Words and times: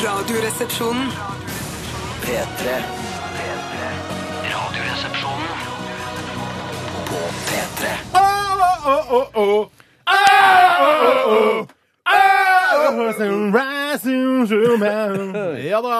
Radioresepsjonen. 0.00 1.08
P3. 2.22 2.64
Radioresepsjonen 4.52 5.48
på 7.08 7.20
P3. 7.46 7.82
Ja 15.68 15.80
da! 15.82 15.98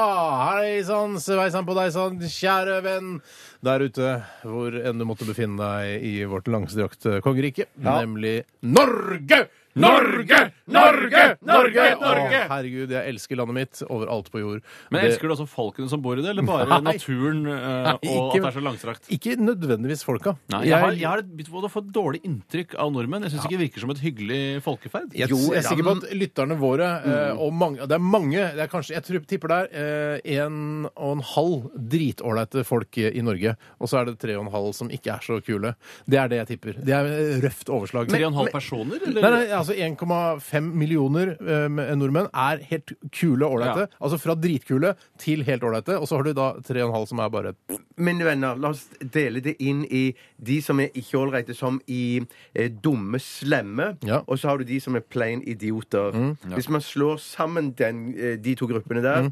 Hei 0.48 0.84
sann, 0.84 1.20
sveisann 1.20 1.66
på 1.68 1.76
deg 1.76 1.92
sann, 1.92 2.18
kjære 2.20 2.80
venn 2.84 3.16
der 3.62 3.84
ute 3.86 4.14
hvor 4.42 4.74
enn 4.74 4.98
du 4.98 5.06
måtte 5.06 5.26
befinne 5.28 5.60
deg 5.60 6.02
i 6.08 6.14
vårt 6.26 6.48
langstrakte 6.50 7.20
kongerike, 7.22 7.68
nemlig 7.78 8.40
Norge! 8.66 9.44
Norge! 9.74 10.38
Norge! 10.68 11.22
Norge! 11.48 11.84
Norge! 11.96 12.40
Å, 12.42 12.48
herregud, 12.50 12.90
jeg 12.92 13.08
elsker 13.12 13.38
landet 13.40 13.56
mitt 13.56 13.80
overalt 13.88 14.28
på 14.32 14.40
jord. 14.42 14.60
Men 14.92 15.00
Det- 15.00 15.12
Elsker 15.12 15.28
du 15.28 15.34
også 15.34 15.46
folkene 15.48 15.88
som 15.88 16.02
bor 16.04 16.18
i 16.18 16.22
det, 16.22 16.28
eller 16.30 16.42
bare 16.44 16.66
Nei. 16.68 16.92
naturen 16.92 17.46
eh, 17.46 17.54
Nei, 17.56 17.92
og 17.92 18.00
ikke- 18.02 18.36
at 18.36 18.42
det 18.42 18.50
er 18.50 18.60
så 18.60 18.64
langstrakt? 18.66 19.08
Ikke 19.08 19.36
nødvendigvis 19.40 20.04
folka. 20.04 20.36
Nei, 20.50 20.64
jeg, 20.68 20.78
har, 20.78 20.92
jeg 20.92 21.08
har 21.08 21.18
et 21.18 21.30
begynt 21.36 21.64
å 21.64 21.70
få 21.72 21.80
et 21.86 21.92
dårlig 21.92 22.20
inntrykk 22.22 22.74
av 22.78 22.92
nordmenn. 22.92 23.22
Jeg 23.24 23.32
syns 23.32 23.46
ikke 23.46 23.56
det 23.58 23.62
virker 23.72 23.80
som 23.80 23.90
et 23.90 24.02
hyggelig 24.04 24.62
folkeferd. 24.62 25.12
Jeg, 25.16 25.28
Jo, 25.32 25.38
jeg 25.52 25.62
er 25.64 25.68
sikker 25.68 25.84
på 25.88 25.96
at 25.96 26.12
lytterne 26.20 26.58
våre, 26.60 26.90
eh, 27.04 27.32
og 27.40 27.52
mange, 27.52 27.80
det 27.88 27.92
er 27.96 27.98
mange 28.04 28.40
det 28.52 28.60
er 28.60 28.68
kanskje, 28.68 28.92
Jeg 28.92 29.02
tror, 29.08 29.24
tipper 29.26 29.48
det 29.48 29.72
er 29.72 30.20
eh, 30.22 30.36
en 30.42 30.86
og 30.96 31.16
en 31.16 31.22
halv 31.22 31.70
dritålreite 31.74 32.64
folk 32.68 32.98
i 32.98 33.20
Norge. 33.24 33.56
Og 33.80 33.88
så 33.88 34.00
er 34.00 34.04
det 34.12 34.18
tre 34.20 34.36
og 34.36 34.46
en 34.46 34.52
halv 34.52 34.72
som 34.74 34.88
ikke 34.92 35.14
er 35.16 35.20
så 35.24 35.40
kule. 35.44 35.74
Det 36.08 36.18
er 36.18 36.28
det 36.28 36.38
jeg 36.42 36.48
tipper. 36.58 36.76
Det 36.84 36.92
er 36.92 37.06
eh, 37.08 37.40
røft 37.40 37.68
overslag. 37.72 38.08
Tre 38.12 38.22
og 38.24 38.32
en 38.32 38.38
halv 38.42 38.52
personer, 38.52 39.00
eller? 39.06 39.22
Nei, 39.22 39.30
nei, 39.30 39.61
altså 39.62 39.74
1,5 39.74 40.68
millioner 40.78 41.34
eh, 41.40 41.68
nordmenn 41.98 42.28
er 42.28 42.62
helt 42.70 42.92
kule 43.14 43.46
og 43.46 43.58
ålreite. 43.58 43.86
Altså 44.02 44.18
fra 44.20 44.36
dritkule 44.38 44.94
til 45.22 45.44
helt 45.46 45.64
ålreite. 45.66 45.98
Og 45.98 46.08
så 46.08 46.18
har 46.18 46.26
du 46.26 46.32
da 46.36 46.48
3,5 46.60 47.06
som 47.12 47.22
er 47.22 47.32
bare 47.32 47.54
Mine 48.02 48.24
venner, 48.26 48.56
la 48.58 48.72
oss 48.72 48.86
dele 49.14 49.42
det 49.44 49.54
inn 49.62 49.84
i 49.84 50.04
de 50.42 50.58
som 50.64 50.80
er 50.82 50.94
ikke 50.98 51.20
ålreite, 51.20 51.54
som 51.54 51.78
i 51.86 52.18
eh, 52.18 52.70
dumme, 52.72 53.20
slemme. 53.22 53.92
Ja. 54.08 54.22
Og 54.26 54.40
så 54.40 54.50
har 54.50 54.58
du 54.58 54.66
de 54.68 54.80
som 54.82 54.96
er 54.98 55.04
plain 55.04 55.42
idioter. 55.46 56.16
Hvis 56.54 56.70
man 56.72 56.82
slår 56.82 57.20
sammen 57.22 57.72
den, 57.78 58.06
eh, 58.16 58.36
de 58.40 58.56
to 58.58 58.68
gruppene 58.70 59.04
der, 59.04 59.30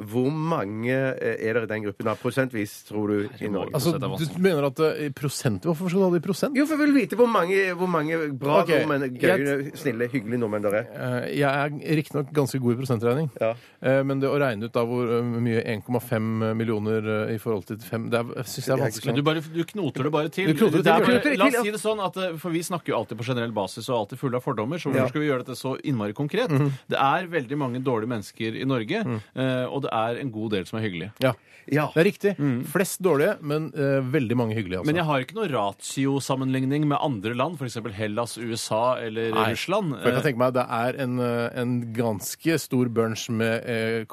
hvor 0.00 0.30
mange 0.32 0.88
eh, 0.92 1.36
er 1.48 1.54
det 1.58 1.62
i 1.64 1.70
den 1.74 1.82
gruppen? 1.84 2.06
da? 2.08 2.14
Prosentvis, 2.16 2.78
tror 2.88 3.08
du, 3.12 3.28
i 3.44 3.48
Norge? 3.52 3.74
Altså, 3.76 3.92
er 3.94 4.00
du 4.00 4.38
mener 4.40 4.64
at 4.70 4.78
uh, 4.80 5.10
prosent 5.14 5.62
Hvorfor 5.68 5.88
skal 5.92 6.00
du 6.00 6.04
ha 6.06 6.10
det 6.14 6.22
i 6.22 6.26
prosent? 6.26 6.56
Jo, 6.56 6.64
for 6.66 6.78
jeg 6.80 6.86
vil 6.88 6.94
vite 7.02 7.18
hvor 7.20 7.28
mange, 7.28 7.58
hvor 7.76 7.90
mange 7.92 8.16
bra 8.40 8.62
okay. 8.62 8.80
nordmenn, 8.86 9.18
gøye, 9.20 9.36
jeg- 9.66 9.72
snille, 9.76 10.08
hyggelige 10.08 10.40
nordmenn 10.40 10.64
der 10.64 10.78
er. 10.80 10.86
Uh, 10.96 11.28
Jeg 11.36 11.50
er 11.50 11.96
riktignok 12.00 12.32
ganske 12.32 12.58
god 12.62 12.72
i 12.72 12.78
prosentregning. 12.80 13.28
Ja. 13.40 13.52
uh, 13.84 14.02
Men 14.08 14.20
det 14.22 14.30
å 14.32 14.38
regne 14.40 14.64
ut 14.64 14.72
da 14.72 14.84
hvor 14.88 15.12
mye 15.42 15.60
1,5 15.76 16.54
millioner 16.56 17.10
i 17.34 17.38
forhold 17.42 17.66
til 17.68 17.76
5 17.82 18.08
Det 18.10 18.18
er- 18.22 18.48
syns 18.48 18.66
jeg 18.66 18.72
er 18.72 18.76
Men 18.80 18.86
vanskelig. 18.88 19.14
du, 19.16 19.22
bare, 19.22 19.40
du 19.44 19.64
knoter 19.64 20.02
det 20.08 20.12
bare 20.12 20.28
til. 20.32 20.46
Du 20.48 20.54
knoter 20.58 20.78
det 20.80 20.84
Det 20.84 20.92
er 20.92 21.04
til, 21.04 21.20
bare, 21.20 21.34
ja. 21.36 21.38
La 21.42 21.50
oss 21.52 21.66
si 21.66 21.70
det 21.76 21.82
sånn 21.82 22.00
at 22.04 22.18
For 22.40 22.50
vi 22.50 22.62
snakker 22.64 22.92
jo 22.94 22.96
alltid 23.02 23.18
på 23.18 23.24
generell 23.28 23.52
basis 23.52 23.88
og 23.92 23.98
alltid 24.06 24.18
fulle 24.18 24.36
av 24.40 24.42
fordommer, 24.44 24.78
så 24.80 24.88
hvorfor 24.90 25.04
Ja. 25.04 25.08
skal 25.12 25.20
vi 25.20 25.28
gjøre 25.28 25.44
dette 25.44 25.58
så 25.58 25.76
innmari 25.84 26.14
konkret? 26.16 26.50
Mhm. 26.50 26.72
Det 26.88 26.98
er 26.98 27.26
veldig 27.28 27.58
mange 27.58 27.82
dårlige 27.84 28.08
mennesker 28.08 28.56
i 28.60 28.64
Norge, 28.64 29.02
eh, 29.36 29.64
og 29.66 29.81
det 29.86 29.90
er 29.92 30.20
en 30.22 30.30
god 30.34 30.50
del 30.56 30.64
som 30.68 30.78
er 30.80 30.86
hyggelige. 30.88 31.12
Ja, 31.24 31.32
Ja. 31.70 31.84
det 31.94 32.00
er 32.02 32.08
riktig. 32.08 32.32
Flest 32.72 32.98
dårlige, 33.06 33.36
men 33.40 33.68
eh, 33.74 34.00
veldig 34.02 34.36
mange 34.40 34.56
hyggelige. 34.58 34.80
Altså. 34.80 34.90
Men 34.90 34.98
jeg 34.98 35.06
har 35.06 35.20
ikke 35.22 35.36
noe 35.38 35.48
ratio-sammenligning 35.52 36.86
med 36.90 36.98
andre 37.00 37.34
land, 37.38 37.58
f.eks. 37.60 37.78
Hellas, 37.96 38.36
USA 38.38 38.96
eller 39.02 39.30
Nei, 39.36 39.48
Russland. 39.54 39.94
For 39.98 40.10
jeg 40.10 40.16
kan 40.16 40.22
Eh, 40.22 40.26
tenke 40.26 40.42
meg 40.42 40.52
at 40.52 40.58
det 40.60 40.66
er 40.82 41.02
en, 41.06 41.18
eh, 41.20 41.60
en 41.62 41.76
ganske 41.94 42.58
stor 42.58 42.88
bunch 42.88 43.28
med 43.30 43.62
eh, 43.64 44.04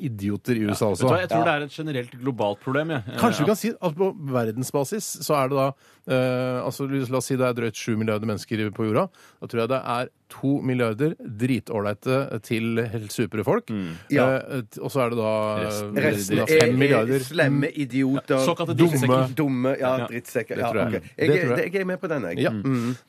idioter 0.00 0.56
i 0.58 0.64
USA 0.66 0.88
ja. 0.88 0.92
også. 0.96 1.10
Jeg 1.20 1.28
tror 1.30 1.44
det 1.46 1.52
er 1.54 1.62
et 1.68 1.76
generelt 1.76 2.14
globalt 2.18 2.60
problem. 2.64 2.90
Jeg. 2.96 3.04
Eh, 3.06 3.18
Kanskje 3.20 3.44
vi 3.44 3.50
kan 3.52 3.60
si 3.60 3.70
at 3.76 3.94
på 4.00 4.08
verdensbasis 4.34 5.12
så 5.22 5.36
er 5.38 5.52
det 5.52 5.60
da 5.60 5.68
eh, 6.08 6.64
altså 6.64 6.88
La 6.90 7.20
oss 7.20 7.28
si 7.30 7.36
det 7.38 7.46
er 7.46 7.54
drøyt 7.60 7.78
sju 7.78 7.94
milliarder 8.00 8.26
mennesker 8.26 8.64
på 8.74 8.88
jorda. 8.88 9.06
Da 9.40 9.46
tror 9.46 9.60
jeg 9.64 9.72
det 9.76 9.82
er 9.98 10.10
to 10.34 10.56
milliarder 10.66 11.14
dritålreite 11.20 12.40
til 12.46 12.80
helt 12.90 13.12
supre 13.14 13.44
folk. 13.46 13.70
Ja. 14.12 14.26
Eh, 14.42 14.62
og 14.82 14.90
så 14.92 15.04
er 15.04 15.14
det 15.14 15.18
da 15.20 15.32
eh, 15.34 15.64
Resten- 15.68 16.02
Resten 16.04 16.42
er, 16.42 16.50
fem 16.50 16.74
er 16.74 16.78
milliarder 16.80 17.24
slemme 17.24 17.70
idioter. 17.70 18.42
Såkalte 18.44 18.74
Dumme. 18.78 19.20
Dumme, 19.38 19.74
ja, 19.80 19.94
drittsekker. 20.08 20.58
Det 20.58 20.64
Ja, 20.64 20.70
tror 20.72 20.80
jeg. 20.82 20.86
ok. 21.02 21.08
Det 21.16 21.28
jeg, 21.28 21.44
tror 21.46 21.56
jeg. 21.62 21.72
jeg 21.72 21.80
er 21.80 21.88
med 21.92 22.00
på 22.02 22.10
den, 22.12 22.28
jeg. 22.32 22.44
Ja, 22.44 22.52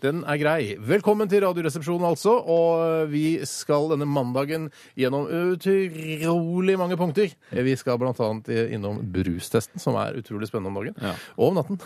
den 0.06 0.24
er 0.24 0.38
grei. 0.42 0.60
Velkommen 0.80 1.30
til 1.32 1.42
Radioresepsjonen, 1.46 2.06
altså. 2.08 2.36
Og 2.46 3.10
vi 3.12 3.26
skal 3.48 3.90
denne 3.94 4.06
mandagen 4.08 4.70
gjennom 5.00 5.26
utrolig 5.30 6.78
mange 6.80 6.98
punkter. 7.00 7.34
Vi 7.52 7.76
skal 7.80 7.98
blant 8.02 8.20
annet 8.24 8.50
innom 8.76 9.00
brustesten, 9.14 9.82
som 9.82 9.98
er 10.00 10.18
utrolig 10.22 10.48
spennende 10.50 10.72
om 10.72 10.80
dagen. 10.82 10.96
Ja. 11.02 11.14
Og 11.38 11.52
om 11.52 11.60
natten. 11.60 11.80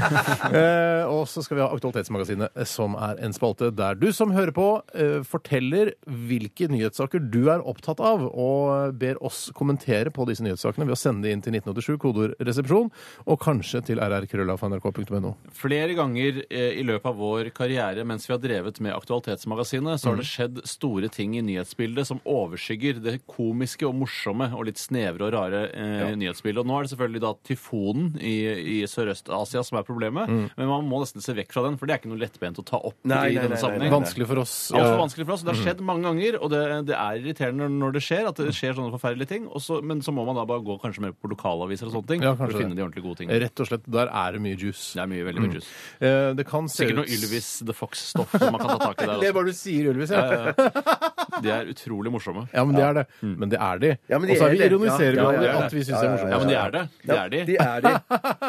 eh, 0.54 1.04
og 1.10 1.26
så 1.30 1.42
skal 1.44 1.58
vi 1.58 1.64
ha 1.64 1.68
Aktualitetsmagasinet, 1.74 2.54
eh, 2.56 2.68
som 2.68 2.96
er 2.98 3.20
en 3.24 3.34
spalte 3.36 3.70
der 3.76 3.98
du 4.00 4.08
som 4.16 4.32
hører 4.34 4.54
på, 4.56 4.69
eh, 4.94 5.20
forteller 5.26 5.92
hvilke 6.06 6.68
nyhetssaker 6.70 7.22
du 7.32 7.42
er 7.52 7.62
opptatt 7.66 8.00
av, 8.04 8.24
og 8.30 8.94
ber 9.00 9.18
oss 9.26 9.48
kommentere 9.56 10.12
på 10.14 10.26
disse 10.28 10.44
nyhetssakene 10.46 10.86
ved 10.88 10.96
å 10.96 11.00
sende 11.00 11.26
det 11.26 11.34
inn 11.36 11.44
til 11.44 11.56
1987, 11.58 11.98
kodeord 12.02 12.34
'resepsjon', 12.40 12.90
og 13.26 13.40
kanskje 13.42 13.82
til 13.90 14.00
rrkrøllaf.nrk.no. 14.02 15.34
Flere 15.56 15.94
ganger 15.98 16.42
eh, 16.50 16.78
i 16.80 16.84
løpet 16.86 17.10
av 17.10 17.16
vår 17.20 17.50
karriere 17.56 18.04
mens 18.08 18.26
vi 18.28 18.34
har 18.34 18.42
drevet 18.42 18.80
med 18.84 18.94
Aktualitetsmagasinet, 18.96 20.00
så 20.00 20.10
har 20.12 20.20
det 20.20 20.28
skjedd 20.28 20.60
store 20.68 21.10
ting 21.12 21.36
i 21.38 21.44
nyhetsbildet 21.44 22.08
som 22.08 22.20
overskygger 22.28 23.00
det 23.04 23.16
komiske 23.30 23.86
og 23.88 23.96
morsomme 24.00 24.50
og 24.56 24.66
litt 24.68 24.80
snevre 24.80 25.28
og 25.28 25.34
rare 25.36 25.64
eh, 25.74 26.14
nyhetsbildet. 26.18 26.62
Og 26.64 26.68
nå 26.70 26.78
er 26.80 26.86
det 26.86 26.92
selvfølgelig 26.94 27.24
da 27.24 27.32
tyfonen 27.50 28.10
i, 28.20 28.36
i 28.76 28.78
Sørøst-Asia 28.90 29.62
som 29.66 29.80
er 29.80 29.86
problemet, 29.88 30.30
men 30.30 30.68
man 30.70 30.86
må 30.88 31.02
nesten 31.04 31.24
se 31.24 31.34
vekk 31.36 31.54
fra 31.54 31.64
den, 31.66 31.78
for 31.80 31.88
det 31.88 31.96
er 31.96 32.02
ikke 32.02 32.12
noe 32.12 32.22
lettbent 32.22 32.60
å 32.62 32.66
ta 32.66 32.80
opp 32.80 32.96
Nei, 33.08 33.20
i 33.32 33.34
nei, 33.34 33.42
denne 33.44 33.48
nei, 33.48 33.56
nei, 33.56 33.60
sammenheng. 33.62 33.88
nei. 33.88 33.94
Vanskelig 33.96 34.28
for 34.30 34.42
oss. 34.42 34.49
Altfor 34.50 34.80
også 34.80 35.00
vanskelig 35.00 35.26
for 35.28 35.34
oss. 35.36 35.42
Det 35.46 35.52
har 35.54 35.60
skjedd 35.64 35.80
mange 35.86 36.04
ganger, 36.08 36.38
og 36.42 36.50
det, 36.52 36.60
det 36.90 36.96
er 36.96 37.20
irriterende 37.20 37.68
når 37.72 37.92
det 37.96 38.02
skjer. 38.06 38.28
At 38.30 38.36
det 38.42 38.54
skjer 38.56 38.74
sånne 38.78 38.92
forferdelige 38.94 39.30
ting. 39.32 39.46
Også, 39.48 39.80
men 39.82 40.02
så 40.04 40.12
må 40.14 40.24
man 40.28 40.36
da 40.38 40.44
bare 40.48 40.62
gå 40.66 40.76
kanskje 40.82 41.04
mer 41.06 41.12
på 41.16 41.30
lokalaviser 41.32 41.88
og 41.90 41.94
sånne 41.98 42.10
ting 42.12 42.22
Ja, 42.26 42.34
for 42.34 42.44
kanskje 42.46 42.58
å 42.58 42.62
finne 42.64 42.74
det. 42.74 42.80
de 42.80 42.84
ordentlig 42.86 43.04
gode 43.06 43.20
tingene. 43.22 43.40
Rett 43.44 43.62
og 43.64 43.70
slett, 43.70 43.86
der 43.90 44.10
er 44.10 44.32
det 44.36 44.42
mye 44.44 44.58
juice. 44.60 44.84
Det 44.96 45.02
er 45.04 45.10
mye 45.14 45.26
veldig 45.30 45.44
mye 45.46 45.54
juice. 45.58 45.70
Eh, 46.00 46.32
Det 46.40 46.46
kan 46.50 46.68
se 46.68 46.82
Sikkert 46.84 47.00
noe 47.02 47.08
Ylvis 47.16 47.50
The 47.66 47.74
Fox-stoff 47.76 48.36
som 48.38 48.52
man 48.54 48.60
kan 48.64 48.76
ta 48.78 48.90
tak 48.90 49.02
i 49.02 49.06
der 49.10 49.20
Det 49.20 49.28
er 49.28 49.32
også. 49.32 49.38
bare 49.40 49.46
du 49.46 49.52
sier, 49.60 49.90
Ylvis. 49.94 50.10
Ja. 50.10 50.24
Ja, 50.30 50.54
ja. 50.54 51.40
De 51.40 51.48
er 51.54 51.68
utrolig 51.72 52.10
morsomme. 52.12 52.46
ja, 52.52 52.64
men 52.66 52.74
det 52.76 52.82
er 52.84 52.94
det. 53.00 53.04
Men 53.22 53.48
det 53.52 53.58
er 53.60 53.78
de. 53.80 53.90
Ja, 54.10 54.18
men 54.18 54.28
de 54.28 54.34
Og 54.34 54.38
så 54.40 54.44
er 54.44 54.48
er 54.48 54.52
vi 54.52 54.58
det. 54.60 54.70
ironiserer 54.72 55.14
Ja, 55.14 55.22
ja, 55.22 55.28
over 55.30 55.44
ja, 55.46 55.52
ja. 55.52 55.64
at 55.66 55.72
vi 55.72 55.80
syns 55.86 55.90
Ja, 55.90 56.00
det 56.00 56.08
er 56.08 56.10
ja, 56.10 56.16
morsomt. 56.16 56.30
Ja, 56.30 56.38
men 56.38 56.48
de 56.48 56.56
er 56.60 56.70
det. 56.70 56.82
De 57.06 57.12
er 57.16 57.28
de. 57.28 57.40
De 57.46 57.56
er 57.60 57.80
de. 57.86 57.92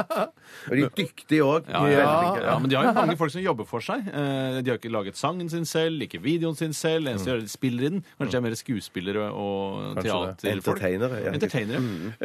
Og 0.72 0.76
de 0.78 0.84
er 0.86 0.92
dyktige 0.98 1.44
òg. 1.46 1.70
Ja, 1.72 1.82
ja, 1.88 2.06
ja, 2.42 2.56
men 2.60 2.70
de 2.72 2.76
har 2.78 2.86
jo 2.90 2.94
mange 2.98 3.16
folk 3.20 3.32
som 3.34 3.42
jobber 3.44 3.66
for 3.70 3.84
seg. 3.86 4.08
Eh, 4.12 4.60
De 4.62 4.70
har 4.72 4.78
ikke 4.80 4.92
laget 4.94 5.18
sangen 5.20 5.50
sin 5.50 5.66
selv, 5.66 5.91
ikke 6.06 6.22
videoen 6.24 6.56
sin 6.56 6.72
selv. 6.74 7.08
Eneste 7.12 7.26
de 7.28 7.32
gjør, 7.34 7.44
er 7.44 7.52
spiller 7.52 7.84
i 7.84 7.90
den. 7.90 8.04
Kanskje 8.18 8.32
det 8.32 8.40
er 8.40 8.46
mer 8.46 8.56
skuespillere 8.60 9.26
og 9.34 9.96
Kanskje 9.98 10.20
det. 10.28 10.38
teaterfolk. 10.42 10.82
Entertainere. 10.82 11.20
ja. 11.26 11.32
Entertainere. 11.36 11.82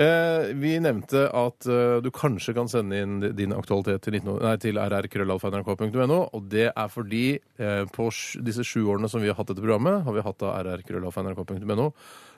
Eh, 0.07 0.53
vi 0.63 0.73
nevnte 0.85 1.25
at 1.35 1.67
eh, 1.67 1.97
du 2.05 2.11
kanskje 2.15 2.55
kan 2.55 2.69
sende 2.69 3.01
inn 3.03 3.17
din 3.37 3.53
aktualitet 3.57 4.03
til, 4.07 4.13
19 4.21 4.39
nei, 4.45 4.57
til 4.63 4.79
rrkrøllalfa.nrk.no, 4.79 6.21
og 6.33 6.49
det 6.53 6.69
er 6.77 6.89
fordi 6.93 7.25
eh, 7.59 7.85
på 7.93 8.09
sj- 8.13 8.43
disse 8.47 8.63
sju 8.67 8.85
årene 8.93 9.09
som 9.11 9.21
vi 9.23 9.29
har 9.33 9.37
hatt 9.41 9.49
dette 9.51 9.63
programmet, 9.65 10.03
har 10.07 10.13
vi 10.17 10.25
hatt 10.25 10.43
av 10.47 10.57
rrkrøllalfa.nrk.no. 10.67 11.91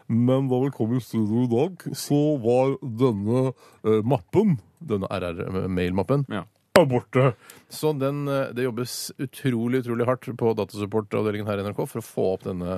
Men 0.08 0.46
da 0.48 0.58
vi 0.62 0.70
kom 0.72 0.94
i 0.96 1.00
studio 1.04 1.42
i 1.44 1.50
dag, 1.52 1.82
så 1.92 2.20
var 2.40 2.78
denne 2.80 3.50
eh, 3.84 3.98
mappen, 4.08 4.56
denne 4.80 5.04
RR-mailmappen, 5.12 6.24
Ja. 6.32 6.44
borte. 6.78 7.32
Så 7.68 7.92
den, 8.00 8.22
eh, 8.28 8.52
det 8.56 8.64
jobbes 8.64 9.12
utrolig 9.20 9.82
utrolig 9.84 10.06
hardt 10.08 10.24
på 10.40 10.54
datasupportavdelingen 10.56 11.46
her 11.46 11.58
i 11.60 11.66
NRK 11.66 11.82
for 11.88 12.00
å 12.00 12.04
få 12.06 12.24
opp 12.34 12.46
denne 12.48 12.76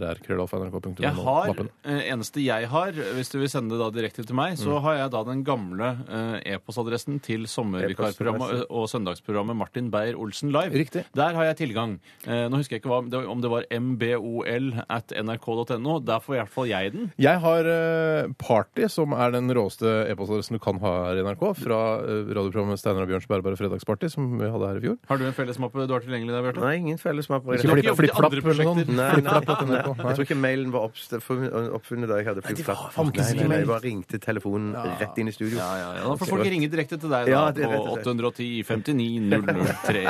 rrkrøllalfa.nrk.no. 0.00 0.94
Jeg 1.02 1.12
har, 1.12 1.50
eh, 1.84 2.00
eneste 2.12 2.42
jeg 2.42 2.68
har, 2.72 2.92
hvis 3.16 3.30
du 3.32 3.38
vil 3.40 3.50
sende 3.52 3.76
det 3.76 3.80
da 3.82 3.90
direkte 3.90 4.24
til 4.26 4.34
meg, 4.36 4.54
Mm. 4.56 4.62
så 4.64 4.80
har 4.80 4.96
jeg 4.96 5.10
da 5.12 5.22
den 5.24 5.44
gamle 5.44 5.90
eh, 6.08 6.54
e-postadressen 6.54 7.20
til 7.22 7.44
sommervikarprogrammet 7.46 8.64
og 8.70 8.88
søndagsprogrammet 8.88 9.56
Martin 9.56 9.90
Beyer-Olsen 9.90 10.50
Live. 10.52 10.72
Riktig. 10.72 11.04
Der 11.14 11.34
har 11.34 11.44
jeg 11.50 11.56
tilgang. 11.68 11.98
Eh, 12.26 12.48
Nå 12.48 12.56
husker 12.56 12.76
jeg 12.76 12.82
ikke 12.82 12.90
hva, 12.90 13.26
om 13.30 13.40
det 13.40 13.50
var 13.50 13.64
mbol 13.70 14.72
at 14.88 15.12
nrk.no. 15.12 15.98
Der 16.04 16.20
får 16.24 16.34
i 16.34 16.38
hvert 16.40 16.54
fall 16.54 16.68
jeg 16.70 16.92
den. 16.94 17.12
Jeg 17.20 17.40
har 17.40 17.64
eh, 17.68 18.28
Party, 18.38 18.86
som 18.88 19.12
er 19.12 19.30
den 19.36 19.50
råeste 19.52 20.08
e-postadressen 20.10 20.56
du 20.56 20.62
kan 20.62 20.78
ha 20.80 20.94
her 21.10 21.20
i 21.20 21.24
NRK, 21.26 21.44
fra 21.60 21.80
eh, 22.00 22.24
radioprogrammet 22.32 22.80
Steinar 22.80 23.04
og 23.06 23.10
Bjørns 23.12 23.28
bærbare 23.30 23.58
Fredagsparty, 23.60 24.08
som 24.12 24.29
vi 24.38 24.48
hadde 24.52 24.66
her 24.70 24.76
i 24.76 24.82
fjor. 24.84 24.96
Har 25.10 25.16
du 25.18 25.24
en 25.26 25.32
fellesmappe 25.36 25.86
du 25.86 25.92
har 25.94 26.00
tilgjengelig 26.04 26.32
der, 26.36 26.42
Bjarte? 26.46 26.60
Nei, 26.64 26.74
ingen 26.80 26.98
fellesmappe. 27.00 27.46
i 27.50 27.56
Ikke 27.56 27.62
det. 27.62 27.70
har 27.70 27.76
ikke 27.80 27.96
flipp- 27.98 28.14
jobbet 28.14 28.20
i 28.20 28.26
andre 28.26 28.38
eller 28.40 28.64
noe? 28.64 28.74
prosjekter? 28.76 28.94
Nei, 28.94 28.94
nei. 29.00 29.14
Flipp-flapp 29.14 29.66
nei. 29.70 29.80
Jeg 30.10 30.16
tror 30.18 30.24
ikke 30.28 30.38
mailen 30.40 30.70
var 30.74 30.80
oppfunnet, 30.90 32.08
da 32.10 32.14
jeg 32.20 32.26
hadde 32.30 32.42
flipp-flapp. 32.46 32.80
Nei, 32.96 33.04
nei, 33.10 33.48
nei, 33.50 33.58
jeg 33.60 33.66
bare 33.70 33.84
ringte 33.86 34.20
telefonen 34.20 34.74
rett 35.00 35.18
inn 35.18 35.28
i 35.28 35.34
studio. 35.34 35.58
Ja, 35.58 35.70
ja, 35.80 35.88
ja. 35.98 36.04
Da 36.06 36.14
får 36.20 36.30
folk 36.34 36.44
ringe 36.46 36.68
direkte 36.70 37.00
til 37.00 37.08
deg 37.10 37.26
da, 37.26 37.30
Ja, 37.30 37.50
på 37.50 37.98
810 37.98 38.62
59 38.62 39.30
003. 39.30 40.04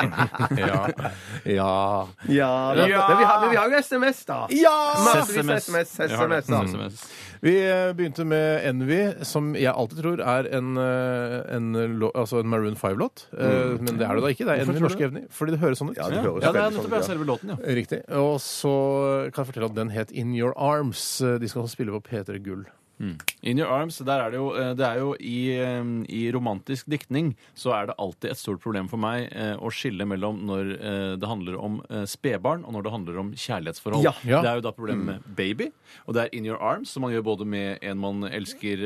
Ja. 0.61 0.87
ja. 1.45 2.07
Ja. 2.27 2.51
Ja. 2.75 2.75
Men, 2.75 3.17
vi 3.17 3.25
har, 3.25 3.41
men 3.41 3.49
vi 3.51 3.57
har 3.57 3.69
jo 3.71 3.77
SMS, 3.81 4.25
da. 4.25 4.45
Massevis 4.47 5.37
SMS. 5.41 5.65
SMS. 5.65 5.89
SMS, 5.91 5.91
SMS. 5.97 6.11
SMS, 6.11 6.45
da. 6.47 6.63
SMS. 6.65 7.05
Vi 7.41 7.55
eh, 7.65 7.89
begynte 7.97 8.21
med 8.29 8.65
Envy, 8.69 8.99
som 9.25 9.55
jeg 9.57 9.71
alltid 9.73 10.01
tror 10.03 10.21
er 10.21 10.45
en, 10.53 10.75
eh, 10.77 11.37
en, 11.55 11.71
altså 12.13 12.41
en 12.43 12.51
Maroon 12.51 12.75
5-låt. 12.77 13.23
Eh, 13.33 13.79
Men 13.81 13.97
det 13.97 14.05
er 14.05 14.19
det 14.19 14.25
da 14.27 14.29
ikke. 14.35 14.45
Det 14.45 14.53
er 14.53 14.61
Envy 14.61 14.75
tror 14.77 14.85
Norske 14.85 15.07
Evny. 15.07 15.23
Fordi 15.33 15.55
det 15.55 15.61
høres 15.63 15.81
sånn 15.81 15.89
ut. 15.89 15.97
Ja, 15.97 16.09
det 16.13 16.21
høres 16.21 16.45
ja, 16.45 16.51
det 16.53 16.61
er 16.61 16.67
veldig 16.69 16.77
nettopp 16.77 16.85
sånn 16.85 16.93
ut. 16.93 16.99
ja. 16.99 17.07
selve 17.09 17.29
låten, 17.31 17.53
ja. 17.55 17.57
Riktig. 17.81 18.01
Og 18.21 18.35
så 18.45 18.75
kan 19.31 19.41
jeg 19.41 19.49
fortelle 19.53 19.71
at 19.71 19.79
den 19.79 19.95
het 19.95 20.13
In 20.13 20.35
Your 20.37 20.53
Arms. 20.53 21.01
De 21.17 21.49
skal 21.49 21.63
også 21.65 21.79
spille 21.79 21.97
på 21.97 22.03
P3 22.11 22.37
Gull. 22.45 22.67
In 23.43 23.57
Your 23.57 23.67
Arms, 23.73 23.97
der 24.05 24.19
er 24.21 24.29
det 24.29 24.37
jo, 24.37 24.51
eh, 24.53 24.73
det 24.77 24.85
er 24.85 24.99
jo 24.99 25.15
i, 25.19 25.49
eh, 25.57 25.83
I 26.13 26.31
romantisk 26.31 26.85
diktning 26.87 27.35
så 27.57 27.73
er 27.73 27.87
det 27.89 27.95
alltid 27.97 28.29
et 28.31 28.37
stort 28.37 28.59
problem 28.61 28.87
for 28.87 28.97
meg 29.01 29.29
eh, 29.33 29.55
å 29.57 29.71
skille 29.73 30.05
mellom 30.05 30.43
når 30.45 30.69
det 31.17 31.27
handler 31.27 31.57
om 31.57 31.79
spedbarn, 32.05 32.63
og 32.65 32.73
når 32.73 32.83
det 32.83 32.91
handler 32.93 33.17
om 33.19 33.31
kjærlighetsforhold. 33.33 34.03
Ja. 34.05 34.13
Ja. 34.23 34.41
Det 34.41 34.49
er 34.51 34.55
jo 34.59 34.65
da 34.67 34.71
problemet 34.71 35.05
med 35.05 35.35
baby, 35.35 35.71
og 36.05 36.13
det 36.13 36.23
er 36.27 36.35
In 36.37 36.45
Your 36.45 36.61
Arms, 36.61 36.91
som 36.93 37.01
man 37.01 37.11
gjør 37.11 37.23
både 37.25 37.45
med 37.45 37.79
en 37.81 37.97
man 37.97 38.23
elsker 38.29 38.85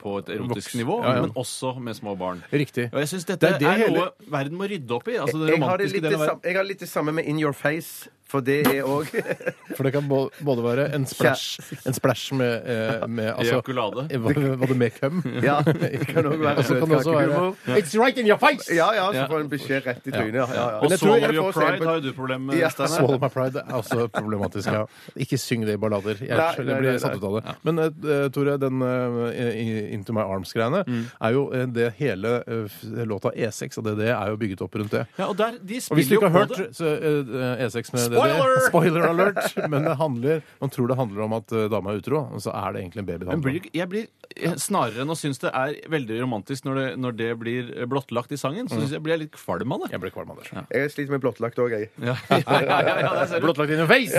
på 0.00 0.18
et 0.22 0.32
erotisk 0.36 0.72
Voks. 0.72 0.78
nivå, 0.80 1.02
Ja, 1.04 1.20
men 1.20 1.30
også 1.36 1.74
med 1.80 1.94
små 1.96 2.16
barn. 2.18 2.42
Riktig. 2.52 2.88
Og 2.92 2.98
jeg 3.04 3.08
syns 3.12 3.26
dette 3.28 3.40
Det 3.58 3.62
er 3.62 3.68
er, 3.74 3.84
hele- 3.84 3.98
noe 3.98 4.30
verden 4.30 4.56
må 4.56 4.68
rydde 4.70 4.90
opp 4.96 5.08
i. 5.08 5.16
altså 5.20 5.38
det 5.44 5.52
Jeg 5.54 5.60
har, 5.62 5.76
det 5.76 5.90
romantiske 5.90 6.00
delen 6.00 6.14
av 6.20 6.26
verden. 6.26 6.40
jeg 6.44 6.56
har 6.56 6.64
litt 6.64 6.78
det 6.80 6.88
samme 6.88 7.12
med 7.12 7.24
In 7.26 7.38
Your 7.40 7.52
Face, 7.52 8.08
for 8.30 8.40
det 8.46 8.60
er 8.70 8.84
òg 8.86 9.08
For 9.76 9.86
det 9.86 9.92
kan 9.94 10.06
både 10.10 10.62
være 10.64 10.84
en 10.96 11.04
splash, 11.06 11.60
en 11.86 11.94
splash 11.96 12.32
med, 12.34 12.62
eh, 12.66 13.04
med 13.08 13.28
altså, 13.38 13.58
Ejakulade. 13.60 14.06
eh, 14.10 14.20
Både 14.22 14.56
både 14.60 14.74
med 14.78 14.90
køm. 15.00 15.20
Ja, 15.42 15.58
det 15.66 16.06
kan 16.08 16.24
òg 16.30 16.38
være 16.42 16.64
Så 16.70 16.78
kan 16.78 16.88
det 16.90 16.98
også 17.00 17.14
være 17.14 17.28
søtkakekummer. 17.30 17.78
It's 17.80 17.94
right 17.98 18.18
in 18.18 18.26
your 18.30 18.38
face! 18.42 18.70
Ja, 18.74 18.88
ja, 18.96 19.06
så 19.14 19.26
får 19.30 19.44
en 19.44 19.50
beskjed 19.52 19.86
rett 19.86 20.06
i 20.06 20.14
trynet. 20.14 20.34
Ja, 20.40 20.46
ja, 20.54 20.66
ja. 20.70 20.78
Og 20.80 20.90
jeg 20.90 20.98
tror 21.00 21.06
Swallow 21.14 21.26
jeg 21.26 21.36
Your 21.38 21.52
får 21.52 21.60
se 21.60 21.66
Pride 21.66 21.78
på- 21.82 21.88
har 21.90 21.94
jo 22.00 22.00
du 22.08 22.12
problem 22.18 22.40
med, 22.50 22.58
Ja, 22.60 22.68
Steinar. 22.74 22.96
Swallow 22.96 23.20
my 23.22 23.28
pride 23.34 23.62
er 23.66 23.78
også 23.80 24.06
problematisk. 24.14 24.68
Ja. 24.74 24.84
Ikke 25.16 25.38
syng 25.38 25.64
det 25.66 25.74
i 25.78 25.80
ballader. 25.82 26.20
Jeg, 26.20 26.36
Nei, 26.36 26.50
jeg 26.58 26.66
nei, 26.70 26.78
blir 26.80 26.98
satt 27.02 27.16
ut 27.16 27.24
av 27.30 27.38
det. 27.40 27.54
Men 27.66 27.78
eh, 27.86 28.28
Tore, 28.34 28.56
den 28.62 28.82
eh, 28.82 29.50
i- 29.64 29.86
Into 29.96 30.12
My 30.16 30.22
Arms-greiene 30.26 30.84
er 31.20 31.30
jo 31.36 31.46
eh, 31.56 31.66
det 31.66 31.92
hele 31.98 32.36
eh, 32.46 32.64
f- 32.68 32.84
låta 33.10 33.32
E6 33.34 33.78
og 33.80 33.84
DDE 33.90 34.10
er 34.14 34.30
jo 34.34 34.36
bygget 34.40 34.62
opp 34.66 34.74
rundt 34.80 34.94
det. 34.98 35.06
Ja, 35.18 35.26
og 35.30 35.36
der, 35.38 35.56
de 35.60 35.80
Og 35.90 35.96
hvis 35.96 36.08
du 36.10 36.14
spiller 36.14 36.16
ikke 36.20 36.28
har 36.28 36.34
på 36.34 36.38
hørt 36.38 36.56
det. 36.58 36.76
så, 36.76 36.86
eh, 36.86 37.64
E6 37.66 37.92
med 37.96 38.19
Spoiler! 38.20 38.60
Spoiler 38.68 39.06
alert! 39.08 39.56
Men 39.70 39.86
det 39.88 39.94
handler, 40.00 40.42
man 40.60 40.72
tror 40.74 40.90
det 40.90 40.96
handler 41.00 41.24
om 41.26 41.36
at 41.38 41.54
eh, 41.56 41.66
dama 41.72 41.94
er 41.94 42.00
utro, 42.02 42.22
og 42.28 42.42
så 42.44 42.52
er 42.54 42.74
det 42.74 42.82
egentlig 42.84 43.02
en 43.04 43.08
baby 43.08 43.18
det 43.24 43.28
Men 43.30 43.36
handler 43.38 43.46
blir, 43.60 43.70
jeg 43.80 43.90
blir 43.92 44.06
eh, 44.36 44.56
snarere 44.60 45.04
enn 45.04 45.14
å 45.14 45.18
synes 45.18 45.40
det 45.42 45.52
er 45.56 45.76
veldig 45.92 46.20
romantisk 46.22 46.68
når 46.68 46.80
det, 46.80 46.86
når 47.04 47.16
det 47.20 47.30
blir 47.40 47.72
eh, 47.74 47.88
blottlagt 47.90 48.34
i 48.36 48.40
sangen, 48.40 48.68
så 48.70 48.78
synes 48.78 48.94
jeg 48.96 49.02
blir 49.04 49.16
jeg 49.16 49.24
litt 49.26 49.34
kvalm 49.36 49.76
av 49.76 49.84
det. 49.84 49.92
Jeg 49.94 50.04
ble 50.04 50.12
kvalm, 50.14 50.30
Anders. 50.36 50.50
Jeg 50.70 50.94
sliter 50.94 51.16
med 51.16 51.24
blottlagt 51.24 51.60
òg, 51.62 51.76
jeg. 51.76 51.90
Ja, 52.10 52.16
ja, 52.30 52.38
ja, 52.40 52.78
ja, 52.86 52.94
ja, 53.04 53.10
der 53.20 53.26
ser 53.30 53.42
du. 53.42 53.46
Blottlagt 53.48 53.74
in 53.74 53.82
your 53.82 53.90
face! 53.90 54.14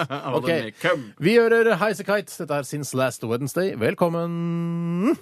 Ok. 0.40 0.50
køm. 0.80 1.02
Vi 1.18 1.34
hører 1.36 1.74
Highasakite. 1.80 2.32
Dette 2.42 2.60
er 2.60 2.66
Since 2.68 2.96
Last 2.96 3.24
Wednesday. 3.24 3.74
Velkommen! 3.78 5.16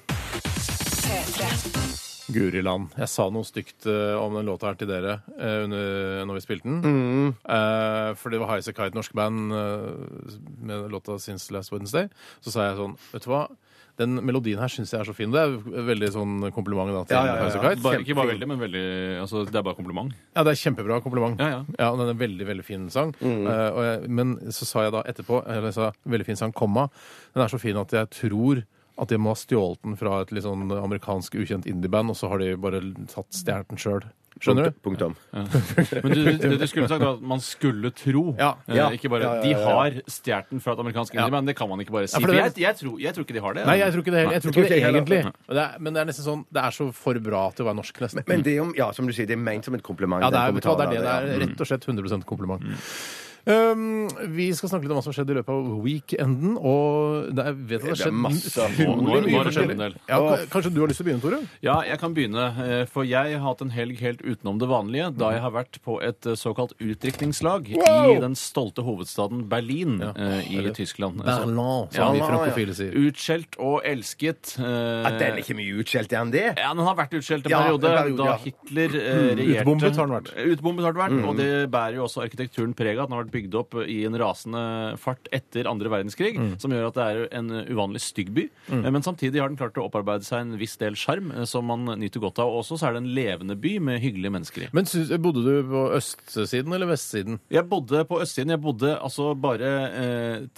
Guri 2.28 2.60
land. 2.64 2.92
Jeg 2.98 3.08
sa 3.12 3.28
noe 3.32 3.46
stygt 3.48 3.86
eh, 3.88 4.16
om 4.20 4.34
den 4.36 4.48
låta 4.48 4.68
her 4.68 4.76
til 4.80 4.90
dere 4.90 5.18
eh, 5.38 5.62
under, 5.64 6.26
når 6.28 6.38
vi 6.38 6.44
spilte 6.44 6.68
den. 6.68 7.30
Eh, 7.40 8.10
for 8.20 8.34
det 8.34 8.40
var 8.42 8.52
Highasakite, 8.52 8.96
norsk 8.96 9.14
band, 9.16 9.54
eh, 9.56 10.36
med 10.68 10.90
låta 10.92 11.16
Since 11.22 11.54
Last 11.54 11.72
Wednesday. 11.72 12.10
Så 12.44 12.52
sa 12.54 12.68
jeg 12.68 12.78
sånn 12.80 12.98
Vet 13.14 13.24
du 13.24 13.32
hva? 13.32 13.46
Den 13.98 14.20
melodien 14.22 14.60
her 14.62 14.70
syns 14.70 14.92
jeg 14.94 15.00
er 15.00 15.08
så 15.08 15.14
fin. 15.16 15.32
Det 15.34 15.40
er 15.40 15.56
veldig 15.88 16.08
sånn 16.14 16.34
kompliment 16.54 16.92
da, 16.94 17.00
til 17.08 17.16
Ja, 17.16 17.22
ja, 17.24 17.32
ja, 17.32 17.34
ja. 17.34 17.48
Highasakite. 17.48 17.82
Bare, 17.82 18.02
ikke 18.04 18.14
bare 18.20 18.30
veldig, 18.30 18.48
men 18.52 18.60
veldig 18.62 18.84
altså, 19.24 19.42
Det 19.48 19.58
er 19.58 19.64
bare 19.66 19.78
kompliment. 19.80 20.14
Ja, 20.36 20.44
det 20.46 20.52
er 20.52 20.60
kjempebra 20.62 21.00
kompliment. 21.02 21.42
Ja, 21.42 21.64
ja. 21.66 21.88
og 21.90 21.98
den 21.98 22.06
er 22.06 22.14
en 22.14 22.20
veldig, 22.22 22.46
veldig 22.52 22.66
fin 22.66 22.86
sang. 22.94 23.16
Eh, 23.18 23.68
og 23.72 23.82
jeg, 23.88 24.10
men 24.20 24.36
så 24.54 24.68
sa 24.68 24.86
jeg 24.86 24.94
da 24.94 25.02
etterpå, 25.10 25.40
eller 25.48 25.72
jeg 25.72 25.78
sa 25.80 25.90
veldig 26.14 26.28
fin 26.28 26.38
sang, 26.38 26.54
komma, 26.54 26.86
den 27.34 27.42
er 27.42 27.50
så 27.50 27.58
fin 27.62 27.80
at 27.80 27.96
jeg 27.96 28.12
tror 28.20 28.62
at 28.98 29.08
de 29.12 29.18
må 29.18 29.30
ha 29.34 29.38
stjålet 29.38 29.82
den 29.84 29.96
fra 29.96 30.20
et 30.24 30.32
litt 30.34 30.42
sånn 30.46 30.66
amerikansk 30.74 31.34
ukjent 31.38 31.66
indieband, 31.70 32.10
og 32.10 32.16
så 32.18 32.28
har 32.32 32.38
de 32.42 32.54
bare 32.58 32.80
tatt 33.06 33.30
stjålet 33.30 33.68
den 33.70 33.78
sjøl. 33.78 34.06
Skjønner 34.38 34.68
du? 34.68 34.74
Punktum. 34.86 35.16
Men 35.34 36.12
du, 36.14 36.20
du, 36.38 36.52
du 36.60 36.66
skulle 36.70 36.86
sagt, 36.86 37.02
at 37.02 37.22
man 37.26 37.40
skulle 37.42 37.90
tro. 37.90 38.36
Ja. 38.38 38.52
Eh, 38.68 38.76
Ja. 38.78 38.84
Ikke 38.94 39.10
bare 39.10 39.24
Ja, 39.26 39.32
ja, 39.34 39.42
De 39.42 39.50
ja, 39.50 39.58
ja. 39.58 39.72
har 39.74 39.96
stjålet 40.06 40.52
den 40.52 40.60
fra 40.62 40.76
et 40.76 40.82
amerikansk 40.84 41.16
indieband. 41.16 41.50
Det 41.50 41.56
kan 41.58 41.68
man 41.68 41.82
ikke 41.82 41.90
bare 41.96 42.06
si. 42.06 42.14
Ja, 42.14 42.20
for 42.22 42.28
for 42.28 42.34
det- 42.36 42.44
jeg, 42.44 42.62
jeg, 42.68 42.76
tror, 42.78 43.00
jeg 43.02 43.14
tror 43.16 43.26
ikke 43.26 43.34
de 43.34 43.42
har 43.42 43.54
det. 43.58 43.66
Nei, 43.66 43.76
jeg 43.80 43.92
tror 43.96 44.04
ikke 44.04 44.14
det 44.14 44.20
heller. 44.22 44.32
Jeg 44.38 44.42
tror 44.42 44.52
ikke 44.54 44.68
det 44.68 44.78
egentlig. 44.84 45.22
Men 45.24 45.56
det 45.58 45.64
er, 45.64 45.78
men 45.82 45.92
det 45.98 46.00
er 46.04 46.06
nesten 46.12 46.24
sånn 46.28 46.44
Det 46.54 46.62
er 46.62 46.70
så 46.78 46.86
for 46.94 47.18
bra 47.18 47.42
til 47.50 47.64
å 47.66 47.68
være 47.72 47.80
norsk, 47.80 47.98
nesten. 48.06 48.22
Men 48.30 48.42
det 48.46 48.52
er 48.52 48.60
jo, 48.62 48.68
ja, 48.78 48.92
som 48.94 49.06
du 49.10 49.12
sier, 49.16 49.26
det 49.26 49.34
er 49.34 49.42
ment 49.42 49.64
som 49.66 49.74
et 49.74 49.82
kompliment. 49.82 50.22
ja, 50.22 50.30
det 50.30 50.38
er, 50.38 50.52
det 50.52 50.54
er 50.54 50.60
det. 50.60 50.68
kommentaren, 50.70 51.26
Det 51.34 51.34
er 51.34 51.46
rett 51.48 51.60
og 51.60 51.66
slett 51.66 51.88
100% 51.90 52.24
kompliment. 52.30 52.62
Um, 53.46 54.08
vi 54.34 54.48
skal 54.56 54.68
snakke 54.72 54.84
litt 54.84 54.92
om 54.92 54.98
hva 54.98 55.04
som 55.06 55.14
skjedde 55.14 55.32
i 55.32 55.36
løpet 55.38 55.52
av 55.54 55.68
weekenden. 55.84 56.56
Og 56.58 57.28
det 57.36 57.44
er, 57.46 57.54
vet 57.70 57.80
at 57.80 57.86
det 57.86 57.92
har 57.94 58.00
skjedd 58.02 58.88
utrolig 58.88 59.22
mye 59.28 59.44
forskjellig. 59.46 59.76
Ja, 60.08 60.18
kanskje 60.52 60.72
du 60.74 60.80
har 60.82 60.90
lyst 60.90 61.00
til 61.00 61.06
å 61.06 61.08
begynne, 61.08 61.22
Tore? 61.24 61.38
Ja, 61.64 61.76
jeg 61.86 62.00
kan 62.02 62.14
begynne. 62.16 62.44
eh, 62.64 62.84
For 62.90 63.04
jeg 63.08 63.36
har 63.38 63.44
hatt 63.46 63.62
en 63.64 63.70
helg 63.74 64.00
helt 64.02 64.20
utenom 64.24 64.58
det 64.60 64.68
vanlige, 64.68 65.10
da 65.16 65.30
jeg 65.36 65.42
har 65.44 65.54
vært 65.54 65.78
på 65.84 65.98
et 66.04 66.26
eh, 66.26 66.36
såkalt 66.38 66.74
utdrikningslag 66.80 67.70
Wow! 67.78 68.10
i 68.16 68.20
den 68.20 68.34
stolte 68.38 68.82
hovedstaden 68.84 69.46
Berlin 69.48 69.98
ja. 70.02 70.12
i 70.42 70.58
eller 70.58 70.74
Tyskland. 70.76 71.22
Berlin, 71.24 71.56
Ja, 71.58 71.86
som 71.92 72.14
vi 72.14 72.20
fra 72.22 72.32
frankofile 72.34 72.74
sier. 72.76 72.92
Utskjelt 73.08 73.56
og 73.58 73.80
elsket. 73.88 74.54
eh, 74.58 75.06
At 75.08 75.18
den 75.20 75.36
er 75.38 75.42
ikke 75.42 75.56
mye 75.58 75.78
utskjelt, 75.82 76.12
er 76.12 76.18
han 76.24 76.30
det? 76.34 76.44
Ja, 76.58 76.72
Den 76.74 76.84
har 76.86 76.96
vært 76.98 77.14
utskjelt 77.18 77.46
en 77.46 77.50
Ja, 77.52 77.58
en 77.64 77.78
periode, 77.78 77.88
periode, 77.96 78.16
da 78.18 78.24
ja. 78.24 78.36
Hitler 78.44 78.98
eh, 78.98 79.34
regjerte. 79.38 79.64
Utbombet 79.64 79.96
har 79.96 80.06
den 80.06 80.16
vært. 80.18 80.32
Utbombet 80.52 80.84
har 80.88 80.92
den 80.98 81.02
vært, 81.04 81.28
Og 81.28 81.36
det 81.38 81.50
bærer 81.72 81.94
jo 81.98 82.04
også 82.06 82.22
arkitekturen 82.26 82.74
preg 82.78 82.98
av. 82.98 83.08
Vært 83.28 83.34
bygd 83.36 83.56
opp 83.60 83.76
i 83.84 83.98
en 84.08 84.16
rasende 84.18 84.62
fart 85.00 85.28
etter 85.34 85.68
andre 85.70 85.90
verdenskrig, 85.92 86.34
som 86.60 86.72
gjør 86.72 86.88
at 86.88 86.98
det 86.98 87.06
er 87.06 87.22
en 87.38 87.52
uvanlig 87.68 88.02
stygg 88.02 88.32
by. 88.36 88.46
Mm. 88.72 88.86
Men 88.96 89.04
samtidig 89.04 89.42
har 89.42 89.50
den 89.50 89.58
klart 89.60 89.78
å 89.78 89.86
opparbeide 89.88 90.26
seg 90.26 90.44
en 90.44 90.56
viss 90.60 90.76
del 90.80 90.96
sjarm, 90.98 91.30
eh, 91.34 91.46
som 91.48 91.68
man 91.68 91.84
nyter 92.00 92.22
godt 92.24 92.40
av. 92.42 92.52
Og 92.52 92.62
også 92.62 92.78
så 92.80 92.88
er 92.88 92.96
det 92.96 93.04
en 93.04 93.12
levende 93.16 93.58
by 93.58 93.76
med 93.84 94.00
hyggelige 94.02 94.34
mennesker 94.34 94.66
i. 94.66 94.70
Men 94.76 94.88
bodde 95.24 95.44
du 95.44 95.54
på 95.68 95.84
østsiden 95.98 96.74
eller 96.74 96.90
vestsiden? 96.90 97.40
Jeg 97.52 97.68
bodde 97.68 98.04
på 98.08 98.22
østsiden. 98.24 98.54
Jeg 98.56 98.64
bodde 98.64 98.94
altså 98.96 99.34
bare 99.38 99.74
eh, 99.88 100.48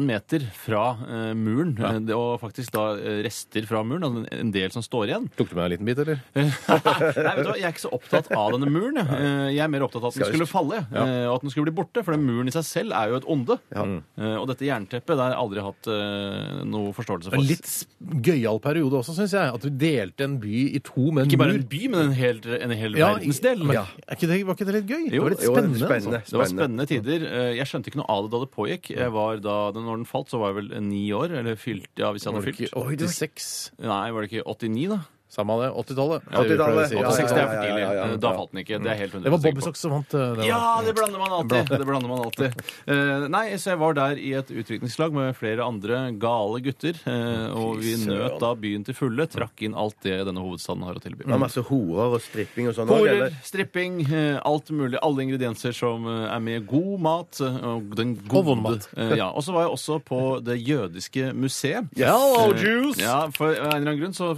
13 0.00 0.06
meter 0.06 0.44
fra 0.56 0.82
eh, 1.06 1.32
muren. 1.36 1.74
Eh, 1.78 2.14
og 2.16 2.40
faktisk 2.40 2.72
da 2.74 2.84
eh, 2.96 3.20
rester 3.26 3.66
fra 3.68 3.82
muren. 3.84 4.02
altså 4.06 4.22
En, 4.32 4.40
en 4.46 4.52
del 4.54 4.70
som 4.74 4.82
står 4.84 5.10
igjen. 5.10 5.28
Tok 5.36 5.50
du 5.50 5.56
med 5.58 5.62
deg 5.62 5.66
en 5.66 5.74
liten 5.76 5.88
bit, 5.90 6.00
eller? 6.04 6.22
Nei, 6.36 7.34
vet 7.36 7.44
du 7.44 7.50
hva, 7.50 7.56
Jeg 7.60 7.66
er 7.68 7.74
ikke 7.74 7.84
så 7.86 7.92
opptatt 7.96 8.30
av 8.36 8.52
denne 8.56 8.70
muren. 8.72 9.00
Jeg, 9.00 9.08
Eh, 9.20 9.48
jeg 9.56 9.60
er 9.64 9.68
mer 9.72 9.82
opptatt 9.84 10.00
av 10.04 10.08
at 10.10 10.14
den 10.16 10.22
Skal- 10.24 10.32
skulle 10.32 10.48
falle, 10.48 10.78
eh, 10.94 11.26
og 11.28 11.34
at 11.36 11.42
den 11.44 11.50
skulle 11.52 11.66
bli 11.68 11.74
borte. 11.76 12.02
For 12.06 12.14
den 12.16 12.24
muren 12.24 12.48
i 12.48 12.54
seg 12.54 12.64
selv 12.64 12.94
er 12.96 13.10
jo 13.12 13.18
et 13.20 13.26
onde. 13.28 13.58
Eh, 13.76 14.36
Og 14.40 14.46
dette 14.48 14.64
jernteppet 14.64 15.12
det 15.16 15.20
har 15.20 15.34
jeg 15.34 15.40
aldri 15.42 15.64
hatt 15.66 15.90
eh, 15.92 16.62
noe 16.70 16.92
forståelse 16.96 17.28
for. 17.30 17.36
En 17.40 17.44
litt 17.46 17.66
s- 17.68 17.84
gøyal 18.24 18.60
periode 18.64 18.96
også, 19.00 19.14
syns 19.18 19.34
jeg. 19.36 19.52
At 19.54 19.60
du 19.66 19.70
delte 19.70 20.24
en 20.24 20.38
by 20.40 20.56
i 20.76 20.80
to 20.84 21.10
med 21.10 21.24
en 21.26 21.30
Ikke 21.30 21.40
bare 21.42 21.52
mur. 21.56 21.60
en 21.60 21.68
by, 21.74 21.82
men 21.92 22.00
en 22.06 22.16
hel, 22.16 22.40
en 22.60 22.70
hel 22.80 22.96
Ja, 23.00 23.12
verdensdel. 23.18 23.64
Men, 23.66 23.76
er 23.82 24.16
ikke 24.16 24.30
det, 24.30 24.40
var 24.46 24.54
ikke 24.56 24.68
det 24.70 24.76
litt 24.78 24.88
gøy? 24.90 25.04
det 25.10 25.20
var 25.20 25.34
litt 25.34 25.44
Jo, 25.44 25.52
spennende. 25.54 25.82
spennende. 25.84 26.20
Altså. 26.22 26.30
Det 26.36 26.40
var 26.40 26.50
spennende 26.54 26.86
tider. 26.90 27.26
Eh, 27.30 27.52
Jeg 27.60 27.66
skjønte 27.68 27.90
ikke 27.92 28.00
noe 28.00 28.08
av 28.10 28.24
det 28.24 28.30
da 28.32 28.38
det 28.46 28.50
pågikk. 28.56 28.90
Jeg 28.96 29.12
var 29.12 29.36
da, 29.44 29.56
Når 29.90 30.00
den 30.04 30.08
falt, 30.08 30.30
så 30.30 30.38
var 30.40 30.52
jeg 30.54 30.60
vel 30.62 30.70
ni 30.86 31.02
år. 31.16 31.34
Eller 31.42 31.58
fylt, 31.58 31.90
ja, 31.98 32.12
hvis 32.14 32.24
jeg 32.26 32.32
Var 32.32 32.40
hadde 32.40 32.52
det 32.52 32.60
fylt. 32.62 32.70
ikke 32.70 33.08
86? 33.10 33.48
Nei, 33.82 34.04
var 34.14 34.22
det 34.24 34.30
ikke 34.30 34.46
89, 34.46 34.86
da? 34.94 35.00
Samme 35.30 35.54
det. 35.62 35.68
80-tallet. 35.78 36.24
80-tallet, 36.26 36.90
ja, 36.90 37.02
86 37.06 37.30
det 37.30 37.38
er 37.38 37.40
ja, 37.40 37.46
for 37.46 37.54
ja, 37.54 37.62
tidlig. 37.62 37.82
ja, 37.84 37.90
ja, 37.94 38.06
ja. 38.10 38.16
Da 38.18 38.30
falt 38.34 38.50
den 38.50 38.60
ikke. 38.64 38.78
Det 38.82 38.90
er 38.90 38.96
helt 38.98 39.12
100 39.14 39.22
Det 39.22 39.30
var 39.30 39.38
sikker 39.38 39.52
Bobby 39.54 39.60
på. 39.60 39.66
Socks 39.68 39.82
som 39.84 39.92
vant. 39.94 40.14
eh, 40.18 40.32
Det 40.40 40.46
Ja, 40.48 40.62
det 40.86 40.94
blander 40.98 41.20
man 41.22 41.34
alltid. 41.36 41.70
Det 41.70 41.86
blander 41.86 42.10
man 42.10 42.22
alltid. 42.24 42.64
Uh, 42.90 43.28
nei, 43.30 43.42
så 43.62 43.70
jeg 43.70 43.78
var 43.78 43.94
der 43.94 44.18
i 44.18 44.32
et 44.40 44.50
utviklingslag 44.50 45.14
med 45.14 45.36
flere 45.38 45.62
andre 45.62 46.00
gale 46.18 46.58
gutter. 46.66 46.98
Uh, 47.06 47.54
og 47.60 47.78
vi 47.78 47.94
nøt 48.08 48.40
da 48.42 48.50
byen 48.58 48.82
til 48.88 48.96
fulle. 48.98 49.28
Trakk 49.30 49.62
inn 49.68 49.76
alt 49.78 49.94
det 50.02 50.16
denne 50.26 50.42
hovedstaden 50.42 50.82
har 50.88 50.98
å 50.98 51.04
tilby. 51.04 51.22
Det 51.22 51.30
var 51.30 51.42
masse 51.44 51.62
horer 51.70 52.16
og 52.18 52.24
stripping 52.26 52.72
og 52.72 52.74
sånn. 52.80 52.90
Horer, 52.90 53.30
stripping, 53.46 54.00
uh, 54.10 54.40
alt 54.50 54.74
mulig. 54.74 54.98
Alle 54.98 55.28
ingredienser 55.28 55.70
som 55.78 56.10
er 56.10 56.42
med. 56.42 56.66
God 56.66 56.98
mat. 57.06 57.38
Og 57.40 57.94
den 57.94 58.16
Og 58.26 58.42
vond 58.50 58.66
gode 58.66 58.80
mat. 58.80 58.90
Ja, 59.14 59.30
Og 59.30 59.46
så 59.46 59.54
var 59.54 59.68
jeg 59.68 59.76
også 59.78 60.00
på 60.02 60.20
Det 60.42 60.58
jødiske 60.58 61.30
museet. 61.38 61.86
Hello, 61.96 62.50
Jews! 62.58 62.98
Ja, 62.98 63.28
for 63.30 63.54
en 63.54 63.62
eller 63.70 63.94
annen 63.94 64.02
grunn 64.02 64.16
så 64.16 64.34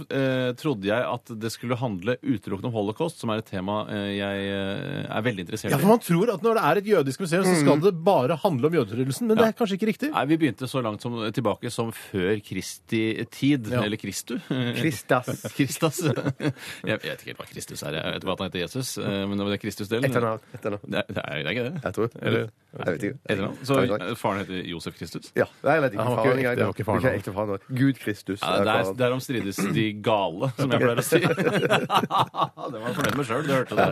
trodde 0.59 0.82
trodde 0.83 0.91
jeg 0.91 1.03
at 1.13 1.31
det 1.39 1.51
skulle 1.53 1.75
handle 1.79 2.15
utelukkende 2.23 2.67
om 2.69 2.73
holocaust, 2.75 3.19
som 3.21 3.31
er 3.33 3.39
et 3.41 3.47
tema 3.47 3.85
eh, 3.89 4.17
jeg 4.17 4.47
eh, 4.51 5.05
er 5.07 5.21
veldig 5.25 5.45
interessert 5.45 5.71
Ja, 5.71 5.77
i. 5.77 5.81
for 5.81 5.87
Man 5.93 6.01
tror 6.03 6.33
at 6.33 6.43
når 6.43 6.57
det 6.59 6.63
er 6.63 6.81
et 6.81 6.89
jødisk 6.91 7.19
museum, 7.23 7.43
så 7.47 7.55
skal 7.61 7.79
det 7.83 7.93
bare 8.03 8.35
handle 8.43 8.67
om 8.67 8.73
jødeutryddelsen. 8.77 9.27
Men 9.29 9.37
det 9.39 9.47
er 9.47 9.55
kanskje 9.57 9.77
ikke 9.79 9.89
riktig. 9.91 10.11
Nei, 10.13 10.25
Vi 10.33 10.37
begynte 10.41 10.67
så 10.69 10.81
langt 10.83 11.01
som, 11.01 11.15
tilbake 11.33 11.71
som 11.71 11.91
før 11.95 12.35
Kristi 12.43 13.03
tid. 13.31 13.69
Ja. 13.71 13.83
Eller 13.83 13.97
Kristu. 14.01 14.35
Kristas. 14.77 15.43
Kristas. 15.57 16.01
Jeg 16.03 16.99
vet 16.99 17.23
ikke 17.23 17.31
helt 17.31 17.39
hva 17.43 17.47
Kristus 17.49 17.83
er. 17.87 17.97
Jeg 17.99 18.17
vet 18.17 18.27
bare 18.27 18.35
at 18.37 18.43
han 18.43 18.51
heter 18.51 18.63
Jesus. 18.65 18.97
eh, 18.97 19.23
Men 19.29 19.39
det 19.39 19.47
er 19.57 19.61
Kristus-delen. 19.63 20.09
Etternavn. 20.09 20.43
Etternavn. 20.57 20.83
Det, 20.89 21.03
er- 21.03 21.13
det 21.13 21.23
er 21.23 21.39
det 21.43 21.45
er 21.45 21.55
ikke 21.55 21.65
det? 21.69 21.73
Jeg 21.87 21.97
tror. 21.99 22.09
Eller- 22.21 22.51
Jeg 22.73 22.85
vet 22.97 23.03
ikke. 23.05 23.17
Etternavn? 23.29 23.57
Så 23.69 23.75
Jeg 23.77 23.89
vet 23.89 24.01
ikke. 24.01 24.15
faren 24.17 24.39
heter 24.41 24.63
Josef 24.73 24.95
Kristus? 24.97 25.27
Ja, 25.37 25.45
Nei, 25.63 25.75
jeg 25.77 25.81
vet 25.83 25.93
ikke. 25.93 26.03
Han 26.07 26.15
var 26.17 26.23
Faren 26.23 26.39
ikke 26.39 26.49
engang. 26.49 26.57
ekte- 26.57 26.65
var 26.65 26.73
ikke 26.73 26.85
faren 26.87 27.03
Ikke 27.03 27.19
ekte 27.21 27.33
faren. 27.33 27.77
Gud 27.77 27.99
Kristus. 28.01 28.39
Ja, 28.41 28.53
er 28.57 28.63
der, 28.65 28.83
faren. 28.83 28.97
derom 28.97 29.19
strides 29.21 29.59
de 29.77 29.85
gale, 30.07 30.49
som 30.57 30.72
jeg 30.73 30.83
pleier 30.83 31.01
å 31.01 31.05
si. 31.05 31.19
det 32.73 32.79
var 32.79 32.87
jeg 32.89 32.97
fornøyd 32.97 33.17
med 33.19 33.27
sjøl, 33.29 33.43
du 33.47 33.53
hørte 33.53 33.77
det. 33.79 33.87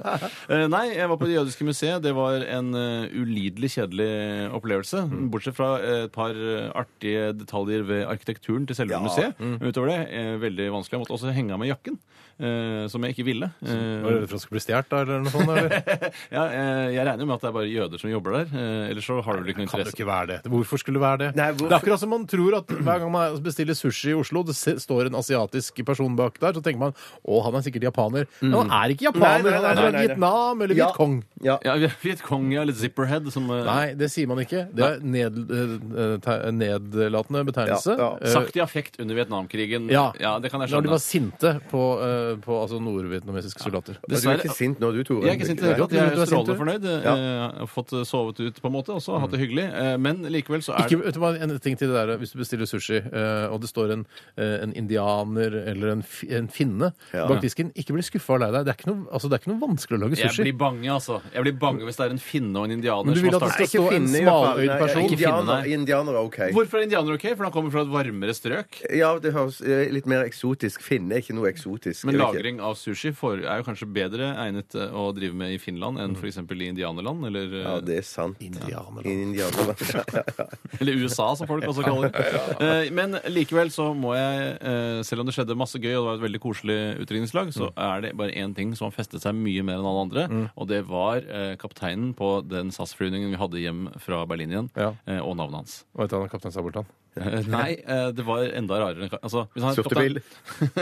Eh, 0.51 0.65
Nei, 0.71 0.83
jeg 0.95 1.09
var 1.11 1.19
på 1.21 1.29
Det 1.29 1.35
jødiske 1.37 1.67
museet. 1.67 2.01
Det 2.05 2.13
var 2.17 2.45
en 2.57 2.71
eh, 2.77 3.15
ulidelig 3.21 3.71
kjedelig 3.75 4.09
opplevelse. 4.57 5.03
Bortsett 5.33 5.57
fra 5.57 5.71
et 5.81 6.13
par 6.15 6.35
eh, 6.35 6.69
artige 6.81 7.31
detaljer 7.39 7.85
ved 7.87 8.05
arkitekturen 8.11 8.67
til 8.69 8.77
selve 8.77 9.01
museet. 9.05 9.37
Utover 9.61 9.93
det, 9.93 9.99
eh, 10.17 10.33
veldig 10.41 10.69
vanskelig. 10.77 10.97
Jeg 10.99 11.05
måtte 11.05 11.17
også 11.17 11.35
henge 11.35 11.55
av 11.55 11.61
meg 11.61 11.71
jakken, 11.73 11.99
eh, 12.41 12.87
som 12.91 13.03
jeg 13.05 13.13
ikke 13.15 13.25
ville. 13.27 13.47
Eh, 13.61 14.01
Var 14.01 14.09
du 14.11 14.17
redd 14.17 14.27
for 14.27 14.35
at 14.35 14.39
det 14.39 14.41
skulle 14.41 14.57
bli 14.57 14.63
stjålet, 14.65 14.89
da, 14.89 15.01
eller 15.05 15.21
noe 15.25 15.33
sånt? 15.33 15.51
Eller? 15.51 15.69
ja, 16.37 16.43
eh, 16.49 16.87
jeg 16.95 17.05
regner 17.07 17.21
jo 17.23 17.29
med 17.29 17.35
at 17.37 17.41
det 17.45 17.49
er 17.51 17.55
bare 17.59 17.69
jøder 17.71 18.01
som 18.01 18.11
jobber 18.11 18.31
der. 18.39 18.47
eh, 18.57 18.89
Ellers 18.91 19.05
så 19.07 19.19
har 19.21 19.37
du 19.37 19.43
vel 19.43 19.53
ikke 19.53 19.61
noe 19.63 19.69
Kan 19.71 19.79
det 19.81 19.87
interesse. 19.87 19.97
ikke 19.99 20.09
være 20.09 20.27
det? 20.33 20.39
Hvorfor 20.55 20.81
skulle 20.81 20.99
det 20.99 21.05
være 21.05 21.19
det? 21.23 21.29
Nei, 21.39 21.47
hvorfor- 21.51 21.69
Det 21.69 21.75
er 21.77 21.79
akkurat 21.81 21.99
som 22.03 22.09
man 22.15 22.25
tror 22.27 22.57
at 22.61 22.67
hver 22.81 22.99
gang 23.05 23.11
man 23.11 23.39
bestiller 23.45 23.77
sushi 23.77 24.11
i 24.11 24.17
Oslo, 24.17 24.43
det 24.43 24.55
se- 24.55 24.77
står 24.81 25.05
en 25.11 25.15
asiatisk 25.21 25.83
person 25.85 26.15
bak 26.15 26.39
der, 26.41 26.53
så 26.57 26.61
tenker 26.65 26.79
man 26.79 26.93
å, 27.27 27.41
han 27.45 27.55
er 27.55 27.61
sikkert 27.67 27.87
japaner. 27.91 28.27
Men 28.41 28.57
han 28.69 28.71
er 28.81 28.95
ikke 28.95 29.07
japaner, 29.11 29.43
Nei, 29.43 29.51
nei, 29.51 29.57
han 29.57 29.65
er 29.65 29.67
nei, 29.67 29.75
fra 29.75 29.83
nei, 29.83 29.91
nei. 29.91 30.07
Vietnam 30.07 30.61
eller 30.61 30.75
Ja. 30.75 30.87
Vietcong. 30.91 31.17
Ja. 31.41 31.57
Ja, 31.65 31.75
Vietcong, 32.01 32.51
ja, 32.53 32.63
litt 32.63 32.77
zipperhead. 32.77 33.29
Som, 33.31 33.49
eh, 33.51 33.63
Nei, 33.65 33.93
det 33.95 34.09
sier 34.11 34.27
man 34.27 34.37
ikke. 34.43 34.65
Det 34.73 34.83
er 34.85 34.99
ned, 34.99 35.37
eh, 35.51 36.17
te- 36.23 36.51
nedlatende 36.51 37.43
betegnelse. 37.47 37.95
Ja, 37.97 38.09
ja. 38.11 38.17
Eh, 38.21 38.31
Sagt 38.33 38.55
i 38.57 38.61
affekt 38.63 38.99
under 38.99 39.15
Vietnamkrigen. 39.15 39.89
Ja. 39.91 40.11
det 40.39 40.51
kan 40.51 40.61
jeg 40.61 40.69
Når 40.71 40.81
de 40.81 40.87
skjønne. 40.87 40.89
var 40.89 41.01
sinte 41.03 41.51
på, 41.71 41.81
eh, 42.01 42.30
på 42.41 42.55
altså 42.61 42.79
nordvietnamesiske 42.81 43.61
soldater. 43.63 43.97
Du 44.07 44.15
er 44.15 44.37
ikke 44.39 44.53
sint 44.55 44.79
nå, 44.79 44.91
du, 44.95 45.03
Tore? 45.03 45.25
Jeg 45.25 45.33
er 45.35 45.39
ikke 45.39 45.49
sint 45.49 45.59
i 45.59 45.65
det 45.65 45.71
hele 45.75 45.87
tatt. 45.87 45.95
Jeg 45.97 46.11
er 46.21 46.29
strålende 46.29 46.57
fornøyd. 46.61 46.87
Ja. 47.03 47.15
Jeg 47.15 47.59
har 47.59 47.69
fått 47.71 47.93
sovet 48.07 48.39
ut 48.39 48.61
på 48.61 48.67
en 48.71 48.75
måte, 48.75 48.93
og 48.95 49.01
så 49.03 49.19
hatt 49.21 49.31
det 49.35 49.39
hyggelig. 49.41 49.65
Eh, 49.73 49.97
Men 49.97 50.23
likevel 50.31 50.61
så 50.65 50.75
er 50.77 50.85
Ikke, 50.87 51.01
vet 51.05 51.13
du 51.13 51.19
hva, 51.19 51.33
en 51.41 51.57
ting 51.59 51.75
til 51.77 51.89
det 51.91 51.95
der, 51.97 52.17
Hvis 52.21 52.31
du 52.33 52.39
bestiller 52.39 52.65
sushi, 52.69 52.97
eh, 53.01 53.47
og 53.51 53.61
det 53.61 53.69
står 53.69 53.91
en, 53.97 54.05
eh, 54.37 54.57
en 54.63 54.73
indianer 54.73 55.51
eller 55.71 55.91
en, 55.97 56.01
fi- 56.03 56.29
en 56.35 56.47
finne 56.47 56.93
Ja. 57.13 57.27
bak 57.27 57.41
disken, 57.41 57.71
ikke 57.75 57.93
bli 57.93 58.01
skuffa 58.03 58.33
og 58.35 58.39
lei 58.41 58.51
deg. 58.51 58.65
Det 58.65 58.71
er 58.73 58.77
ikke 58.79 58.91
noe, 58.93 59.07
altså, 59.11 59.29
det 59.29 59.33
er 59.37 59.41
ikke 59.43 59.51
noe 59.53 59.61
vanskelig 59.67 59.97
å 59.97 60.01
lage 60.05 60.17
Jeg 60.17 60.29
sushi. 60.31 60.43
blir 60.43 60.57
bange, 60.57 60.87
altså. 60.89 61.21
Jeg 61.33 61.43
blir 61.43 61.57
bange 61.59 61.83
hvis 61.85 61.97
det 61.97 62.05
er 62.07 62.11
en 62.11 62.17
finne 62.21 62.55
og 62.57 62.65
en 62.65 62.71
indianer 62.77 63.05
Men 63.05 63.13
du 63.13 63.19
som 63.19 63.25
vil 63.29 63.33
har 63.33 63.41
at 63.41 63.47
det 63.47 63.51
startet 63.51 63.69
skal 63.69 63.81
stå 63.81 63.91
en 63.91 64.05
finne, 64.07 64.15
i 64.15 64.23
hvert 64.23 64.31
fall. 64.31 64.45
smaløyd 64.51 64.67
Nei, 64.71 64.79
person? 64.79 65.01
Ikke 65.01 65.17
finne, 65.17 65.31
Indianer, 65.31 65.61
nei. 65.61 65.73
indianer 65.73 66.11
er 66.13 66.21
OK. 66.21 66.37
Hvorfor 66.55 66.75
er 66.77 66.83
indianer 66.87 67.13
ok? 67.17 67.25
For 67.35 67.43
han 67.43 67.51
kommer 67.51 67.71
fra 67.71 67.81
et 67.81 67.91
varmere 67.91 68.33
strøk. 68.35 68.81
Ja, 68.91 69.09
det 69.19 69.33
høres 69.33 69.61
eh, 69.61 69.89
litt 69.91 70.05
mer 70.05 70.23
eksotisk. 70.25 70.81
Finne 70.81 71.13
er 71.17 71.21
ikke 71.21 71.35
noe 71.35 71.49
eksotisk. 71.51 72.05
Men 72.11 72.21
lagring 72.21 72.59
av 72.63 72.75
sushi 72.79 73.11
for, 73.15 73.39
er 73.41 73.61
jo 73.61 73.65
kanskje 73.67 73.87
bedre 73.93 74.29
egnet 74.43 74.75
eh, 74.75 74.91
å 74.93 75.07
drive 75.15 75.35
med 75.37 75.53
i 75.55 75.59
Finland 75.61 75.99
enn 76.01 76.15
f.eks. 76.17 76.37
i 76.43 76.67
indianerland, 76.69 77.25
eller, 77.29 77.55
Ja, 77.61 77.73
det 77.83 77.97
er 78.01 78.05
sant. 78.07 78.39
Indianerland. 78.43 79.05
Indianerland. 79.07 79.83
Ja, 79.91 80.03
ja, 80.13 80.23
ja. 80.37 80.45
eller 80.79 81.01
USA, 81.03 81.29
som 81.39 81.49
folk 81.49 81.65
også 81.69 81.85
kaller 81.87 82.11
det. 82.11 82.27
Eh, 82.61 82.91
Men 82.93 83.15
likevel 83.31 83.71
så 83.73 83.89
må 83.97 84.13
jeg, 84.17 84.51
eh, 84.61 85.01
selv 85.07 85.23
om 85.23 85.29
det 85.29 85.33
skjedde 85.35 85.57
masse 85.57 85.79
gøy, 85.81 85.93
og 85.95 86.03
det 86.03 86.07
var 86.09 86.19
et 86.19 86.25
veldig 86.27 86.41
koselig 86.43 86.79
utdrikningslag, 87.03 87.51
så 87.55 87.71
er 87.75 88.05
det 88.05 88.13
bare 88.19 88.35
én 88.37 88.53
ting 88.57 88.75
som 88.77 88.89
har 88.89 88.95
festet 88.95 89.23
seg 89.23 89.35
mye 89.37 89.63
mer 89.65 89.79
enn 89.81 89.87
alle 89.89 90.05
andre, 90.05 90.27
og 90.55 90.69
det 90.71 90.83
var 90.89 91.23
kapteinen 91.61 92.13
på 92.17 92.33
den 92.47 92.71
SAS-flyvningen 92.75 93.33
vi 93.33 93.39
hadde 93.41 93.63
hjem 93.63 93.85
fra 94.01 94.23
Berlin 94.29 94.53
igjen, 94.53 94.71
og 94.77 95.35
navnet 95.39 95.61
hans. 95.63 95.77
Vet 95.97 96.11
du, 96.13 96.19
han 96.21 96.31
kaptein 96.31 96.53
Sabeltann. 96.55 96.89
Nei, 97.51 97.75
eh, 97.83 98.09
det 98.15 98.23
var 98.23 98.45
enda 98.55 98.77
rarere. 98.79 99.09
Altså, 99.19 99.43
hvis 99.51 99.65
han 99.65 99.75
Sortebil. 99.75 100.19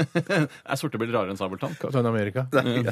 er 0.70 0.78
sortebil 0.78 1.10
rarere 1.14 1.34
enn 1.34 1.40
Sabeltann? 1.40 1.74
Kaptein 1.82 2.06
Amerika. 2.06 2.44
nei, 2.54 2.84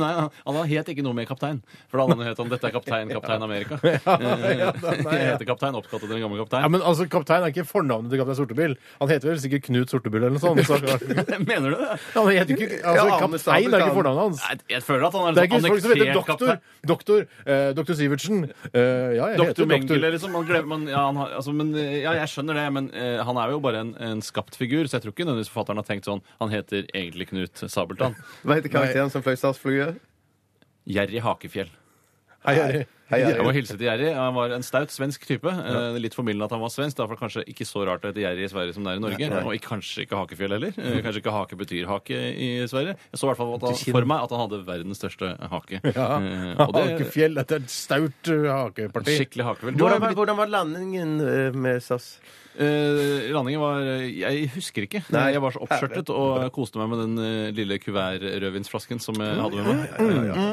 nei, 0.00 0.12
han- 0.16 0.30
han 0.46 0.70
het 0.70 0.88
ikke 0.88 1.04
noe 1.04 1.16
med 1.16 1.28
kaptein. 1.28 1.60
For 1.90 2.00
da 2.00 2.06
hadde 2.06 2.16
han 2.16 2.30
hett 2.30 2.40
han 2.40 2.48
'Dette 2.48 2.70
er 2.70 2.72
kaptein, 2.72 3.12
kaptein 3.12 3.44
Amerika'. 3.44 3.78
Jeg 3.84 5.26
heter 5.28 5.44
kaptein, 5.50 5.76
oppkalt 5.76 6.00
etter 6.02 6.14
den 6.14 6.24
gamle 6.24 6.46
Ja, 6.48 6.68
men 6.72 6.80
altså, 6.80 7.04
Kaptein 7.12 7.44
er 7.44 7.52
ikke 7.52 7.66
fornavnet 7.68 8.08
til 8.12 8.22
kaptein 8.22 8.38
Sortebil. 8.40 8.76
Han 9.02 9.12
heter 9.12 9.32
vel 9.34 9.42
sikkert 9.42 9.66
Knut 9.68 9.92
Sortebil 9.92 10.24
eller 10.24 10.38
noe 10.38 10.40
sånt. 10.40 10.64
Så, 10.64 10.80
Mener 11.44 11.68
du 11.68 11.76
det? 11.76 11.90
han 12.14 12.30
heter 12.32 12.54
ikke, 12.56 12.80
altså, 12.80 13.04
Ja, 13.04 13.20
kaptein 13.20 13.74
er 13.74 13.84
ikke 13.84 13.98
fornavnet 14.00 14.22
hans. 14.24 14.42
Nei, 14.48 14.58
Jeg 14.78 14.82
føler 14.88 15.06
at 15.10 15.18
han 15.18 15.28
er 15.28 15.32
Det 15.36 15.42
er 15.44 15.50
ikke 15.50 15.60
sånn 15.60 15.72
folk 15.74 15.84
som 15.84 15.94
heter 15.94 16.14
doktor. 16.16 16.38
kaptein. 16.38 16.60
Doktor, 16.88 17.26
eh, 17.44 17.68
doktor 17.76 17.94
Sivertsen. 17.98 18.38
Eh, 18.72 18.80
ja, 19.18 19.28
jeg 19.34 19.38
Doktor 19.42 19.52
heter 19.52 19.70
Mengele, 19.74 20.12
liksom. 20.14 20.32
Man 20.32 20.46
glemmer, 20.48 20.68
man, 20.72 20.86
ja, 20.88 21.04
han 21.08 21.16
har, 21.20 21.28
altså, 21.40 21.52
men, 21.52 21.74
ja, 21.76 22.12
jeg 22.22 22.28
skjønner 22.32 22.54
det, 22.54 22.66
men 22.72 22.77
eh, 22.94 23.18
han 23.26 23.40
er 23.42 23.52
jo 23.54 23.58
bare 23.64 23.82
en, 23.84 23.90
en 24.02 24.22
skapt 24.24 24.56
figur, 24.58 24.86
så 24.86 24.96
jeg 24.96 25.04
tror 25.04 25.14
ikke 25.14 25.26
nødvendigvis 25.26 25.50
forfatteren 25.52 25.80
har 25.82 25.88
tenkt 25.88 26.06
sånn 26.08 26.22
Han 26.38 26.52
heter 26.52 26.86
egentlig 26.92 27.28
Knut 27.32 27.64
Sabeltann. 27.66 28.14
Hva 28.46 28.58
heter 28.58 28.72
karakteren 28.72 29.10
som 29.12 29.24
fløy 29.26 29.34
statsflyet? 29.40 29.98
Gjerrig 30.88 31.18
Jerry 31.18 31.24
Hakefjell. 31.26 31.74
Hei, 32.46 32.54
Harry. 32.56 32.84
Hei, 33.08 33.22
Jeg 33.24 33.40
må 33.40 33.52
hilse 33.56 33.72
til 33.78 33.86
Jerry. 33.86 34.10
Han 34.12 34.34
var 34.36 34.52
en 34.52 34.64
staut 34.66 34.90
svensk 34.92 35.22
type. 35.24 35.48
Eh, 35.48 35.96
Litt 35.96 36.12
formildende 36.16 36.44
at 36.44 36.52
han 36.52 36.60
var 36.60 36.68
svensk. 36.72 36.98
Derfor 36.98 37.16
kanskje 37.16 37.40
ikke 37.48 37.64
så 37.64 37.86
rart 37.88 38.02
å 38.04 38.10
hete 38.10 38.20
Jerry 38.20 38.44
i 38.44 38.50
Sverige 38.52 38.74
som 38.76 38.84
det 38.84 38.92
er 38.92 38.98
i 39.00 39.02
Norge. 39.04 39.28
Og 39.48 39.54
ikke, 39.56 39.70
kanskje 39.70 40.04
ikke 40.04 40.18
Hakefjell 40.18 40.52
heller. 40.52 40.74
Eh, 40.76 40.98
Kanskje 41.06 41.22
ikke 41.22 41.32
hake 41.32 41.56
betyr 41.62 41.86
hake 41.88 42.18
i 42.36 42.48
Sverige. 42.68 42.98
Jeg 43.08 43.20
så 43.22 43.24
i 43.24 43.30
hvert 43.30 43.40
fall 43.40 43.54
at 43.56 43.64
han, 43.64 43.78
for 43.96 44.08
meg 44.12 44.26
at 44.26 44.34
han 44.36 44.42
hadde 44.44 44.58
verdens 44.68 45.00
største 45.00 45.30
hake. 45.54 45.80
Ja. 45.88 46.08
Eh, 46.18 46.60
og 46.66 46.74
det 46.76 46.82
Hakefjell. 46.90 47.38
Dette 47.40 47.56
er 47.56 47.64
et 47.64 47.72
staut 47.72 48.32
uh, 48.34 48.50
hakeparti. 48.66 49.14
Skikkelig 49.22 49.46
hakefjell. 49.48 49.78
Du 49.78 49.86
Hvordan 49.86 49.96
har 50.02 50.04
var, 50.04 50.18
hvordan 50.20 50.38
var 50.42 50.52
landingen 50.52 51.14
eh, 51.24 51.56
med 51.56 51.80
SAS? 51.84 52.10
Eh, 52.58 53.30
landingen 53.32 53.62
var 53.62 53.80
Jeg 54.10 54.50
husker 54.52 54.84
ikke. 54.84 55.00
Nei. 55.14 55.30
Jeg 55.32 55.40
var 55.46 55.56
så 55.56 55.62
oppskjørtet 55.64 56.12
og 56.12 56.44
koste 56.52 56.82
meg 56.82 56.92
med 56.92 57.02
den 57.06 57.24
eh, 57.24 57.54
lille 57.56 57.80
kuvert-rødvinsflasken 57.80 59.00
som 59.00 59.16
jeg 59.22 59.40
hadde 59.40 59.64
med 59.64 59.80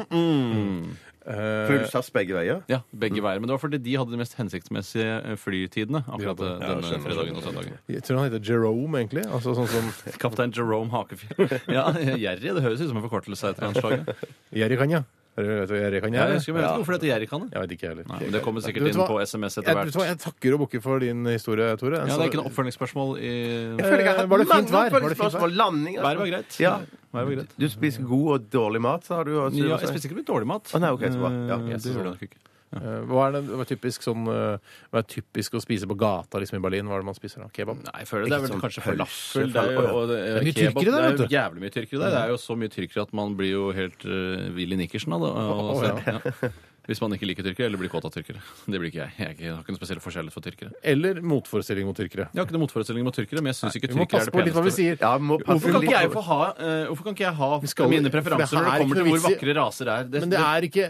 meg. 0.08 0.96
Du 1.26 1.74
SAS 1.90 2.08
begge 2.14 2.36
veier? 2.36 2.60
Ja, 2.70 2.80
begge 2.94 3.22
veier. 3.24 3.40
Men 3.42 3.50
det 3.50 3.56
var 3.56 3.62
fordi 3.62 3.80
de 3.82 3.96
hadde 3.98 4.14
de 4.14 4.20
mest 4.20 4.36
hensiktsmessige 4.38 5.16
eh, 5.18 5.34
flytidene 5.40 6.04
akkurat 6.06 6.38
Ja, 6.38 6.46
eh, 6.46 6.62
ja, 6.62 6.68
denne 6.70 6.86
skjønner, 6.86 7.04
fredagen 7.08 7.40
og 7.40 7.46
søndagen. 7.48 7.78
Jeg 7.90 8.04
tror 8.06 8.20
han 8.20 8.28
heter 8.30 8.44
Jerome, 8.46 9.00
egentlig. 9.02 9.24
Altså 9.26 9.56
sånn 9.58 9.70
som 9.72 9.90
Kaptein 10.22 10.54
Jerome 10.54 10.92
Hakefjell. 10.94 11.56
Ja, 11.76 11.88
Jerry. 11.98 12.54
Det 12.54 12.62
høres 12.62 12.82
ut 12.84 12.90
som 12.92 13.00
en 13.00 13.06
forkortelse 13.08 13.50
etter 13.50 13.66
landslaget. 13.66 14.26
Jerry 14.62 14.78
kan, 14.78 14.94
ja. 14.94 15.02
Vet 15.36 15.68
du 15.68 15.74
hva 15.74 15.80
Jerry 15.82 15.98
kan 16.00 16.14
Jeg 16.16 16.22
gjøre? 16.22 16.36
husker, 16.40 16.52
men 16.56 16.62
jeg 16.62 16.64
vet 16.64 16.72
ikke 16.72 16.80
hvorfor 16.80 16.92
det 16.92 17.00
heter 17.02 17.10
Jerry 17.12 17.26
kan 17.28 17.40
det. 17.44 17.48
Jeg 17.52 17.60
vet 17.62 17.72
ikke, 17.76 17.82
jeg 17.86 17.90
heller. 17.92 18.06
Nei, 18.08 18.18
men 18.24 18.32
det 18.32 18.40
kommer 18.46 18.60
sikkert 18.64 18.82
du 18.86 18.88
inn 18.88 18.96
hva? 19.02 19.06
på 19.10 19.16
SMS 19.20 19.58
etter 19.60 19.68
Jeg, 19.68 19.76
vet 19.76 19.92
du 19.92 19.98
hva, 19.98 20.04
hvert. 20.06 20.08
jeg 20.08 20.20
takker 20.24 20.54
og 20.56 20.60
bukker 20.64 20.80
for 20.86 20.98
din 21.04 21.26
historie, 21.28 21.66
Tore. 21.76 21.98
Ja, 22.00 22.04
det 22.08 22.16
er 22.16 22.30
ikke 22.30 22.40
noe 22.40 22.48
oppfølgingsspørsmål 22.50 23.10
i 23.20 23.32
Jeg 23.76 23.84
føler 23.84 24.00
jeg 24.00 24.08
har 24.08 24.16
hatt 24.22 24.30
var 24.32 24.38
det 24.40 24.48
fint 24.48 24.72
mange 24.72 24.72
vær? 24.72 24.96
Var 24.96 25.00
det 25.04 25.18
fint 25.20 25.20
oppfølgingsspørsmål. 25.20 25.52
Landing, 25.60 25.94
altså. 25.98 26.06
Været 26.08 26.18
var 26.24 26.30
greit. 26.32 26.60
Ja. 26.64 26.74
Været 27.12 27.26
var 27.28 27.34
greit. 27.36 27.52
Du 27.60 27.68
spiser 27.68 28.02
god 28.08 28.26
og 28.38 28.48
dårlig 28.56 28.80
mat, 28.88 29.04
sa 29.04 29.22
du? 29.28 29.32
også, 29.44 29.56
Ja, 29.60 29.76
jeg 29.76 29.88
spiste 29.92 30.08
ikke 30.08 30.18
mye 30.22 30.30
dårlig 30.32 30.46
mat. 30.56 30.72
Å, 30.72 30.80
nei, 30.80 30.90
ok, 30.96 31.04
så 31.12 31.20
bra. 31.20 31.30
Ja, 31.52 31.56
Eh, 31.60 31.68
yes, 31.76 31.82
det 31.84 31.92
så 31.92 32.00
gjorde 32.00 32.08
jeg 32.08 32.16
nok 32.16 32.22
ikke. 32.30 32.40
Eh, 32.74 33.02
Hva 33.06 33.28
er 33.28 33.36
det 33.36 33.40
hva 33.46 33.62
er 33.62 33.68
typisk 33.70 34.02
sånn 34.02 34.24
eh, 34.26 34.72
Hva 34.90 34.98
er 34.98 35.06
typisk 35.06 35.54
å 35.54 35.60
spise 35.62 35.86
på 35.86 35.94
gata 36.00 36.40
liksom 36.42 36.58
i 36.58 36.62
Berlin? 36.64 36.88
Hva 36.90 36.98
er 36.98 37.04
det 37.04 37.08
man 37.12 37.18
spiser 37.18 37.44
da? 37.44 37.46
Kebab? 37.54 37.78
Nei, 37.86 37.94
jeg 38.02 38.10
føler 38.10 38.26
det 38.26 38.38
er 38.38 38.42
vel 38.42 38.52
sånn 38.52 38.64
kanskje 38.64 38.82
falafel. 38.82 39.52
Det 39.54 39.62
er 39.62 39.70
jo 39.76 39.84
og 39.86 40.08
det, 40.10 40.16
Det 40.16 40.32
er 40.32 40.46
mye 40.48 40.56
kebab, 40.56 40.80
tyrkere 40.82 40.90
der, 40.90 40.96
det 40.96 41.06
er 41.06 41.12
vet 41.12 41.22
jo 41.22 41.36
jævlig 41.36 41.62
mye 41.62 41.74
tyrkere 41.76 42.00
der. 42.02 42.16
Det 42.16 42.22
er 42.24 42.32
jo 42.34 42.40
så 42.42 42.58
mye 42.58 42.72
tyrkere 42.74 43.06
at 43.06 43.14
man 43.20 43.36
blir 43.38 43.52
jo 43.52 43.68
helt 43.76 44.06
uh, 44.10 44.48
vill 44.56 44.74
i 44.74 44.80
nikkersen 44.82 45.14
av 45.16 45.26
det. 45.26 45.30
Og, 45.46 45.70
Å, 45.76 45.92
ja. 45.94 46.50
Hvis 46.86 47.00
man 47.02 47.10
ikke 47.12 47.26
liker 47.26 47.42
tyrkere, 47.42 47.66
eller 47.66 47.78
blir 47.78 47.88
kåt 47.90 48.04
av 48.06 48.12
tyrkere. 48.14 48.38
Det 48.66 48.78
blir 48.78 48.90
ikke 48.90 49.02
jeg. 49.02 49.10
Jeg 49.18 49.26
er 49.26 49.32
ikke- 49.34 49.42
jeg 49.46 49.52
har 49.54 49.62
ikke 49.62 49.74
noe 49.74 49.80
spesiell 49.82 50.00
forskjell 50.00 50.30
for 50.30 50.40
tyrkere. 50.40 50.70
Eller 50.84 51.14
motforestilling 51.20 51.84
mot 51.86 51.96
tyrkere? 51.96 52.28
Jeg 52.30 52.38
har 52.38 52.46
ikke 52.46 52.52
noe 52.56 52.64
motforestilling 52.66 53.02
mot 53.04 53.14
tyrkere, 53.14 53.42
men 53.42 53.50
jeg 53.52 53.58
syns 53.58 53.74
ikke 53.76 53.88
Vi 53.90 53.94
må 53.94 54.06
tyrkere 54.06 54.10
passe 54.16 54.22
er 54.22 54.30
det 54.30 54.32
på 54.36 54.44
litt 54.44 54.54
hva 54.54 54.62
vi 54.62 54.70
peneste. 54.70 54.76
sier. 54.76 54.96
Ja, 55.00 55.18
må 55.18 55.38
passe 55.40 55.46
Hvorfor 55.46 55.72
kan 55.72 55.80
litt 55.80 55.90
ikke 55.90 56.00
jeg 56.00 56.10
på- 56.10 56.16
få 56.16 56.22
ha, 56.22 56.54
eh, 56.58 56.86
hvorfor 56.86 57.02
kan 57.04 57.14
ikke 57.14 57.26
jeg 57.26 57.34
ha 57.34 57.60
skal- 57.66 57.88
mine 57.90 58.02
for 58.02 58.08
det 58.10 58.12
preferanser 58.22 58.54
når 58.56 58.62
det 58.62 58.72
er 58.72 58.78
kommer 58.78 58.86
ikke 58.86 58.94
til 58.94 59.04
noe 59.04 59.10
hvor 59.10 59.18
vits 59.18 59.26
i- 59.26 59.34
vakre 59.36 59.54
raser 59.56 59.86
er? 59.96 60.02
Det, 60.06 60.20
Men 60.20 60.30
det 60.30 60.38
er 60.38 60.60
ikke 60.62 60.84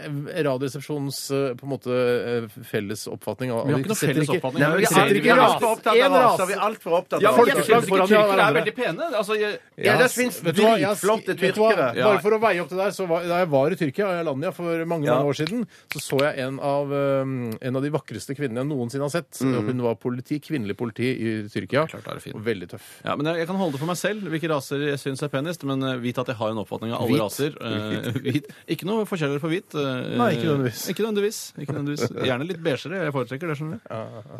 Radioresepsjonens 0.47 1.19
eh, 1.31 1.53
på 1.57 1.63
en 1.65 1.71
måte 1.73 1.91
eh, 1.91 2.47
felles 2.63 3.01
oppfatning. 3.07 3.51
av- 3.51 3.65
Vi 3.67 3.73
har 3.73 3.79
ikke 3.81 3.87
noe 3.91 3.97
setter 3.97 4.13
felles 4.13 4.29
oppfatning. 4.37 4.59
Nei, 4.61 4.69
men 4.69 4.77
vi 4.77 4.85
Vi 4.85 4.91
setter 4.93 5.09
er 5.09 5.17
ikke 5.17 5.33
altfor 5.37 5.67
ras- 5.67 5.77
opptatt 5.77 5.95
en 5.97 6.03
av 6.03 6.11
raser. 6.17 6.37
ras. 6.37 6.47
Vi 6.47 6.53
er 6.53 6.63
altfor 6.67 6.91
opptatt 6.97 7.21
ja, 7.21 7.29
av 7.29 7.37
men 7.37 7.45
jeg 7.47 7.55
syns 7.57 7.67
ikke 7.67 7.87
foran 7.87 8.07
tyrkere 8.07 8.21
er 8.21 8.37
hverandre. 8.37 8.57
veldig 8.61 8.75
pene. 8.77 9.03
Altså, 9.17 9.33
jeg, 9.39 9.59
Ja, 9.77 9.97
det 9.97 10.11
fins 10.11 10.39
Vet 10.41 10.55
du 10.55 10.61
hva, 10.63 10.77
jeg- 10.77 10.87
dritflotte 10.97 11.37
vet 11.37 11.55
du 11.55 11.61
hva? 11.61 11.71
tyrkere. 11.71 11.95
Ja. 11.95 12.03
Bare 12.07 12.19
for 12.21 12.31
å 12.31 12.39
veie 12.41 12.59
opp 12.61 12.69
det 12.69 12.77
der, 12.77 12.89
så 12.91 13.07
var, 13.07 13.21
Da 13.27 13.39
jeg 13.39 13.47
var 13.49 13.67
i 13.71 13.75
Tyrkia, 13.75 14.05
Alanya, 14.23 14.51
for 14.53 14.85
mange 14.85 15.05
Ja. 15.05 15.15
mange 15.21 15.27
år 15.29 15.35
siden, 15.35 15.67
så 15.93 15.99
så 16.07 16.17
jeg 16.23 16.39
en 16.45 16.59
av, 16.63 16.91
eh, 16.93 17.21
en 17.67 17.75
av 17.75 17.83
de 17.83 17.89
vakreste 17.93 18.35
kvinnene 18.37 18.63
jeg 18.63 18.69
noensinne 18.69 19.05
har 19.05 19.13
sett. 19.13 19.39
Hun 19.41 19.81
var 19.83 19.95
politi, 20.01 20.39
kvinnelig 20.43 20.75
politi 20.79 21.07
i 21.13 21.31
Tyrkia. 21.51 21.85
Klart 21.91 22.03
det 22.07 22.13
er 22.15 22.19
fin. 22.23 22.33
Og 22.37 22.43
veldig 22.45 22.69
tøff. 22.71 22.87
Ja, 23.05 23.15
men 23.15 23.25
jeg, 23.29 23.43
jeg 23.43 23.47
kan 23.51 23.55
holde 23.61 23.75
det 23.77 23.81
for 23.83 23.87
meg 23.91 23.97
selv 23.99 24.27
hvilke 24.33 24.49
raser 24.51 24.83
jeg 24.87 24.99
syns 25.01 25.21
er 25.23 25.31
penest, 25.33 25.63
men 25.69 25.83
eh, 25.83 25.97
vit 26.03 26.17
at 26.17 26.27
jeg 26.31 26.37
har 26.39 26.51
en 26.53 26.61
oppfatning 26.63 26.93
av 26.95 27.03
alle 27.05 27.15
Hvit. 27.15 27.21
raser. 27.21 27.57
Eh, 27.61 28.19
hvit. 28.27 28.49
Ikke 28.75 28.87
noe 28.89 29.05
forskjeller 29.09 29.39
på 29.43 29.51
hvit. 29.53 29.75
eh, 29.77 30.17
Nei, 30.17 30.29
ikke 30.37 30.47
nødvendigvis. 30.49 30.83
Ikke 30.93 31.05
nødvendigvis. 31.05 31.41
Ikke 31.61 31.75
nødvendigvis. 31.77 32.07
Gjerne 32.27 32.47
litt 32.49 32.63
beigere. 32.65 33.03
Jeg 33.07 33.13
foretrekker 33.15 33.47
det. 33.53 33.57
skjønner 33.59 33.77
du. 33.77 33.89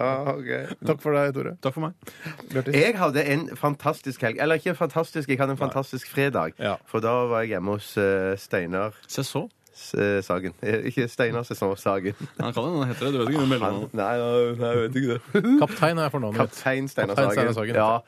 Ja, 0.02 0.14
okay. 0.34 0.64
Takk 0.86 1.02
for 1.04 1.18
deg, 1.18 1.34
Tore. 1.38 1.56
Takk 1.62 1.74
for 1.78 1.88
meg. 1.88 1.94
Bjørtis. 2.52 2.74
Jeg 2.82 2.98
hadde 2.98 3.24
en 3.36 3.48
fantastisk 3.60 4.22
helg. 4.28 4.42
Eller 4.44 4.60
ikke 4.62 4.76
fantastisk, 4.78 5.30
jeg 5.30 5.40
hadde 5.40 5.56
en 5.58 5.62
fantastisk 5.62 6.10
fredag. 6.12 6.54
Ja. 6.60 6.76
For 6.90 7.04
da 7.04 7.14
var 7.30 7.44
jeg 7.46 7.56
hjemme 7.56 7.78
hos 7.78 7.94
uh, 8.02 8.34
Steinar 8.40 8.98
Se 9.08 9.24
så. 9.28 9.46
Eh, 9.98 10.22
Sagen. 10.24 10.54
Ikke 10.88 11.08
Steinar 11.08 11.44
Sagen. 11.44 12.14
Han 12.40 12.54
kan 12.54 12.64
hende 12.64 12.80
han 12.80 12.88
heter 12.88 13.06
det. 13.06 13.14
Du 13.14 13.20
vet 13.20 13.30
ikke 13.30 13.46
noe 13.46 13.60
Han, 13.60 13.90
nei, 13.94 14.18
nei, 14.18 14.56
nei, 14.58 14.72
jeg 14.72 14.82
vet 14.82 14.96
ikke 15.02 15.14
det. 15.14 15.44
Kaptein 15.62 15.98
er 16.02 16.10
fornavnet 16.14 16.42
mitt. 16.42 16.56
Kaptein 16.56 16.90
Steinar 16.92 17.16
Kaptein 17.16 17.32
Steinar 17.38 17.54
Sagen. 17.54 17.74
Sagen. 17.74 17.76
Ja. 17.76 18.02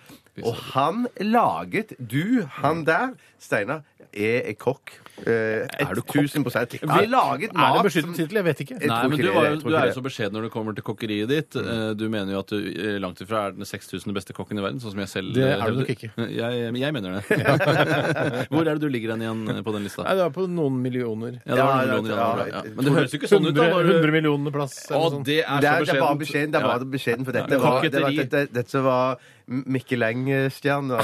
Og 0.45 0.55
han 0.73 1.07
laget 1.19 1.93
Du, 1.99 2.45
han 2.61 2.83
der, 2.85 3.13
Steinar, 3.39 3.81
er 4.11 4.53
kokk. 4.57 4.91
Eh, 5.19 5.67
Er 5.79 5.93
du 5.93 6.01
kokk? 6.01 6.15
1000 6.23 6.43
Vi 6.81 7.05
laget 7.11 7.49
Er 7.49 7.53
det 7.53 7.59
mat 7.59 7.83
beskyttet 7.85 8.15
tittel? 8.15 8.35
Jeg 8.39 8.45
vet 8.47 8.61
ikke. 8.63 8.77
Jeg 8.81 8.89
Nei, 8.89 9.07
men 9.07 9.19
du, 9.19 9.27
var, 9.35 9.45
jo- 9.51 9.59
du 9.69 9.75
er 9.75 9.85
jo 9.91 9.93
så 9.99 10.01
beskjeden 10.01 10.33
når 10.33 10.47
det 10.47 10.51
kommer 10.51 10.73
til 10.75 10.83
kokkeriet 10.87 11.27
ditt. 11.29 11.55
Eh, 11.55 11.93
Du 11.99 12.07
mener 12.09 12.33
jo 12.33 12.39
at 12.39 12.47
du 12.49 12.57
eh, 12.57 12.97
langt 12.99 13.21
ifra 13.21 13.47
er 13.47 13.51
den 13.59 13.65
6000 13.69 14.13
beste 14.15 14.33
kokken 14.33 14.57
i 14.57 14.63
verden, 14.65 14.79
sånn 14.81 14.91
som 14.95 14.99
jeg 15.03 15.09
selv 15.11 15.33
Det 15.37 15.43
eh, 15.45 15.51
er 15.53 15.59
du 15.59 15.61
hevder. 15.61 15.79
nok 15.79 15.89
ikke. 15.93 16.09
Jeg, 16.39 16.73
jeg 16.81 16.93
mener 16.93 17.19
det. 17.19 17.23
Hvor 18.49 18.61
er 18.65 18.73
det 18.73 18.81
du 18.81 18.89
ligger 18.89 19.13
hen 19.15 19.21
igjen 19.27 19.63
på 19.63 19.73
den 19.75 19.83
lista? 19.87 20.03
Nei, 20.07 20.15
det 20.17 20.25
var 20.25 20.33
på 20.39 20.47
noen 20.49 20.81
millioner. 20.83 21.39
Ja, 21.45 21.53
det 21.53 21.63
var 21.63 21.75
noen 21.75 21.89
ja, 21.89 22.01
millioner, 22.01 22.47
ja, 22.49 22.63
ja. 22.65 22.75
Men 22.75 22.85
det 22.89 22.93
høres 22.97 23.13
jo 23.13 23.19
ikke 23.21 23.31
sånn 23.31 23.45
ut. 23.49 23.53
da. 23.55 23.67
100, 23.69 23.75
når 23.75 23.83
du- 23.83 23.93
100 23.99 24.15
millioner 24.17 24.51
plass. 24.57 24.77
Å, 24.89 24.89
eller 24.89 25.03
noe 25.05 25.11
sånt. 25.19 25.25
det 25.29 25.39
er 25.43 25.59
Det 25.59 25.69
så 25.69 25.75
er, 25.75 25.85
det 25.85 25.93
er 25.95 26.01
bare 26.01 26.17
beskjedent. 26.17 26.19
beskjeden, 26.23 26.51
det 26.51 26.59
er 26.63 26.67
bare 26.71 26.89
beskjeden 26.97 27.25
for 27.29 27.31
dette 27.39 27.51
Ja, 27.51 27.59
var, 27.59 27.81
det 27.89 28.01
var, 28.01 28.11
dette, 28.23 28.45
dette 28.53 28.81
var 28.89 29.19
Michelin-stjerner. 29.49 31.01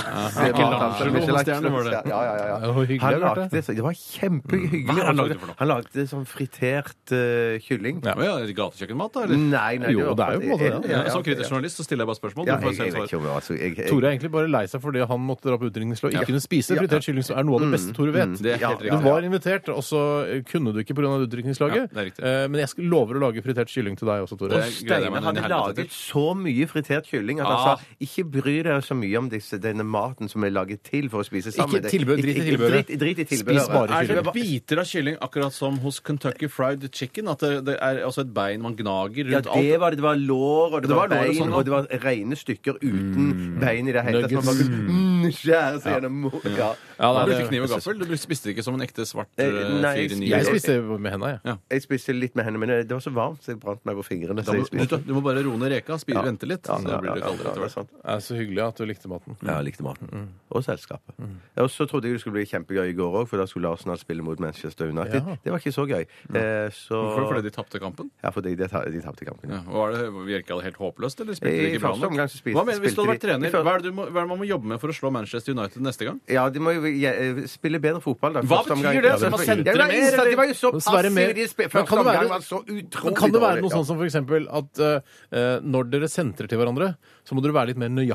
Michelangelo-stjerne 0.54 1.72
var 1.74 1.84
det. 1.90 2.02
Ja, 2.10 2.20
ja, 2.26 2.34
ja, 2.46 2.58
det 2.62 2.74
var 2.76 2.86
hyggelig, 2.86 3.02
Han 3.02 3.20
lagde, 3.22 3.62
så- 3.64 3.74
det 3.76 3.84
var 3.84 3.94
kjempehyggelig. 3.98 4.86
Hva 4.96 5.06
han 5.10 5.18
lagde 5.18 5.38
for 5.40 5.48
noe? 5.50 5.56
Han 5.60 5.68
lagde 5.72 6.06
sånn 6.12 6.26
fritert 6.30 7.12
uh, 7.12 7.58
kylling. 7.66 8.02
Ja. 8.06 8.14
men 8.16 8.26
ja, 8.26 8.36
Gatekjøkkenmat, 8.56 9.14
da? 9.16 9.24
eller? 9.26 9.38
Nei, 9.38 9.78
nei, 9.82 9.92
Jo, 9.96 10.14
det 10.16 10.26
er 10.26 10.34
jo 10.34 10.40
på 10.40 10.46
en 10.46 10.52
måte 10.52 10.88
det. 10.88 11.12
Som 11.16 11.24
kritisk 11.26 11.50
journalist 11.52 11.80
så 11.80 11.86
stiller 11.88 12.06
jeg 12.06 12.10
bare 12.12 12.20
spørsmål. 12.22 12.46
Ja, 12.48 12.58
jeg, 12.62 12.78
jeg, 12.78 12.94
jeg 12.94 13.22
altså, 13.36 13.58
jeg, 13.58 13.76
Tore 13.90 14.06
er 14.06 14.12
egentlig 14.16 14.32
bare 14.36 14.48
lei 14.52 14.66
seg 14.70 14.82
fordi 14.86 15.06
han 15.10 15.22
måtte 15.26 15.50
dra 15.50 15.58
på 15.58 15.70
utrykningslag 15.72 16.14
og 16.14 16.20
ikke 16.20 16.30
kunne 16.32 16.44
spise 16.46 16.78
fritert 16.78 17.04
kylling, 17.10 17.26
som 17.26 17.40
er 17.40 17.44
noe 17.50 17.60
av 17.60 17.66
det 17.66 17.72
beste 17.76 17.96
Tore 17.98 18.14
vet. 18.16 18.38
Det 18.46 18.54
er 18.56 18.62
helt 18.68 18.86
Du 18.86 18.98
var 19.10 19.26
invitert, 19.26 19.70
og 19.74 19.82
så 19.86 20.02
kunne 20.50 20.74
du 20.76 20.80
ikke 20.84 20.94
pga. 20.96 21.06
riktig. 21.26 22.24
Eh, 22.24 22.48
Men 22.48 22.60
jeg 22.62 22.70
lover 22.90 23.16
å 23.18 23.22
lage 23.28 23.42
fritert 23.44 23.68
kylling 23.72 23.98
til 23.98 24.08
deg 24.08 24.22
også, 24.26 24.38
Tore. 24.38 24.62
Og 24.62 24.72
Steine 24.72 25.22
hadde 25.22 25.50
laget 25.50 25.90
så 25.92 26.36
mye 26.38 26.68
fritert 26.70 27.06
kylling 27.10 27.40
at 27.42 27.48
han 27.48 27.56
Ah. 27.56 27.76
sa 27.78 27.82
ikke 28.02 28.24
bry 28.36 28.56
deg 28.68 28.84
så 28.86 28.98
mye 28.98 29.20
om 29.20 29.30
disse, 29.32 29.60
denne 29.62 29.86
maten 29.88 30.30
som 30.32 30.44
er 30.46 30.54
laget 30.54 30.84
til 30.88 31.08
for 31.14 31.24
å 31.24 31.28
spise 31.28 31.54
sammen. 31.56 31.80
Ikke 31.80 31.94
tilbud, 31.94 32.22
drit 32.22 32.40
i 32.42 32.46
tilbehøret. 32.50 32.90
Drit, 32.92 33.02
drit 33.02 33.22
i 33.24 33.26
Spis 33.26 33.42
tilbehøret. 33.42 33.74
bare 33.74 34.02
Er 34.04 34.22
det 34.22 34.34
biter 34.36 34.82
av 34.84 34.90
kylling 34.90 35.20
akkurat 35.26 35.56
som 35.56 35.80
hos 35.84 36.00
Kentucky 36.06 36.50
Fried 36.52 36.88
Chicken? 36.92 37.32
At 37.32 37.44
det, 37.46 37.54
det 37.70 37.78
er 37.80 38.02
altså 38.06 38.26
et 38.26 38.34
bein 38.36 38.64
man 38.66 38.78
gnager 38.80 39.30
rundt 39.32 39.50
alt? 39.50 39.52
Ja, 39.56 39.76
det 39.76 39.82
var 39.84 39.96
det. 39.96 40.02
Det 40.02 40.08
var 40.08 40.20
lår, 40.22 40.76
og 40.76 40.82
det, 40.82 40.90
Det 40.90 40.96
var, 40.96 41.10
var 41.10 41.18
og 41.18 41.30
bein, 41.30 41.40
sånn, 41.40 41.54
og 41.56 41.66
det 41.66 41.76
var 41.76 41.90
rene 42.06 42.40
stykker 42.40 42.82
uten 42.84 43.32
bein 43.62 43.90
i 43.90 43.96
det 43.96 44.06
hele 44.10 44.24
tatt. 44.26 44.36
Man 44.36 44.50
bare 44.50 44.68
kunne, 44.68 45.00
mm, 45.00 45.32
skjære 45.40 45.82
seg 45.86 45.96
gjennom 45.96 46.30
ja. 46.56 46.72
Ja, 46.96 47.10
Du 47.12 47.32
brukte 47.32 47.48
kniv 47.50 47.66
og 47.66 47.74
gaffel? 47.76 48.04
Du 48.06 48.16
spiste 48.20 48.52
ikke 48.54 48.64
som 48.66 48.78
en 48.78 48.86
ekte 48.86 49.06
svart 49.08 49.32
Eh, 49.36 49.50
eh, 49.50 49.72
nei, 49.84 49.94
fyr 49.98 50.14
i 50.16 50.20
ny 50.22 50.28
Jeg 50.30 50.48
spiste 50.48 50.76
med 50.86 51.12
henda, 51.12 51.32
ja. 51.44 51.56
Jeg 51.74 51.84
spiste 51.84 52.14
litt 52.16 52.36
med 52.38 52.48
hendene, 52.48 52.62
men 52.62 52.88
det 52.88 52.94
var 52.94 53.04
så 53.04 53.12
varmt, 53.16 53.42
så 53.44 53.52
jeg 53.52 53.60
brant 53.60 53.82
meg 53.88 53.98
på 54.00 54.06
fingrene. 54.08 54.40
Da 54.40 54.54
Så 54.54 54.56
jeg 54.64 54.88
du, 54.92 54.96
du 55.10 55.14
må 55.18 55.24
bare 55.26 55.44
roe 55.44 55.60
ned 55.60 55.74
reka. 55.74 55.98
Spise, 56.00 56.24
Vente 56.26 56.48
litt. 56.48 56.70
Ja, 56.70 56.78
så 56.80 56.94
ja, 56.94 57.02
blir 57.04 57.18
det 57.18 57.24
ja, 57.24 57.32
kaldere 57.32 57.50
ja, 57.50 57.52
etter 57.52 57.66
er 57.66 57.76
hvert. 57.76 58.25
Så 58.26 58.36
hyggelig 58.38 58.62
at 58.66 58.78
du 58.82 58.86
likte 58.90 59.08
maten. 59.12 59.38
Ja, 59.46 59.60
jeg 59.62 59.68
likte 59.72 59.84
maten. 59.86 60.30
Og 60.52 60.64
selskapet. 60.66 61.14
Og 61.62 61.70
så 61.72 61.86
trodde 61.88 62.10
jeg 62.10 62.18
det 62.18 62.22
skulle 62.24 62.36
bli 62.40 62.46
kjempegøy 62.50 62.90
i 62.92 62.96
går 62.98 63.16
òg, 63.22 63.28
for 63.30 63.38
da 63.42 63.46
skulle 63.50 63.70
Arsenal 63.72 63.98
spille 64.02 64.24
mot 64.26 64.40
Manchester 64.42 64.90
United. 64.92 65.22
Ja. 65.22 65.36
Det 65.44 65.54
var 65.54 65.60
ikke 65.62 65.74
så 65.76 65.86
gøy. 65.90 66.04
Eh, 66.34 66.70
så 66.74 66.96
Hvorfor? 67.00 67.28
Fordi 67.32 67.44
de 67.48 67.54
tapte 67.56 67.80
kampen? 67.82 68.10
Ja, 68.24 68.30
fordi 68.36 68.56
de, 68.58 68.68
de 68.68 69.02
tapte 69.06 69.26
kampen. 69.30 69.52
Ja. 69.56 69.62
Var 69.70 69.92
det, 69.96 70.04
Virka 70.26 70.58
det 70.60 70.64
helt 70.72 70.78
håpløst, 70.82 71.22
eller 71.22 71.38
spilte 71.38 71.62
de 71.62 71.72
ikke 71.76 71.82
bra 71.86 71.94
nok? 71.96 72.12
omgang 72.12 72.30
spiste- 72.34 72.56
Hva 72.58 72.66
mener 72.66 72.82
hvis 72.84 72.96
du 72.96 73.02
hadde 73.04 73.12
vært 73.14 73.22
spilte 73.22 73.40
de- 73.40 73.52
trener? 73.52 73.64
Hva 73.66 73.76
er, 73.76 73.84
det 73.86 73.92
du 73.92 73.96
må, 73.96 74.08
hva 74.10 74.18
er 74.20 74.26
det 74.26 74.32
man 74.34 74.40
må 74.42 74.48
jobbe 74.50 74.66
med 74.74 74.80
for 74.82 74.90
å 74.90 74.96
slå 74.98 75.12
Manchester 75.16 75.54
United 75.56 75.82
neste 75.86 76.06
gang? 76.10 76.20
Ja, 76.30 76.48
de 76.50 76.60
må 76.60 76.74
jo 76.76 76.86
eh, 76.86 77.44
spille 77.48 77.80
bedre 77.80 78.02
fotball. 78.02 78.34
Da. 78.34 78.42
Hva 78.42 78.62
betyr 78.64 78.76
omgang- 78.80 78.96
det? 78.96 79.04
Ja, 79.06 79.16
Ja, 79.16 79.20
det 79.20 79.32
var 79.32 79.88
mer. 79.88 80.26
De 80.26 80.36
var 80.36 80.48
jo 80.50 80.54
så 80.58 80.72
passive. 80.74 81.34
De 81.36 81.46
sp- 81.46 81.58
Men 81.66 81.70
Første 81.70 81.88
kan 81.88 81.98
det 81.98 82.06
være- 82.06 82.18
omgang 82.26 82.30
var 82.30 82.40
så 82.46 82.58
utrolig 82.66 83.16
kan 83.18 83.32
det 83.32 83.42
være 83.42 83.62
noe 83.62 83.70
sånn 83.70 83.86
som 83.86 83.98
for 83.98 84.06
eksempel 84.06 84.48
at 84.50 84.80
eh, 84.80 85.60
når 85.62 85.90
dere 85.90 86.08
sentrer 86.08 86.48
til 86.48 86.58
hverandre, 86.58 86.96
så 87.26 87.34
må 87.36 87.42
dere 87.42 87.54
være 87.54 87.68
litt 87.74 87.78
mer 87.78 87.90
nøyaktige? 87.90 88.15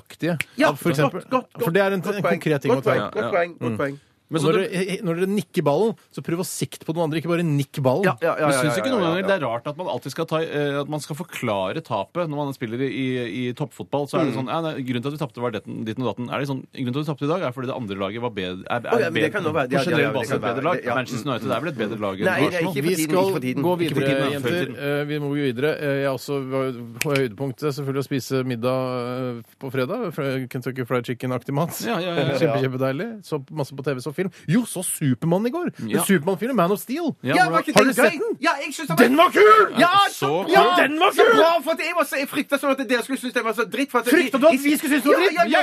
Ja, 0.58 0.70
for, 0.72 0.90
eksempel, 0.90 1.24
godt, 1.30 1.52
godt, 1.52 1.64
for 1.64 1.70
det 1.70 1.82
er 1.82 1.96
en, 1.96 2.02
en 2.02 2.22
konkret 2.22 2.62
ting 2.62 2.74
å 2.74 2.80
ta. 2.84 2.96
Godt 3.10 3.34
poeng. 3.34 3.58
Godt 3.60 3.76
poeng. 3.80 3.98
Men 4.30 4.40
så 4.40 4.46
når, 4.52 4.56
du, 4.60 4.64
dere, 4.70 4.96
når 5.02 5.16
dere 5.20 5.28
nikker 5.34 5.64
ballen, 5.66 5.94
så 6.14 6.22
prøv 6.22 6.40
å 6.42 6.46
sikte 6.46 6.86
på 6.86 6.94
noen 6.94 7.08
andre, 7.08 7.18
ikke 7.18 7.30
bare 7.32 7.42
nikk 7.46 7.80
ballen. 7.82 8.06
Ja, 8.06 8.14
ja, 8.22 8.34
ja, 8.38 8.46
men 8.46 8.54
ja, 8.54 8.60
syns 8.62 8.76
ja, 8.76 8.82
ikke 8.84 8.92
noen 8.94 9.02
ganger 9.08 9.26
det 9.26 9.34
er 9.34 9.42
rart 9.42 9.66
at 9.66 9.76
man 9.80 9.88
alltid 9.90 10.12
skal 10.14 10.26
ta 10.30 10.38
eh, 10.44 10.76
At 10.80 10.88
man 10.92 11.02
skal 11.02 11.16
forklare 11.18 11.82
tapet 11.82 12.30
når 12.30 12.38
man 12.38 12.54
spiller 12.54 12.84
i, 12.86 13.06
i 13.26 13.42
toppfotball? 13.58 14.06
Så 14.06 14.16
er 14.20 14.20
Mm. 14.20 14.30
det 14.30 14.36
sånn 14.38 14.50
ja, 14.52 14.58
nei, 14.62 14.72
Grunnen 14.86 15.02
til 15.02 15.10
at 15.10 15.16
vi 15.16 15.20
tapte, 15.24 15.40
var 15.42 15.50
ditten, 15.56 15.80
ditten 15.88 16.04
og 16.06 16.10
datten. 16.12 16.30
Er 16.30 16.38
det 16.44 16.48
sånn, 16.50 16.62
grunnen 16.70 16.94
til 16.94 17.00
at 17.02 17.06
vi 17.06 17.10
tapte 17.10 17.26
i 17.26 17.30
dag, 17.32 17.42
er 17.48 17.54
fordi 17.56 17.70
det 17.72 17.76
andre 17.80 17.96
laget 18.00 18.22
var 18.22 18.32
bedre, 18.36 18.62
er, 18.70 18.86
er 18.86 19.02
ja, 19.02 19.10
men 19.10 19.22
det 19.26 19.32
kan 19.34 19.42
nå 19.42 19.52
være- 19.56 19.72
ja, 19.74 19.82
ja, 19.82 19.98
ja, 19.98 20.12
det 20.14 20.28
kan 20.30 20.40
bedre 20.40 20.54
være. 20.54 20.64
lag. 20.70 20.84
Ja, 20.86 20.94
Manchester 21.00 21.26
United 21.30 21.50
er 21.56 21.60
vel 21.64 21.72
et 21.72 21.78
bedre 21.80 21.98
lag 22.04 22.20
enn 22.20 22.30
Arsenal? 22.30 22.74
Vi 22.86 22.94
skal 23.02 23.32
tiden. 23.40 23.62
gå 23.66 23.74
videre, 23.80 24.06
tiden, 24.06 24.32
jenter. 24.36 24.72
Eh, 24.78 25.04
Vi 25.10 25.18
må 25.18 25.32
gå 25.34 25.40
videre. 25.50 25.70
Eh, 25.80 25.96
Jeg 26.06 26.12
også 26.14 26.38
var 26.54 26.70
på 27.02 27.14
høydepunktet 27.18 27.74
selvfølgelig 27.74 28.04
å 28.04 28.08
spise 28.08 28.44
middag 28.46 29.42
på 29.60 29.70
fredag. 29.72 30.06
Kentucky 30.50 30.84
Fried 30.86 31.04
Chicken-aktig 31.08 31.54
mat. 31.56 31.74
Ja, 31.84 31.98
ja, 31.98 32.14
ja, 32.14 32.24
ja. 32.30 32.38
Kjempe, 32.38 32.60
kjempedeilig. 32.64 33.08
Så 33.26 33.40
masse 33.50 33.74
på 33.76 33.84
TV, 33.86 34.00
så 34.04 34.12
film. 34.20 34.32
Jo, 34.48 34.64
så 34.68 34.84
Supermann 34.86 35.46
i 35.48 35.50
går! 35.54 35.72
Ja. 35.88 36.04
Supermann-filmen 36.04 36.56
Man 36.56 36.72
of 36.76 36.80
Steel. 36.80 37.12
Ja, 37.22 37.34
Ja, 37.40 37.44
Har 37.50 37.62
du 37.62 37.92
sett 37.94 38.12
den? 38.12 38.36
Ja, 38.40 38.54
jeg 38.60 38.74
synes 38.74 38.92
Den 38.98 39.16
var 39.16 39.30
kul! 39.34 39.74
Ja, 39.80 39.92
Så 40.12 40.46
ja! 40.52 40.64
Den 40.82 40.98
var 41.00 41.10
kul! 41.16 41.32
bra, 41.40 41.50
for 41.64 41.80
jeg, 41.80 41.94
var 41.96 42.04
så, 42.04 42.16
jeg 42.20 42.28
frykta 42.28 42.58
sånn 42.60 42.74
at 42.74 42.82
dere 42.88 43.02
skulle 43.06 43.20
synes 43.20 43.34
det 43.34 43.44
var 43.44 43.56
så 43.56 43.64
dritt. 43.64 43.90
For 43.92 44.06
Frykta 44.06 44.38
du 44.40 44.46
at 44.50 44.58
vi 44.64 44.76
skulle 44.76 45.00
synes 45.00 45.04
det 45.04 45.10
var 45.10 45.20
dritt? 45.20 45.36
Ja, 45.36 45.44
ja, 45.48 45.60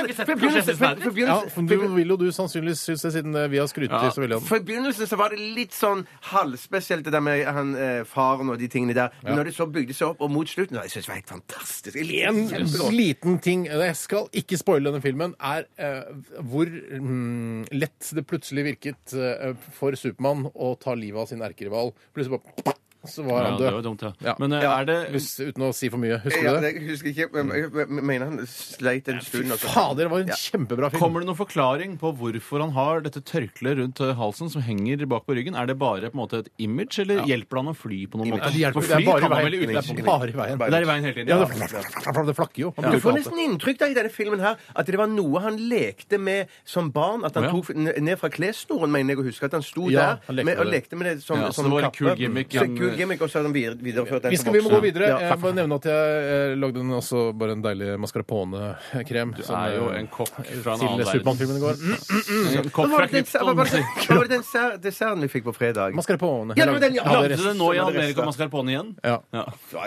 ja, 1.28 1.38
for 1.54 1.62
du 1.68 1.76
vil 1.94 2.08
jo 2.14 2.16
du 2.20 2.26
sannsynligvis 2.34 2.82
synes 2.88 3.02
det, 3.04 3.12
siden 3.18 3.36
eh, 3.36 3.48
vi 3.52 3.60
har 3.60 3.68
skrytt 3.70 3.92
til 3.92 4.12
så 4.14 4.22
veldig 4.22 4.38
av 4.38 4.42
den. 4.42 4.48
For 4.48 4.60
i 4.60 4.64
begynnelsen 4.68 5.10
så 5.10 5.18
var 5.20 5.34
det 5.34 5.40
litt 5.56 5.76
sånn 5.76 6.04
halvspesielt, 6.32 7.04
det 7.06 7.12
der 7.14 7.22
med 7.24 7.44
han 7.46 7.74
eh, 7.78 8.00
faren 8.08 8.50
og 8.52 8.58
de 8.60 8.68
tingene 8.72 8.96
der. 8.96 9.12
Men 9.22 9.38
når 9.38 9.50
det 9.50 9.54
så 9.58 9.66
bygde 9.70 9.94
seg 9.96 10.12
opp, 10.12 10.22
og 10.24 10.32
mot 10.32 10.48
slutten 10.48 10.78
Jeg 10.82 10.90
synes 10.90 11.06
det 11.06 11.12
var 11.12 11.20
helt 11.20 11.32
fantastisk. 11.34 11.98
En 11.98 12.96
liten 12.96 13.38
ting, 13.44 13.66
jeg 13.68 13.96
skal 13.98 14.28
ikke 14.32 14.58
spoile 14.60 14.88
denne 14.90 15.02
filmen, 15.04 15.34
er 15.40 15.66
eh, 15.78 16.02
hvor 16.48 16.68
mm, 16.68 17.68
lett 17.72 18.10
det 18.16 18.24
plutselig 18.26 18.47
virket 18.56 19.14
eh, 19.14 19.54
for 19.76 19.96
Supermann 19.98 20.48
å 20.54 20.74
ta 20.80 20.94
livet 20.98 21.20
av 21.22 21.30
sin 21.30 21.44
erkerival. 21.44 21.92
Plutselig 22.16 22.38
bare 22.38 22.74
så 23.06 23.22
var 23.24 23.42
Ja, 23.42 23.50
han 23.50 23.58
det 23.60 23.66
død. 23.68 23.74
var 23.74 23.82
dumt, 23.86 24.02
ja. 24.02 24.12
Ja. 24.26 24.34
Men 24.38 24.52
eh, 24.52 24.62
Ja, 24.62 24.72
er 24.80 24.84
det 24.88 24.96
Hvis, 25.14 25.28
uten 25.38 25.62
å 25.62 25.72
si 25.74 25.88
for 25.88 25.98
mye. 26.02 26.18
Husker 26.24 26.42
Ja, 26.42 26.54
du 26.54 26.60
det? 26.66 26.74
jeg 26.74 26.88
husker 26.88 27.08
ikke, 27.12 27.28
men 27.32 27.52
jeg 27.54 27.88
mener 27.88 28.24
han 28.26 28.38
sleit 28.46 29.08
en 29.08 29.20
stund. 29.20 29.52
og 29.52 29.58
Fader, 29.62 30.04
det 30.04 30.10
var 30.10 30.18
en 30.20 30.26
Ja. 30.28 30.34
kjempebra 30.34 30.90
film. 30.90 31.00
Kommer 31.00 31.20
det 31.20 31.28
noen 31.28 31.38
forklaring 31.38 31.98
på 32.00 32.10
hvorfor 32.18 32.60
han 32.60 32.72
har 32.72 33.00
dette 33.06 33.20
tørkleet 33.22 33.78
rundt 33.78 34.00
eh, 34.00 34.14
halsen 34.18 34.50
som 34.50 34.62
henger 34.62 35.06
bak 35.06 35.26
på 35.26 35.34
ryggen? 35.38 35.54
Er 35.54 35.66
det 35.66 35.78
bare 35.78 36.10
på 36.10 36.18
en 36.18 36.22
måte 36.26 36.38
et 36.42 36.48
image, 36.58 36.98
eller 36.98 37.22
hjelper 37.24 37.54
det 37.56 37.64
han 37.64 37.72
å 37.72 37.76
fly 37.76 38.06
på 38.06 38.18
noen 38.18 38.30
måte? 38.34 38.50
det, 38.50 38.58
hjelper, 38.64 38.80
fly, 38.82 38.88
det 38.88 38.98
er 38.98 39.06
bare 39.06 39.46
i 39.46 39.58
veien. 39.62 39.72
Det 39.78 39.98
er 39.98 40.04
bare 40.04 40.28
i 40.28 40.32
veien. 40.32 40.58
Det 40.58 40.74
er 40.74 40.82
i 40.82 40.90
veien 40.90 41.04
hele 41.04 41.14
tiden. 41.14 41.28
Ja, 41.28 41.38
det, 41.38 41.48
fl- 41.54 42.26
det 42.26 42.36
flakker 42.36 42.60
jo. 42.66 42.74
Du 42.76 42.98
får 43.00 43.12
nesten 43.18 43.38
inntrykk 43.46 43.78
da 43.78 43.86
i 43.86 43.94
denne 43.94 44.10
filmen 44.10 44.40
her 44.40 44.56
at 44.74 44.86
det 44.86 44.98
var 44.98 45.06
noe 45.06 45.38
han 45.40 45.56
lekte 45.70 46.18
med 46.18 46.48
som 46.64 46.90
barn. 46.90 47.24
At 47.24 47.34
han 47.38 47.48
tok 47.50 47.70
ned 47.76 48.18
fra 48.18 48.28
klesstolen, 48.28 48.90
mener 48.90 49.14
jeg 49.14 49.22
å 49.22 49.26
huske. 49.30 49.44
At 49.46 49.52
han 49.52 49.62
sto 49.62 49.88
Ja, 49.88 50.18
der 50.18 50.20
han 50.26 50.36
lekte 50.36 50.44
med, 50.50 50.58
og 50.58 50.66
lekte 50.72 50.96
med 50.98 51.06
det 51.06 51.22
som, 51.22 51.38
Ja, 51.38 51.50
som 51.52 51.64
det 51.64 51.72
var 51.72 51.82
en 51.88 51.90
kappe. 51.92 52.97
Gimmick, 52.98 53.20
en- 53.20 53.24
og 53.24 53.30
så 53.32 53.42
videre- 53.52 53.78
videreført 53.80 54.22
den 54.26 54.30
Vi, 54.34 54.36
skal, 54.40 54.52
vi 54.52 54.60
må 54.64 54.70
gå 54.74 54.80
videre. 54.84 55.08
Ja. 55.08 55.18
Jeg 55.32 55.38
må 55.42 55.52
nevne 55.56 55.74
at 55.78 55.86
jeg 55.88 56.28
eh, 56.28 56.54
lagde 56.58 56.80
en, 56.82 56.90
også 56.98 57.22
bare 57.38 57.52
en 57.56 57.62
deilig 57.64 57.94
mascarpone-krem. 58.02 59.32
Du 59.38 59.42
er 59.54 59.74
jo 59.78 59.88
en 59.94 60.08
kokk 60.08 60.34
fra 60.62 60.74
en 60.74 60.80
annen 60.84 60.98
Til 61.02 61.10
Supermann-filmen 61.12 61.56
i 61.56 61.62
går. 61.64 61.74
Mm, 61.78 61.96
En 62.58 62.68
Hva 62.68 62.70
kokk 62.70 62.90
var 62.90 62.98
fra 62.98 63.06
det 63.06 63.12
den, 63.12 63.24
hva 63.46 63.54
var 63.54 63.64
det, 63.64 63.72
Krypton. 63.72 64.06
hva 64.08 64.16
var 64.18 64.24
det 64.28 64.34
den 64.36 64.42
ser- 64.50 64.76
desserten 64.88 65.20
vi 65.24 65.28
fikk 65.28 65.44
på 65.48 65.54
fredag? 65.56 65.94
mascarpone. 65.94 66.56
Ja, 66.58 66.64
det 66.66 66.72
var 66.74 66.80
den, 66.80 66.94
ja. 66.94 67.04
Lagde 67.08 67.36
du 67.36 67.44
det 67.48 67.56
nå 67.56 67.72
i 67.72 67.78
resta. 67.78 68.24
mascarpone 68.26 68.68
igjen? 68.74 68.94
Ja. 69.04 69.18
Ja. 69.32 69.44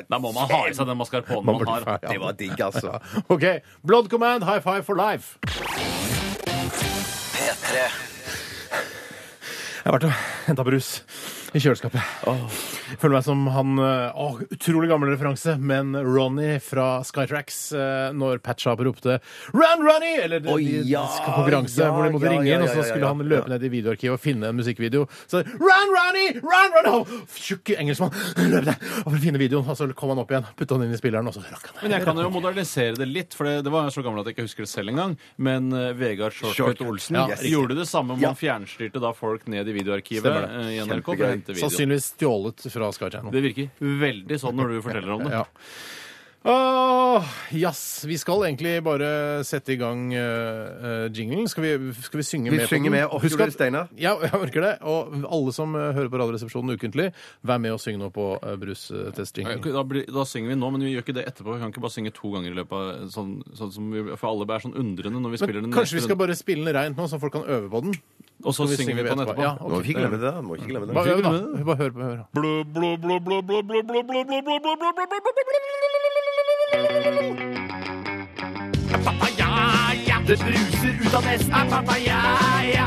Da 0.10 0.18
må 0.20 0.34
man 0.34 0.48
ha 0.50 0.64
i 0.68 0.74
seg 0.74 0.88
den 0.88 0.98
mascarponen 0.98 1.46
Man 1.46 1.56
man 1.62 1.68
har. 1.84 2.00
Ja. 2.04 2.10
Det 2.16 2.20
var 2.20 2.34
digg, 2.34 2.58
altså. 2.60 3.00
OK. 3.30 3.46
Blood 3.84 4.10
Command, 4.10 4.44
high 4.44 4.60
five 4.60 4.84
for 4.84 4.96
life. 4.96 5.38
P3. 7.36 7.76
Jeg 9.82 9.90
har 9.90 9.96
vært 9.98 10.04
og 10.06 10.14
henta 10.46 10.64
brus. 10.68 10.90
I 11.52 11.60
kjøleskapet. 11.60 12.00
Føler 13.02 13.16
meg 13.18 13.26
som 13.26 13.42
han 13.52 13.80
oh, 13.82 14.40
utrolig 14.54 14.88
gammel 14.92 15.12
referanse, 15.12 15.58
men 15.60 15.92
Ronny 15.96 16.56
fra 16.64 17.02
Skytrax 17.08 17.60
eh, 17.76 18.14
når 18.16 18.40
Pat 18.46 18.62
ropte 18.62 19.18
'Run, 19.52 19.84
Ronny!' 19.84 20.18
Eller 20.24 20.46
oh, 20.48 20.62
ja, 20.62 21.04
konkurranse 21.26 21.82
ja, 21.84 21.90
hvor 21.92 22.06
de 22.06 22.14
måtte 22.14 22.30
ja, 22.30 22.34
ringe 22.36 22.48
ja, 22.48 22.56
inn, 22.56 22.66
og 22.66 22.72
ja, 22.72 22.76
så 22.78 22.88
skulle 22.88 23.10
han 23.10 23.24
løpe 23.28 23.52
ned 23.52 23.66
i 23.68 23.72
videoarkivet 23.74 24.16
og 24.16 24.22
finne 24.24 24.52
en 24.52 24.60
musikkvideo. 24.60 25.08
Så 25.28 25.44
'Run, 25.44 25.94
Ronny! 25.96 26.28
Run, 26.40 26.76
Ronny!' 26.78 26.92
Oh, 26.92 27.28
Tjukk 27.36 27.74
engelskmann 27.76 28.16
løp 28.52 28.68
deg! 28.72 28.88
og 29.06 29.12
å 29.12 29.22
finne 29.22 29.42
videoen, 29.42 29.68
og 29.68 29.78
så 29.80 29.88
kom 29.98 30.14
han 30.14 30.22
opp 30.24 30.32
igjen, 30.34 30.48
putta 30.60 30.78
han 30.78 30.86
inn 30.88 30.96
i 30.96 31.00
spilleren, 31.00 31.28
og 31.28 31.36
så 31.36 31.44
rakk 31.46 31.70
han 31.72 31.84
Men 31.86 31.98
jeg 31.98 32.08
kan 32.08 32.22
jo 32.24 32.30
modernisere 32.34 32.98
det 33.00 33.08
litt, 33.10 33.36
for 33.38 33.50
det, 33.50 33.58
det 33.68 33.74
var 33.74 33.92
så 33.94 34.04
gammel 34.06 34.24
at 34.24 34.30
jeg 34.32 34.38
ikke 34.38 34.48
husker 34.48 34.68
det 34.68 34.72
selv 34.72 34.94
engang. 34.94 35.18
Men 35.42 35.72
uh, 35.76 35.92
Vegard 35.98 36.36
Shortcut. 36.36 36.84
Olsen 36.88 37.20
Ja, 37.20 37.28
riktig. 37.30 37.52
gjorde 37.54 37.78
det 37.78 37.88
samme. 37.90 38.16
om 38.16 38.22
Ja. 38.24 38.34
fjernstyrte 38.38 39.02
da 39.02 39.12
folk 39.16 39.48
ned 39.52 39.68
i 39.68 39.76
videoarkivet 39.76 40.24
det. 40.24 40.64
i 40.76 40.80
NRK 40.82 41.12
for 41.48 41.54
å 41.54 41.58
Kjempegøy. 41.58 41.58
hente 41.58 41.58
video. 41.58 41.70
Sannsynligvis 41.70 42.08
stjålet 42.14 42.68
fra 42.72 42.92
Sky 42.94 43.10
Channel. 43.10 43.32
Det 43.32 43.42
virker 43.42 43.70
veldig 43.80 44.40
sånn 44.40 44.56
når 44.56 44.68
du 44.76 44.82
forteller 44.86 45.12
om 45.18 45.24
det. 45.26 45.32
Ja. 45.34 45.46
Åh, 46.44 47.22
jazz. 47.54 48.02
Vi 48.10 48.16
skal 48.18 48.42
egentlig 48.48 48.80
bare 48.82 49.44
sette 49.46 49.76
i 49.76 49.78
gang 49.78 50.08
uh, 50.10 51.06
jinglen. 51.14 51.46
Skal 51.52 51.62
vi, 51.68 51.92
skal 52.02 52.18
vi 52.18 52.26
synge 52.26 52.50
Vi 52.50 52.58
med 52.58 52.66
på 52.66 52.72
synger 52.72 52.90
den? 52.90 52.96
med. 52.98 53.04
Orker 53.14 53.28
Husk 53.28 53.38
du 53.38 53.44
at- 53.44 53.52
det, 53.52 53.54
Steinar? 53.60 53.92
Ja, 53.94 54.16
jeg 54.24 54.34
orker 54.34 54.66
det. 54.66 54.72
Og 54.82 55.14
alle 55.30 55.54
som 55.54 55.76
eh, 55.78 55.92
hører 55.94 56.10
på 56.10 56.18
Radioresepsjonen 56.18 56.74
ukentlig, 56.80 57.12
vær 57.46 57.62
med 57.62 57.76
og 57.76 57.80
syng 57.84 58.00
nå 58.02 58.10
på 58.16 58.26
uh, 58.42 58.48
Ja, 58.50 58.56
brustest-jinglen. 58.64 59.62
Da, 59.70 59.84
blir- 59.86 60.10
da 60.10 60.26
synger 60.26 60.56
vi 60.56 60.58
nå, 60.64 60.72
men 60.74 60.82
vi 60.88 60.96
gjør 60.96 61.06
ikke 61.06 61.18
det 61.20 61.28
etterpå. 61.30 61.54
Vi 61.54 61.62
kan 61.62 61.70
ikke 61.76 61.86
bare 61.86 61.94
synge 62.00 62.16
to 62.18 62.34
ganger 62.34 62.50
i 62.50 62.58
løpet 62.58 62.74
av 62.74 63.06
sånn, 63.14 63.36
sånn 63.62 63.72
som 63.78 63.92
vi, 63.94 64.02
For 64.18 64.32
alle 64.34 64.50
er 64.50 64.66
sånn 64.66 64.74
undrende 64.82 65.22
når 65.22 65.36
vi 65.38 65.44
spiller 65.44 65.62
Men 65.62 65.70
den. 65.70 65.78
kanskje 65.78 65.94
vi 65.94 66.02
neste 66.02 66.10
skal 66.10 66.18
runden. 66.18 66.26
bare 66.26 66.42
spille 66.42 66.66
den 66.66 66.80
reint 66.82 66.98
nå, 66.98 67.06
så 67.14 67.22
folk 67.22 67.38
kan 67.38 67.46
øve 67.46 67.70
på 67.70 67.84
den? 67.86 67.94
Og 68.42 68.56
så 68.58 68.66
synger 68.66 68.98
vi 68.98 69.06
på 69.06 69.14
den 69.14 69.22
etterpå. 69.28 69.44
Ja, 69.46 69.54
Må 69.62 69.78
ok. 69.78 69.86
ikke 69.86 70.02
glemme 70.02 70.18
det. 70.18 70.34
Må 70.42 70.58
ikke 70.58 70.72
glemme 70.74 70.88
det. 70.90 70.96
Bare 70.98 71.14
øv, 71.14 71.22
da. 71.22 71.64
Bare 71.70 71.78
hør 71.84 71.92
på. 71.94 72.02
Hør. 72.02 72.26
Blå, 72.34 72.54
blå, 72.66 72.90
blå, 72.98 73.20
blå, 73.22 73.42
blå, 73.46 73.62
blå, 73.62 73.84
blå, 73.86 74.02
blå, 74.02 74.24
blå, 74.26 74.42
blå, 74.42 74.50
blå, 74.50 74.74
blå, 74.74 74.90
blå, 74.90 76.11
Det 80.32 80.38
bruser 80.38 81.06
ut 81.06 81.14
av 81.14 81.26
nesten. 81.26 81.54
Er 81.54 81.66
papaya. 81.70 82.20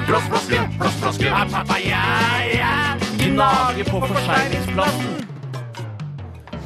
Plastflaske, 0.06 0.60
plastflaske. 0.78 1.28
På 3.90 4.00
forseglingsplassen. 4.00 5.33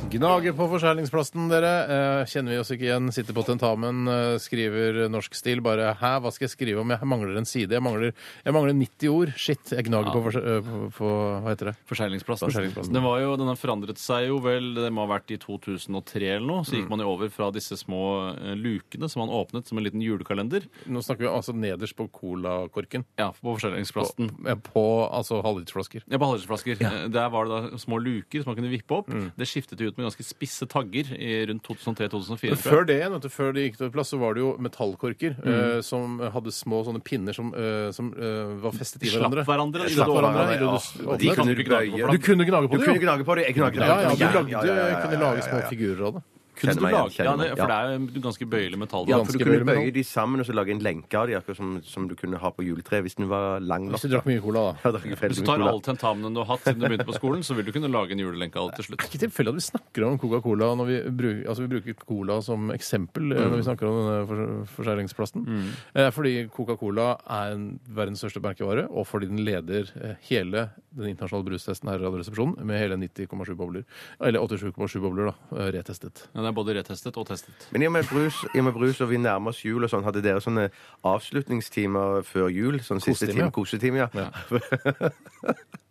Gnager 0.09 0.55
på 0.57 0.65
forseglingsplassen, 0.71 1.51
dere. 1.51 1.71
Eh, 1.85 2.27
kjenner 2.33 2.55
vi 2.55 2.59
oss 2.63 2.71
ikke 2.73 2.87
igjen? 2.87 3.11
Sitter 3.13 3.35
på 3.37 3.43
tentamen, 3.45 4.07
eh, 4.09 4.39
skriver 4.41 5.05
norsk 5.13 5.35
stil. 5.37 5.61
Bare 5.61 5.93
'hæ, 5.95 6.23
hva 6.23 6.33
skal 6.33 6.49
jeg 6.49 6.57
skrive 6.57 6.81
om? 6.81 6.89
Jeg 6.89 7.01
mangler 7.05 7.37
en 7.37 7.45
side. 7.45 7.69
Jeg 7.69 7.83
mangler, 7.83 8.15
jeg 8.43 8.53
mangler 8.55 8.73
90 8.73 9.09
ord. 9.13 9.35
Shit, 9.37 9.69
jeg 9.69 9.85
gnager 9.85 10.11
på, 10.11 10.23
forse- 10.25 10.41
eh, 10.41 10.61
på, 10.65 10.93
på 10.97 11.09
Hva 11.45 11.49
heter 11.53 11.65
det? 11.67 11.77
Forseglingsplassen. 11.87 12.91
Den, 12.91 13.03
var 13.03 13.21
jo, 13.21 13.37
den 13.37 13.49
har 13.49 13.57
forandret 13.57 13.99
seg 13.99 14.29
jo 14.29 14.39
vel, 14.39 14.75
det 14.77 14.91
må 14.91 15.07
ha 15.07 15.19
vært 15.19 15.31
i 15.31 15.37
2003 15.37 16.37
eller 16.37 16.47
noe. 16.47 16.65
Så 16.65 16.73
gikk 16.81 16.89
man 16.89 17.01
jo 17.01 17.13
over 17.13 17.29
fra 17.29 17.51
disse 17.53 17.77
små 17.77 18.33
lukene 18.57 19.11
som 19.11 19.21
man 19.21 19.29
åpnet 19.29 19.67
som 19.69 19.77
en 19.77 19.85
liten 19.85 20.01
julekalender. 20.01 20.65
Nå 20.89 21.05
snakker 21.05 21.29
vi 21.29 21.37
altså 21.37 21.53
nederst 21.53 21.95
på 21.95 22.09
colakorken. 22.11 23.05
Ja, 23.19 23.33
på 23.33 23.59
Forseglingsplassen. 23.61 24.31
På, 24.41 24.73
på 24.73 25.13
altså 25.13 25.43
halvlitersflasker. 25.45 26.03
Ja, 26.09 26.17
på 26.17 26.25
halvlitersflasker. 26.33 26.81
Ja. 26.81 27.09
Der 27.09 27.29
var 27.29 27.45
det 27.45 27.73
da 27.73 27.77
små 27.77 28.01
luker 28.01 28.41
som 28.43 28.55
man 28.55 28.57
kunne 28.57 28.73
vippe 28.73 28.97
opp. 28.97 29.09
Mm. 29.13 29.33
Det 29.37 29.45
skiftet 29.47 29.81
ut 29.83 29.98
med 29.99 30.07
ganske 30.09 30.25
spisse 30.25 30.67
tagger 30.71 31.11
i 31.19 31.45
rundt 31.51 31.63
2003-2004. 31.67 32.53
Men 32.55 32.61
før 32.63 32.87
det 32.89 32.97
igjen, 33.01 33.13
vet 33.17 33.27
du, 33.27 33.29
før 33.35 33.53
det 33.57 33.65
gikk 33.67 33.77
til 33.83 33.91
plass, 33.95 34.13
så 34.15 34.19
var 34.23 34.35
det 34.39 34.45
jo 34.45 34.53
metallkorker 34.63 35.35
Mm. 35.39 35.51
eh, 35.53 35.81
som 35.83 36.19
hadde 36.21 36.53
små 36.55 36.81
sånne 36.87 37.03
pinner 37.05 37.35
som, 37.37 37.51
eh, 37.55 37.91
som 37.93 38.13
eh, 38.15 38.55
var 38.63 38.73
festet 38.73 39.03
i 39.03 39.11
hverandre. 39.13 39.43
Slapp 39.45 39.51
hverandre. 39.53 39.83
det 39.89 39.93
Slapp 39.99 40.09
hverandre, 40.15 40.45
hverandre. 40.47 40.59
det 40.59 41.03
Ja, 41.03 41.17
du 41.19 41.25
de 41.27 41.35
kunne 41.35 41.55
du 41.59 41.65
knage 41.65 41.91
på, 41.91 41.99
for 41.99 42.13
Du 42.13 42.19
kunne 42.29 42.45
gnage 42.49 42.69
på 42.69 42.73
Du 42.73 42.79
det, 42.79 42.87
kunne 42.87 42.99
jo. 42.99 43.05
gnage 43.07 43.25
på 43.29 43.35
det. 43.37 43.45
Jeg 43.49 43.55
kunne 43.59 43.71
gnage 43.75 43.89
Ja, 43.89 44.01
ja, 44.01 44.15
du 44.15 44.25
lagde, 44.39 44.51
ja, 44.51 44.63
ja, 44.65 44.75
ja, 44.75 44.89
ja, 44.89 45.01
kunne 45.05 45.21
lage 45.21 45.43
små 45.43 45.61
figurer 45.69 46.07
av 46.09 46.15
det. 46.19 46.23
Kunne 46.59 46.75
du 46.75 46.83
lage 46.85 47.25
ja, 47.25 47.35
det, 47.39 47.49
For 47.59 47.71
det 47.71 47.77
er 47.79 47.93
jo 47.95 48.23
ganske 48.27 48.49
bøyelig 48.51 48.79
metall. 48.79 49.07
Ja, 49.09 49.19
for 49.23 49.33
du 49.33 49.45
kunne 49.45 49.65
bøye 49.69 49.93
de 49.95 50.05
sammen 50.05 50.41
og 50.43 50.47
så 50.49 50.55
lage 50.57 50.75
en 50.75 50.83
lenke 50.85 51.15
av 51.21 51.29
de, 51.31 51.37
akkurat 51.39 51.57
som, 51.61 51.77
som 51.87 52.09
du 52.11 52.15
kunne 52.19 52.39
ha 52.43 52.51
på 52.51 52.65
juletreet 52.67 53.03
hvis 53.07 53.17
den 53.19 53.29
var 53.31 53.61
lang 53.61 53.87
nok. 53.89 53.97
Hvis 53.99 54.09
du 54.09 54.15
drakk 54.17 54.27
mye 54.29 54.43
cola, 54.45 54.65
da. 54.69 54.93
Ja, 54.93 55.17
Hvis 55.29 55.41
du 55.41 55.47
tar 55.47 55.63
alle 55.63 55.85
tentamene 55.87 56.33
du 56.35 56.43
har 56.43 56.51
hatt 56.57 56.67
siden 56.67 56.81
du 56.83 56.89
begynte 56.89 57.07
på 57.09 57.17
skolen, 57.17 57.43
så 57.47 57.55
vil 57.59 57.65
du 57.69 57.73
kunne 57.73 57.91
lage 57.93 58.13
en 58.17 58.23
julelenke 58.25 58.59
av 58.61 58.71
det 58.73 58.81
til 58.83 58.89
slutt. 58.91 58.99
Det 58.99 59.07
er 59.09 59.13
ikke 59.13 59.23
tilfeldig 59.29 59.55
at 59.55 59.59
vi 59.61 59.67
snakker 59.69 60.07
om 60.09 60.19
Coca-Cola 60.19 60.71
når 60.79 60.91
vi 60.91 60.99
bruker, 61.23 61.45
altså 61.49 61.65
vi 61.67 61.73
bruker 61.77 61.99
cola 62.05 62.41
som 62.43 62.71
eksempel 62.75 63.29
Mm. 63.29 63.51
når 63.51 63.57
vi 63.57 63.63
snakker 63.69 63.87
om 63.87 63.97
denne 63.99 64.27
for- 64.27 64.39
Mm. 65.39 65.69
Eh, 65.95 66.11
Fordi 66.11 66.49
Coca-Cola 66.49 67.19
er 67.29 67.53
en 67.53 67.79
verdens 67.89 68.21
største 68.23 68.41
merkevare, 68.43 68.87
og 68.91 69.07
fordi 69.07 69.27
den 69.29 69.39
leder 69.45 69.91
eh, 70.01 70.15
hele 70.29 70.71
den 70.97 71.09
internasjonale 71.15 71.45
brustesten 71.47 71.89
her 71.91 71.99
i 71.99 72.03
Radioresepsjonen 72.05 72.65
med 72.65 72.81
hele 72.81 72.97
90,7 72.97 73.55
bobler. 73.57 73.85
Eller 74.21 74.41
87,7 74.41 75.01
bobler, 75.01 75.33
da. 75.33 75.69
Retestet. 75.71 76.27
Ja, 76.35 76.48
er 76.49 76.57
både 76.57 76.77
retestet 76.79 77.17
og 77.21 77.29
testet. 77.29 77.69
Men 77.73 77.85
i 77.85 77.91
og 77.91 77.97
med 77.99 78.09
brus, 78.11 78.43
i 78.53 78.63
og 78.63 78.69
med 78.69 78.77
brus 78.77 79.03
og 79.05 79.13
vi 79.13 79.21
nærmer 79.23 79.55
oss 79.55 79.65
jul 79.65 79.85
og 79.85 79.93
sånn, 79.93 80.07
hadde 80.07 80.25
dere 80.25 80.43
sånne 80.45 80.69
avslutningstimer 81.09 82.25
før 82.29 82.49
jul? 82.53 82.81
Sånn 82.85 83.03
siste 83.05 83.51
Kosetime, 83.55 84.07
ja. 84.07 84.09
Ja. 84.17 84.31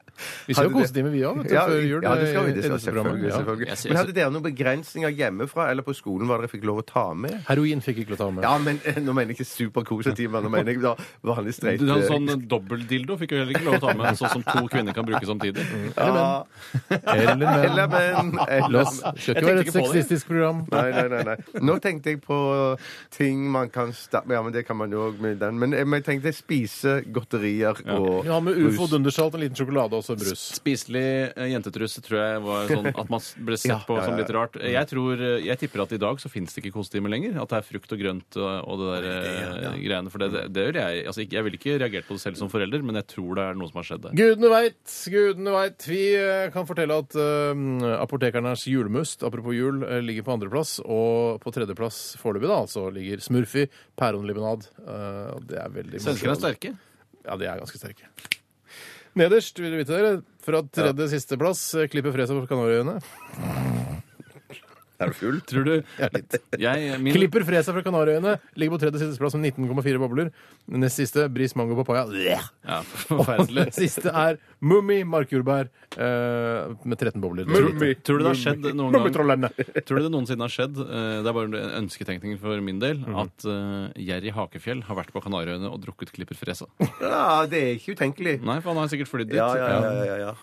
Vi 0.48 0.54
skal 0.54 0.66
jo 0.66 0.70
det- 0.74 0.82
kose 0.84 0.94
dem, 0.94 1.12
vi 1.12 1.22
òg, 1.22 1.44
Ja, 1.52 1.66
før 1.68 1.82
jul. 1.88 2.02
ja, 2.04 2.16
det 2.16 2.28
skal 2.32 2.44
vi. 2.46 2.50
eh, 2.52 2.56
Det 2.58 2.64
skal, 2.64 2.80
selvfølgelig, 2.80 2.84
selvfølgelig, 2.84 3.28
Ja. 3.30 3.38
selvfølgelig. 3.38 3.78
Ser- 3.78 3.90
Men 3.90 3.98
hadde 3.98 4.14
dere 4.14 4.32
noen 4.32 4.44
begrensninger 4.44 5.10
hjemmefra 5.18 5.70
eller 5.72 5.84
på 5.84 5.94
skolen 5.96 6.28
hva 6.28 6.38
dere 6.40 6.48
fikk 6.50 6.64
lov 6.66 6.78
å 6.82 6.86
ta 6.86 7.14
med? 7.14 7.34
Heroin 7.48 7.82
fikk 7.82 7.98
ikke 8.04 8.10
lov 8.12 8.18
å 8.20 8.24
ta 8.26 8.32
med. 8.32 8.44
Ja, 8.44 8.58
men 8.58 8.80
eh, 8.86 8.94
nå 9.02 9.14
mener 9.14 9.34
jeg 9.34 9.38
ikke 9.38 9.72
superkosetimer. 9.72 10.42
Nå 10.44 10.50
mener 10.50 10.74
jeg 10.74 10.82
da 10.82 10.96
vanlig 11.24 11.54
streit. 11.54 11.80
Du, 11.80 11.90
en 11.92 12.02
eh, 12.02 12.08
sånn 12.08 12.48
dobbeltdildo 12.48 13.18
fikk 13.20 13.32
jo 13.32 13.38
heller 13.44 13.54
ikke 13.54 13.66
lov 13.66 13.76
å 13.80 13.84
ta 13.88 13.94
med, 13.94 14.18
sånn 14.18 14.32
som 14.32 14.44
to 14.44 14.68
kvinner 14.68 14.94
kan 14.94 15.06
bruke 15.06 15.26
samtidig. 15.26 15.66
ja, 15.98 16.44
Eller 16.90 17.36
menn. 17.36 17.66
Eller 17.66 17.88
menn. 17.88 18.34
La 18.38 18.46
eller, 18.50 18.82
oss 18.82 18.98
skal 19.02 19.36
ikke 19.36 19.46
være 19.46 19.60
et 19.66 19.74
sexistisk 19.74 20.28
program. 20.28 20.66
Nei, 20.72 20.92
nei, 20.92 21.08
nei, 21.08 21.24
nei. 21.24 21.38
Nå 21.62 21.78
tenkte 21.84 22.12
jeg 22.14 22.22
på 22.22 22.38
ting 23.12 23.46
man 23.52 23.70
kan 23.70 23.92
sta... 23.94 24.22
Ja, 24.30 24.42
men 24.44 24.54
det 24.54 24.66
kan 24.68 24.78
man 24.78 24.92
jo 24.92 25.10
òg 25.12 25.20
med 25.24 25.40
den. 25.40 25.60
Men 25.60 25.72
jeg, 25.72 25.88
tenkte 26.08 26.34
spise 26.36 27.02
godterier 27.14 27.76
og 27.98 28.26
Ja, 28.26 28.40
med 28.44 28.58
ufo, 28.58 28.88
dundersalt, 28.88 29.34
en 29.36 29.42
liten 29.44 29.58
sjokolade 29.60 29.98
og 29.98 30.04
så 30.08 30.16
brus. 30.18 30.44
Spiselig 30.58 31.04
eh, 31.36 31.50
jentetrusse 31.52 32.02
tror 32.06 32.18
jeg 32.22 32.42
var 32.46 32.72
sånn 32.72 32.90
at 33.04 33.12
man 33.14 33.24
ble 33.50 33.60
sett 33.60 33.72
Ja, 33.74 33.80
på 33.88 33.98
ja, 34.00 34.06
som 34.08 34.16
ja, 34.16 34.22
litt 34.24 34.34
rart. 34.36 34.58
Jeg 34.64 34.90
tror, 34.92 35.22
eh, 35.22 35.38
jeg 35.46 35.62
tipper 35.62 35.84
at 35.86 35.94
i 35.98 36.00
dag 36.02 36.22
så 36.24 36.32
finnes 36.32 36.56
det 36.56 36.64
ikke 36.64 36.74
kosetimer 36.80 37.12
lenger. 37.14 37.38
At 37.44 37.52
det 37.54 37.60
er 37.62 37.68
frukt 37.68 37.94
og 37.96 38.02
grønt 38.02 38.40
og, 38.40 38.50
og 38.68 38.82
det 38.84 38.90
der 38.96 39.10
eh, 39.12 39.80
greiene. 39.84 40.14
For 40.14 40.24
det, 40.24 40.32
det, 40.34 40.44
det 40.56 40.66
gjør 40.70 40.80
jeg. 40.82 41.04
Altså, 41.12 41.24
ikke- 41.26 41.38
jeg 41.38 41.46
ville 41.48 41.60
ikke 41.62 41.78
reagert 41.84 42.08
på 42.10 42.18
det 42.18 42.24
selv 42.24 42.40
som 42.40 42.50
forelder, 42.52 42.82
men 42.88 42.98
jeg 43.02 43.08
tror 43.14 43.38
det 43.38 43.46
er 43.52 43.60
noe 43.60 43.70
som 43.72 43.82
har 43.82 43.88
skjedd 43.92 44.06
der. 44.08 44.16
Gudene 44.18 44.52
veit, 44.56 44.96
gudene 45.14 45.56
veit. 45.58 45.88
Vi 45.92 46.02
eh, 46.18 46.48
kan 46.56 46.68
fortelle 46.70 46.98
at 47.04 47.18
eh, 47.22 47.86
apotekernes 48.02 48.66
julemust, 48.72 49.26
apropos 49.28 49.56
jul, 49.58 49.84
eh, 49.86 50.02
ligger 50.06 50.26
på 50.28 50.38
andreplass. 50.38 50.78
Og 50.88 51.38
på 51.44 51.54
tredjeplass 51.56 52.02
foreløpig, 52.22 52.50
da, 52.50 52.62
altså, 52.66 52.88
ligger 52.96 53.22
Smurfy, 53.24 53.68
pæronlimonad. 54.00 54.68
Uh, 54.80 55.36
det 55.50 55.58
er 55.60 55.72
veldig 55.74 56.00
Svenskene 56.04 56.34
er 56.36 56.40
sterke. 56.40 56.74
Ja, 57.28 57.36
de 57.40 57.48
er 57.50 57.60
ganske 57.60 57.80
sterke. 57.82 58.08
Nederst, 59.18 59.58
vil 59.58 59.74
du 59.74 59.80
vite 59.80 59.96
dere, 59.96 60.18
fra 60.46 60.62
tredje 60.62 61.10
siste 61.16 61.38
plass, 61.42 61.62
eh, 61.74 61.90
klipper 61.90 62.14
Fresa 62.14 62.38
på 62.38 62.46
Kanariøyene. 62.52 63.00
Er 65.00 65.12
du 65.12 65.14
full? 65.14 65.40
Tror 65.46 65.64
du 65.68 65.74
Ja, 66.02 66.08
litt. 66.14 66.38
jeg, 66.58 67.00
min, 67.06 67.14
Klipper 67.14 67.44
Fresa 67.46 67.74
fra 67.76 67.84
Kanariøyene 67.86 68.38
ligger 68.58 68.74
på 68.76 68.80
tredje 68.82 69.02
siste 69.04 69.22
plass 69.22 69.36
med 69.38 69.52
19,4 69.54 70.00
bobler. 70.02 70.32
Nest 70.74 70.98
siste, 71.02 71.28
Bris 71.30 71.54
Mango 71.60 71.78
Papaya. 71.78 72.08
Ja, 72.18 72.40
forferdelig. 73.08 73.68
Siste 73.78 74.10
er 74.10 74.40
Mummi 74.66 75.04
Markjordbær 75.06 75.70
eh, 75.70 76.74
med 76.84 76.98
13 76.98 77.22
bobler. 77.22 77.46
Mummi. 77.50 77.92
Tror 78.02 78.18
du 78.22 78.26
det 78.26 78.32
har 78.34 78.40
skjedd 78.42 78.66
noen 78.72 78.90
gang 78.90 78.96
Mummitrollene. 78.98 79.52
Tror 79.86 80.02
du 80.02 80.08
det 80.08 80.14
noensinne 80.16 80.48
har 80.48 80.54
skjedd, 80.56 80.82
eh, 80.82 81.20
det 81.22 81.30
er 81.30 81.38
bare 81.38 81.52
en 81.52 81.84
ønsketenkning 81.84 82.40
for 82.42 82.58
min 82.66 82.82
del, 82.84 82.98
Mhm. 83.08 83.16
at 83.22 83.46
uh, 83.46 83.92
Jerry 84.02 84.32
Hakefjell 84.34 84.82
har 84.88 84.98
vært 84.98 85.12
på 85.14 85.22
Kanariøyene 85.24 85.70
og 85.70 85.78
drukket 85.84 86.10
Klipper 86.16 86.36
Fresa? 86.40 86.66
Ja, 87.00 87.46
det 87.50 87.60
er 87.62 87.76
ikke 87.78 87.94
utenkelig. 87.96 88.40
Nei, 88.44 88.58
for 88.64 88.74
han 88.74 88.82
har 88.82 88.90
sikkert 88.92 89.12
flydd 89.12 89.30
dit. 89.32 89.38
Ja, 89.38 89.48
ja, 89.56 89.68
ja. 89.70 89.94
ja, 90.10 90.18
ja. 90.26 90.34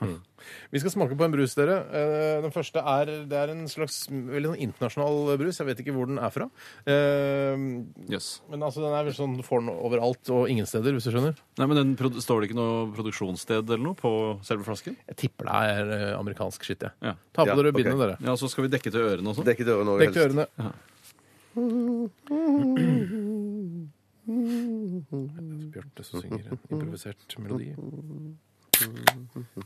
Vi 0.72 0.78
skal 0.83 0.90
smake 0.94 1.14
på 1.18 1.24
en 1.26 1.35
brus, 1.35 1.52
dere. 1.59 1.76
Eh, 1.92 2.37
Den 2.44 2.52
første 2.54 2.78
er 2.83 3.04
Det 3.30 3.37
er 3.38 3.48
en 3.52 3.64
slags 3.70 3.96
veldig 4.11 4.48
sånn 4.52 4.62
internasjonal 4.68 5.16
brus. 5.40 5.57
Jeg 5.61 5.68
vet 5.70 5.78
ikke 5.85 5.94
hvor 5.96 6.07
den 6.11 6.18
er 6.18 6.30
fra. 6.35 6.46
Yes. 8.11 8.26
Men 8.50 8.59
altså, 8.66 8.78
den 8.85 8.94
er 8.96 9.02
vel 9.09 9.16
sånn, 9.16 9.37
du 9.38 9.42
får 9.46 9.59
den 9.64 9.72
overalt 9.74 10.24
og 10.35 10.42
ingen 10.52 10.66
steder, 10.68 10.90
hvis 10.96 11.07
du 11.09 11.12
skjønner. 11.14 11.35
Nei, 11.59 11.66
men 11.70 11.76
den, 11.80 11.90
Står 12.20 12.37
det 12.42 12.46
ikke 12.50 12.61
noe 12.61 12.74
produksjonssted 12.96 13.64
eller 13.68 13.85
noe 13.85 13.96
på 13.98 14.11
selve 14.46 14.64
flasken? 14.66 14.94
Jeg 15.09 15.16
tipper 15.24 15.44
det 15.48 15.54
er 15.74 15.85
eh, 15.98 16.12
amerikansk 16.18 16.61
skitt, 16.66 16.83
jeg. 16.87 16.92
Ja. 17.02 17.12
Ta 17.33 17.40
på 17.44 17.48
Ja, 17.50 17.54
dere 17.59 17.68
okay. 17.72 17.78
bindet, 17.83 17.98
dere. 18.00 18.16
ja, 18.20 18.33
Så 18.40 18.46
skal 18.52 18.62
vi 18.66 18.70
dekke 18.76 18.90
til 18.92 19.00
ørene 19.04 19.28
også? 19.33 19.42
Dekke 19.46 19.64
til 19.64 19.72
ørene. 19.74 19.90
Også, 19.94 20.02
dekke 20.04 20.14
til 20.14 20.24
ørene. 20.28 20.44
Ja. 20.59 20.70
Bjarte 25.74 26.02
som 26.07 26.22
synger 26.22 26.46
en 26.48 26.59
improvisert 26.72 27.35
melodi. 27.42 27.68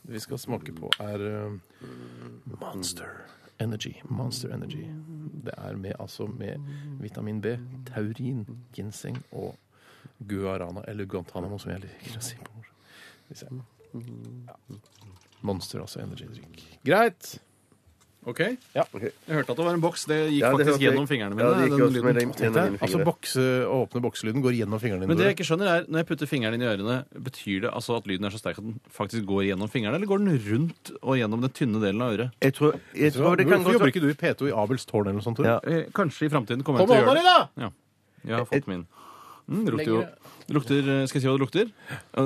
Vi 0.08 0.20
skal 0.20 0.38
smake 0.40 0.72
på, 0.76 0.90
er 1.02 1.24
eh, 1.28 1.56
Monster 2.60 3.10
Energy. 3.58 3.94
Monster 4.04 4.54
Energy. 4.54 4.84
Det 5.44 5.54
er 5.56 5.76
med, 5.76 5.94
altså 6.00 6.26
med 6.26 6.60
vitamin 7.00 7.40
B, 7.40 7.56
taurin, 7.92 8.44
ginseng 8.74 9.18
og 9.32 9.56
guarana, 10.28 10.82
eller 10.88 11.04
guantánamo, 11.04 11.58
som 11.58 11.72
jeg 11.72 11.84
liker 11.86 12.18
å 12.18 12.24
si 12.24 12.38
på 12.42 12.54
morsomt. 12.54 12.74
Ja. 14.48 14.56
Monster, 15.40 15.80
altså 15.84 16.00
energidrikk. 16.02 16.62
Greit. 16.84 17.36
OK? 18.28 18.40
Ja. 18.76 18.84
Jeg 19.00 19.12
hørte 19.32 19.50
at 19.54 19.56
det 19.56 19.64
var 19.64 19.74
en 19.74 19.80
boks. 19.80 20.04
Det 20.10 20.18
gikk 20.28 20.40
Ja, 20.42 20.50
det 20.52 20.58
faktisk 20.58 20.68
hørte 20.68 20.82
jeg. 20.82 20.92
gjennom 20.92 21.06
fingrene 21.08 21.34
mine. 21.34 21.46
Ja, 21.48 21.54
det 21.54 21.64
gikk 21.64 21.78
den 21.78 21.86
også 21.88 22.02
med 22.04 22.14
lyden. 22.14 22.14
den- 22.18 22.28
Tenk 22.28 22.36
gjennom 22.38 22.64
mine 22.68 22.78
altså 22.78 22.98
fingre. 22.98 23.06
bokse, 23.08 23.44
å 23.64 23.76
åpne 23.88 24.02
bokselyden 24.04 24.42
går 24.44 24.52
gjennom 24.58 24.80
fingrene 24.82 25.00
dine. 25.00 25.08
Men 25.08 25.16
det 25.16 25.26
jeg 25.28 25.36
ikke 25.38 25.48
skjønner 25.48 25.66
er, 25.72 25.80
når 25.88 25.98
jeg 26.02 26.06
putter 26.12 26.26
fingeren 26.28 26.54
inn 26.54 26.62
i 26.62 26.68
ørene, 26.68 26.96
betyr 27.16 27.60
det 27.62 27.70
altså 27.72 27.96
at 27.96 28.04
lyden 28.06 28.24
er 28.26 28.30
så 28.30 28.38
sterk 28.42 28.58
at 28.58 28.64
den 28.68 28.80
faktisk 28.92 29.24
går 29.24 29.42
gjennom 29.48 29.68
fingrene, 29.72 29.94
eller 29.96 30.06
går 30.06 30.18
den 30.18 30.38
rundt 30.50 30.92
og 31.02 31.16
gjennom 31.16 31.40
den 31.40 31.50
tynne 31.50 31.80
delen 31.80 32.02
av 32.02 32.12
øret? 32.18 32.30
Jeg 32.42 32.54
tror, 32.54 32.78
jeg 32.94 33.12
tror 33.14 33.36
det 33.36 33.46
kan 33.48 33.58
Hvorfor 33.58 33.64
godt 33.64 33.72
jobber 33.80 33.90
ikke 33.92 34.04
du 34.04 34.10
i 34.12 34.18
P2 34.20 34.48
i 34.48 34.52
Abels 34.52 34.84
tårn 34.84 35.06
eller 35.08 35.18
noe 35.18 35.22
sånt? 35.24 35.36
tror 35.40 35.46
Ja. 35.48 35.58
Eh, 35.64 35.84
Kanskje 35.92 36.26
i 36.26 36.28
framtiden 36.28 36.62
kommer 36.62 36.80
jeg 36.80 36.86
Kom 36.86 36.94
til 36.94 37.02
å 37.02 37.06
med 37.06 37.06
gjøre 37.06 37.08
hånda 37.08 37.14
det. 37.16 37.24
di, 37.24 37.62
da! 37.62 37.64
Ja. 37.64 37.70
Jeg 38.28 38.36
har 38.36 38.46
fått 38.46 38.66
min. 38.68 38.86
Mm, 39.48 39.64
jo. 39.86 40.04
Det 40.48 40.56
lukter, 40.56 40.78
eh, 40.80 41.06
Skal 41.06 41.18
jeg 41.18 41.24
si 41.24 41.28
hva 41.28 41.36
det 41.36 41.44
lukter? 41.44 41.72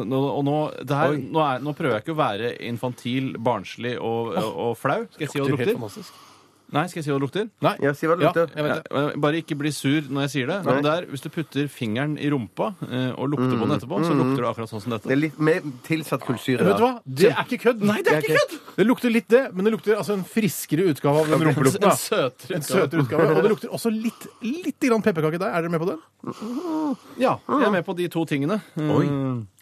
Nå, 0.07 0.19
og 0.39 0.45
nå, 0.47 0.59
det 0.87 0.99
her, 0.99 1.17
nå, 1.19 1.41
er, 1.43 1.63
nå 1.65 1.75
prøver 1.75 1.97
jeg 1.99 2.07
ikke 2.07 2.15
å 2.15 2.21
være 2.23 2.53
infantil, 2.69 3.33
barnslig 3.43 3.97
og, 3.99 4.37
og, 4.39 4.53
og 4.69 4.77
flau. 4.79 5.01
Skal 5.11 5.27
jeg 5.27 5.33
si 5.35 5.43
hva 5.43 5.49
det 5.51 5.57
Det 5.59 5.67
er 5.67 5.75
helt 5.75 5.83
lukter? 5.83 6.29
Nei, 6.73 6.87
skal 6.89 7.01
jeg 7.03 7.05
si 7.05 7.11
hva 7.13 7.19
det 7.21 7.25
lukter? 7.27 7.49
Nei. 7.61 7.73
Ja, 7.85 7.91
si 7.93 8.07
hva 8.09 8.15
det 8.17 8.25
Ja, 8.25 8.31
lukter. 8.33 8.53
jeg 8.57 8.65
vet 8.65 8.87
det. 8.89 9.21
Bare 9.21 9.41
ikke 9.43 9.57
bli 9.61 9.73
sur 9.77 10.07
når 10.09 10.25
jeg 10.25 10.31
sier 10.35 10.47
det. 10.49 10.57
Men 10.65 10.81
det 10.87 10.93
er, 10.93 11.07
hvis 11.13 11.21
du 11.25 11.29
putter 11.35 11.67
fingeren 11.69 12.15
i 12.17 12.31
rumpa 12.33 12.71
eh, 12.89 13.11
og 13.13 13.29
lukter 13.35 13.53
på 13.61 13.67
den 13.69 13.75
etterpå, 13.77 13.99
så 14.07 14.17
lukter 14.17 14.41
det 14.41 14.49
akkurat 14.53 14.73
sånn 14.73 14.83
som 14.87 14.95
dette. 14.97 15.11
Det 15.11 15.17
er 15.17 15.21
litt 15.27 15.39
mer 15.39 15.61
tilsatt 15.85 16.25
kullsyre. 16.25 16.65
Vet 16.65 16.81
du 16.81 16.85
hva? 16.87 16.93
Det 17.05 17.29
er 17.33 17.43
ikke 17.45 17.61
kødd! 17.67 17.85
Nei, 17.93 17.99
det 18.07 18.15
er 18.17 18.25
ikke 18.25 18.41
kødd! 18.41 18.57
Det 18.81 18.87
lukter 18.89 19.13
litt 19.13 19.29
det, 19.29 19.43
men 19.53 19.69
det 19.69 19.75
lukter 19.77 19.99
altså 20.01 20.17
en 20.17 20.25
friskere 20.25 20.89
utgave 20.95 21.27
av 21.27 21.29
den 21.35 21.45
rumpelukten. 21.51 21.89
En 21.93 22.01
søtere 22.01 22.57
En 22.57 22.65
søtere 22.65 23.05
utgave. 23.05 23.29
Og 23.37 23.43
det 23.45 23.53
lukter 23.53 23.69
også 23.77 23.93
litt, 23.93 24.27
litt 24.41 24.81
grann 24.89 25.05
pepperkake 25.05 25.39
der. 25.43 25.53
Er 25.53 25.67
dere 25.67 25.75
med 25.77 25.85
på 25.85 25.93
den? 25.93 26.01
Ja, 27.21 27.37
jeg 27.49 27.67
er 27.69 27.75
med 27.75 27.85
på 27.85 27.95
de 27.99 28.09
to 28.13 28.25
tingene. 28.29 28.63
Oi. 28.81 29.05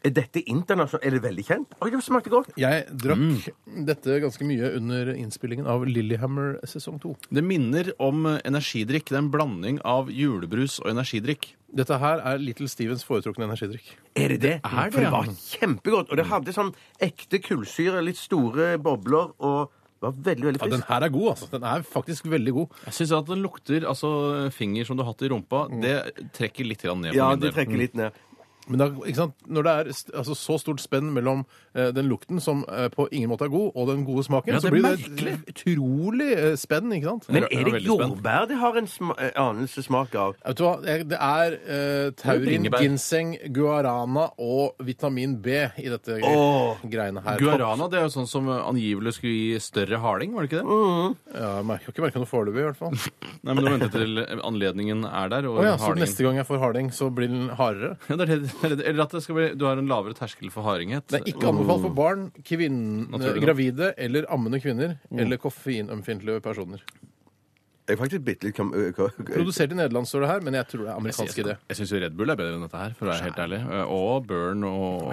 Mm. 0.00 0.06
Er 0.08 0.14
dette 0.16 0.40
internasjonalt? 0.48 1.04
Er 1.04 1.12
det 1.12 1.20
veldig 1.22 1.44
kjent? 1.44 1.74
Oi, 1.84 1.90
det 1.92 2.00
smakte 2.04 2.30
godt. 2.32 2.52
Jeg 2.56 2.86
drakk 3.02 3.48
dette 3.90 4.20
ganske 4.22 4.46
mye 4.48 4.70
under 4.78 5.10
innspillingen 5.12 5.66
av 5.68 5.84
Lillehammer 5.84 6.54
sesong 6.64 6.96
2. 7.02 7.14
Det 7.36 7.42
minner 7.44 7.92
om 8.00 8.24
eh, 8.30 8.38
energidrikk. 8.48 9.10
Det 9.10 9.18
er 9.18 9.24
en 9.26 9.32
blanding 9.34 9.80
av 9.84 10.08
julebrus 10.08 10.78
og 10.80 10.88
energidrikk. 10.94 11.50
Dette 11.76 11.98
her 12.00 12.22
er 12.26 12.40
Little 12.40 12.68
Stevens 12.72 13.04
foretrukne 13.06 13.44
energidrikk. 13.44 13.92
Er 14.16 14.32
det 14.32 14.40
det? 14.40 14.54
er 14.64 14.88
det, 14.88 14.94
For 14.94 15.04
det 15.04 15.10
ja. 15.10 15.12
var 15.12 15.28
kjempegodt. 15.36 16.08
Og 16.10 16.18
det 16.18 16.26
hadde 16.32 16.56
sånn 16.56 16.72
ekte 17.04 17.42
kullsyre, 17.44 18.00
litt 18.02 18.18
store 18.18 18.72
bobler, 18.82 19.36
og 19.38 19.68
det 20.00 20.08
var 20.08 20.16
veldig, 20.16 20.44
veldig 20.48 20.60
Ja, 20.64 20.72
den 20.72 20.86
her 20.88 21.04
er 21.04 21.12
god, 21.12 21.28
altså. 21.34 21.46
Den 21.52 21.64
er 21.68 21.82
faktisk 21.84 22.24
veldig 22.32 22.52
god. 22.56 22.76
Jeg 22.88 22.96
syns 22.96 23.10
at 23.18 23.28
den 23.28 23.42
lukter 23.44 23.84
altså 23.84 24.10
finger 24.56 24.88
som 24.88 24.96
du 24.96 25.04
har 25.04 25.12
hatt 25.12 25.26
i 25.26 25.28
rumpa, 25.28 25.66
det 25.84 25.94
trekker 26.32 26.64
litt 26.64 26.80
grann 26.88 27.04
ned. 27.04 27.12
Ja, 27.18 27.34
det 27.36 27.52
trekker 27.52 27.76
litt 27.76 27.98
ned. 28.00 28.16
Men 28.70 28.78
da, 28.78 28.86
ikke 29.02 29.16
sant? 29.18 29.34
når 29.50 29.66
det 29.66 29.72
er 29.80 29.88
altså, 30.20 30.34
så 30.38 30.56
stort 30.62 30.78
spenn 30.82 31.08
mellom 31.12 31.40
eh, 31.74 31.88
den 31.96 32.06
lukten, 32.10 32.38
som 32.40 32.60
eh, 32.70 32.86
på 32.94 33.08
ingen 33.10 33.32
måte 33.32 33.48
er 33.48 33.50
god, 33.50 33.72
og 33.74 33.88
den 33.90 34.04
gode 34.06 34.22
smaken, 34.28 34.52
Ja, 34.54 34.60
det 34.60 34.62
så 34.62 34.68
er 34.70 34.76
blir 34.76 34.86
det 34.86 35.34
et 35.34 35.50
utrolig 35.50 36.28
eh, 36.38 36.54
spenn. 36.60 36.92
ikke 36.94 37.10
sant? 37.10 37.26
Men 37.34 37.44
er 37.44 37.50
det 37.50 37.64
veldig 37.74 37.82
spent. 37.82 37.88
jordbær 37.90 38.46
det 38.50 38.58
har 38.62 38.78
en 38.78 38.86
sma 38.92 39.16
eh, 39.18 39.32
anelse 39.42 39.82
smak 39.86 40.14
av? 40.14 40.36
Vet 40.46 40.60
du 40.60 40.64
hva? 40.68 40.76
Det 40.84 40.96
det 41.10 41.18
er 41.18 41.56
eh, 41.58 42.10
taurin, 42.20 42.46
bringebær. 42.46 42.84
ginseng, 42.86 43.34
guarana 43.56 44.28
og 44.38 44.78
vitamin 44.86 45.34
B 45.42 45.56
i 45.82 45.88
dette 45.90 46.20
Åh. 46.22 46.84
greiene 46.92 47.24
her. 47.26 47.42
Guarana 47.42 47.88
det 47.90 47.98
er 48.00 48.06
jo 48.06 48.14
sånn 48.20 48.30
som 48.30 48.48
angivelig 48.54 49.16
skulle 49.18 49.34
gi 49.34 49.58
større 49.66 49.98
harding, 50.02 50.32
var 50.36 50.46
det 50.46 50.52
ikke 50.52 50.62
det? 50.62 50.78
Ja, 51.34 51.50
jeg 51.58 51.66
merker- 51.66 51.90
har 51.90 51.94
ikke 51.96 52.06
merka 52.06 52.22
noe 52.22 52.30
foreløpig, 52.30 52.62
i 52.62 52.68
hvert 52.68 52.78
fall. 52.78 52.94
Nei, 53.44 53.54
men 53.54 53.64
du 53.64 53.70
venter 53.72 53.92
til 53.94 54.22
anledningen 54.46 55.04
er 55.10 55.28
der. 55.32 55.48
Og 55.50 55.58
Å 55.58 55.64
ja, 55.66 55.74
så 55.76 55.88
hardingen- 55.90 56.06
neste 56.06 56.26
gang 56.28 56.38
jeg 56.40 56.46
får 56.46 56.62
harding, 56.62 56.90
så 56.94 57.10
blir 57.10 57.28
den 57.32 57.48
hardere? 57.58 57.96
ja, 58.08 58.16
det 58.20 58.28
er 58.28 58.44
det, 58.44 58.52
det 58.68 58.72
er. 58.80 58.86
Eller 58.90 59.02
at 59.06 59.10
det 59.16 59.22
skal 59.24 59.34
bli, 59.38 59.48
du 59.58 59.64
har 59.68 59.78
en 59.80 59.88
lavere 59.90 60.14
terskel 60.18 60.50
for 60.54 60.62
hardinghet. 60.66 61.06
Det 61.10 61.20
er 61.22 61.30
ikke 61.34 61.48
anbefalt 61.52 61.82
for 61.88 61.94
barn, 61.96 62.26
kvinne, 62.44 63.06
Naturlig 63.10 63.36
nok. 63.40 63.46
gravide 63.48 63.92
eller 63.96 64.26
ammende 64.32 64.60
kvinner 64.62 64.98
eller 65.12 65.40
koffeinømfintlige 65.40 66.40
personer. 66.44 66.82
Jeg 67.90 67.96
er 67.96 67.98
faktisk 68.04 68.22
bitte 68.22 68.46
litt 68.46 68.58
ø, 68.62 68.92
Produsert 69.18 69.72
i 69.72 69.74
Nederland, 69.74 70.06
står 70.06 70.22
det 70.22 70.28
her, 70.30 70.42
men 70.46 70.54
jeg 70.54 70.66
tror 70.70 70.82
det 70.84 70.90
er 70.92 70.98
amerikansk 71.00 71.38
Jeg, 71.40 71.42
idé. 71.48 71.54
jeg 71.72 71.78
syns 71.80 71.90
jo 71.90 71.98
Red 72.04 72.14
Bull 72.20 72.30
er 72.30 72.36
bedre 72.38 72.54
enn 72.54 72.62
dette 72.62 72.78
her, 72.78 72.92
for 72.94 73.08
å 73.08 73.10
være 73.10 73.24
helt 73.26 73.40
ærlig. 73.42 73.58
Og 73.90 74.28
Burn 74.28 74.62
og 74.68 75.08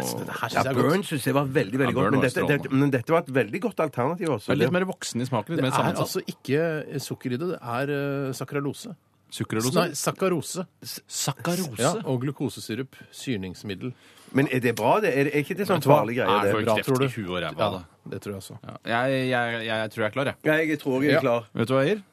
Ja. 0.54 0.74
Burn 0.78 1.02
syns 1.08 1.26
jeg 1.26 1.34
var 1.34 1.48
veldig 1.50 1.80
veldig 1.82 1.96
Ja, 1.96 1.98
godt. 1.98 2.04
Burn 2.04 2.12
Men 2.14 2.20
var 2.22 2.28
dette, 2.28 2.36
strålende. 2.38 2.68
dette, 2.68 2.76
men 2.84 2.94
dette 2.94 3.16
var 3.16 3.24
et 3.26 3.32
veldig 3.34 3.62
godt 3.66 3.80
alternativ 3.88 4.30
også. 4.36 4.52
Det 4.52 4.54
er 4.60 4.62
litt 4.62 4.76
mer 4.78 4.86
voksen 4.92 5.26
i 5.26 5.26
smaken. 5.26 5.56
Litt 5.58 5.64
Det 5.66 5.72
er 5.72 5.78
sammensatt. 5.80 6.06
altså 6.06 6.22
ikke 6.30 7.02
sukker 7.02 7.34
i 7.34 7.38
det, 7.42 7.50
det 7.56 7.60
er 7.66 8.34
sakralose. 8.38 8.94
Sukkerlose? 9.30 9.74
Nei, 9.76 9.90
sakkarose. 9.98 10.64
Sakkarose? 11.08 11.82
Ja, 11.82 11.94
og 12.08 12.22
glukosesirup. 12.24 12.96
Syrningsmiddel. 13.12 13.92
Men 14.36 14.48
er 14.52 14.62
det 14.64 14.74
bra, 14.76 14.98
det? 15.04 15.12
Er, 15.16 15.28
det, 15.28 15.34
er 15.36 15.44
ikke 15.44 15.58
det 15.60 15.68
sånn 15.68 15.84
farlig 15.84 16.18
greie? 16.20 16.28
Er 16.28 16.48
det? 16.56 16.66
Bra, 16.68 16.76
tror 16.84 17.02
du? 17.04 17.08
huet 17.12 17.30
og 17.32 17.42
ræva? 17.44 17.58
Ja, 17.60 17.70
da? 17.78 18.10
det 18.14 18.22
tror 18.24 18.34
jeg 18.36 18.42
også. 18.44 18.58
Ja. 18.64 18.76
Jeg, 18.94 19.22
jeg, 19.32 19.62
jeg 19.68 19.92
tror 19.94 20.04
jeg 20.04 20.10
er 20.10 20.16
klar, 20.16 20.32
jeg. 20.32 20.40
Ja, 20.48 20.58
jeg 20.64 20.80
tror 20.84 21.04
jeg 21.04 21.12
er 21.12 21.18
Ja. 21.18 21.24
klar. 21.24 21.50
Vet 21.54 21.68
du 21.68 21.76
hva 21.76 21.84
jeg 21.86 21.96
gir? 21.96 22.04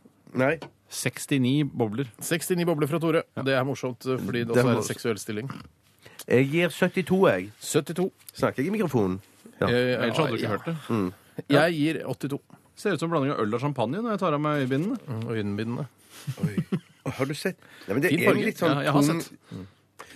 Nei. 0.44 0.54
69 0.94 1.54
bobler. 1.74 2.10
69 2.22 2.66
bobler 2.68 2.90
fra 2.90 3.00
Tore. 3.02 3.22
Det 3.46 3.54
er 3.54 3.64
morsomt, 3.66 4.06
eh, 4.06 4.18
fordi 4.18 4.44
det 4.44 4.50
også 4.54 4.62
det 4.62 4.74
er 4.74 4.78
en 4.82 4.88
seksuell 4.90 5.18
stilling. 5.22 5.50
Jeg 6.26 6.48
gir 6.50 6.68
72, 6.70 7.22
jeg. 7.30 7.50
72. 7.60 8.10
Snakker 8.34 8.62
jeg 8.62 8.70
i 8.70 8.74
mikrofonen? 8.78 9.20
Ja. 9.60 9.66
Eh, 9.68 9.94
Ellers 10.00 10.18
hadde 10.18 10.30
du 10.34 10.38
ikke 10.38 10.50
ja. 10.50 10.54
hørt 10.56 10.66
det. 10.70 10.76
Jeg 11.50 11.78
gir 11.78 12.02
82. 12.06 12.40
Ser 12.74 12.94
ut 12.94 13.00
som 13.02 13.06
en 13.06 13.14
blanding 13.14 13.34
av 13.34 13.42
øl 13.44 13.54
og 13.54 13.60
champagne 13.62 14.00
når 14.02 14.16
jeg 14.16 14.22
tar 14.24 14.34
av 14.34 14.42
meg 14.42 14.64
øyebindene. 14.64 14.98
Mm, 15.06 15.24
øyenbindene. 15.30 15.86
Oi. 16.42 16.80
Har 17.04 17.26
du 17.26 17.34
sett? 17.34 17.56
Nei, 17.88 17.94
men 17.94 18.02
det 18.02 18.10
Fin 18.14 18.20
er 18.20 18.30
farge. 18.32 18.44
litt 18.44 18.58
sånn 18.58 18.74
Ja, 18.76 18.82
jeg 18.88 18.92
har 18.92 19.02
tung- 19.02 19.20
sett. 19.22 19.70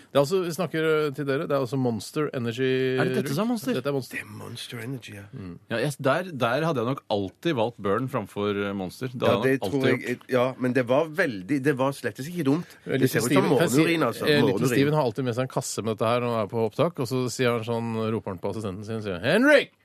Det 0.09 0.17
er 0.17 0.23
altså, 0.25 0.39
vi 0.41 0.53
snakker 0.57 0.85
eh, 0.89 1.11
til 1.13 1.27
dere, 1.29 1.45
det 1.45 1.53
er 1.53 1.61
altså 1.61 1.77
Monster 1.77 2.31
Energy 2.33 2.97
Er 2.97 3.05
det 3.11 3.17
dette 3.19 3.35
som 3.37 3.45
er 3.45 3.49
Monster? 3.51 3.75
Dette 3.77 3.91
er 3.91 3.93
Monster. 3.93 4.17
Det 4.17 4.23
er 4.25 4.31
Monster 4.39 4.79
Energy, 4.81 5.13
ja. 5.19 5.25
Ja, 5.69 5.77
jeg, 5.85 5.93
der, 6.01 6.31
der 6.33 6.65
hadde 6.65 6.81
jeg 6.81 6.89
nok 6.89 7.03
alltid 7.13 7.55
valgt 7.59 7.77
Burn 7.85 8.09
framfor 8.09 8.57
eh, 8.57 8.73
Monster. 8.73 9.13
Det 9.13 9.21
Ja, 9.21 9.35
hadde 9.37 9.43
det 9.45 9.53
jeg 9.53 9.61
nok 9.61 9.71
tror 9.75 9.85
alltid 9.91 10.09
jeg, 10.09 10.19
ja, 10.33 10.47
men 10.59 10.73
det 10.73 10.87
var 10.89 11.05
veldig 11.13 11.59
Det 11.69 11.77
var 11.77 11.93
slett 11.93 12.23
ikke 12.25 12.47
dumt. 12.49 12.73
Det 12.89 13.11
ser 13.11 13.21
ut 13.21 13.23
som 13.23 13.29
Steven- 13.29 13.45
jeg 13.45 13.53
morgenurin, 13.53 14.03
altså. 14.09 14.25
eh, 14.27 14.41
Morgenurin. 14.41 14.73
Steven 14.73 14.95
har 14.97 15.03
alltid 15.05 15.25
med 15.29 15.35
seg 15.37 15.43
en 15.45 15.53
kasse 15.59 15.85
med 15.85 15.93
dette 15.99 16.09
her 16.09 16.21
når 16.25 16.33
han 16.39 16.41
er 16.47 16.51
på 16.57 16.65
opptak, 16.71 16.99
og 17.05 17.07
så 17.13 17.21
sier 17.29 17.51
han 17.59 17.65
sånn, 17.69 17.93
roper 18.17 18.33
han 18.33 18.39
på 18.41 18.49
assistenten 18.55 18.85
sin 18.89 19.03
sier, 19.05 19.21
Henrik! 19.21 19.77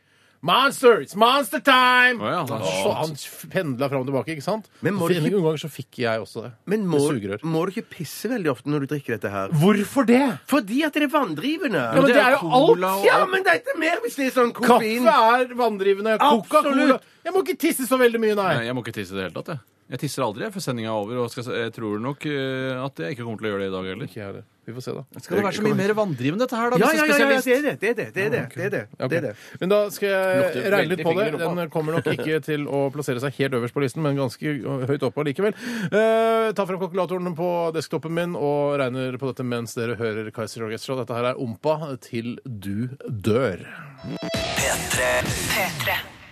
Monster! 0.43 0.99
It's 0.99 1.15
monster 1.15 1.61
time! 1.63 2.19
Å, 2.19 2.31
ja. 2.33 2.39
Så 2.83 2.89
han 2.97 3.13
pendla 3.53 3.87
fram 3.87 4.01
og 4.03 4.09
tilbake, 4.09 4.33
ikke 4.35 4.43
sant? 4.43 4.65
Men 4.83 4.97
må 4.97 5.07
du 5.07 5.13
Noen 5.15 5.29
ikke- 5.29 5.39
ganger 5.39 5.61
så 5.63 5.69
fikk 5.71 5.99
jeg 6.03 6.19
også 6.19 6.43
det. 6.43 6.51
Men 6.67 6.83
må, 6.85 6.99
Med 6.99 7.21
sugerør. 7.21 7.45
må 7.47 7.61
du 7.65 7.71
ikke 7.71 7.87
pisse 7.95 8.27
veldig 8.27 8.51
ofte 8.51 8.67
når 8.67 8.83
du 8.83 8.87
drikker 8.91 9.15
dette 9.15 9.31
her? 9.31 9.47
Hvorfor 9.63 10.05
det? 10.05 10.19
Fordi 10.51 10.83
at 10.83 10.93
det 10.99 11.03
er 11.07 11.13
vanndrivende. 11.15 11.79
Ja, 11.79 11.95
men 12.01 12.11
det 12.11 12.17
er 12.19 12.31
jo 12.35 12.41
alt! 12.43 12.67
cola 12.75 12.91
og- 12.99 13.05
Ja, 13.07 13.25
men 13.25 13.43
dette 13.47 13.71
er 13.73 13.79
mer 13.79 13.97
hvis 14.03 14.15
det 14.19 14.27
er 14.27 14.35
sånn 14.41 14.51
koffein. 14.51 15.03
Kaffe 15.07 15.49
er 15.51 15.55
vanndrivende. 15.55 16.17
Coca-Cola 16.19 16.69
Absolutt. 16.69 17.01
Jeg 17.23 17.33
må 17.33 17.39
ikke 17.47 17.57
tisse 17.57 17.87
så 17.87 17.97
veldig 17.97 18.19
mye, 18.19 18.35
nei. 18.35 18.53
Nei, 18.59 18.65
jeg 18.67 18.75
må 18.75 18.83
ikke 18.83 18.93
tisse 18.99 19.13
i 19.15 19.15
det 19.15 19.31
hele 19.31 19.37
tatt. 19.43 19.47
Jeg, 19.55 19.59
jeg 19.91 19.99
tisser 20.05 20.23
aldri 20.25 20.47
jeg, 20.47 20.53
før 20.55 20.63
sendinga 20.63 20.89
er 20.89 20.97
over. 20.97 21.21
Og 21.23 21.29
skal, 21.33 21.51
jeg 21.59 21.75
tror 21.75 22.01
nok 22.01 22.25
eh, 22.29 22.79
at 22.79 23.03
jeg 23.03 23.15
ikke 23.15 23.27
kommer 23.27 23.41
til 23.41 23.49
å 23.49 23.53
gjøre 23.53 23.63
det 23.63 23.69
i 23.69 23.75
dag 23.75 23.87
heller. 23.91 24.09
Ikke 24.09 24.19
jeg 24.21 24.27
heller. 24.31 24.49
Vi 24.63 24.73
får 24.73 24.83
se, 24.85 24.91
da. 24.95 25.03
Skal 25.19 25.35
det 25.35 25.43
være 25.43 25.57
så 25.57 25.63
mye 25.65 25.75
mer 25.75 25.91
vanndrivende, 25.97 26.45
dette 26.45 26.55
her, 26.55 26.69
da? 26.71 26.77
Ja, 26.79 26.87
hvis 26.87 26.99
ja, 27.01 27.03
ja, 27.03 27.15
ja, 27.19 27.39
det 27.43 27.55
er 27.57 27.65
det. 27.65 27.73
Det 27.81 27.89
er 27.89 27.95
det. 27.97 28.05
Det 28.15 28.23
er 28.23 28.29
det. 28.31 28.43
det, 28.53 28.63
er 28.63 28.69
det. 28.71 29.09
Det, 29.11 29.17
er 29.17 29.25
det. 29.25 29.33
Men 29.59 29.73
da 29.73 29.79
skal 29.91 30.07
jeg 30.07 30.37
Lukter 30.39 30.69
regne 30.71 30.93
litt 30.93 31.03
veldig 31.03 31.07
på 31.09 31.15
det. 31.19 31.57
Den 31.59 31.73
kommer 31.73 31.97
nok 31.97 32.07
ikke 32.13 32.39
til 32.47 32.63
å 32.71 32.79
plassere 32.95 33.23
seg 33.25 33.35
helt 33.41 33.59
øverst 33.59 33.75
på 33.75 33.83
listen, 33.83 34.05
men 34.05 34.21
ganske 34.21 34.55
høyt 34.87 35.03
oppe 35.09 35.27
likevel. 35.27 35.59
Eh, 35.91 36.47
ta 36.55 36.67
fram 36.69 36.79
kalkulatoren 36.79 37.35
på 37.35 37.51
desktopen 37.75 38.15
min 38.15 38.39
og 38.39 38.79
regner 38.79 39.19
på 39.19 39.33
dette 39.33 39.43
mens 39.43 39.75
dere 39.75 39.99
hører 39.99 40.31
Kaiser 40.31 40.63
Orchestra. 40.63 41.01
Dette 41.03 41.19
her 41.19 41.33
er 41.33 41.43
Ompa 41.43 41.97
til 42.07 42.37
du 42.47 42.87
dør. 43.03 43.67
P3 44.15 45.15
P3. 45.27 46.22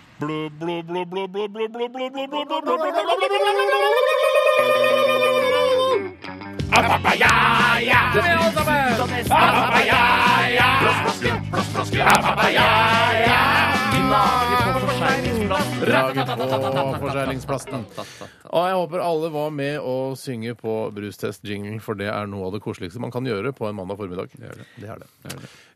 Draget 15.81 16.27
på 16.27 16.99
forseglingsplassen. 17.01 17.85
Og 18.51 18.67
jeg 18.67 18.75
håper 18.77 19.01
alle 19.01 19.31
var 19.33 19.49
med 19.55 19.79
å 19.81 20.13
synge 20.19 20.53
på 20.59 20.75
brustest-jinglen, 20.93 21.79
for 21.81 21.97
det 21.97 22.11
er 22.13 22.29
noe 22.29 22.51
av 22.51 22.53
det 22.55 22.61
koseligste 22.61 23.01
man 23.01 23.13
kan 23.13 23.25
gjøre 23.25 23.55
på 23.57 23.65
en 23.65 23.79
mandag 23.79 23.97
formiddag. 23.97 24.35
Det 24.37 24.85
er 24.85 25.01
det. 25.01 25.09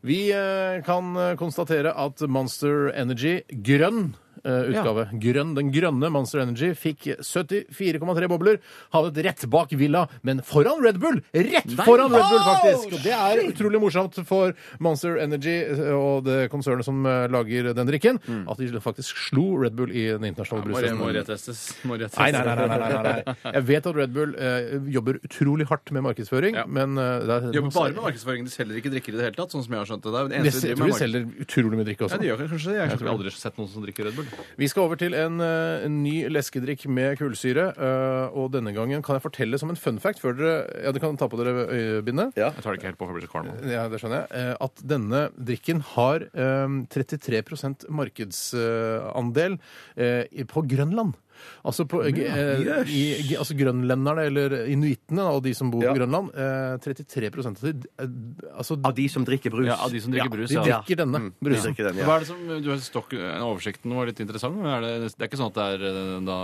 Vi 0.06 0.20
eh, 0.36 0.84
kan 0.86 1.16
eh, 1.18 1.34
konstatere 1.40 1.96
at 1.98 2.22
Monster 2.30 2.92
Energy 2.94 3.40
grønn 3.66 4.14
eh, 4.46 4.70
utgave. 4.72 5.08
Grønn, 5.22 5.56
Den 5.58 5.72
grønne 5.74 6.12
Monster 6.14 6.40
Energy 6.44 6.72
fikk 6.78 7.08
74,3 7.20 8.30
bobler. 8.32 8.60
Havnet 8.94 9.18
rett 9.26 9.46
bak 9.52 9.74
Villa, 9.76 10.06
men 10.24 10.42
foran 10.46 10.82
Red 10.84 11.00
Bull! 11.02 11.20
Rett 11.34 11.72
foran 11.86 12.14
Red 12.14 12.26
Bull, 12.30 12.44
faktisk! 12.46 12.94
Og 12.96 13.04
det 13.06 13.16
er 13.16 13.42
utrolig 13.50 13.82
morsomt 13.82 14.20
for 14.28 14.54
Monster 14.84 15.18
Energy 15.24 15.56
eh, 15.66 15.92
og 15.96 16.24
det 16.28 16.46
konsernet 16.54 16.86
som 16.88 17.02
eh, 17.10 17.26
lager 17.34 17.72
den 17.76 17.90
drikken, 17.90 18.22
at 18.46 18.62
de 18.62 18.72
faktisk 18.84 19.18
slo 19.30 19.48
Red 19.64 19.76
Bull 19.78 19.92
i 19.96 20.08
den 20.14 20.26
internasjonale 20.30 20.70
Må, 20.70 20.80
brusen. 20.80 20.98
må. 21.00 21.12
Må. 21.86 21.98
Nei, 22.06 22.32
nei, 22.32 22.42
nei, 22.46 22.56
nei, 22.56 22.68
nei, 22.68 22.90
nei, 22.92 23.04
nei. 23.26 23.36
Jeg 23.56 23.66
vet 23.70 23.90
at 23.92 23.96
Red 24.00 24.14
Bull 24.16 24.36
eh, 24.38 24.76
jobber 24.94 25.20
utrolig 25.26 25.68
hardt 25.70 25.92
med 25.96 26.06
markedsføring, 26.06 26.56
Ja. 26.60 26.66
men 26.68 26.98
eh, 27.02 27.26
det 27.26 27.36
er 27.40 27.50
Jobber 27.60 27.74
bare 27.76 27.94
med 27.96 28.04
markedsføring. 28.10 28.46
De 28.48 28.54
selger 28.54 28.80
ikke 28.82 28.92
drikker 28.94 29.16
i 29.16 29.20
det 29.20 29.26
hele 29.30 29.38
tatt. 29.40 29.52
sånn 29.56 29.64
som 29.66 29.74
jeg 29.76 29.82
har 29.82 29.90
skjønt 29.90 30.06
det. 30.06 30.12
Det 30.12 30.20
er 30.20 30.24
jo 30.26 30.30
det 30.30 30.36
Jeg 30.36 30.46
eneste 30.46 30.62
de 30.62 30.68
tror 30.68 30.76
driver 30.76 30.86
de 30.86 30.92
med 30.92 31.02
selger 31.02 31.46
utrolig 31.46 31.80
mye 31.80 31.88
drikke 31.90 32.02
Ja, 32.02 32.08
også. 32.10 32.20
de 32.22 32.30
gjør 32.30 32.42
kanskje 32.46 32.70
det. 32.72 32.76
Jeg 32.76 32.90
har 33.00 33.14
aldri 33.16 33.32
sett 33.36 33.58
noen 33.62 33.70
som 33.72 33.86
drikker 33.86 34.10
Red 34.10 34.16
Bull. 34.20 34.28
Vi 34.58 34.68
skal 34.72 34.84
over 34.84 34.96
til 35.00 35.14
en, 35.14 35.40
eh, 35.42 35.86
en 35.86 36.04
ny 36.04 36.28
leskedrikk 36.32 36.86
med 36.88 37.18
kullsyre. 37.20 37.66
eh, 37.78 38.28
og 38.38 38.52
denne 38.52 38.74
gangen 38.74 39.02
kan 39.04 39.16
jeg 39.20 39.24
fortelle 39.24 39.60
som 39.60 39.70
en 39.70 39.76
fun 39.76 40.00
fact 40.00 40.20
før 40.22 40.34
dere 40.38 40.84
Ja, 40.84 40.92
dere 40.92 41.00
kan 41.00 41.18
ta 41.18 41.28
på 41.28 41.38
dere 41.38 41.68
øyebindet. 41.68 42.34
Ja. 42.36 42.52
Jeg 42.52 42.64
tar 42.64 42.72
det 42.72 42.80
ikke 42.82 42.90
helt 42.92 42.98
på, 42.98 43.06
for 43.08 43.14
jeg 43.14 43.22
blir 43.22 43.28
så 43.28 43.34
kvalm. 43.34 43.50
av 43.52 43.62
det. 43.62 43.72
Ja, 43.72 43.88
det 43.90 44.00
skjønner 44.02 44.28
jeg. 44.28 44.32
Eh, 44.32 44.56
At 44.62 44.76
denne 44.88 45.30
drikken 45.38 45.82
har 45.96 46.28
eh, 46.34 46.68
33 46.90 47.44
markedsandel 47.90 49.60
eh, 49.98 50.24
i- 50.32 50.44
på 50.44 50.62
Grønland. 50.68 51.14
Altså, 51.66 51.86
på, 51.90 52.04
eh, 52.06 52.90
i, 52.90 53.36
altså 53.38 53.56
grønlenderne, 53.58 54.26
eller 54.30 54.56
inuittene, 54.72 55.24
og 55.34 55.44
de 55.46 55.54
som 55.58 55.72
bor 55.74 55.84
Ja. 55.84 55.94
på 55.94 56.00
Grønland, 56.00 56.30
eh, 56.36 56.78
33 56.78 57.46
av 57.46 57.56
de, 57.62 57.74
eh, 58.00 58.08
altså, 58.58 58.78
Av 58.86 58.94
de 58.96 59.08
som 59.10 59.26
drikker 59.26 59.52
brus. 59.52 59.66
Ja, 59.68 59.76
av 59.82 59.92
de 59.92 60.00
som 60.02 60.12
drikker 60.14 60.30
brus, 60.30 60.50
de 60.50 60.56
ja. 60.56 60.82
drikker 60.82 60.98
denne 61.04 61.20
De 61.32 61.32
brusen. 61.50 61.74
drikker 61.74 61.90
den, 61.90 61.98
ja. 61.98 62.06
Hva 62.06 62.16
er 62.18 62.20
det 62.20 62.28
som, 62.28 62.38
du 62.64 62.70
har 62.70 62.78
stokk, 62.78 63.14
Oversikten 63.16 63.94
var 63.96 64.06
litt 64.06 64.20
interessant. 64.20 64.56
men 64.58 64.66
Er 64.66 64.82
det, 64.82 65.16
det 65.18 65.22
er 65.26 65.28
ikke 65.30 65.40
sånn 65.42 65.52
at 65.52 65.58
det 65.58 65.66
er 65.74 65.86
eh, 65.90 66.20
da, 66.26 66.38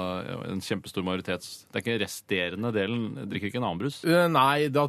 en 0.51 0.61
kjempestor 0.61 1.03
majoritet 1.03 1.41
Det 1.71 1.75
er 1.77 1.83
ikke 1.85 1.99
resterende 2.05 2.71
delen 2.73 3.27
drikker 3.29 3.47
ikke 3.51 3.57
en 3.61 3.67
annen 3.69 3.79
brus? 3.81 4.03
Eh, 4.05 4.27
Nei, 4.31 4.67
det, 4.69 4.85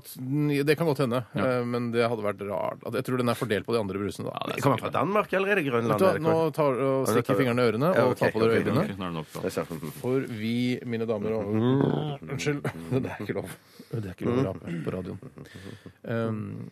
det 0.67 0.77
kan 0.79 0.87
godt 0.87 0.99
hende, 1.05 1.25
Ja. 1.35 1.45
eh, 1.61 1.65
men 1.65 1.91
det 1.93 2.09
hadde 2.09 2.23
vært 2.25 2.41
rart. 2.49 2.81
Jeg 2.93 3.05
tror 3.05 3.19
den 3.19 3.29
er 3.29 3.35
fordelt 3.39 3.67
på 3.67 3.73
de 3.75 3.81
andre 3.81 3.99
brusene. 3.99 4.29
Da. 4.33 4.39
det 4.49 4.59
er 4.59 4.63
Kommer 4.63 4.79
fra 4.81 4.91
Danmark 4.91 5.33
eller 5.33 5.49
er 5.49 5.55
det 5.57 5.65
Vet 5.65 5.73
Grønland? 5.73 5.99
du 5.99 6.05
hva, 6.05 6.19
nå 6.19 6.53
tar 6.53 6.73
og 6.73 7.07
Ja, 7.07 7.13
tar 7.13 7.23
stikker 7.23 7.37
fingrene 7.39 7.63
i 7.63 7.71
ørene 7.73 7.95
Ja, 7.95 8.05
og 8.07 8.13
ok, 8.13 8.19
tar 8.19 8.31
på 8.33 8.41
dere 8.43 8.53
ok, 8.53 8.63
øynene. 8.63 8.83
Ok, 8.83 8.99
nå 8.99 9.03
er 9.03 9.11
det 9.13 9.17
nok, 9.19 9.27
da. 9.33 9.41
Det 9.41 9.47
er 9.47 9.55
sant. 9.57 10.02
For 10.03 10.27
vi, 10.27 10.55
mine 10.89 11.07
damer 11.09 11.37
og 11.39 11.43
Unnskyld. 11.55 12.63
Det 13.03 13.07
er 13.07 13.23
ikke 13.23 13.37
lov. 13.39 13.49
Det 13.93 14.03
er 14.03 14.15
ikke 14.15 14.27
lov 14.29 14.41
å 14.43 14.47
rape 14.51 14.79
på 14.83 14.95
radioen. 14.97 15.21
Um, 16.03 16.71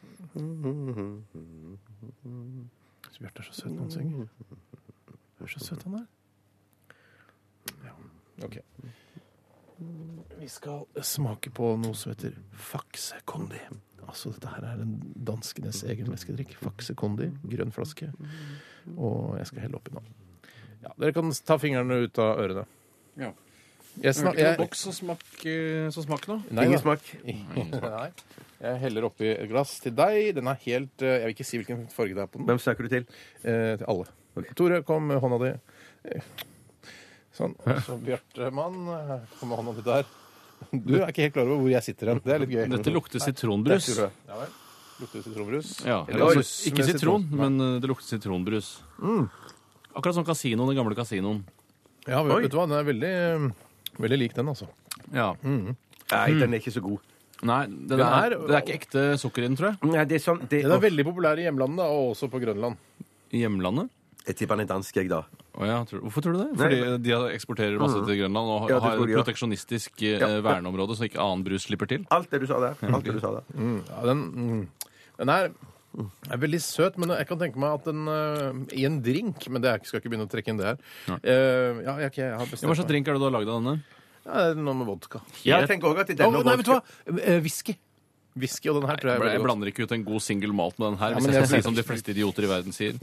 Bjarte 3.21 3.43
er 3.43 3.51
så 3.51 3.53
søt 3.59 3.75
når 3.75 3.83
han 3.85 3.93
synger. 3.93 4.29
Hør 5.41 5.53
så 5.53 5.61
søt 5.61 5.83
han 5.85 5.99
er. 5.99 6.07
Ja, 7.85 7.93
OK. 8.47 8.57
Vi 10.41 10.49
skal 10.49 11.05
smake 11.05 11.53
på 11.57 11.75
noe 11.81 11.97
som 11.97 12.15
heter 12.15 12.39
Faxe 12.57 13.21
Condi. 13.29 13.61
Altså, 14.07 14.33
dette 14.33 14.49
her 14.55 14.65
er 14.73 14.81
en 14.83 14.97
danskenes 15.29 15.83
egen 15.93 16.09
væskedrikk. 16.13 16.57
Faxe 16.65 16.97
Condi, 16.97 17.29
grønn 17.53 17.73
flaske. 17.77 18.09
Og 18.97 19.37
jeg 19.39 19.51
skal 19.51 19.67
helle 19.67 19.81
oppi 19.81 19.93
nå. 19.97 20.05
Ja, 20.81 20.95
dere 20.97 21.13
kan 21.13 21.33
ta 21.45 21.59
fingrene 21.61 22.01
ut 22.07 22.21
av 22.25 22.41
ørene. 22.41 22.65
Ja. 23.19 23.33
Jeg 24.01 24.15
snak, 24.15 24.37
jeg, 24.39 24.57
boks 24.61 24.85
som 24.87 24.93
smak, 24.95 25.25
så 25.93 26.03
smak 26.05 26.29
nå? 26.31 26.37
Nei, 26.55 26.69
Ingen 26.71 26.79
smak. 26.79 27.01
Nei. 27.27 28.11
Jeg 28.61 28.79
heller 28.85 29.09
oppi 29.09 29.27
et 29.33 29.49
glass 29.51 29.79
til 29.83 29.93
deg. 29.97 30.35
Den 30.37 30.47
er 30.53 30.59
helt 30.67 31.03
eh, 31.03 31.17
Jeg 31.19 31.27
vil 31.27 31.35
ikke 31.35 31.47
si 31.49 31.59
hvilken 31.61 31.83
farge 31.93 32.15
det 32.15 32.23
er 32.23 32.31
på 32.31 32.39
den. 32.39 32.47
Hvem 32.47 32.61
snakker 32.63 32.87
du 32.87 32.93
til? 32.93 33.07
Eh, 33.43 33.75
til 33.81 33.87
alle. 33.91 34.07
Tore, 34.57 34.83
kom 34.87 35.09
med 35.11 35.21
hånda 35.21 35.39
di. 35.43 35.51
Eh, 36.13 36.47
Sånn. 37.35 37.55
Og 37.63 37.79
så 37.87 37.97
Bjartemann, 38.05 38.79
eh, 38.95 39.13
kom 39.41 39.51
med 39.53 39.61
hånda 39.63 39.75
di 39.81 39.85
der. 39.87 40.09
Du 40.77 40.95
er 41.01 41.09
ikke 41.09 41.25
helt 41.25 41.35
klar 41.39 41.49
over 41.49 41.63
hvor 41.65 41.73
jeg 41.73 41.87
sitter 41.89 42.11
hen. 42.13 42.21
Det 42.25 42.35
er 42.37 42.43
litt 42.45 42.51
gøy. 42.53 42.65
Dette 42.77 42.93
lukter 42.95 43.23
sitronbrus. 43.25 43.87
Ja 43.97 44.41
vel. 44.43 44.51
Lukter 45.01 45.23
sitronbrus? 45.25 45.71
Ja, 45.89 46.03
Eller 46.07 46.27
altså, 46.27 46.43
ikke 46.69 46.85
sitron, 46.85 47.25
sitron. 47.25 47.41
men 47.41 47.61
eh, 47.65 47.79
det 47.81 47.89
lukter 47.91 48.13
sitronbrus. 48.13 48.75
Akkurat 49.97 50.15
som 50.21 50.27
kasinoen, 50.29 50.69
den 50.71 50.77
gamle 50.79 50.95
kasinoen. 50.99 51.41
Ja, 52.09 52.23
vet, 52.25 52.43
vet 52.47 52.51
du 52.53 52.57
hva? 52.59 52.67
Den 52.71 52.79
er 52.79 52.89
veldig, 52.89 53.53
veldig 54.01 54.19
lik 54.19 54.35
den, 54.37 54.49
altså. 54.53 54.69
Ja. 55.13 55.33
Nei, 55.45 56.27
den 56.41 56.55
er 56.55 56.59
ikke 56.61 56.73
så 56.75 56.83
god. 56.85 56.99
Nei, 57.43 57.63
den 57.67 57.87
Den 57.89 58.01
er, 58.05 58.35
er- 58.35 58.47
det 58.49 58.57
er 58.57 58.63
ikke 58.65 58.79
ekte 58.81 59.05
sukker 59.21 59.45
i 59.45 59.49
den, 59.49 59.57
tror 59.57 59.71
jeg. 59.73 59.91
Nei, 59.95 60.05
det 60.05 60.19
er 60.19 60.25
sånn 60.25 60.43
det, 60.49 60.63
Den 60.65 60.73
er 60.77 60.83
veldig 60.83 61.05
populær 61.09 61.39
i 61.41 61.47
hjemlandet, 61.47 61.79
da, 61.81 61.87
og 61.89 62.11
også 62.15 62.29
på 62.33 62.41
Grønland. 62.43 62.77
I 63.33 63.45
hjemlandet. 63.45 63.89
Jeg 64.27 64.37
tipper 64.37 64.59
den 64.61 64.67
er 64.67 64.69
dansk, 64.75 64.97
jeg, 65.01 65.09
da. 65.09 65.23
Å 65.57 65.65
ja, 65.67 65.79
tror, 65.89 66.03
hvorfor 66.05 66.23
tror 66.23 66.35
du 66.37 66.41
det? 66.43 66.51
Fordi 66.61 66.81
de 67.03 67.15
eksporterer 67.35 67.79
masse 67.81 68.03
til 68.07 68.19
Grønland 68.21 68.51
og 68.53 68.69
Ja, 68.69 68.77
det 68.77 68.83
har 68.85 68.97
tror 68.99 69.09
et 69.09 69.15
ja. 69.15 69.23
proteksjonistisk 69.23 70.03
eh, 70.05 70.19
Ja. 70.21 70.29
verneområde, 70.45 70.97
så 70.99 71.09
ikke 71.09 71.21
annen 71.25 71.43
brus 71.47 71.65
slipper 71.67 71.89
til. 71.89 72.05
Alt 72.13 72.31
det 72.31 72.41
du 72.43 72.47
sa 72.47 72.61
der. 72.61 72.77
Alt 72.93 73.05
det 73.09 73.15
du 73.17 73.21
sa 73.25 73.33
der. 73.39 73.45
Ja, 73.57 74.05
den, 74.11 74.21
mm, 74.37 74.69
den 75.23 75.29
er, 75.33 75.49
er 76.31 76.39
veldig 76.39 76.61
søt, 76.63 76.97
men 77.03 77.11
jeg 77.17 77.27
kan 77.27 77.39
tenke 77.41 77.59
meg 77.59 77.73
at 77.81 77.85
den 77.91 78.07
eh, 78.09 78.79
i 78.79 78.85
en 78.87 79.01
drink 79.03 79.49
Men 79.51 79.61
det 79.65 79.71
er, 79.73 79.81
skal 79.85 79.99
ikke 80.01 80.13
begynne 80.13 80.29
å 80.29 80.31
trekke 80.31 80.53
inn 80.53 80.61
det 80.61 80.69
her. 80.71 80.79
Eh, 81.19 81.83
ja, 81.85 81.97
jeg, 82.07 82.15
jeg 82.21 82.31
har 82.31 82.45
Ja, 82.45 82.47
bestemt 82.51 82.71
hva 82.71 82.77
slags 82.79 82.89
drink 82.93 83.09
er 83.11 83.19
det 83.19 83.21
du 83.21 83.27
har 83.27 83.35
lagd 83.41 83.49
av 83.51 83.59
denne? 83.63 83.77
Ja, 84.25 84.33
det 84.39 84.49
er 84.55 84.63
noe 84.63 84.75
med 84.79 84.87
vodka. 84.87 85.23
Jeg 85.43 85.67
tenker 85.71 85.91
også 85.91 86.05
at 86.05 86.11
Å, 86.15 86.19
denne 86.23 86.43
nei, 86.47 86.57
vet 86.61 86.69
du 86.69 86.75
hva? 86.77 86.83
Eh, 87.19 87.41
Whisky. 87.43 87.75
Whisky 88.39 88.69
og 88.71 88.77
den 88.79 88.87
her 88.87 88.95
tror 89.01 89.11
jeg 89.11 89.17
er 89.17 89.19
Jeg 89.19 89.25
veldig 89.27 89.39
godt. 89.41 89.47
blander 89.49 89.69
ikke 89.73 89.83
ut 89.89 89.93
en 89.97 90.05
god 90.07 90.23
single 90.23 90.53
malt 90.55 90.77
med 90.79 90.87
den 90.93 90.99
her, 91.01 91.11
Ja, 91.11 91.17
hvis 91.19 91.25
men 91.27 91.33
jeg 91.35 91.41
jeg- 91.41 91.49
skal 91.51 91.59
si 91.65 91.67
som 91.67 91.75
de 91.75 91.83
fleste 91.83 92.13
idioter 92.15 92.47
i 92.47 92.51
verden 92.53 92.73
sier. 92.77 92.95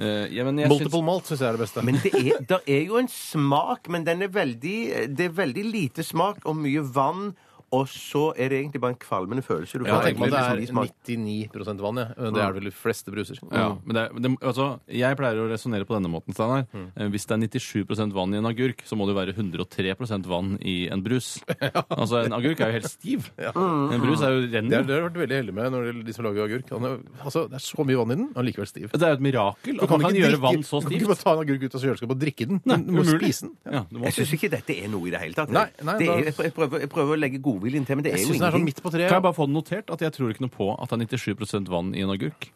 Eh, 0.00 0.32
ja, 0.32 0.44
men 0.48 0.56
jeg 0.62 0.70
Multiple 0.72 0.96
syns, 0.96 1.04
malt 1.10 1.28
syns 1.28 1.42
jeg 1.44 1.48
er 1.50 1.58
det 1.58 1.60
beste. 1.66 1.84
Men 1.84 1.98
det 2.00 2.12
er, 2.16 2.40
der 2.54 2.62
er 2.66 2.84
jo 2.88 2.96
en 2.96 3.08
smak, 3.12 3.90
men 3.92 4.04
den 4.08 4.22
er 4.24 4.28
veldig, 4.32 4.78
det 5.12 5.26
er 5.28 5.34
veldig 5.36 5.64
lite 5.68 6.02
smak 6.08 6.40
og 6.48 6.56
mye 6.56 6.80
vann. 6.88 7.34
Og 7.72 7.86
så 7.88 8.34
er 8.36 8.50
det 8.52 8.58
egentlig 8.60 8.80
bare 8.82 8.92
en 8.92 9.00
kvalmende 9.00 9.42
følelse. 9.42 9.78
Du 9.80 9.86
Ja, 9.86 9.94
får 9.96 10.04
jeg 10.04 10.16
tenker 10.16 10.24
at 10.24 10.58
det 10.60 10.68
er 10.68 11.16
99 11.16 11.80
vann, 11.80 11.96
Ja. 11.96 12.04
Det 12.12 12.36
er 12.42 12.52
det 12.52 12.54
vel 12.60 12.64
de 12.68 12.70
fleste 12.70 13.10
bruser. 13.10 13.38
ja, 13.50 13.78
men 13.84 13.94
det, 13.96 14.02
er- 14.10 14.20
det, 14.20 14.30
altså, 14.42 14.80
jeg 14.88 15.16
pleier 15.16 15.40
å 15.40 15.48
resonnere 15.48 15.86
på 15.88 15.94
denne 15.96 16.10
måten, 16.12 16.34
Steinar. 16.34 16.66
Eh, 16.96 17.08
Hvis 17.08 17.24
det 17.26 17.32
er 17.32 17.40
97% 17.48 18.12
vann 18.12 18.34
i 18.34 18.36
en 18.38 18.44
agurk, 18.44 18.82
så 18.84 18.94
må 18.96 19.06
det 19.08 19.14
jo 19.14 19.20
være 19.20 19.32
103% 19.34 20.26
vann 20.26 20.58
i 20.60 20.88
en 20.92 21.02
brus. 21.02 21.40
Altså, 22.02 22.24
En 22.26 22.32
agurk 22.32 22.60
er 22.60 22.72
jo 22.72 22.76
helt 22.80 22.90
stiv. 22.90 23.30
En 23.38 24.00
brus 24.00 24.20
er 24.20 24.30
jo 24.36 24.40
Det 24.46 24.52
har 24.52 24.62
renner. 24.62 24.86
dere 24.86 25.08
vært 25.08 25.18
veldig 25.22 25.36
heldig 25.40 25.54
med 25.54 25.72
når 25.72 25.84
det 25.92 26.04
de 26.06 26.12
som 26.12 26.24
lager 26.24 26.44
agurk. 26.44 26.68
Han 26.70 26.84
er, 26.84 26.98
altså, 27.24 27.48
det 27.48 27.56
er 27.56 27.64
så 27.64 27.84
mye 27.88 27.96
vann 28.00 28.12
i 28.12 28.16
den, 28.20 28.28
og 28.36 28.44
likevel 28.44 28.68
stiv. 28.68 28.90
Det 28.92 29.02
er 29.02 29.14
jo 29.14 29.18
et 29.20 29.24
mirakel 29.24 29.76
Du 29.78 29.82
at 29.84 29.90
man 29.90 30.00
kan 30.00 30.10
ikke 30.12 30.20
gjøre 30.22 30.36
drikke- 30.36 30.42
vann 30.42 30.62
så 30.62 30.80
Du 30.80 30.88
kan 30.88 30.92
ikke 30.92 31.00
stivt. 31.00 31.08
bare 31.08 31.22
ta 31.24 31.32
en 31.32 31.42
agurk 31.46 31.62
ut 31.62 31.74
av 31.74 31.80
kjøleskapet 31.80 32.10
og 32.16 32.20
drikke 32.20 32.48
den. 32.52 32.60
Nei, 32.66 32.76
du 32.76 32.92
må 32.92 33.00
umulig. 33.02 33.20
spise 33.20 33.40
den. 33.48 33.56
Ja, 33.72 33.80
du 33.90 33.96
må 33.98 34.04
Jeg 34.04 34.12
syns 34.18 34.32
ikke 34.36 34.50
dette 34.50 34.72
er 34.84 34.88
noe 34.92 35.06
i 35.06 35.10
det 35.10 35.20
hele 35.20 35.34
tatt. 35.34 35.50
Nei, 35.50 35.66
nei, 35.82 35.98
det 35.98 36.06
da- 36.06 36.16
er, 36.18 36.24
jeg, 36.42 36.54
prøver, 36.54 36.80
jeg 36.80 36.90
prøver 36.90 37.16
å 37.16 37.20
legge 37.20 37.38
godviljen 37.62 37.86
til, 37.86 37.96
men 37.96 38.02
det 38.04 38.12
er 38.12 38.18
Jeg 38.18 38.26
jo 38.26 38.32
syns 38.32 38.42
den 38.42 38.48
er 38.48 38.50
sånn 38.50 38.60
ingenting. 38.60 38.74
midt 38.74 38.82
på 38.82 38.90
Kan 38.90 39.00
jeg 39.06 39.22
bare 39.22 39.38
få 39.38 39.46
det 39.46 39.54
notert 39.54 39.90
at 39.94 40.00
jeg 40.02 40.12
tror 40.18 40.34
ikke 40.34 40.42
noe 40.42 40.50
på 40.58 40.68
at 40.82 40.90
det 40.90 41.06
er 41.12 41.22
97 41.22 41.68
vann 41.70 41.94
i 41.94 42.02
en 42.02 42.10
agurk? 42.10 42.50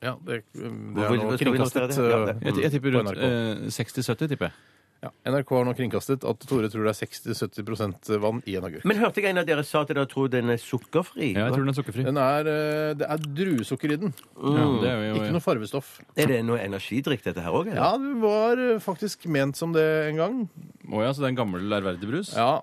Ja, 0.00 0.16
det, 0.24 0.42
det 0.56 0.64
er 0.64 0.72
noe 0.72 1.28
nå 1.28 1.36
skal 1.36 1.52
vi 1.52 1.58
notere 1.60 1.86
kringkastet 1.86 1.92
det? 1.92 2.10
Ja, 2.10 2.24
det- 2.24 2.36
uh, 2.40 2.44
Jeg, 2.48 2.62
jeg 2.64 2.72
tipper 2.72 2.90
på 2.90 2.96
rundt 2.96 3.12
NRK. 3.12 3.20
eh, 3.20 3.68
60-70, 3.68 4.28
tipper 4.32 4.48
jeg. 4.48 4.52
Ja, 5.00 5.08
NRK 5.32 5.48
har 5.56 5.64
nå 5.64 5.72
kringkastet 5.76 6.24
at 6.28 6.42
Tore 6.44 6.68
tror 6.68 6.84
det 6.84 6.92
er 6.92 7.06
60-70% 7.06 8.08
vann 8.20 8.42
i 8.48 8.56
en 8.56 8.64
agurk. 8.68 8.84
Men 8.84 8.98
hørte 9.00 9.20
jeg 9.22 9.30
en 9.30 9.38
av 9.40 9.46
dere 9.48 9.62
sa 9.64 9.80
at 9.80 9.88
dere 9.88 10.04
tror 10.08 10.28
den 10.28 10.50
er 10.52 10.58
sukkerfri? 10.60 11.30
Ja, 11.32 11.46
jeg 11.48 11.54
tror 11.54 11.64
den 11.64 11.72
er 11.72 11.76
sukkerfri. 11.78 12.04
Den 12.04 12.18
er, 12.20 12.40
eh, 12.48 12.92
det 13.00 13.06
er 13.08 13.16
druesukker 13.24 13.92
i 13.92 13.96
den. 13.96 14.12
Ja, 14.36 14.66
det 14.82 14.90
er 14.90 15.04
jo, 15.08 15.14
Ikke 15.22 15.32
noe 15.32 15.40
farvestoff. 15.44 16.00
Er 16.16 16.26
det 16.28 16.44
noe 16.44 16.58
energidrikk, 16.60 17.22
dette 17.24 17.40
her 17.40 17.50
òg? 17.50 17.72
Ja, 17.74 17.96
det 17.96 18.16
var 18.20 18.56
eh, 18.60 18.78
faktisk 18.78 19.24
ment 19.26 19.56
som 19.56 19.72
det 19.72 19.86
en 20.10 20.16
gang. 20.20 20.48
Å 20.92 21.00
ja, 21.04 21.12
så 21.12 21.20
det 21.24 21.28
er 21.30 21.32
en 21.32 21.40
gammel, 21.44 21.64
ærverdig 21.72 22.08
brus? 22.10 22.34
Ja. 22.36 22.60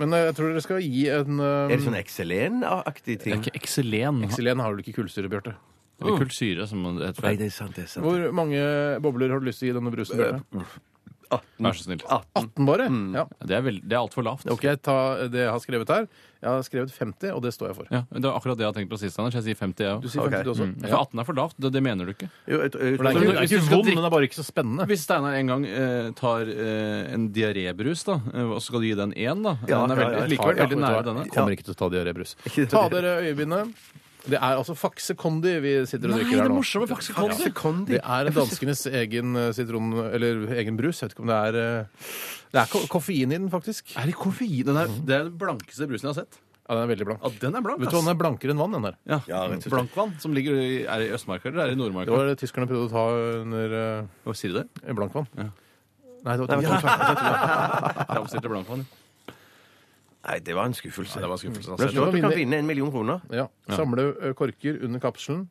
Men 0.00 0.16
eh, 0.16 0.26
jeg 0.30 0.36
tror 0.38 0.52
dere 0.54 0.62
skal 0.64 0.84
gi 0.84 1.06
en 1.12 1.42
Er 1.44 1.66
uh, 1.66 1.72
det 1.74 1.82
sånn 1.84 1.98
Excelen-aktig 1.98 3.18
Det 3.18 3.24
ting? 3.26 3.34
er 3.36 3.42
ikke 3.44 3.60
Excelen. 3.60 4.22
Xylen 4.32 4.62
har 4.64 4.72
vel 4.72 4.84
ikke 4.84 4.96
kullsyre, 5.02 5.30
Bjarte? 5.32 5.56
Eller 6.00 6.16
kullsyre, 6.22 6.64
som 6.68 6.86
det 6.96 7.10
heter. 7.10 7.26
Nei, 7.26 7.34
det 7.36 7.50
er 7.50 7.52
sant. 7.52 7.76
det 7.76 7.84
er 7.84 7.90
sant. 7.92 8.06
Hvor 8.06 8.30
mange 8.32 8.60
bobler 9.04 9.34
har 9.34 9.42
du 9.42 9.50
lyst 9.50 9.60
til 9.60 9.68
å 9.68 9.72
gi 9.74 9.76
denne 9.76 9.92
brusen? 9.92 10.16
Bjarte? 10.20 10.64
18. 11.30 11.64
Vær 11.66 11.76
så 11.78 11.84
snill. 11.86 12.02
18 12.36 12.66
bare? 12.66 12.88
Ja. 13.14 13.24
Det 13.46 13.56
er, 13.56 13.62
vel- 13.62 13.80
det 13.84 13.94
er 13.96 14.00
altfor 14.02 14.24
lavt. 14.26 14.46
OK, 14.50 14.66
ta 14.82 14.96
det 15.30 15.44
jeg 15.46 15.50
har 15.54 15.62
skrevet 15.62 15.88
her. 15.94 16.08
Jeg 16.40 16.48
har 16.48 16.62
skrevet 16.64 16.92
50, 16.96 17.32
og 17.36 17.42
det 17.44 17.50
står 17.52 17.68
jeg 17.68 17.76
for. 17.76 17.88
Ja, 17.92 18.00
det 18.16 18.24
er 18.24 18.32
akkurat 18.32 18.56
det 18.56 18.64
jeg 18.64 18.70
har 18.70 18.76
tenkt 18.78 18.90
på 18.90 18.96
sist, 18.98 19.18
Anders. 19.20 19.34
jeg 19.36 19.44
sier 19.50 19.58
50, 19.60 19.84
jeg 19.84 20.00
Du 20.00 20.08
òg. 20.08 20.12
sier 20.14 20.22
50 20.24 20.44
du 20.46 20.50
også? 20.54 20.66
Mm. 20.70 20.86
For 20.88 20.96
18 21.02 21.20
er 21.20 21.28
for 21.28 21.36
lavt. 21.36 21.56
Det, 21.60 21.70
det 21.74 21.82
mener 21.84 22.08
du 22.08 22.12
ikke. 22.14 22.30
Jo, 22.48 22.60
jeg, 22.64 22.72
jeg, 22.72 22.96
For 22.96 23.04
det 23.04 23.10
er 23.10 23.18
ikke, 23.18 23.20
det 23.20 23.34
er 23.36 23.40
Hvis 23.44 23.52
ikke 23.52 23.66
skal 23.66 23.76
vond, 23.76 23.90
men 23.90 24.00
det 24.00 24.08
er 24.08 24.14
bare 24.16 24.28
ikke 24.30 24.38
så 24.40 24.46
spennende. 24.48 24.86
Hvis 24.88 25.04
Steinar 25.04 25.36
en 25.36 25.52
gang 25.52 25.66
eh, 25.68 26.10
tar 26.16 26.48
eh, 26.54 27.12
en 27.14 27.28
diarébrus, 27.36 28.06
da, 28.08 28.16
eh, 28.32 28.46
og 28.48 28.56
så 28.60 28.66
skal 28.70 28.80
du 28.80 28.88
gi 28.88 28.94
den 29.04 29.12
én, 29.12 29.44
da 29.44 29.56
Ja, 29.68 29.82
Den 29.84 29.92
er 29.92 30.00
ja, 30.00 30.00
veldig, 30.00 30.16
ja, 30.16 30.24
jeg 30.24 30.32
likevel 30.34 30.56
Ja, 30.56 30.64
veldig 30.64 30.80
nære 30.80 31.04
denne. 31.10 31.26
Kommer 31.34 31.56
ikke 31.58 31.68
til 31.68 31.76
å 31.76 31.80
ta. 31.82 31.90
Ikke 32.48 32.64
det. 32.64 32.70
Ta 32.72 32.88
dere 32.88 33.16
øyebindet. 33.28 33.76
Det 34.26 34.36
er 34.36 34.58
altså 34.60 34.74
Faxe 34.76 35.14
Condi 35.16 35.52
vi 35.64 35.70
sitter 35.88 36.10
og 36.10 36.16
Nei, 36.16 36.18
drikker 36.20 36.36
her 36.42 36.48
det 36.48 36.52
nå. 36.52 36.58
morsomme 36.60 36.86
Faxe 36.90 37.14
Condi. 37.16 37.32
Faxe 37.38 37.52
Kondi. 37.56 37.94
Det 37.96 38.02
er 38.04 38.30
danskenes 38.36 38.82
egen 39.00 39.36
eh, 39.40 39.48
sitron... 39.56 39.88
Eller 40.12 40.44
egen 40.60 40.76
brus. 40.76 41.00
Jeg 41.00 41.08
vet 41.08 41.16
ikke 41.16 41.24
om 41.24 41.30
det 41.32 41.38
er 41.48 41.58
eh, 41.62 42.12
Det 42.52 42.60
er 42.60 42.70
ko 42.74 42.82
koffein 42.98 43.32
i 43.32 43.38
den, 43.38 43.48
faktisk. 43.50 43.94
Er 43.96 44.10
det 44.10 44.14
koffein? 44.20 44.60
Den 44.68 44.76
er, 44.82 44.92
det 45.08 45.16
er 45.16 45.24
den 45.30 45.38
blankeste 45.40 45.88
brusen 45.88 46.10
jeg 46.10 46.12
har 46.14 46.20
sett. 46.24 46.38
Ja, 46.70 46.76
Den 46.76 46.84
er 46.84 46.90
veldig 46.92 47.06
blank. 47.08 47.24
Ja, 47.24 47.30
den 47.48 47.56
er 47.58 47.64
blank, 47.66 47.80
Vet 47.82 47.90
du 47.90 47.96
hva, 47.96 48.02
Den 48.04 48.12
er 48.12 48.18
blankere 48.20 48.52
enn 48.54 48.60
vann, 48.60 48.76
den 48.76 48.84
der. 48.90 48.98
Ja, 49.10 49.20
Ja, 49.26 49.40
rett 49.48 49.56
og 49.58 49.64
slett. 49.64 49.72
Blankvann, 49.78 50.12
som 50.22 50.36
ligger 50.36 50.54
i, 50.60 50.68
er 50.84 51.00
det 51.02 51.08
i 51.08 51.16
Østmarka 51.16 51.48
eller 51.50 51.64
er 51.64 51.72
det 51.72 51.74
i 51.74 51.78
Det 51.78 51.82
Nordmarka? 51.82 52.12
var 52.14 52.28
det 52.30 52.36
tyskerne 52.44 52.68
prøvde 52.70 52.86
å 52.86 52.92
ta 52.92 53.06
under 53.40 53.74
Hva 54.28 54.36
sier 54.38 54.52
du 54.54 54.60
det? 54.60 54.66
eh, 54.84 54.94
blankvann. 54.94 55.26
Ja. 55.40 55.48
Nei, 56.20 56.36
det 56.36 56.44
var 56.44 56.60
takk. 56.60 58.10
Framstilte 58.12 58.52
blankvann. 58.52 58.84
Nei, 60.26 60.38
det 60.44 60.54
var 60.54 60.68
en 60.68 60.76
skuffelse. 60.76 61.16
det 61.20 61.28
var 61.28 61.38
en 61.38 61.42
skuffelse, 61.44 61.70
Men 61.70 61.80
det 61.86 61.94
står 61.94 62.08
at 62.10 62.12
du 62.18 62.20
kan 62.20 62.36
vinne 62.36 62.58
en 62.60 62.66
million 62.68 62.90
kroner. 62.92 63.22
Ja. 63.32 63.46
Samle 63.72 64.10
ø, 64.20 64.34
korker 64.36 64.82
under 64.84 65.00
kapselen. 65.00 65.46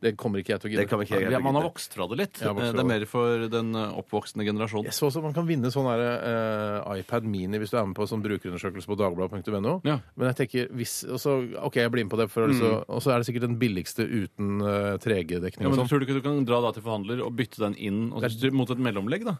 Det 0.00 0.14
kommer 0.16 0.40
ikke 0.40 0.54
jeg 0.54 0.60
til 0.62 0.68
å 0.68 0.70
Det 0.70 0.76
gidde. 0.78 0.88
kan 0.88 1.00
ikke 1.04 1.30
Ja, 1.30 1.38
man 1.44 1.56
har 1.58 1.64
vokst 1.66 1.92
fra 1.92 2.06
det 2.08 2.16
litt. 2.16 2.38
Ja, 2.40 2.54
vokst 2.56 2.70
fra 2.72 2.78
det 2.78 2.80
er 2.80 2.88
mer 2.88 3.02
for 3.04 3.42
den 3.52 3.74
eh, 3.76 3.98
oppvoksende 4.00 4.46
generasjonen. 4.48 4.86
Jeg 4.88 4.96
så 4.96 5.10
også 5.10 5.20
man 5.20 5.34
kan 5.36 5.44
vinne 5.44 5.68
sånn 5.68 5.88
eh, 5.92 7.00
iPad 7.02 7.26
Mini 7.28 7.60
hvis 7.60 7.74
du 7.74 7.76
er 7.76 7.84
med 7.84 7.98
på 7.98 8.06
sånn 8.08 8.22
brukerundersøkelse 8.24 8.88
på 8.88 8.96
dagbladet.no. 8.96 9.74
Ja. 9.84 9.98
Men 10.16 10.30
jeg 10.32 10.38
tenker, 10.40 10.72
hvis, 10.72 10.94
og 11.04 11.20
så, 11.20 11.36
OK, 11.68 11.76
jeg 11.82 11.92
blir 11.92 12.08
med 12.08 12.14
på 12.14 12.20
det, 12.22 12.30
for 12.32 12.48
så, 12.56 12.72
og 12.88 13.04
så 13.04 13.12
er 13.12 13.20
det 13.20 13.28
sikkert 13.28 13.44
den 13.44 13.58
billigste 13.60 14.08
uten 14.08 14.64
uh, 14.64 14.96
3G-dekning 15.04 15.66
Ja, 15.66 15.68
og 15.68 15.76
men 15.76 15.82
sånn. 15.82 15.92
Tror 15.92 16.00
du 16.00 16.08
ikke 16.08 16.16
du 16.16 16.24
kan 16.24 16.44
dra 16.48 16.62
da 16.64 16.72
til 16.72 16.86
forhandler 16.86 17.20
og 17.26 17.36
bytte 17.36 17.60
den 17.60 17.76
inn 17.76 18.00
og 18.16 18.24
så- 18.24 18.52
mot 18.56 18.72
et 18.72 18.80
mellomlegg? 18.80 19.28
da? 19.28 19.36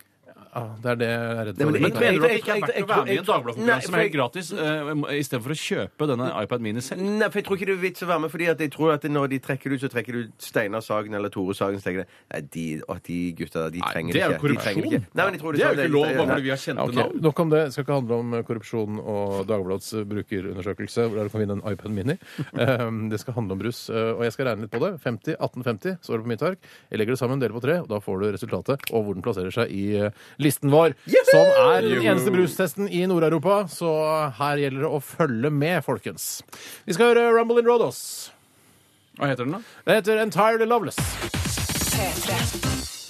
Ja, 0.51 0.63
det 0.83 0.91
er 0.91 0.97
det 0.99 1.07
jeg 1.11 1.21
er 1.31 1.45
redd 1.47 1.59
for. 1.61 1.71
men 1.71 1.83
Men 1.83 1.93
Mener 2.01 2.19
du 2.19 2.25
at 2.25 2.31
det 2.31 2.39
ikke 2.41 2.55
er 2.57 2.61
verdt 2.65 2.81
å 2.83 2.87
være 2.91 3.05
med 3.07 3.13
i 3.15 3.19
en 3.21 3.27
Dagbladet-konkurranse 3.29 3.87
som 3.87 3.95
er 3.95 4.01
helt 4.03 4.15
gratis, 4.17 4.49
uh, 4.53 4.91
istedenfor 5.15 5.53
å 5.55 5.59
kjøpe 5.61 6.09
denne 6.11 6.27
iPad 6.43 6.65
Mini 6.65 6.83
selv? 6.83 7.05
Nei, 7.07 7.29
for 7.31 7.39
jeg 7.39 7.47
tror 7.47 7.57
ikke 7.61 7.69
det 7.71 7.75
er 7.77 7.83
vits 7.85 8.03
å 8.03 8.09
være 8.11 8.23
med, 8.25 8.33
fordi 8.35 8.49
at 8.51 8.65
jeg 8.65 8.73
tror 8.75 8.93
at 8.97 9.05
når 9.07 9.29
de 9.31 9.39
trekker 9.47 9.71
det 9.71 9.79
ut, 9.79 9.85
så 9.85 9.91
trekker 9.93 10.17
de 10.19 10.23
ut 10.27 10.47
Steinar 10.51 10.83
Sagen 10.83 11.15
eller 11.15 11.31
Tore 11.31 11.55
Sagen. 11.55 11.79
Så 11.79 11.87
tenker 11.87 12.03
jeg, 12.03 12.11
nei, 12.35 12.41
de, 12.57 12.65
at 12.97 13.03
de 13.07 13.19
gutta, 13.39 13.69
de 13.71 13.85
trenger 13.85 14.19
det 14.19 14.25
er 14.25 14.35
jo 14.35 14.41
ikke. 14.41 14.51
De 14.51 14.59
trenger 14.59 14.83
korrupsjon. 14.83 14.91
ikke. 14.91 15.15
Nei, 15.21 15.25
men 15.29 15.39
jeg 15.39 15.43
tror 15.45 15.53
Det 15.53 15.63
er 15.63 15.71
jo 15.71 15.85
ikke 15.85 15.95
lov 15.95 16.09
bare 16.11 16.29
fordi 16.33 16.47
vi 16.49 16.51
har 16.57 16.63
kjente 16.65 16.87
Ok, 16.89 16.95
navn. 16.99 17.23
Nok 17.29 17.45
om 17.45 17.55
det. 17.55 17.63
Det 17.71 17.73
skal 17.77 17.87
ikke 17.87 17.99
handle 18.01 18.19
om 18.25 18.35
eh, 18.41 18.45
korrupsjon 18.51 19.01
og 19.05 19.47
Dagbladets 19.51 19.93
eh, 20.01 20.05
brukerundersøkelse, 20.11 21.07
hvor 21.11 21.23
du 21.31 21.33
kan 21.37 21.45
vinne 21.45 21.57
en 21.61 21.65
iPad 21.73 21.95
Mini. 21.95 22.17
Um, 22.59 23.01
det 23.13 23.21
skal 23.23 23.39
handle 23.39 23.55
om 23.55 23.63
brus. 23.63 23.85
eh, 23.93 24.11
Og 24.17 24.25
jeg 24.27 24.35
skal 24.35 24.51
regne 24.51 24.67
litt 24.67 24.75
på 24.75 24.83
det. 24.83 24.93
50, 25.07 25.37
1850 25.39 25.99
står 26.03 26.19
det 26.19 26.27
på 26.27 26.33
mitt 26.35 26.43
ark. 26.51 26.71
Jeg 26.91 26.99
legger 27.01 27.15
det 27.15 27.21
sammen, 27.23 27.39
deler 27.43 27.55
på 27.55 27.63
tre, 27.65 27.79
og 27.85 27.89
da 27.93 28.01
får 28.03 28.19
du 28.25 28.29
resultatet 28.35 28.91
og 28.91 29.05
hvor 29.07 29.15
den 29.17 29.23
plasserer 29.25 29.55
seg 29.55 29.71
i 29.75 29.85
eh, 30.01 30.11
listen 30.41 30.71
vår. 30.73 30.95
Som 31.31 31.47
er 31.47 31.83
den 31.87 32.03
eneste 32.03 32.31
brustesten 32.35 32.89
i 32.89 33.07
Nord-Europa, 33.11 33.69
så 33.71 33.91
her 34.41 34.57
gjelder 34.65 34.81
det 34.87 34.91
å 34.91 35.01
følge 35.05 35.51
med, 35.53 35.85
folkens. 35.87 36.25
Vi 36.89 36.93
skal 36.97 37.07
høre 37.13 37.31
Rumble 37.37 37.59
in 37.63 37.69
Rodos. 37.69 38.31
Hva 39.21 39.27
heter 39.31 39.45
den, 39.45 39.55
da? 39.59 39.61
Det 39.85 39.93
heter 40.01 40.15
Entirely 40.25 40.67
Loveless. 40.69 40.99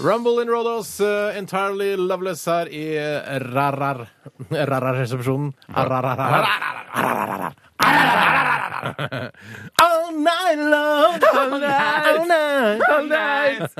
Rumble 0.00 0.40
in 0.42 0.48
Rodos, 0.48 1.00
uh, 1.04 1.36
Entirely 1.36 1.96
Loveless 1.96 2.46
her 2.48 2.66
i 2.72 2.96
eh, 2.96 3.38
Rarar. 3.52 4.08
All 10.10 10.16
night 10.18 10.58
long, 10.58 11.20
all 11.38 11.50
night, 11.60 12.06
all 12.10 12.26
night, 12.26 12.80
all 12.90 13.04
night. 13.06 13.74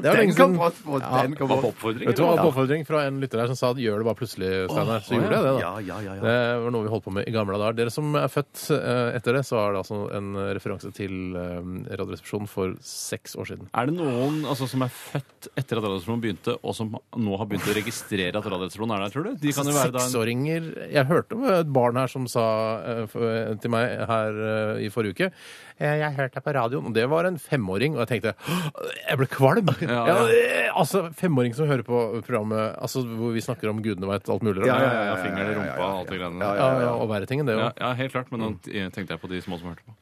Det 0.00 0.08
var 0.08 0.16
lenge 0.16 0.32
siden. 0.32 0.54
på. 0.56 0.98
Den 1.00 1.34
kom 1.36 1.48
Var 1.50 1.56
på 1.56 1.60
brått. 1.60 1.74
oppfordring? 1.74 2.06
Vet 2.08 2.16
du 2.16 2.22
hva, 2.24 2.30
eller? 2.32 2.42
på 2.42 2.48
oppfordring 2.52 2.86
fra 2.88 3.02
en 3.08 3.18
lytter 3.20 3.42
her 3.42 3.50
som 3.52 3.58
sa 3.60 3.72
'gjør 3.76 3.98
det 4.00 4.06
bare 4.08 4.18
plutselig', 4.20 4.70
Steinar. 4.72 5.00
Så 5.04 5.14
gjorde 5.18 5.34
jeg 5.36 5.44
det, 5.44 5.52
da. 5.52 5.60
Ja, 5.60 5.72
ja, 5.84 5.98
ja, 6.00 6.14
ja. 6.16 6.22
Det 6.24 6.64
var 6.64 6.70
noe 6.72 6.82
vi 6.86 6.92
holdt 6.94 7.04
på 7.04 7.12
med 7.12 7.28
i 7.28 7.34
gamle 7.34 7.58
dager. 7.60 7.76
Dere 7.76 7.90
som 7.92 8.14
er 8.16 8.28
født 8.32 8.70
eh, 8.72 9.16
etter 9.20 9.32
det, 9.36 9.44
så 9.46 9.58
er 9.60 9.72
det 9.76 9.82
altså 9.84 9.98
en 10.16 10.30
referanse 10.56 10.92
til 10.96 11.36
eh, 11.36 11.60
Radioresepsjonen 12.00 12.48
for 12.48 12.74
seks 12.80 13.36
år 13.36 13.44
siden. 13.52 13.68
Er 13.76 13.86
det 13.90 13.94
noen 14.00 14.44
altså, 14.48 14.66
som 14.70 14.82
er 14.82 14.88
født 14.88 15.50
etter 15.56 15.76
at 15.76 15.84
Radioresepsjonen 15.84 16.24
begynte, 16.24 16.56
og 16.64 16.74
som 16.74 16.96
nå 17.16 17.36
har 17.36 17.46
begynt 17.50 17.68
å 17.68 17.76
registrere 17.76 18.32
at 18.40 18.48
Radioresepsjonen 18.48 18.96
er 18.96 19.04
der, 19.04 19.12
tror 19.14 19.28
du? 19.28 19.36
De 19.44 19.52
kan 19.52 19.66
jo 19.68 19.76
være 19.76 19.92
da 19.92 19.98
en 20.00 20.08
Seksåringer 20.08 20.70
Jeg 20.96 21.04
hørte 21.10 21.36
om 21.36 21.44
et 21.52 21.72
barn 21.72 21.96
her 22.00 22.06
som 22.08 22.26
sa 22.30 22.46
eh, 22.80 23.04
f- 23.04 23.60
til 23.60 23.70
meg 23.76 23.92
her 24.08 24.40
eh, 24.48 24.84
i 24.86 24.90
forrige 24.92 25.10
uke 25.18 25.28
eh, 25.30 25.48
Jeg 25.80 26.12
hørte 26.12 26.34
deg 26.36 26.44
på 26.44 26.52
radioen, 26.52 26.86
og 26.90 26.92
det 26.94 27.06
var 27.08 27.24
en 27.24 27.38
femåring, 27.40 27.94
og 27.96 28.02
jeg 28.04 28.10
tenkte 28.20 28.34
«Åh, 28.36 28.90
Jeg 29.08 29.16
ble 29.22 29.28
kvalm! 29.32 29.70
Ja, 29.80 30.02
Ja, 30.10 30.16
ja. 30.26 30.26
eh, 30.28 30.68
altså, 30.76 31.06
femåring 31.16 31.54
som 31.56 31.70
hører 31.70 31.82
på 31.86 32.02
programmet 32.26 32.76
altså, 32.76 33.00
hvor 33.06 33.32
vi 33.32 33.40
snakker 33.40 33.70
om 33.72 33.80
gudene 33.84 34.10
veit 34.10 34.28
alt 34.28 34.44
mulig. 34.44 34.66
Ja, 34.66 34.76
ja, 34.76 34.82
ja, 34.82 34.90
ja, 34.92 35.00
ja, 35.00 35.08
ja, 35.14 35.16
fingeren 35.24 35.48
i 35.48 35.48
ja, 35.48 35.54
ja, 35.54 35.58
rumpa 35.62 35.80
ja, 35.80 35.88
og 35.88 35.98
alt 36.02 36.12
det 36.12 36.20
greiene 36.20 36.44
Ja, 36.44 36.52
der. 36.52 36.60
Ja, 36.60 36.84
ja, 36.84 36.92
og 37.00 37.08
verre 37.14 37.26
ting 37.30 37.40
enn 37.40 37.48
det 37.48 37.56
òg. 37.56 37.72
ja, 37.80 37.92
helt 38.02 38.12
klart, 38.12 38.30
men 38.34 38.44
nå 38.44 38.52
tenkte 38.92 39.08
jeg 39.16 39.20
på 39.24 39.30
de 39.32 39.40
små 39.46 39.58
som 39.62 39.72
hørte 39.72 39.86
på. 39.88 39.96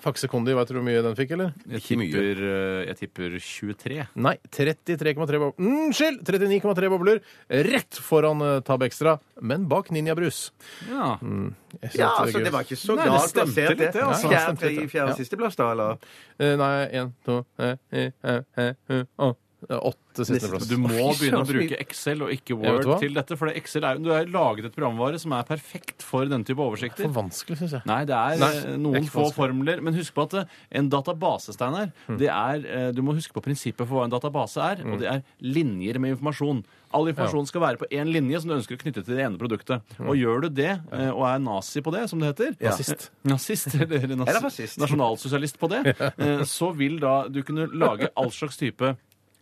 Fakse 0.00 0.28
Kondi, 0.32 0.54
vet 0.56 0.70
du 0.70 0.76
hvor 0.78 0.84
mye 0.86 1.02
den 1.04 1.16
fikk, 1.18 1.34
eller? 1.36 1.50
Jeg 1.68 1.82
tipper, 1.84 2.38
eh, 2.50 2.86
jeg 2.88 2.96
tipper 3.02 3.34
23. 3.36 3.98
Nei, 4.24 4.32
33,3 4.56 5.40
bobler. 5.42 5.52
Unnskyld! 5.60 6.22
39,3 6.24 6.90
bobler. 6.94 7.20
Rett 7.68 8.00
foran 8.04 8.40
uh, 8.44 8.54
Tab 8.64 8.82
Extra, 8.86 9.18
men 9.44 9.66
bak 9.70 9.90
Ninja 9.92 10.16
Brus. 10.18 10.46
Ja. 10.88 11.18
Mm, 11.20 11.52
Ja, 11.94 12.08
altså, 12.22 12.40
det 12.42 12.50
var 12.52 12.64
ikke 12.66 12.80
så 12.80 12.96
det 12.98 13.06
galt 13.06 13.28
stemte 13.30 13.44
plassert, 13.52 13.78
litt, 13.78 13.92
det, 13.94 14.02
altså. 14.02 14.32
ja, 14.32 14.40
ja. 14.50 14.88
fjerde 14.90 15.14
siste 15.20 15.38
plass, 15.38 15.56
da, 15.60 15.68
eller? 15.76 16.10
Eh, 16.40 16.56
Nei, 16.58 16.72
én, 16.98 17.12
to 17.26 17.42
eh, 17.60 17.76
eh, 17.92 18.10
eh, 18.24 18.42
eh, 18.58 18.74
eh, 18.90 19.04
å. 19.20 19.30
Eh, 19.30 19.46
Åtte 19.68 20.24
sisteplass. 20.24 20.66
Du 20.70 20.76
må 20.80 20.88
begynne 21.18 21.42
å 21.42 21.48
bruke 21.48 21.76
Excel 21.82 22.24
og 22.24 22.32
ikke 22.34 22.56
Word 22.58 22.88
til 23.02 23.14
dette. 23.16 23.36
For 23.38 23.52
Excel 23.52 23.86
er, 23.86 24.00
du 24.00 24.10
har 24.12 24.28
laget 24.30 24.70
et 24.70 24.76
programvare 24.76 25.20
som 25.20 25.34
er 25.36 25.46
perfekt 25.48 26.04
for 26.06 26.28
den 26.30 26.44
type 26.48 26.62
oversikter. 26.64 27.04
For 27.06 27.18
vanskelig, 27.20 27.60
syns 27.60 27.76
jeg. 27.78 27.86
Nei, 27.90 28.00
det 28.08 28.16
er 28.16 28.40
Nei, 28.40 28.50
eh, 28.56 28.64
det 28.64 28.74
er 28.74 28.82
noen 28.86 29.06
få 29.06 29.26
vanskelig. 29.26 29.36
formler. 29.36 29.84
Men 29.84 29.98
husk 30.00 30.16
på 30.16 30.26
at 30.28 30.38
eh, 30.40 30.58
en 30.80 30.90
database, 30.92 31.54
Steinar, 31.56 31.92
det 32.20 32.32
er 32.32 32.66
eh, 32.66 32.90
Du 32.96 33.04
må 33.06 33.14
huske 33.18 33.36
på 33.36 33.44
prinsippet 33.44 33.84
for 33.84 34.00
hva 34.00 34.08
en 34.08 34.14
database 34.16 34.64
er, 34.72 34.84
og 34.86 35.02
det 35.02 35.10
er 35.12 35.24
linjer 35.44 36.00
med 36.02 36.16
informasjon. 36.16 36.64
All 36.90 37.06
informasjon 37.06 37.46
skal 37.46 37.62
være 37.62 37.78
på 37.78 37.86
én 37.94 38.08
linje 38.10 38.40
som 38.42 38.50
du 38.50 38.56
ønsker 38.56 38.74
å 38.74 38.80
knytte 38.80 39.04
til 39.06 39.14
det 39.14 39.22
ene 39.22 39.38
produktet. 39.38 39.84
Og 40.02 40.16
gjør 40.18 40.46
du 40.46 40.48
det, 40.58 40.72
eh, 40.90 41.10
og 41.12 41.22
er 41.28 41.38
nazi 41.42 41.82
på 41.86 41.92
det, 41.94 42.08
som 42.10 42.18
det 42.22 42.32
heter 42.32 42.56
Nazist. 42.58 43.06
Eh, 43.12 43.30
Nazist, 43.30 43.76
eller, 43.76 44.08
nas 44.24 44.32
Eller 44.32 44.74
nasjonalsosialist 44.82 45.60
på 45.60 45.70
det, 45.70 45.84
eh, 46.10 46.42
så 46.50 46.72
vil 46.74 46.98
da 47.02 47.28
du 47.30 47.44
kunne 47.46 47.68
lage 47.70 48.10
all 48.18 48.32
slags 48.34 48.58
type 48.58 48.96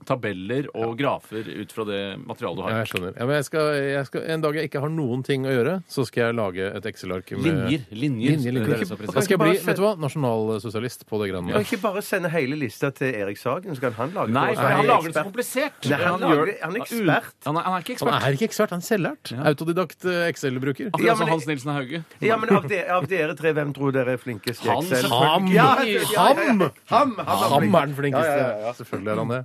tabeller 0.06 0.68
og 0.74 0.96
grafer 0.98 1.44
ut 1.60 1.72
fra 1.74 1.84
det 1.84 2.00
materialet 2.22 2.56
du 2.56 2.62
Ja, 2.62 2.68
har. 2.68 2.78
jeg 2.84 2.88
skjønner. 2.92 3.12
Ja, 3.18 3.26
men 3.26 3.34
jeg 3.36 3.44
skal, 3.44 3.66
jeg 3.74 4.06
skal, 4.06 4.22
en 4.34 4.40
dag 4.44 4.54
jeg 4.54 4.68
ikke 4.70 4.80
har 4.80 4.88
noen 4.92 5.22
ting 5.26 5.44
å 5.44 5.50
gjøre, 5.52 5.74
så 5.90 6.04
skal 6.06 6.22
jeg 6.28 6.36
lage 6.38 6.68
et 6.78 6.86
Excel-ark 6.86 7.30
med 7.36 7.44
Linjer. 7.44 7.82
Linjer. 7.90 8.36
Linjer, 8.38 8.52
linjer. 8.58 8.82
Ikke, 8.84 8.96
det 9.02 9.10
Da 9.14 9.20
skal 9.26 9.34
jeg 9.36 9.42
bli 9.42 9.58
vet 9.66 9.76
du 9.76 9.82
hva, 9.82 9.92
nasjonalsosialist 10.00 11.04
på 11.08 11.20
det 11.22 11.30
grannet. 11.32 11.52
Kan 11.58 11.66
ikke 11.66 11.80
bare 11.82 12.02
sende 12.06 12.30
hele 12.32 12.56
lista 12.56 12.90
til 12.94 13.12
Erik 13.14 13.38
Sagen, 13.40 13.74
så 13.76 13.80
kan 13.80 13.92
han 13.98 14.14
lage 14.16 14.32
Nei, 14.32 14.46
det? 14.52 14.56
for 14.56 14.62
Han 14.62 14.72
han 14.78 14.84
er 14.84 14.88
lager 14.92 15.08
det 15.08 15.14
så 15.18 15.24
komplisert. 15.28 15.88
Nei, 15.90 15.98
han 16.04 16.20
lager- 16.20 16.54
han 16.62 16.76
er 16.76 16.80
ekspert. 16.86 17.34
Han 17.44 17.56
er, 17.56 17.62
han 17.68 17.72
er 17.74 17.84
ikke 17.84 17.98
Han 17.98 18.08
ekspert. 18.08 18.28
er 18.28 18.32
ikke 18.38 18.48
ekspert, 18.48 18.70
han 18.70 18.78
er 18.84 18.88
selvlært. 18.88 19.32
Autodidakt 19.52 20.04
eh, 20.04 20.28
Excel-bruker. 20.32 20.90
Akkurat 20.92 21.06
Ja, 21.08 21.14
som 21.16 21.28
Hans 21.28 21.46
Nilsen 21.46 21.72
Hauge. 21.74 22.04
Ja, 22.20 22.36
men 22.36 22.50
av, 22.56 22.68
de, 22.68 22.80
av 22.88 23.06
dere 23.08 23.34
tre, 23.36 23.52
hvem 23.52 23.74
tror 23.74 23.92
dere 23.92 24.12
er 24.16 24.16
flinkest 24.22 24.64
i 24.64 24.68
Han, 24.68 24.84
Excel? 24.84 25.10
Ham! 25.10 25.46
Ja, 25.52 25.66
Ham! 25.74 25.86
ja, 25.86 26.00
ja, 26.14 26.44
ja. 26.48 26.70
Ham! 26.92 27.16
Ham 27.18 27.74
er 27.74 27.86
den 27.86 27.94
flinkeste. 27.94 28.38
Ja, 28.38 28.48
ja, 28.48 28.66
ja. 28.68 28.72
Selvfølgelig 28.78 29.12
er 29.12 29.16
han 29.22 29.28
det. 29.28 29.44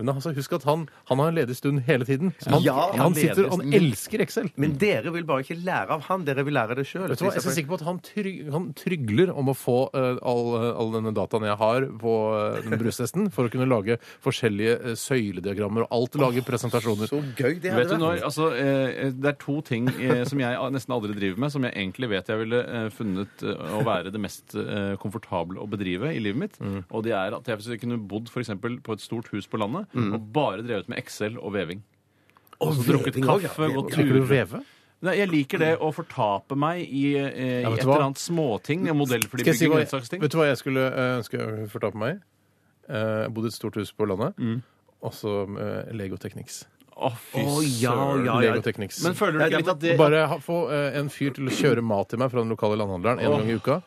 Men 0.00 0.14
altså, 0.16 0.32
husk 0.36 0.54
at 0.56 0.64
han, 0.68 0.86
han 1.10 1.20
har 1.22 1.30
en 1.32 1.38
ledig 1.38 1.56
stund 1.58 1.82
hele 1.86 2.06
tiden. 2.08 2.32
Så 2.40 2.50
han, 2.54 2.64
Ja, 2.64 2.88
han, 2.96 3.14
sitter, 3.16 3.44
ledig 3.46 3.50
han 3.52 3.74
elsker 3.80 4.24
Excel. 4.24 4.50
Men 4.60 4.76
dere 4.80 5.12
vil 5.14 5.26
bare 5.28 5.44
ikke 5.44 5.58
lære 5.60 5.96
av 5.96 6.04
han, 6.08 6.24
dere 6.28 6.44
vil 6.46 6.56
lære 6.56 6.76
det 6.80 6.86
sjøl. 6.88 7.06
Vet 7.10 7.20
du 7.20 7.26
hva, 7.26 7.32
Jeg 7.34 7.42
er 7.42 7.46
så 7.46 7.54
sikker 7.56 7.72
på 7.74 7.78
at 7.80 7.86
han, 7.88 8.00
tryg, 8.04 8.40
han 8.54 8.68
trygler 8.78 9.32
om 9.34 9.52
å 9.52 9.56
få 9.56 9.76
eh, 9.94 10.20
all, 10.26 10.44
all 10.72 10.94
denne 10.96 11.12
dataen 11.16 11.46
jeg 11.50 11.58
har 11.60 11.86
på 12.00 12.14
uh, 12.32 12.58
den 12.64 12.78
brustesten, 12.80 13.28
for 13.34 13.48
å 13.48 13.52
kunne 13.52 13.68
lage 13.70 13.98
forskjellige 14.24 14.76
eh, 14.92 14.96
søylediagrammer 15.00 15.86
og 15.86 15.94
alt. 15.98 16.18
Lage 16.20 16.44
presentasjoner. 16.46 17.10
Så 17.10 17.20
gøy 17.38 17.58
det 17.62 17.74
Vet 17.76 17.90
du 17.90 17.94
hadde 17.94 18.00
når, 18.02 18.16
vært. 18.16 18.26
altså, 18.30 18.48
eh, 18.56 19.12
Det 19.20 19.32
er 19.32 19.38
to 19.40 19.58
ting 19.66 19.88
eh, 19.96 20.24
som 20.28 20.40
jeg 20.42 20.72
nesten 20.76 20.96
aldri 20.96 21.16
driver 21.16 21.44
med, 21.44 21.52
som 21.54 21.66
jeg 21.68 21.76
egentlig 21.76 22.10
vet 22.14 22.30
jeg 22.30 22.42
ville 22.44 22.60
eh, 22.64 22.88
funnet 22.94 23.44
eh, 23.46 23.76
å 23.78 23.82
være 23.86 24.12
det 24.14 24.20
mest 24.22 24.56
eh, 24.58 24.94
komfortable 25.02 25.60
å 25.62 25.68
bedrive 25.70 26.12
i 26.16 26.20
livet 26.22 26.40
mitt. 26.44 26.58
Og 26.90 27.04
det 27.06 27.14
er 27.16 27.36
at 27.36 27.48
jeg 27.48 27.60
hvis 27.60 27.70
jeg 27.74 27.82
kunne 27.82 27.98
bodd 28.10 28.30
for 28.32 28.42
eksempel 28.42 28.78
på 28.84 28.94
et 28.96 29.02
stort 29.04 29.28
hus 29.34 29.48
på 29.50 29.58
landet 29.60 29.89
og 29.94 30.32
bare 30.32 30.62
drevet 30.62 30.88
med 30.88 30.98
Excel 31.02 31.38
og 31.38 31.52
veving. 31.54 31.82
Og 32.60 32.74
så 32.76 32.84
drukket 32.84 33.16
veving 33.16 33.24
ja. 33.24 33.38
kaffe, 33.48 33.70
gått 33.74 33.94
å 33.94 33.96
turer. 33.96 34.26
veve? 34.28 34.62
Nei, 35.00 35.14
Jeg 35.16 35.30
liker 35.30 35.58
det 35.62 35.70
å 35.80 35.88
fortape 35.96 36.56
meg 36.60 36.82
i, 36.84 37.14
eh, 37.16 37.62
Ja, 37.62 37.70
i 37.70 37.72
et 37.72 37.86
eller 37.86 38.04
annet 38.10 38.20
småting. 38.20 38.84
Jeg 38.86 38.96
si 39.56 39.66
hva, 39.66 39.78
og 39.78 39.80
den 39.80 39.88
slags 39.94 40.10
ting. 40.12 40.20
vet 40.20 40.30
du 40.30 40.36
hva 40.36 40.48
jeg 40.50 40.58
skulle 40.60 40.82
eh, 40.92 41.14
ønske 41.20 41.40
å 41.40 41.68
fortape 41.72 41.96
meg 41.96 42.18
i? 42.18 42.20
Eh, 42.90 43.22
Jeg 43.24 43.32
bodde 43.32 43.48
i 43.48 43.52
et 43.54 43.56
stort 43.56 43.74
hus 43.80 43.92
på 43.92 44.04
landet, 44.10 44.36
Mm. 44.36 44.62
og 45.02 45.12
så 45.16 45.32
eh, 45.56 45.92
Lego 45.96 46.16
Technics. 46.20 46.66
Å, 47.00 47.14
fy 47.16 47.40
ja, 47.80 47.94
ja, 47.96 48.24
ja. 48.26 48.38
Lego 48.40 48.60
Technics. 48.60 49.02
Men 49.02 49.14
føler 49.16 49.38
du 49.38 49.44
ikke 49.46 49.62
litt 49.62 49.68
at 49.72 49.80
det 49.80 49.96
Bare 49.96 50.26
ha, 50.28 50.36
få 50.36 50.68
en 50.70 51.08
fyr 51.08 51.32
til 51.32 51.48
å 51.48 51.50
kjøre 51.54 51.80
mat 51.80 52.10
til 52.10 52.18
meg 52.20 52.28
fra 52.30 52.42
den 52.44 52.52
lokale 52.52 52.76
landhandleren 52.76 53.22
en 53.24 53.32
oh. 53.32 53.38
gang 53.38 53.48
i 53.48 53.56
uka. 53.56 53.80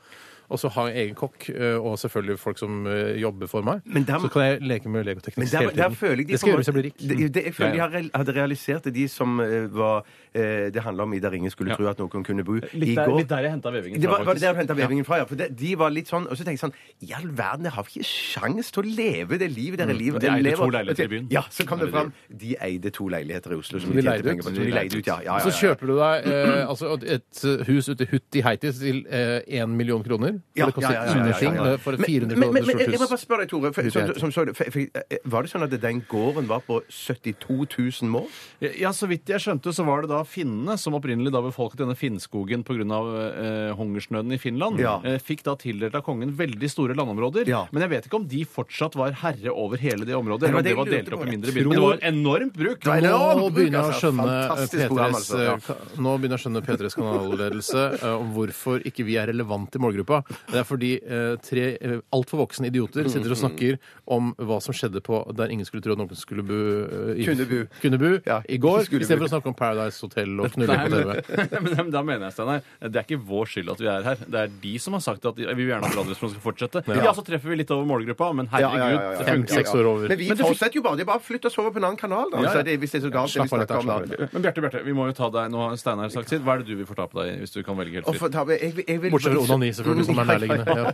Og 0.50 0.60
så 0.60 0.70
ha 0.76 0.88
jeg 0.90 1.06
egen 1.08 1.16
kokk, 1.16 1.50
eh, 1.50 1.78
og 1.80 1.98
selvfølgelig 1.98 2.40
folk 2.40 2.58
som 2.60 2.86
eh, 2.88 3.16
jobber 3.22 3.48
for 3.48 3.62
meg. 3.64 3.82
Men 3.86 4.04
der- 4.04 4.20
så 4.20 4.30
kan 4.30 4.42
jeg 4.44 4.62
leke 4.62 4.90
med 4.90 5.06
legoteknikk 5.06 5.50
hele 5.50 5.72
tiden. 5.72 5.96
føler 5.96 6.18
jeg 6.18 6.28
de 6.28 6.32
det 6.34 6.40
skal 6.40 6.50
gjøre 6.52 6.58
hvis 6.62 6.68
jeg 6.68 6.74
blir 6.76 6.84
rik. 6.84 6.98
Det, 7.00 7.34
det, 7.34 7.44
jeg 7.46 7.54
føler 7.56 7.76
Ja, 7.76 7.88
ja. 7.88 8.02
de 8.02 8.10
hadde 8.14 8.34
realisert 8.36 8.84
det, 8.84 8.94
de 8.94 9.08
som 9.08 9.40
eh, 9.40 9.68
var 9.72 10.04
eh, 10.36 10.70
Det 10.74 10.82
handla 10.84 11.04
om 11.04 11.14
i 11.14 11.20
Der 11.20 11.32
ingen 11.34 11.50
skulle 11.52 11.72
Ja. 11.72 11.76
tro 11.76 11.88
at 11.88 11.98
noen 11.98 12.24
kunne 12.24 12.44
bo. 12.44 12.54
Litt 12.54 12.74
I 12.74 12.96
går 12.96 13.18
litt 13.18 13.30
der 13.30 13.40
jeg 13.48 13.52
henta 13.52 13.72
vevingen 13.72 14.02
det 14.02 14.10
fra, 14.10 14.18
var, 14.18 14.26
var 14.26 14.34
det 14.34 14.42
der 14.42 14.48
jeg 14.48 14.56
du 14.56 14.60
henta 14.62 14.74
vevingen 14.84 15.06
fra, 15.06 15.18
ja. 15.18 15.26
For 15.26 15.36
det, 15.36 15.48
de 15.58 15.76
var 15.78 15.90
litt 15.90 16.08
sånn 16.12 16.28
Og 16.28 16.38
så 16.38 16.44
tenkte 16.44 16.52
jeg 16.60 16.60
sånn 16.60 16.74
I 17.02 17.14
all 17.18 17.28
verden, 17.32 17.64
jeg 17.66 17.74
har 17.74 17.84
ikke 17.84 18.04
sjans 18.06 18.72
til 18.72 18.84
å 18.84 18.96
leve 18.96 19.38
det 19.40 19.50
livet 19.52 19.80
dere 19.80 19.94
lever. 19.96 20.20
Mm. 20.20 20.24
De 20.24 20.30
eide 20.30 20.56
to 20.58 20.70
leiligheter 20.70 21.04
i 21.04 21.08
byen. 21.08 21.28
Ja, 21.32 21.42
så 21.50 21.66
kom 21.66 21.80
det 21.80 21.90
fram. 21.90 22.14
De 22.30 22.56
eide 22.62 22.92
to 22.92 23.08
leiligheter 23.08 23.52
i 23.54 23.56
Oslo 23.56 23.80
som 23.80 23.92
De 23.92 24.02
de 24.02 24.08
leide 24.08 24.28
ut? 24.38 24.44
de 24.54 24.70
leide 24.72 24.98
ut, 24.98 25.08
ja. 25.08 25.20
ja, 25.24 25.38
ja, 25.38 25.40
Så 25.40 25.50
ja. 25.50 25.74
kjøper 25.74 25.88
du 25.88 25.96
deg 25.98 26.28
eh, 26.28 26.68
altså 26.68 26.94
et 27.04 27.68
hus 27.68 27.90
ute 27.90 28.04
i 28.04 28.08
Hutti 28.12 28.42
Heitis 28.42 28.80
til 28.80 29.04
én 29.08 29.68
million 29.70 30.04
kroner. 30.04 30.33
Kroner. 30.34 30.42
For 30.54 30.60
Ja, 30.60 30.66
det 30.66 30.74
koster 30.74 30.94
ja, 30.94 30.94
ja, 30.94 31.04
ja, 31.04 31.14
ja, 31.14 31.26
ja, 31.26 31.52
ingenting 31.52 31.80
for 31.84 31.94
et 31.94 32.00
Men- 32.00 32.08
400 32.10 32.38
men- 32.38 32.54
men- 32.54 32.64
kroner 32.64 32.78
men 32.78 32.92
Jeg 32.94 33.00
må 33.00 33.10
bare 33.10 33.24
spørre 33.24 33.40
deg, 33.44 33.50
Tore. 33.50 33.74
For, 33.74 33.90
som, 33.90 34.14
som, 34.20 34.32
så 34.32 34.56
for, 34.56 34.72
for, 34.72 34.80
eh, 34.80 35.18
var 35.26 35.42
det 35.44 35.52
sånn 35.52 35.64
at 35.64 35.82
den 35.82 36.02
gården 36.10 36.48
var 36.48 36.62
på 36.62 36.82
72 36.90 37.68
000 38.02 38.10
mål? 38.10 38.28
Ja, 38.62 38.90
Så 38.94 39.08
vidt 39.08 39.26
jeg 39.28 39.40
skjønte, 39.40 39.74
så 39.74 39.86
var 39.86 40.02
det 40.02 40.10
da 40.10 40.24
finnene 40.24 40.78
som 40.78 40.94
opprinnelig 40.94 41.32
da 41.32 41.42
befolket 41.42 41.78
denne 41.78 41.96
Finnskogen 41.98 42.64
pga. 42.64 42.74
Eh, 42.74 43.76
hungersnøden 43.76 44.32
i 44.34 44.38
Finland. 44.38 44.80
Ja. 44.80 45.00
Eh, 45.04 45.18
fikk 45.20 45.44
da 45.44 45.56
tildelt 45.56 45.96
av 45.96 46.04
kongen 46.04 46.32
veldig 46.36 46.70
store 46.70 46.94
landområder. 46.96 47.48
Ja. 47.48 47.68
Men 47.72 47.82
jeg 47.84 47.90
vet 47.90 48.06
ikke 48.08 48.20
om 48.22 48.28
de 48.28 48.44
fortsatt 48.46 48.96
var 48.96 49.12
herre 49.12 49.52
over 49.54 49.78
hele 49.78 50.06
det 50.06 50.14
området, 50.16 50.50
eller 50.50 50.60
om 50.60 50.64
det 50.64 50.76
var 50.76 50.86
delt 50.86 51.14
opp 51.14 51.26
i 51.26 51.30
mindre 51.32 51.52
biter. 51.52 51.68
Men 51.68 51.78
det 51.78 51.82
var 51.82 51.98
enormt 52.02 52.54
bruk! 52.54 52.80
Det 52.80 52.88
var 52.88 52.98
enormt 52.98 53.42
Nå 53.44 53.80
altså. 53.84 54.12
P3s, 54.14 55.00
altså, 55.14 55.40
ja. 55.44 55.54
eh, 55.56 56.00
Nå 56.02 56.18
begynner 56.20 56.38
jeg 56.38 56.42
å 56.42 56.44
skjønne 56.44 56.62
P3s 56.66 56.96
kanalledelse 56.98 57.84
eh, 58.04 58.16
om 58.18 58.32
hvorfor 58.36 58.84
ikke 58.88 59.06
vi 59.08 59.18
er 59.20 59.28
relevant 59.32 59.76
i 59.76 59.82
målgruppa. 59.84 60.23
Det 60.52 60.60
er 60.62 60.68
fordi 60.68 60.92
eh, 61.04 61.36
tre 61.44 61.66
eh, 61.80 61.96
altfor 62.16 62.44
voksne 62.44 62.70
idioter 62.72 63.08
sitter 63.12 63.34
og 63.36 63.40
snakker 63.40 63.78
om 64.14 64.34
hva 64.38 64.60
som 64.64 64.76
skjedde 64.76 65.02
på 65.04 65.20
der 65.38 65.52
ingen 65.54 65.66
skulle 65.68 65.84
tro 65.86 65.96
at 65.96 66.02
noen 66.02 66.18
skulle 66.20 66.44
bo 66.48 66.58
eh, 66.88 67.22
i, 67.22 67.28
Kunne 67.28 67.46
bu. 67.50 67.58
kunne 67.82 68.00
bu 68.02 68.10
Ja, 68.28 68.42
i 68.48 68.58
går, 68.62 68.86
skulle 68.88 69.02
bu. 69.02 69.08
istedenfor 69.08 69.30
å 69.30 69.34
snakke 69.36 69.52
om 69.52 69.58
Paradise 69.60 70.02
Hotel 70.04 70.34
og 70.40 70.52
knulling 70.54 70.84
på 70.86 70.94
TV. 70.94 71.38
men, 71.64 71.70
men 71.80 71.92
da 71.94 72.04
mener 72.06 72.28
jeg, 72.30 72.36
Steinar, 72.38 72.64
det 72.84 73.02
er 73.02 73.08
ikke 73.08 73.22
vår 73.30 73.52
skyld 73.54 73.74
at 73.76 73.84
vi 73.84 73.90
er 73.94 74.08
her. 74.10 74.24
Det 74.28 74.44
er 74.46 74.54
de 74.64 74.74
som 74.84 74.98
har 74.98 75.04
sagt 75.06 75.26
at 75.30 75.38
de, 75.40 75.48
vi 75.50 75.64
vil 75.66 75.74
gjerne 75.74 75.90
at 75.90 75.98
Radioresepsjonen 75.98 76.36
skal 76.36 76.46
fortsette. 76.48 76.84
Ja. 76.94 77.14
så 77.16 77.26
treffer 77.26 77.54
vi 77.54 77.60
litt 77.62 77.72
over 77.74 77.88
målgruppa, 77.90 78.32
men 78.38 78.50
herregud, 78.52 79.00
det 79.20 79.28
Fem-seks 79.30 79.74
år 79.78 79.90
over. 79.90 80.08
Men 80.14 80.20
vi 80.22 80.30
fortsetter 80.40 80.80
jo 80.80 80.84
bare. 80.86 81.00
Det 81.00 81.06
er 81.06 81.12
bare 81.12 81.22
å 81.22 81.26
flytte 81.28 81.50
oss 81.52 81.58
over 81.62 81.74
på 81.76 81.82
en 81.82 81.88
annen 81.90 82.00
kanal. 82.00 82.30
Da. 82.34 82.42
Ja, 82.42 82.48
ja. 82.48 82.54
Så 82.58 82.66
det, 82.68 82.78
hvis 82.82 82.94
det 82.96 83.00
er 83.02 83.06
så 83.08 83.12
galt, 83.14 83.34
det 83.34 83.44
vi 83.44 83.48
Slapp 83.48 83.54
av 83.54 83.62
litt, 83.64 83.72
snakker 83.72 83.82
om. 83.82 83.90
slapp 83.90 84.04
av 84.04 84.24
da. 84.24 84.30
Men 84.34 84.46
Bjarte, 84.46 84.64
Bjarte, 84.66 84.82
vi 84.88 84.94
må 84.98 85.08
jo 85.10 85.16
ta 85.18 85.30
deg 85.34 85.52
Nå 85.54 85.62
har 85.64 85.78
Steinar 85.80 86.12
sagt 86.14 86.32
sitt. 86.34 86.44
Hva 86.46 86.56
er 86.58 86.64
det 86.64 86.68
du 86.72 86.76
vil 86.82 86.88
få 86.90 86.96
ta 86.98 87.06
på 87.12 87.20
deg, 87.22 87.40
hvis 87.44 87.54
du 87.56 87.60
kan 87.66 87.78
velge 87.80 88.00
helt 88.00 88.08
Og 88.10 88.16
fritt? 88.16 88.22
for, 88.24 88.34
ta, 88.34 88.44
jeg, 88.54 88.74
jeg 88.88 89.02
vil, 89.04 89.12
Bortsett 89.14 89.36
fra 89.38 89.44
onani, 89.48 89.70
selvfølgelig, 89.78 90.06
som 90.10 90.13
er 90.20 90.26
nærliggende. 90.26 90.66
Ja. 90.78 90.92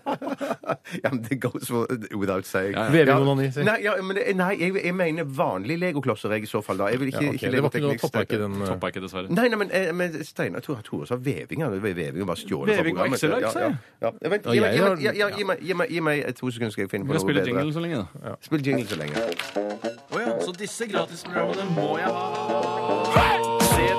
Ja, 1.04 1.10
men 1.12 1.24
det 1.30 1.42
goes 1.42 1.70
without 2.16 2.46
saying. 2.46 2.74
Ja, 2.76 2.84
ja. 2.84 2.90
Veving 2.92 3.22
onani, 3.30 3.52
si. 3.52 3.64
Nei, 3.64 3.76
ja, 3.84 3.94
men 4.02 4.16
det, 4.18 4.24
nei 4.36 4.56
jeg, 4.60 4.74
jeg 4.86 4.96
mener 4.96 5.24
vanlige 5.24 5.78
legoklosser, 5.80 6.32
jeg, 6.34 6.44
i 6.44 6.46
så 6.50 6.62
fall. 6.66 6.78
da. 6.78 6.88
Jeg 6.94 7.00
vil 7.00 7.08
ikke, 7.12 7.24
Ja, 7.24 7.30
okay. 7.30 7.48
ikke 7.48 7.52
Det 7.56 7.64
var 7.64 7.70
ikke 7.70 7.82
noe 7.88 7.98
toppa 7.98 8.22
ikke 8.26 8.40
den 8.42 8.56
eh, 8.62 8.68
Toppa 8.68 8.88
ikke, 8.94 9.02
dessverre. 9.06 9.30
Nei, 9.30 9.48
nei, 9.50 9.58
men, 9.64 9.72
eh, 9.74 9.92
men 9.94 10.18
Steinar 10.26 10.60
tror 10.66 10.82
Tore 10.84 11.08
sa 11.08 11.16
veving. 11.16 11.60
ja. 11.66 11.70
Veving 11.70 12.28
var 12.28 12.36
stjålet 12.36 12.76
fra 12.76 12.84
Veving 12.84 12.98
og 12.98 13.06
programmet. 13.06 13.20
Excel-ark, 13.20 13.42
Ja, 13.42 13.52
ja, 13.60 13.74
ja. 14.02 14.12
Ja, 14.24 14.30
Vent, 14.30 14.50
gi 14.54 14.60
meg- 14.60 16.00
ja, 16.00 16.16
ja, 16.26 16.32
to 16.32 16.52
sekunder, 16.52 16.72
skal 16.72 16.84
jeg 16.84 16.90
finne 16.92 17.06
på 17.06 17.14
noe 17.14 17.20
spille 17.22 17.42
bedre. 17.42 17.60
jingle 17.60 17.74
så 17.74 17.80
lenge, 17.80 17.96
da. 18.24 18.36
Spill 18.42 18.66
jingle 18.66 18.88
så 18.88 18.96
lenge. 18.96 19.16
Så 20.46 20.52
disse 20.58 20.88
gratisprogrammene 20.88 21.70
må 21.76 21.98
jeg 21.98 22.08
ha. 22.08 23.49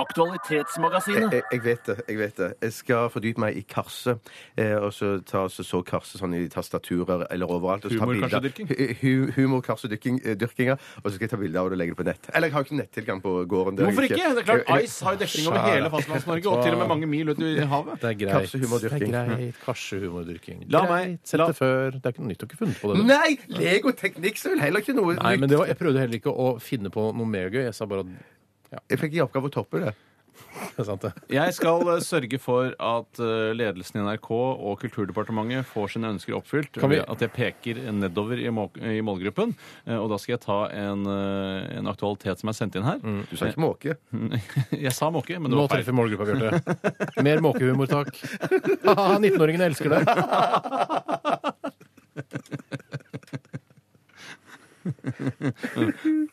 Aktualitetsmagasinet. 0.00 1.32
Jeg, 1.36 1.42
jeg 1.52 1.62
vet 1.64 1.86
det. 1.86 1.96
jeg 2.08 2.18
vet 2.18 2.36
det. 2.38 2.48
Jeg 2.62 2.72
skal 2.72 3.08
fordype 3.12 3.42
meg 3.42 3.56
i 3.56 3.62
karse. 3.68 4.14
Eh, 4.56 4.74
og 4.78 4.92
så 4.96 5.10
ta 5.28 5.44
så, 5.52 5.64
så 5.66 5.82
karse 5.86 6.18
sånn 6.20 6.34
i 6.38 6.46
tastaturer 6.52 7.26
eller 7.30 7.50
overalt. 7.52 7.84
og 7.84 7.92
så 7.92 7.98
ta 8.00 8.06
bilder. 8.08 8.28
Humor-karsedyrking? 8.28 8.70
Hu- 8.72 8.94
hu- 9.02 9.32
Humor-karsedyrkinga. 9.36 10.76
Og 11.02 11.06
så 11.10 11.14
skal 11.16 11.26
jeg 11.26 11.32
ta 11.34 11.40
bilde 11.42 11.60
av 11.60 11.68
det 11.70 11.76
og 11.76 11.82
legge 11.82 11.94
det 11.94 12.00
på 12.00 12.06
nett. 12.08 12.30
Eller 12.32 12.48
jeg 12.48 12.56
har 12.56 12.66
ikke 12.66 12.78
nettilgang 12.80 13.22
på 13.24 13.34
gården. 13.52 13.82
Hvorfor 13.82 14.08
ikke? 14.08 14.20
Det 14.22 14.42
er 14.44 14.48
klart, 14.48 14.64
Jeg- 14.68 14.84
Ice 14.88 15.04
har 15.04 15.12
jo 15.12 15.18
dekning 15.24 15.46
over 15.52 15.60
hele 15.68 15.90
Fastlands-Norge, 15.96 16.46
og 16.52 16.64
til 16.64 16.72
og 16.72 16.78
med 16.82 16.88
mange 16.94 17.06
mil 17.06 17.28
ut 17.34 17.38
i 17.38 17.52
havet. 17.74 18.00
Det 18.00 18.10
er 18.10 18.18
greit. 18.24 18.36
Karsehumordyrking. 18.48 19.12
Det 19.12 19.22
er 19.22 19.32
greit. 19.36 19.62
Karsehumordyrking. 19.64 20.64
La 20.72 20.84
meg-. 20.88 21.18
Sett 21.24 21.40
det 21.46 21.56
før. 21.56 21.90
Det 21.98 22.04
er 22.06 22.12
ikke 22.16 22.22
noe 22.24 22.32
nytt. 22.32 22.42
å 22.42 22.46
ikke 22.48 22.58
funnet 22.64 22.80
på 22.80 22.94
det. 22.96 23.04
Nei! 23.06 23.38
Legoteknikk 23.48 24.36
så 24.40 24.46
er 24.50 24.56
vel 24.56 24.64
heller 24.66 24.80
ikke 24.80 24.94
noe 24.96 25.14
Nei, 25.14 25.32
nytt. 25.36 25.40
men 25.40 25.48
det 25.52 25.58
var, 25.58 25.66
Jeg 25.66 25.78
prøvde 25.78 25.98
heller 26.00 26.18
ikke 26.18 26.32
å 26.32 26.48
finne 26.60 26.90
på 26.90 27.12
noe 27.14 27.26
megagøy. 27.26 27.64
Jeg 27.68 27.74
sa 27.74 27.86
bare 27.86 28.00
at 28.00 28.06
Jeg 28.90 28.98
fikk 29.02 29.14
i 29.18 29.20
oppgave 29.24 29.48
å 29.50 29.52
toppe 29.52 29.80
det. 29.82 29.92
det 30.72 30.80
er 30.80 30.86
sant, 30.88 31.02
det. 31.04 31.10
Jeg 31.28 31.52
skal 31.52 31.82
eh, 31.92 31.98
sørge 32.00 32.38
for 32.40 32.70
at 32.80 33.18
eh, 33.20 33.50
ledelsen 33.52 33.98
i 34.00 34.04
NRK 34.06 34.30
og 34.32 34.78
Kulturdepartementet 34.80 35.66
får 35.68 35.90
sine 35.92 36.08
ønsker 36.14 36.32
oppfylt. 36.38 36.72
Kan 36.80 36.88
vi- 36.90 36.96
ved 37.02 37.10
At 37.12 37.20
jeg 37.20 37.32
peker 37.36 37.74
nedover 37.92 38.40
i, 38.40 38.48
må 38.48 38.64
i 38.80 39.00
målgruppen. 39.04 39.52
Eh, 39.86 39.96
Og 39.98 40.08
da 40.08 40.16
skal 40.22 40.32
jeg 40.38 40.40
ta 40.46 40.56
en, 40.72 41.04
eh, 41.06 41.76
en 41.78 41.86
aktualitet 41.92 42.40
som 42.40 42.48
er 42.48 42.56
sendt 42.56 42.76
inn 42.80 42.82
her. 42.88 42.98
Du 43.28 43.36
sa 43.36 43.44
ikke 43.52 43.60
måke. 43.60 43.96
Jeg 44.86 44.92
sa 44.96 45.10
måke, 45.12 45.36
men 45.38 45.50
det 45.52 45.56
Nå 45.58 45.66
var 45.66 45.76
feil. 45.76 45.84
treffer 45.84 45.96
målgruppa, 46.00 46.24
Bjarte. 46.32 47.22
Mer 47.28 47.38
måkehumor, 47.44 47.86
takk. 47.92 48.16
Haha, 48.88 49.18
19-åringene 49.20 49.68
elsker 49.68 49.88
det. 49.92 50.02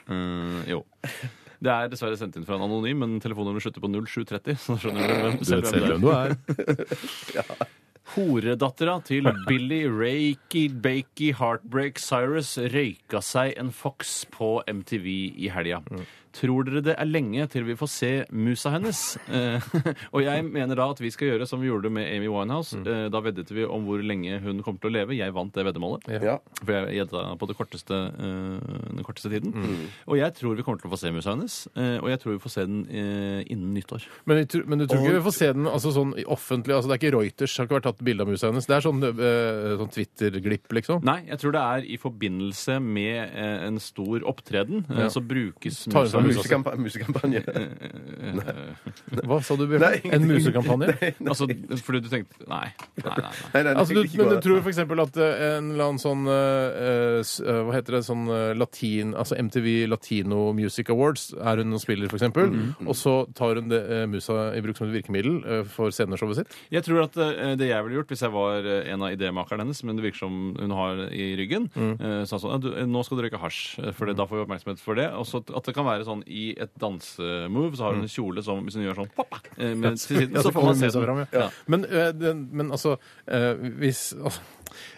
Mm, 0.10 0.64
jo. 0.68 0.84
Det 1.60 1.72
er 1.74 1.89
dessverre 1.91 2.16
sendt 2.20 2.38
inn 2.39 2.45
fra 2.47 2.55
en 2.55 2.64
anonym, 2.70 3.01
men 3.03 3.18
telefonnummeret 3.24 3.66
slutter 3.66 3.84
på 3.84 3.91
0730. 3.91 4.55
Så 4.64 4.76
da 4.76 4.80
skjønner 4.84 5.12
du 5.12 5.16
hvem, 5.26 5.38
Du 5.39 5.49
selv 5.49 5.68
hvem 5.76 6.05
det 6.07 6.16
er. 6.16 7.43
er. 7.43 7.68
Horedattera 8.16 8.95
til 9.05 9.28
Billy 9.45 9.84
Rakey 9.86 10.72
Bakey 10.82 11.34
Heartbreak 11.38 11.99
Cyrus 12.01 12.55
røyka 12.57 13.22
seg 13.22 13.53
en 13.62 13.70
Fox 13.76 14.24
på 14.34 14.55
MTV 14.66 15.05
i 15.38 15.51
helga. 15.53 15.84
Tror 16.32 16.63
dere 16.67 16.82
det 16.86 16.93
er 16.99 17.07
lenge 17.09 17.47
til 17.49 17.63
vi 17.65 17.73
får 17.80 17.89
se 17.89 18.09
musa 18.32 18.69
hennes? 18.75 18.99
Eh, 19.34 19.59
og 20.13 20.21
jeg 20.21 20.43
mener 20.45 20.75
da 20.77 20.86
at 20.93 20.99
vi 21.01 21.09
skal 21.09 21.32
gjøre 21.32 21.47
som 21.49 21.59
vi 21.61 21.69
gjorde 21.71 21.89
med 21.91 22.05
Amy 22.05 22.27
Winehouse. 22.30 22.77
Eh, 22.77 23.07
da 23.09 23.21
veddet 23.25 23.49
vi 23.49 23.65
om 23.65 23.86
hvor 23.88 24.03
lenge 24.05 24.38
hun 24.43 24.61
kommer 24.61 24.80
til 24.84 24.91
å 24.91 24.93
leve. 24.93 25.17
Jeg 25.17 25.34
vant 25.34 25.53
det 25.55 25.65
veddemålet. 25.65 26.05
Ja. 26.21 26.38
For 26.61 26.71
jeg 26.75 26.99
gjedda 26.99 27.23
på 27.41 27.49
det 27.49 27.57
korteste, 27.57 27.99
eh, 28.13 28.77
den 28.93 29.03
korteste 29.07 29.32
tiden. 29.34 29.55
Og 30.07 30.19
jeg 30.19 30.36
tror 30.38 30.55
vi 30.59 30.63
kommer 30.67 30.82
til 30.84 30.89
å 30.91 30.93
få 30.93 31.01
se 31.01 31.11
musa 31.15 31.34
hennes. 31.34 31.57
eh, 31.75 31.97
og 31.97 32.09
jeg 32.13 32.21
tror 32.21 32.36
vi 32.38 32.43
får 32.45 32.53
se 32.55 32.65
den 32.69 32.80
eh, 32.89 33.43
innen 33.49 33.73
nyttår. 33.73 34.05
Men, 34.30 34.45
tror- 34.45 34.67
men 34.69 34.80
du 34.84 34.86
tror 34.88 35.01
ikke 35.01 35.17
vi 35.17 35.25
får 35.32 35.38
se 35.39 35.51
den 35.57 35.65
altså, 35.65 35.91
sånn 35.95 36.13
offentlig 36.30 36.75
altså, 36.77 36.89
Det 36.93 36.97
er 36.99 37.01
ikke 37.03 37.15
Reuters 37.17 37.57
har 37.57 37.65
ikke 37.67 37.80
vært 37.80 37.88
tatt 37.89 38.03
bilde 38.05 38.21
av 38.21 38.30
musa 38.30 38.51
hennes. 38.51 38.65
Det 38.69 38.77
er 38.77 38.86
sånn, 38.86 39.01
eh, 39.09 39.73
sånn 39.82 39.91
Twitter-glipp, 39.97 40.69
liksom. 40.77 41.03
Nei, 41.03 41.19
jeg 41.32 41.39
tror 41.41 41.57
det 41.57 41.61
er 41.65 41.89
i 41.89 41.97
forbindelse 41.97 42.77
med 42.84 43.34
eh, 43.34 43.65
en 43.67 43.80
stor 43.82 44.21
opptreden. 44.30 44.86
eh, 44.89 44.99
Ja. 44.99 45.07
Så 45.09 45.21
brukes 45.25 45.88
musa 45.88 46.18
musa 46.26 46.41
Musekampa- 46.41 46.76
Musekampanje. 46.80 47.43
Hva 49.26 49.39
sa 49.45 49.55
du, 49.59 49.65
Bjørn? 49.70 49.86
En 50.13 50.26
musekampanje? 50.30 50.95
Altså, 51.30 51.47
fordi 51.86 52.01
du 52.05 52.09
tenkte 52.11 52.47
Nei. 52.49 52.67
nei, 53.03 53.13
nei, 53.53 53.63
nei. 53.63 53.74
Altså, 53.74 53.95
du, 53.97 54.03
men 54.20 54.32
du 54.34 54.39
tror 54.43 54.61
f.eks. 54.63 54.80
at 54.84 55.20
eh, 55.22 55.43
en 55.57 55.72
eller 55.74 55.86
annen 55.89 56.01
sånn 56.01 56.26
uh, 56.30 57.22
eh, 57.22 57.61
Hva 57.67 57.76
heter 57.76 57.97
det? 57.99 58.03
Sånn 58.07 58.26
eh, 58.34 58.51
latin 58.57 59.13
Altså 59.20 59.38
MTV 59.39 59.70
Latino 59.91 60.49
Music 60.57 60.89
Awards 60.93 61.30
er 61.38 61.61
hun 61.63 61.76
og 61.78 61.84
spiller, 61.84 62.09
f.eks. 62.11 62.28
Mm, 62.36 62.88
Og 62.89 62.95
så 62.97 63.15
tar 63.38 63.59
hun 63.61 63.70
det, 63.72 63.82
uh, 63.89 64.05
musa 64.09 64.49
i 64.57 64.63
bruk 64.65 64.80
som 64.80 64.89
et 64.89 64.95
virkemiddel 64.99 65.39
uh, 65.45 65.61
for 65.70 65.93
sceneshowet 65.95 66.41
sitt. 66.41 66.57
Jeg 66.74 66.86
tror 66.88 67.05
at 67.07 67.17
eh, 67.22 67.53
det 67.59 67.70
jeg 67.70 67.86
ville 67.86 67.99
gjort 67.99 68.11
hvis 68.13 68.24
jeg 68.26 68.34
var 68.34 68.65
eh, 68.67 68.89
en 68.93 69.03
av 69.05 69.13
idémakerne 69.13 69.65
hennes, 69.65 69.82
men 69.86 69.97
det 69.99 70.05
virker 70.07 70.24
som 70.24 70.38
hun 70.57 70.74
har 70.76 71.03
i 71.13 71.30
ryggen, 71.39 71.67
eh, 71.76 72.24
sa 72.30 72.39
sånn 72.41 72.63
du, 72.63 72.70
eh, 72.76 72.88
Nå 72.89 73.03
skal 73.05 73.20
du 73.20 73.26
røyke 73.26 73.41
hasj, 73.41 73.59
eh, 73.84 73.93
for 73.95 74.09
det, 74.09 74.17
da 74.20 74.26
får 74.30 74.39
vi 74.41 74.45
oppmerksomhet 74.45 74.82
for 74.84 74.99
det. 74.99 75.07
Og 75.17 75.28
så 75.30 75.41
at 75.43 75.70
det 75.70 75.76
kan 75.78 75.88
være 75.88 76.07
sånn 76.10 76.24
i 76.28 76.49
et 76.57 76.74
dansemove, 76.82 77.78
så 77.78 77.88
har 77.88 77.97
hun 77.97 78.05
en 78.07 78.12
kjole 78.12 78.43
som 78.45 78.64
hvis 78.66 78.80
hun 78.80 78.88
gjør 78.88 79.01
sånn 79.03 79.12
pop, 79.16 79.39
eh, 79.57 79.74
med, 79.74 79.97
til 79.97 80.03
siden, 80.05 80.39
så 80.41 80.53
får 80.55 80.70
man 80.70 80.80
se 80.80 80.91
den. 80.95 81.24
ja. 81.36 81.49
Men, 81.70 81.86
eh, 81.89 82.12
den, 82.18 82.47
men 82.51 82.74
altså 82.76 82.97
eh, 83.26 83.53
Hvis 83.80 84.10
altså, 84.18 84.41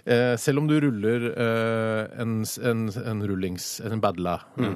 eh, 0.05 0.36
Selv 0.41 0.61
om 0.61 0.67
du 0.69 0.76
ruller 0.84 1.28
eh, 1.32 2.22
en, 2.22 2.41
en, 2.72 2.84
en 3.11 3.24
rullings... 3.28 3.67
En 3.91 3.99
badla 4.01 4.38
mm, 4.57 4.76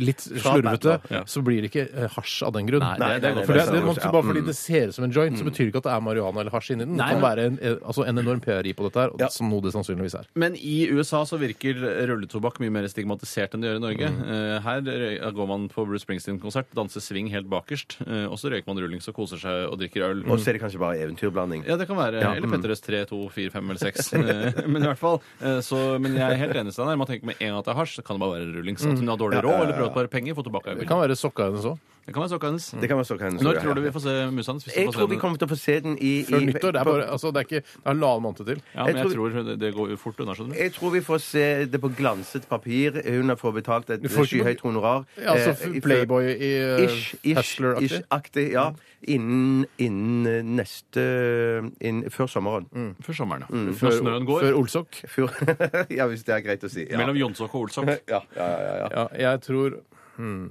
litt 0.00 0.22
slurvete, 0.24 0.96
ja. 1.12 1.22
så 1.28 1.42
blir 1.44 1.62
det 1.64 1.70
ikke 1.70 1.84
eh, 1.90 2.08
hasj 2.16 2.44
av 2.48 2.54
den 2.56 2.68
grunn. 2.70 2.82
Nei, 2.84 2.96
det- 2.98 3.20
det 3.24 3.30
er 3.30 3.46
For 3.48 3.58
det, 3.58 3.66
det, 3.74 3.82
man, 3.84 3.98
bare 4.14 4.26
fordi 4.30 4.44
det 4.46 4.56
ser 4.58 4.88
ut 4.90 4.96
som 4.96 5.04
en 5.06 5.14
joint, 5.14 5.38
så 5.38 5.46
betyr 5.46 5.66
det 5.66 5.72
ikke 5.74 5.82
at 5.84 5.88
det 5.90 5.94
er 5.96 6.04
marihuana 6.06 6.42
eller 6.44 6.54
hasj 6.54 6.72
inni 6.74 6.86
den. 6.88 6.96
Det 7.00 7.08
kan 7.14 7.22
være 7.24 7.46
en, 7.50 7.58
eh, 7.62 7.76
altså 7.84 8.06
en 8.08 8.22
enorm 8.22 8.40
PRI 8.44 8.72
på 8.76 8.86
dette 8.88 9.04
her, 9.04 9.14
ja. 9.20 9.28
som 9.32 9.50
noe 9.52 9.62
det 9.64 9.74
sannsynligvis 9.76 10.16
er. 10.22 10.28
Men 10.40 10.56
i 10.56 10.78
USA 10.90 11.22
så 11.28 11.38
virker 11.40 11.78
rulletobakk 12.10 12.60
mye 12.64 12.72
mer 12.74 12.88
stigmatisert 12.90 13.54
enn 13.56 13.64
det 13.64 13.70
gjør 13.72 13.80
i 13.80 13.84
Norge. 13.86 14.10
Mm. 14.10 14.24
Her 14.64 15.32
går 15.36 15.48
man 15.50 15.68
på 15.72 15.84
Bruce 15.88 16.04
Springsteen-konsert, 16.06 16.70
danser 16.76 17.02
swing 17.04 17.28
helt 17.32 17.48
bakerst, 17.50 17.98
eh, 18.06 18.26
og 18.26 18.38
så 18.40 18.50
røyker 18.52 18.68
man 18.70 18.80
rullings 18.82 19.08
og 19.10 19.16
koser 19.20 19.40
seg 19.42 19.66
og 19.70 19.78
drikker 19.80 20.06
øl. 20.08 20.24
Og 20.30 20.40
så 20.40 20.50
er 20.52 20.58
det 20.58 20.62
kanskje 20.64 20.80
bare 20.82 20.98
eventyrblanding. 21.04 21.64
Ja, 21.68 21.76
det 21.80 21.86
kan 21.90 21.98
være. 21.98 22.22
Eller 22.36 22.50
Petterøes 22.50 22.82
3, 22.84 23.04
2, 23.10 23.20
4, 23.36 23.52
5 23.56 23.70
eller 23.74 23.82
6. 23.84 24.09
Eh, 24.16 24.60
men 24.72 24.82
i 24.82 24.88
hvert 24.88 25.00
fall, 25.00 25.20
eh, 25.40 25.60
så, 25.64 25.80
men 26.02 26.18
jeg 26.18 26.26
er 26.26 26.40
helt 26.42 26.58
enig 26.62 26.74
Steinar. 26.76 26.98
Man 27.00 27.10
tenker 27.10 27.30
med 27.30 27.40
en 27.40 27.52
gang 27.52 27.60
at 27.60 27.70
det 27.70 27.74
er 27.74 27.80
hasj, 27.80 27.96
så 28.00 28.06
kan 28.06 28.18
det 28.18 28.24
bare 28.24 28.38
være 28.38 28.50
rullings. 28.58 28.84
At 28.86 28.98
hun 29.00 29.12
har 29.12 29.20
dårlig 29.20 29.42
råd 29.46 29.56
eller 29.62 29.76
prøvd 29.76 29.90
å 29.90 29.94
spare 29.94 30.12
penger, 30.12 30.38
få 30.38 30.46
tilbake 30.46 30.74
av 30.74 30.82
Det 30.82 30.90
kan 30.90 31.02
være 31.02 31.18
sokka 31.18 31.50
hennes 31.50 31.68
òg. 31.72 31.80
Det 32.06 32.14
kan 32.14 32.22
være 32.24 32.38
hennes. 32.42 32.66
Det 32.80 32.88
kan 32.88 32.96
være 32.98 33.04
så 33.06 33.16
kan 33.18 33.32
Når 33.38 33.60
tror 33.62 33.74
du 33.74 33.80
vi 33.82 33.90
får 33.94 34.00
se 34.02 34.14
musa 34.34 34.52
hvis 34.52 34.66
Jeg 34.76 34.86
får 34.86 34.92
se 34.92 34.98
tror 34.98 35.06
vi 35.06 35.14
den? 35.14 35.20
kommer 35.20 35.38
til 35.38 35.46
å 35.46 35.50
få 35.50 35.58
se 35.58 35.80
den 35.80 35.98
i 36.00 36.24
Før 36.24 36.40
i- 36.40 36.44
nyttår. 36.46 36.72
Det 36.72 36.80
er 36.80 36.84
bare, 36.84 37.04
altså, 37.12 37.30
det 37.32 37.36
er 37.36 37.44
ikke 37.46 37.60
det 37.60 37.84
er 37.84 37.90
halvannen 37.94 38.22
måned 38.22 38.36
til. 38.46 38.62
Ja, 38.74 38.84
men 38.84 38.96
Jeg 38.96 39.04
jeg 39.04 39.12
tror 39.14 39.28
det, 39.44 39.58
det 39.60 39.74
går 39.74 39.90
jo 39.90 39.96
fort 39.96 40.20
unna, 40.20 40.34
skjønner 40.34 40.54
du. 40.54 40.58
Jeg 40.62 40.72
tror 40.72 40.90
vi 40.90 41.00
får 41.00 41.18
se 41.20 41.64
det 41.66 41.80
på 41.80 41.88
glanset 41.96 42.48
papir. 42.48 42.92
Hun 43.04 43.36
fått 43.36 43.54
betalt 43.54 43.90
et 43.90 44.02
Du 44.02 44.08
får 44.08 44.24
ikke 44.26 44.42
skyhøyt 44.42 44.60
honorar. 44.60 45.04
Ja, 45.20 45.32
altså 45.34 45.50
Eh, 45.70 45.76
i- 45.76 45.80
Playboy 45.80 46.24
i 46.24 46.50
uh, 46.64 46.84
Ish, 46.84 47.14
ish, 47.22 47.36
Hustler-aktig. 47.36 47.90
ish-aktig. 48.02 48.52
Ja. 48.52 48.72
Innen, 49.06 49.66
innen 49.78 50.26
eh, 50.26 50.42
neste 50.42 51.70
innen, 51.80 52.10
Før 52.10 52.26
sommeren. 52.26 52.66
Før 53.02 53.12
sommeren, 53.14 53.44
ja. 53.48 53.54
Mm. 53.54 53.76
Når 53.80 53.90
snøen 54.00 54.26
går. 54.26 54.40
Før 54.40 54.54
Olsok. 54.58 54.88
Før, 55.08 55.28
ja, 55.98 56.06
hvis 56.06 56.24
det 56.24 56.34
er 56.34 56.40
greit 56.40 56.64
å 56.64 56.68
si. 56.70 56.86
Ja. 56.90 56.98
Mellom 56.98 57.16
Jonsok 57.16 57.54
og 57.54 57.60
Olsok. 57.68 57.86
Ja, 58.08 58.20
ja, 58.36 58.48
ja, 58.50 58.58
ja, 58.60 58.88
ja. 58.90 59.08
Ja, 59.14 59.30
jeg 59.30 59.40
tror 59.46 59.78
hmm. 60.16 60.50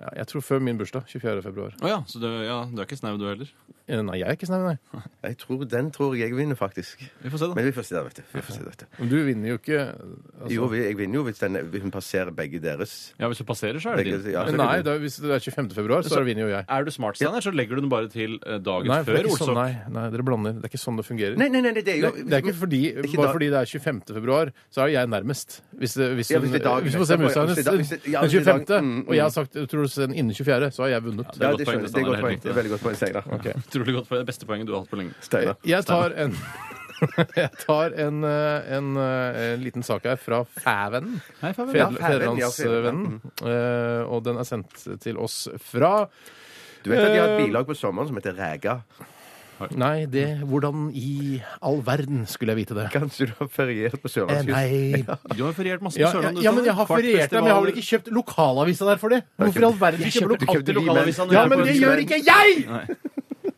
Ja, 0.00 0.10
jeg 0.20 0.26
tror 0.28 0.42
før 0.44 0.60
min 0.60 0.76
bursdag. 0.78 1.06
24. 1.08 1.42
februar. 1.42 1.72
Å 1.80 1.88
ja, 1.88 2.02
så 2.06 2.20
du, 2.20 2.26
ja, 2.44 2.64
du 2.68 2.80
er 2.82 2.84
ikke 2.86 2.98
snau, 3.00 3.16
du 3.18 3.24
heller? 3.28 3.48
Eh, 3.88 4.00
Nei, 4.02 4.16
jeg 4.18 4.26
er 4.28 4.34
ikke 4.34 4.48
snau, 4.48 4.64
nei. 4.66 4.76
Jeg 5.26 5.36
tror, 5.38 5.60
den 5.70 5.90
tror 5.94 6.14
jeg 6.18 6.34
vinner, 6.34 6.56
faktisk. 6.58 6.98
Vi 7.22 7.30
får 7.30 7.38
se, 7.38 7.46
da. 7.46 7.54
Men 7.54 7.64
vi 7.68 7.72
får 7.74 7.84
se, 7.86 7.94
da, 7.94 8.02
vet 8.02 8.18
du. 8.18 8.22
Vi 8.34 8.42
får 8.42 8.56
se, 8.56 8.62
vet 8.66 8.80
du. 8.82 8.84
Men 8.98 9.08
du 9.12 9.16
vinner 9.26 9.48
jo 9.52 9.56
ikke 9.60 9.78
altså. 9.94 10.50
Jo, 10.56 10.66
vi- 10.70 10.82
jeg 10.82 10.96
vinner 10.98 11.18
jo 11.20 11.22
hvis, 11.28 11.38
den, 11.38 11.58
hvis 11.70 11.82
hun 11.86 11.92
passerer 11.94 12.30
begge 12.34 12.58
deres. 12.62 12.94
Ja, 13.18 13.28
Hvis 13.30 13.38
du 13.38 13.44
passerer, 13.46 13.78
så 13.82 13.92
er 13.92 13.96
det 14.00 14.04
Begge, 14.06 14.18
din. 14.24 14.32
ja, 14.34 14.42
Men 14.50 14.58
Nei, 14.60 14.82
da, 14.86 14.96
hvis 15.02 15.16
det 15.22 15.30
er 15.30 15.38
25. 15.42 15.70
februar, 15.78 16.02
så 16.06 16.20
vinner 16.26 16.42
jo 16.46 16.50
jeg. 16.50 16.64
Er 16.68 16.84
du 16.84 16.90
smart, 16.94 17.16
Steinar, 17.20 17.40
så 17.46 17.52
legger 17.54 17.78
du 17.78 17.82
den 17.86 17.90
bare 17.94 18.10
til 18.10 18.36
eh, 18.42 18.58
dagen 18.58 18.90
Nei, 18.90 18.98
for 19.06 19.12
det 19.14 19.22
før 19.22 19.30
ikke 19.30 19.38
sånn, 19.38 19.54
Olsok. 19.54 19.60
nei, 19.62 19.94
nei, 20.00 20.06
dere 20.16 20.26
blander. 20.26 20.58
Det 20.58 20.66
er 20.66 20.72
ikke 20.74 20.82
sånn 20.82 20.98
det 21.00 21.06
fungerer. 21.06 21.38
Nei, 21.38 21.48
nei, 21.54 21.62
nei, 21.68 21.72
det 21.78 21.86
er 21.94 22.00
jo 22.02 22.10
Det, 22.18 22.26
det 22.26 22.38
er 22.40 22.44
ikke 22.46 22.56
fordi, 22.58 22.82
ikke 23.06 23.22
bare 23.22 23.30
da- 23.30 23.36
fordi 23.38 23.50
det 23.54 23.62
er 23.62 23.70
25. 23.70 24.02
februar, 24.18 24.52
så 24.74 24.82
er 24.86 24.92
jeg 24.96 25.12
nærmest. 25.14 25.60
Hvis, 25.78 25.94
det, 25.94 26.10
hvis, 26.18 26.30
Ja, 26.34 26.42
hvis 26.42 26.50
det 26.56 26.60
er 26.60 26.66
dagen 26.66 26.82
hvis 26.90 26.98
du 26.98 27.00
får 27.04 27.06
se 27.06 27.14
etterpå, 27.14 27.30
musa 27.30 27.40
hennes 27.46 27.56
det 27.62 27.66
er- 27.70 27.78
hvis 27.80 27.94
det- 27.94 28.02
ja, 28.10 28.20
den 28.20 28.30
hvis 28.30 28.32
det 28.34 28.42
er 28.42 28.52
25., 28.52 28.66
dagen- 28.66 28.90
mm, 28.90 29.06
og 29.08 29.14
jeg 29.14 29.22
har 29.22 29.30
sagt 29.38 29.52
tror 29.70 29.82
du 29.85 29.85
den 29.94 30.14
innen 30.14 30.34
24., 30.34 30.70
så 30.74 30.82
har 30.82 30.88
jeg 30.88 31.04
vunnet. 31.04 31.26
Det 31.34 31.42
er 31.46 31.50
et 31.52 31.58
godt 31.58 31.66
poeng. 31.66 31.82
Det 31.86 32.00
er 32.00 32.04
godt 32.04 32.20
poeng. 32.20 32.40
Det 32.42 32.50
er 32.50 32.54
veldig 32.54 32.70
godt 32.70 32.82
poeng, 32.82 32.96
Steinar. 32.96 33.24
Utrolig 33.66 33.94
godt 33.94 34.08
poeng. 34.08 34.20
Det 34.20 34.26
beste 34.26 34.46
poenget 34.46 34.66
du 34.66 34.72
har 34.74 34.80
hatt 34.82 34.90
på 34.90 34.96
lenge. 35.00 35.14
Steinar. 35.20 35.56
Jeg 35.64 35.84
tar 35.86 36.10
en 36.24 36.36
jeg 37.36 37.50
tar 37.60 37.92
en, 38.06 38.22
eh, 38.24 38.76
en, 38.76 38.86
eh, 38.96 39.40
en 39.52 39.60
liten 39.60 39.82
sak 39.84 40.04
her 40.08 40.16
fra 40.16 40.42
Fævennen. 40.48 41.20
Fædrelandsvennen. 41.42 43.20
Ja, 43.42 43.50
ja, 43.50 44.00
Eh, 44.00 44.12
Og 44.12 44.24
den 44.24 44.36
er 44.40 44.44
sendt 44.48 45.00
til 45.02 45.18
oss 45.18 45.48
fra 45.60 46.06
Du 46.84 46.90
vet 46.90 46.98
at 47.04 47.12
de 47.12 47.18
har 47.20 47.28
Eh, 47.28 47.36
et 47.36 47.46
bilag 47.46 47.66
på 47.68 47.74
sommeren 47.76 48.08
som 48.08 48.16
heter 48.16 48.32
Ræga? 48.38 48.78
Nei, 49.80 50.04
det 50.12 50.24
Hvordan 50.44 50.90
i 50.92 51.38
all 51.64 51.78
verden 51.86 52.26
skulle 52.28 52.52
jeg 52.52 52.60
vite 52.66 52.74
det? 52.76 52.90
Kanskje 52.92 53.28
du 53.30 53.32
har 53.38 53.48
feriert 53.48 53.96
på 54.02 54.10
Eh, 54.10 54.12
Sørlandskysten? 54.12 54.52
Nei 54.52 55.36
Du 55.38 55.44
har 55.46 55.54
feriert 55.56 55.80
masse 55.86 55.96
på 55.96 56.02
ja, 56.04 56.10
ja, 56.10 56.12
Sørlandet. 56.18 56.44
ja, 56.44 56.52
men 56.52 56.64
jeg 56.68 56.74
har 56.76 56.86
feriert 56.90 57.30
der, 57.32 57.40
men 57.40 57.48
jeg 57.48 57.56
har 57.56 57.64
vel 57.64 57.72
ikke 57.72 57.86
kjøpt 57.88 58.10
lokalavisa 58.18 58.84
der 58.90 59.00
for 59.00 59.14
det? 59.16 59.22
Hvorfor 59.40 59.64
i 59.64 59.68
all 59.70 59.78
verden 59.80 60.04
Jeg 60.04 60.12
kjøper 60.18 60.28
du 60.28 60.34
alltid 60.36 60.52
kjøpte 60.54 60.72
de, 60.72 60.76
lokalavisa 60.80 61.24
men- 61.24 61.32
når 61.32 61.34
Ja, 61.34 61.40
jeg 61.40 61.46
er 61.46 61.54
men 61.54 61.58
på 61.58 61.68
det 61.70 61.76
gjør 61.80 62.04
ikke 62.04 62.20
jeg! 62.26 62.66
Nei. 62.68 62.84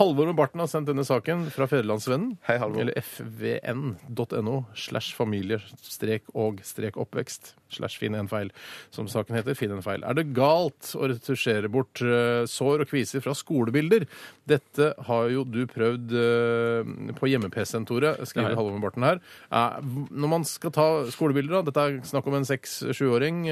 Halvor 0.00 0.30
og 0.32 0.36
Barten 0.38 0.60
har 0.62 0.68
sendt 0.72 0.88
denne 0.88 1.04
saken 1.04 1.42
fra 1.52 1.66
Fedrelandsvennen. 1.68 2.30
Hei, 2.48 2.54
Halvor. 2.62 2.80
Eller 2.80 2.96
fvn.no 3.04 4.54
slash 4.74 5.12
familie 5.16 5.58
strek 5.84 6.30
og 6.32 6.62
strek 6.64 6.96
oppvekst 6.96 7.52
slash 7.76 7.98
finn 8.00 8.16
en 8.18 8.30
feil, 8.30 8.52
som 8.94 9.08
saken 9.10 9.38
heter. 9.38 9.56
Finn 9.58 9.74
en 9.74 9.84
feil. 9.84 10.04
Er 10.06 10.18
det 10.18 10.30
galt 10.36 10.92
å 10.98 11.08
retusjere 11.10 11.70
bort 11.72 12.02
eh, 12.04 12.44
sår 12.50 12.84
og 12.84 12.92
kviser 12.92 13.24
fra 13.24 13.34
skolebilder? 13.36 14.06
Dette 14.48 14.92
har 15.06 15.28
jo 15.30 15.44
du 15.46 15.62
prøvd 15.70 16.14
eh, 16.18 16.92
på 17.18 17.30
hjemme-PC-en, 17.30 17.86
Tore, 17.88 18.14
skriver 18.26 18.50
Ja, 18.50 18.54
ja. 18.54 18.60
Halvor 18.60 18.76
med 18.76 18.86
Barten 18.86 19.06
her. 19.06 19.22
Eh, 19.52 19.78
når 20.10 20.32
man 20.36 20.46
skal 20.48 20.74
ta 20.74 20.88
skolebilder, 21.14 21.60
da, 21.60 21.64
dette 21.68 21.86
er 21.86 22.00
snakk 22.08 22.28
om 22.30 22.38
en 22.38 22.48
seks-sjuåring, 22.48 23.44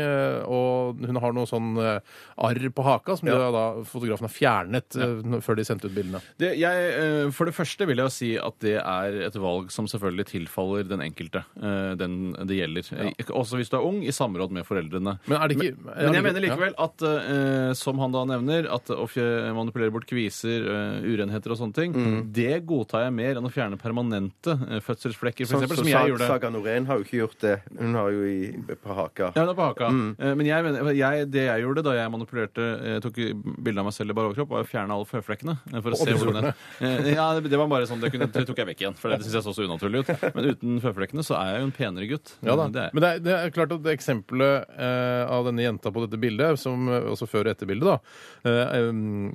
og 0.51 1.01
hun 1.07 1.19
har 1.23 1.35
noe 1.35 1.49
sånn 1.49 1.79
arr 1.81 2.67
på 2.75 2.85
haka 2.85 3.17
som 3.19 3.29
ja. 3.31 3.39
da, 3.53 3.65
fotografen 3.89 4.27
har 4.27 4.35
fjernet 4.35 4.99
eh, 4.99 5.39
før 5.45 5.59
de 5.59 5.67
sendte 5.67 5.91
ut 5.91 5.97
bildene. 5.97 6.23
Det, 6.41 6.53
jeg, 6.61 7.31
for 7.37 7.49
det 7.49 7.57
første 7.57 7.87
vil 7.89 8.03
jeg 8.05 8.15
si 8.15 8.31
at 8.41 8.59
det 8.65 8.77
er 8.81 9.21
et 9.29 9.39
valg 9.41 9.71
som 9.75 9.89
selvfølgelig 9.91 10.29
tilfaller 10.33 10.89
den 10.91 11.05
enkelte. 11.05 11.45
Den 12.01 12.33
det 12.49 12.59
gjelder. 12.59 12.91
Ja. 12.91 13.11
Også 13.37 13.59
hvis 13.61 13.71
du 13.73 13.79
er 13.79 13.87
ung, 13.87 14.01
i 14.11 14.15
samråd 14.17 14.51
med 14.55 14.67
foreldrene. 14.69 15.17
Men 15.31 15.37
er 15.41 15.49
det 15.49 15.57
ikke 15.57 15.77
Men 15.87 16.17
jeg 16.19 16.25
mener 16.27 16.45
likevel 16.45 16.75
at, 16.79 17.03
eh, 17.07 17.73
som 17.79 17.99
han 18.03 18.13
da 18.15 18.25
nevner, 18.29 18.69
at 18.75 18.91
å 18.93 19.07
manipulere 19.57 19.93
bort 19.95 20.07
kviser, 20.11 20.67
eh, 20.67 21.07
urenheter 21.07 21.55
og 21.55 21.59
sånne 21.63 21.75
ting, 21.77 21.95
Mm. 21.95 22.33
det 22.33 22.67
godtar 22.67 23.05
jeg 23.07 23.13
mer 23.15 23.37
enn 23.39 23.47
å 23.47 23.53
fjerne 23.53 23.79
permanente 23.81 24.53
eh, 24.71 24.81
fødselsflekker, 24.81 25.47
for 25.47 25.57
Sånn 25.57 25.63
eksempel, 25.65 25.77
som 25.77 25.85
som 25.85 25.89
jeg 25.91 25.97
Sag- 26.01 26.09
gjorde. 26.11 26.27
Saga 26.31 26.51
Norén 26.51 26.87
har 26.87 26.99
jo 26.99 27.05
ikke 27.05 27.19
gjort 27.21 27.39
det. 27.41 27.57
Hun 27.79 27.95
har 27.95 28.11
jo 28.11 28.23
i, 28.25 28.53
på 28.75 28.95
haka. 28.95 29.33
Ja, 29.37 29.43
hun 29.45 29.51
er 29.51 29.55
på 29.59 29.67
haka. 29.69 29.89
Mm. 29.91 30.17
Eh, 30.19 30.35
Men 30.41 30.47
jeg 30.47 30.65
mener, 30.65 30.93
jeg, 30.95 31.31
det 31.31 31.45
jeg 31.47 31.63
gjorde 31.65 31.83
da 31.85 31.93
jeg 31.97 32.11
manipulerte 32.11 32.67
eh, 32.81 32.99
tok 33.01 33.15
bilde 33.63 33.79
av 33.81 33.85
meg 33.89 33.93
selv 33.97 34.11
i 34.11 34.15
bar 34.17 34.29
overkropp, 34.31 34.49
var 34.49 34.65
å 34.65 34.69
fjerne 34.69 34.91
alle 34.97 35.05
føflekkene. 35.09 35.59
eh, 35.75 35.81
For 35.81 35.91
å 35.93 35.97
se 36.01 36.13
hvordan 36.17 36.43
det. 36.51 36.55
Eh, 36.81 37.15
Ja, 37.15 37.27
det, 37.41 37.51
var 37.59 37.67
bare 37.69 37.87
sånn, 37.87 38.01
det, 38.01 38.11
kunne, 38.13 38.27
det 38.31 38.47
tok 38.47 38.57
jeg 38.57 38.67
vekk 38.71 38.81
igjen, 38.85 38.97
for 38.97 39.11
det 39.11 39.21
syns 39.23 39.35
jeg 39.35 39.43
så 39.45 39.53
så 39.55 39.67
unaturlig 39.67 40.01
ut. 40.05 40.35
Men 40.35 40.45
uten 40.55 40.81
føflekkene 40.81 41.25
så 41.27 41.37
er 41.39 41.53
jeg 41.55 41.61
jo 41.61 41.67
en 41.69 41.73
penere 41.77 42.09
gutt. 42.09 42.35
Ja 42.43 42.57
da. 42.57 42.69
Det 42.69 42.81
er 42.81 42.89
jeg. 42.91 42.95
Men 42.95 43.03
det 43.03 43.11
er, 43.11 43.19
det 43.21 43.35
er 43.37 43.51
klart 43.55 43.73
at 43.77 43.83
det 43.83 43.93
eksempelet 44.01 44.67
eh, 44.81 45.23
av 45.31 45.45
denne 45.47 45.63
jenta 45.63 45.93
på 45.93 46.03
dette 46.07 46.19
bildet, 46.21 46.59
som 46.59 46.89
altså 46.89 47.13
også 47.21 47.29
før 47.29 47.47
og 47.47 47.53
etter 47.55 47.69
bildet, 47.69 47.87
da 47.87 47.99
eh, 48.49 48.89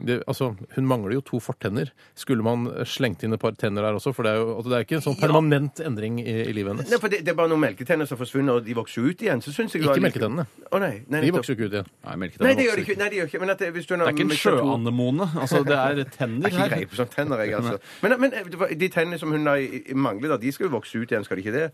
det, 0.05 0.19
altså, 0.27 0.51
Hun 0.75 0.87
mangler 0.89 1.13
jo 1.19 1.21
to 1.25 1.39
fortenner. 1.43 1.91
Skulle 2.17 2.43
man 2.45 2.65
slengt 2.89 3.23
inn 3.23 3.33
et 3.37 3.41
par 3.41 3.53
tenner 3.59 3.85
der 3.85 3.97
også? 3.99 4.11
For 4.15 4.25
det 4.25 4.33
er 4.33 4.41
jo 4.41 4.55
altså, 4.57 4.71
det 4.73 4.77
er 4.79 4.85
ikke 4.87 4.97
en 4.99 5.05
sånn 5.05 5.19
permanent 5.21 5.79
endring 5.85 6.19
i, 6.23 6.25
i 6.49 6.53
livet 6.55 6.73
hennes. 6.75 6.89
Nei, 6.91 6.99
for 7.01 7.13
det, 7.13 7.21
det 7.25 7.31
er 7.33 7.37
bare 7.39 7.51
noen 7.53 7.63
melketenner 7.63 8.09
som 8.09 8.17
forsvinner, 8.19 8.59
og 8.59 8.65
de 8.67 8.75
vokser 8.77 9.05
ut 9.05 9.21
igjen. 9.25 9.43
Så 9.45 9.53
synes 9.55 9.75
jeg 9.75 9.83
Ikke 9.85 9.95
litt- 9.99 10.07
melketennene. 10.09 10.47
Å 10.71 10.81
nei. 10.81 10.91
nei 11.05 11.21
De 11.21 11.29
nettopp. 11.29 11.39
vokser 11.39 11.53
jo 11.53 11.57
ikke 11.59 11.69
ut 11.71 11.77
igjen. 11.79 11.91
Nei, 12.09 12.15
melketennene 12.25 12.49
Nei, 12.49 12.55
det 12.59 12.65
gjør 12.67 12.75
vokser 12.75 12.85
de 12.85 12.91
ikke. 12.91 12.99
Nei, 13.03 13.09
det 13.13 13.19
gjør 13.21 13.29
ikke. 13.31 13.41
Men 13.45 13.53
at 13.55 13.63
det, 13.63 13.71
hvis 13.75 13.85
du 13.89 13.93
Det 13.95 14.01
er 14.07 14.13
ikke 14.15 14.25
en 14.27 14.35
sjøanemone. 14.41 15.29
Altså, 15.45 15.63
det 15.65 15.75
er 15.77 16.01
Jeg 16.01 16.07
er 16.07 16.25
har 16.25 16.49
ikke 16.49 16.61
her. 16.63 16.73
greie 16.75 16.89
på 16.91 16.99
sånne 16.99 17.15
tenner, 17.15 17.43
jeg, 17.45 17.53
altså. 17.59 17.79
Men, 18.05 18.19
men 18.21 18.31
det 18.51 18.59
var- 18.59 18.73
de 18.75 18.89
tennene 18.89 19.19
som 19.19 19.31
hun 19.31 19.45
har 19.47 19.57
i- 19.61 19.83
i- 19.89 19.93
mangler, 19.93 20.29
da, 20.35 20.37
de 20.37 20.51
skal 20.51 20.67
jo 20.67 20.73
vokse 20.75 20.95
ut 20.99 21.09
igjen, 21.11 21.23
skal 21.25 21.37
de 21.37 21.43
ikke 21.45 21.53
det? 21.55 21.65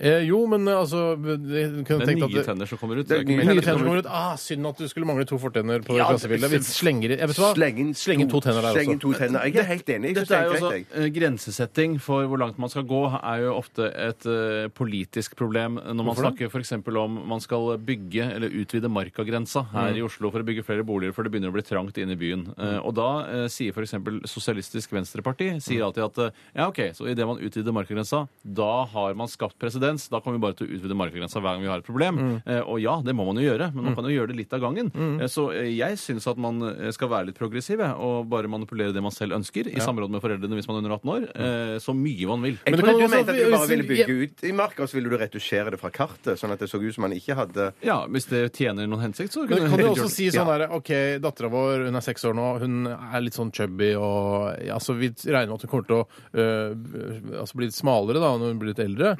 Eh, 0.00 0.20
jo, 0.28 0.46
men 0.46 0.62
eh, 0.68 0.74
altså 0.78 1.16
det- 1.18 1.84
kunne 1.84 1.98
Det 1.98 2.08
er 2.08 2.12
tenkt 2.14 2.22
at 2.22 2.30
nye 2.30 2.34
det- 2.38 2.46
tenner 2.46 2.66
som 2.68 2.78
kommer 2.78 2.98
ut. 3.00 3.08
Det 3.08 3.18
er 3.18 3.24
Det 3.24 3.28
er 3.28 3.34
nye 3.34 3.42
ikke 3.42 3.54
Nye 3.54 3.60
tenner 3.62 3.78
som 3.78 3.86
kommer 3.88 3.98
ut. 3.98 4.06
Ah, 4.08 4.36
synd 4.36 4.66
at 4.68 4.76
du 4.78 4.86
skulle 4.88 5.06
mangle 5.06 5.24
to 5.26 5.38
fortenner 5.38 5.80
på 5.82 5.94
det 5.94 5.98
Ja, 5.98 6.06
klassebildet. 6.12 6.50
Vi 6.50 6.58
slenger, 6.62 7.08
jeg 7.18 7.26
vet 7.26 7.34
du 7.36 7.42
hva? 7.42 7.54
Sleng 7.54 7.78
inn 7.78 7.94
Sleng 7.94 8.20
inn 8.20 8.28
to 8.30 8.40
tenner 8.40 8.62
der 8.62 8.74
sleng 8.74 8.90
inn 8.92 8.98
også. 8.98 9.00
to 9.00 9.12
tenner. 9.18 9.42
Jeg 9.44 9.56
er 9.56 9.64
helt 9.64 9.86
enig. 9.86 10.14
Jeg 10.14 10.16
synes 10.16 10.28
Dette 10.28 10.38
er 10.38 10.44
jo 10.44 10.52
det 10.52 10.62
også 10.62 10.70
greit, 10.70 10.86
jeg. 10.94 11.04
eh, 11.04 11.10
Grensesetting 11.18 12.00
for 12.00 12.26
hvor 12.28 12.38
langt 12.38 12.58
man 12.58 12.68
skal 12.70 12.82
gå, 12.84 13.02
er 13.22 13.38
jo 13.42 13.54
ofte 13.58 13.90
et 13.90 14.26
eh, 14.26 14.68
politisk 14.68 15.34
problem 15.34 15.74
når 15.82 15.94
man 16.04 16.06
Hvorfor 16.14 16.30
snakker 16.30 16.46
f.eks. 16.48 16.72
om 16.86 17.26
man 17.28 17.40
skal 17.40 17.78
bygge 17.78 18.22
eller 18.36 18.48
utvide 18.50 18.86
markagrensa 18.88 19.66
her 19.72 19.90
Mm. 19.92 19.96
i 19.96 20.02
Oslo 20.02 20.30
for 20.30 20.38
å 20.42 20.44
bygge 20.46 20.62
flere 20.64 20.84
boliger, 20.84 21.12
for 21.12 21.24
det 21.24 21.32
begynner 21.32 21.50
å 21.50 21.52
bli 21.58 21.62
trangt 21.62 21.98
inne 21.98 22.12
i 22.12 22.14
byen. 22.14 22.54
Eh, 22.56 22.78
og 22.86 22.94
da 22.94 23.24
eh, 23.26 23.48
sier 23.48 23.72
f.eks. 23.72 23.94
Sosialistisk 24.30 24.90
Venstreparti 24.94 25.58
sier 25.60 25.80
Mm. 25.82 25.86
alltid 25.90 26.04
at 26.04 26.18
eh, 26.18 26.30
ja, 26.54 26.68
OK, 26.68 26.78
så 26.94 27.08
idet 27.10 27.26
man 27.26 27.38
utvider 27.38 27.72
markagrensa, 27.72 28.28
da 28.44 28.84
har 28.84 29.14
man 29.14 29.26
skapt 29.26 29.58
presedens. 29.58 29.87
Da 30.10 30.20
kommer 30.20 30.36
vi 30.38 30.42
bare 30.44 30.54
til 30.58 30.66
å 30.68 30.76
utvide 30.76 30.96
markagrensa 30.98 31.40
hver 31.40 31.56
gang 31.56 31.62
vi 31.64 31.68
har 31.72 31.78
et 31.78 31.86
problem. 31.86 32.18
Mm. 32.18 32.36
Eh, 32.46 32.60
og 32.68 32.80
ja, 32.82 33.00
det 33.04 33.14
må 33.16 33.24
man 33.26 33.36
jo 33.40 33.46
gjøre, 33.48 33.70
men 33.74 33.84
man 33.88 33.94
kan 33.96 34.04
jo 34.04 34.12
gjøre 34.16 34.28
det 34.32 34.36
litt 34.36 34.52
av 34.52 34.60
gangen. 34.60 34.90
Eh, 35.20 35.26
så 35.30 35.48
eh, 35.54 35.70
jeg 35.78 35.98
syns 35.98 36.26
at 36.28 36.36
man 36.38 36.60
eh, 36.68 36.90
skal 36.92 37.08
være 37.08 37.30
litt 37.30 37.38
progressiv 37.38 37.80
jeg, 37.80 37.94
og 37.96 38.28
bare 38.28 38.48
manipulere 38.50 38.92
det 38.92 39.02
man 39.02 39.14
selv 39.14 39.36
ønsker, 39.38 39.68
i 39.72 39.80
samråd 39.80 40.10
med 40.10 40.20
foreldrene 40.24 40.58
hvis 40.58 40.68
man 40.68 40.76
er 40.78 40.84
under 40.84 40.96
18 40.98 41.12
år, 41.14 41.26
eh, 41.34 41.74
så 41.82 41.94
mye 41.96 42.28
man 42.28 42.42
vil. 42.44 42.58
Jeg 42.64 42.74
Men 42.74 42.80
trodde 42.80 42.92
kan 42.92 42.98
du 42.98 43.04
også- 43.06 43.16
mente 43.16 43.32
at 43.32 43.38
du 43.38 43.56
bare 43.56 43.70
ville 43.72 43.88
bygge 43.88 44.18
ut 44.22 44.44
i 44.44 44.52
marka, 44.52 44.82
og 44.82 44.88
så 44.88 44.98
ville 44.98 45.08
du 45.10 45.16
retusjere 45.16 45.70
det 45.70 45.80
fra 45.80 45.90
kartet, 45.90 46.38
sånn 46.38 46.52
at 46.52 46.58
det 46.58 46.68
så 46.70 46.80
ut 46.82 46.94
som 46.94 47.02
man 47.08 47.12
ikke 47.16 47.34
hadde 47.38 47.72
Ja, 47.84 48.06
hvis 48.06 48.26
det 48.28 48.52
tjener 48.56 48.86
noen 48.88 49.00
hensikt, 49.08 49.32
så 49.32 49.48
Men 49.48 49.68
kan 49.70 49.78
du 49.78 49.86
også 49.92 50.10
si 50.10 50.28
sånn 50.30 50.46
der, 50.50 50.68
OK, 50.72 50.90
dattera 51.22 51.48
vår 51.50 51.86
hun 51.86 51.96
er 51.96 52.04
seks 52.04 52.24
år 52.28 52.34
nå, 52.34 52.46
hun 52.60 52.86
er 52.86 53.20
litt 53.20 53.34
sånn 53.34 53.52
chubby 53.54 53.94
og 53.96 54.58
ja, 54.64 54.76
så 54.78 54.94
Vi 54.98 55.08
regner 55.10 55.48
med 55.52 55.58
at 55.58 55.62
hun 55.62 55.70
kommer 55.70 55.86
til 55.86 55.96
å 56.02 56.06
øh, 56.34 57.40
altså 57.40 57.54
bli 57.58 57.68
litt 57.68 57.76
smalere 57.76 58.20
da 58.22 58.32
når 58.38 58.52
hun 58.52 58.58
blir 58.58 58.72
litt 58.72 58.82
eldre. 58.82 59.12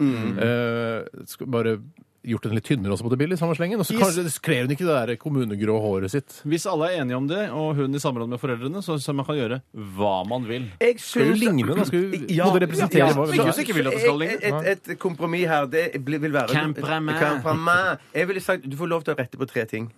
Eh, 0.59 1.47
bare 1.47 1.79
gjort 2.29 2.43
den 2.45 2.57
litt 2.59 2.67
tynnere 2.67 2.93
også 2.93 3.07
på 3.07 3.11
det 3.13 3.19
bildet 3.21 3.39
i 3.39 3.41
samme 3.41 3.55
slengen. 3.57 3.81
Og 3.81 3.87
så 3.89 3.95
kanskje 3.97 4.25
kler 4.45 4.67
hun 4.67 4.73
ikke 4.75 4.85
det 4.85 4.97
der 5.09 5.17
kommunegrå 5.23 5.77
håret 5.81 6.11
sitt. 6.13 6.41
Hvis 6.51 6.67
alle 6.69 6.89
er 6.91 7.01
enige 7.05 7.17
om 7.17 7.29
det, 7.31 7.45
og 7.55 7.79
hun 7.79 7.95
i 7.95 8.01
samråd 8.03 8.29
med 8.29 8.41
foreldrene, 8.43 8.83
så 8.85 8.99
kan 9.01 9.17
man 9.17 9.25
kan 9.29 9.39
gjøre 9.39 9.61
hva 9.97 10.17
man 10.29 10.45
vil. 10.49 10.67
Jeg 10.83 10.99
Skal 11.01 11.31
jo 11.31 11.37
syns- 11.37 11.41
ligne, 11.45 11.77
da. 11.79 11.85
Skal 11.89 12.03
jo 12.03 12.21
Ja, 12.29 12.45
må 12.51 12.59
det 12.59 12.65
representere 12.69 12.99
ja, 13.07 13.13
hva 13.15 13.25
vi 13.31 13.39
Hvis 13.39 13.63
ikke 13.65 13.79
vil 13.79 13.87
at 13.89 13.97
det 13.97 14.03
skal 14.03 14.19
ligne. 14.19 14.37
Et, 14.43 14.69
et, 14.75 14.93
et 14.93 14.99
kompromiss 14.99 15.47
her, 15.49 15.67
det 15.73 15.87
blir- 16.05 16.21
vil 16.21 16.33
være 16.37 16.53
Compromis. 16.53 17.23
Compromis. 17.23 17.99
Jeg 18.19 18.29
ville 18.29 18.41
sagt 18.45 18.69
du 18.69 18.77
får 18.77 18.89
lov 18.93 19.05
til 19.07 19.15
å 19.15 19.19
rette 19.23 19.39
på 19.41 19.49
tre 19.49 19.65
ting. 19.65 19.89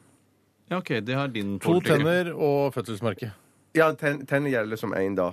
Ja, 0.71 0.79
OK, 0.79 1.01
det 1.03 1.15
har 1.17 1.27
din 1.29 1.59
To 1.59 1.73
politikere. 1.73 1.99
tenner 1.99 2.35
og 2.37 2.73
fødselsmerke. 2.77 3.33
Ja, 3.75 3.93
ten, 3.99 4.25
tenner 4.27 4.51
gjelder 4.53 4.79
som 4.79 4.93
én 4.95 5.17
da. 5.17 5.33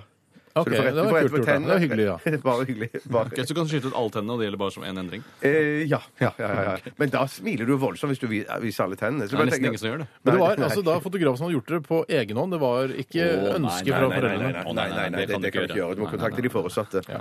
Så 0.58 0.66
Ok, 0.66 0.70
du 0.70 0.76
får 0.78 0.84
rett- 0.88 0.94
det 0.94 1.04
var 1.04 1.20
kult 1.20 1.32
gjort, 1.32 1.46
da. 1.46 1.58
Det 1.58 1.68
var 1.68 1.82
hyggelig, 1.84 2.04
ja. 2.08 2.16
Bare 2.48 2.64
hyggelig. 2.68 2.88
Bare. 3.06 3.26
Ok, 3.32 3.38
så 3.38 3.48
du 3.48 3.54
kan 3.58 3.68
skyte 3.70 3.86
ut 3.92 3.96
alle 3.98 4.10
tennene, 4.10 4.32
og 4.34 4.38
det 4.42 4.46
gjelder 4.48 4.60
bare 4.62 4.74
som 4.74 4.82
én 4.88 4.98
endring. 5.02 5.22
Eh, 5.42 5.84
ja, 5.88 6.00
ja, 6.20 6.30
ja, 6.38 6.48
ja, 6.48 6.62
ja. 6.78 6.92
Men 6.98 7.10
da 7.14 7.24
smiler 7.30 7.66
du 7.68 7.76
voldsomt 7.78 8.10
hvis 8.14 8.20
du 8.22 8.26
vi- 8.30 8.44
viser 8.64 8.84
alle 8.86 8.96
tennene. 9.00 9.28
Så 9.28 9.30
Det 9.30 9.34
er 9.34 9.38
bare 9.38 9.46
nesten 9.50 9.62
tenker- 9.62 9.72
ingen 9.72 9.78
som 9.82 9.90
gjør 9.92 9.98
det. 10.04 10.08
Men 10.24 10.34
det 10.34 10.40
var 10.40 10.56
altså 10.68 10.84
da 10.84 10.98
fotografen 11.00 11.36
som 11.38 11.46
hadde 11.48 11.56
gjort 11.58 11.72
det 11.74 11.82
på 11.88 12.00
egen 12.08 12.36
hånd. 12.36 12.52
Det 12.52 12.60
var 12.60 12.88
ikke 12.88 13.22
Å, 13.22 13.36
nei, 13.38 13.54
ønske 13.58 13.86
nei, 13.86 13.92
fra 13.92 14.00
nei, 14.00 14.08
nei, 14.08 14.18
foreldrene. 14.18 14.74
Nei, 14.74 14.88
nei, 14.88 15.08
nei, 15.08 15.24
det 15.26 15.28
kan 15.32 15.40
du 15.42 15.48
ikke 15.48 15.78
gjøre. 15.82 15.94
Du 15.96 16.02
må 16.02 16.10
kontakte 16.10 16.42
de 16.42 16.48
foresatte. 16.52 17.02
Ja. 17.08 17.20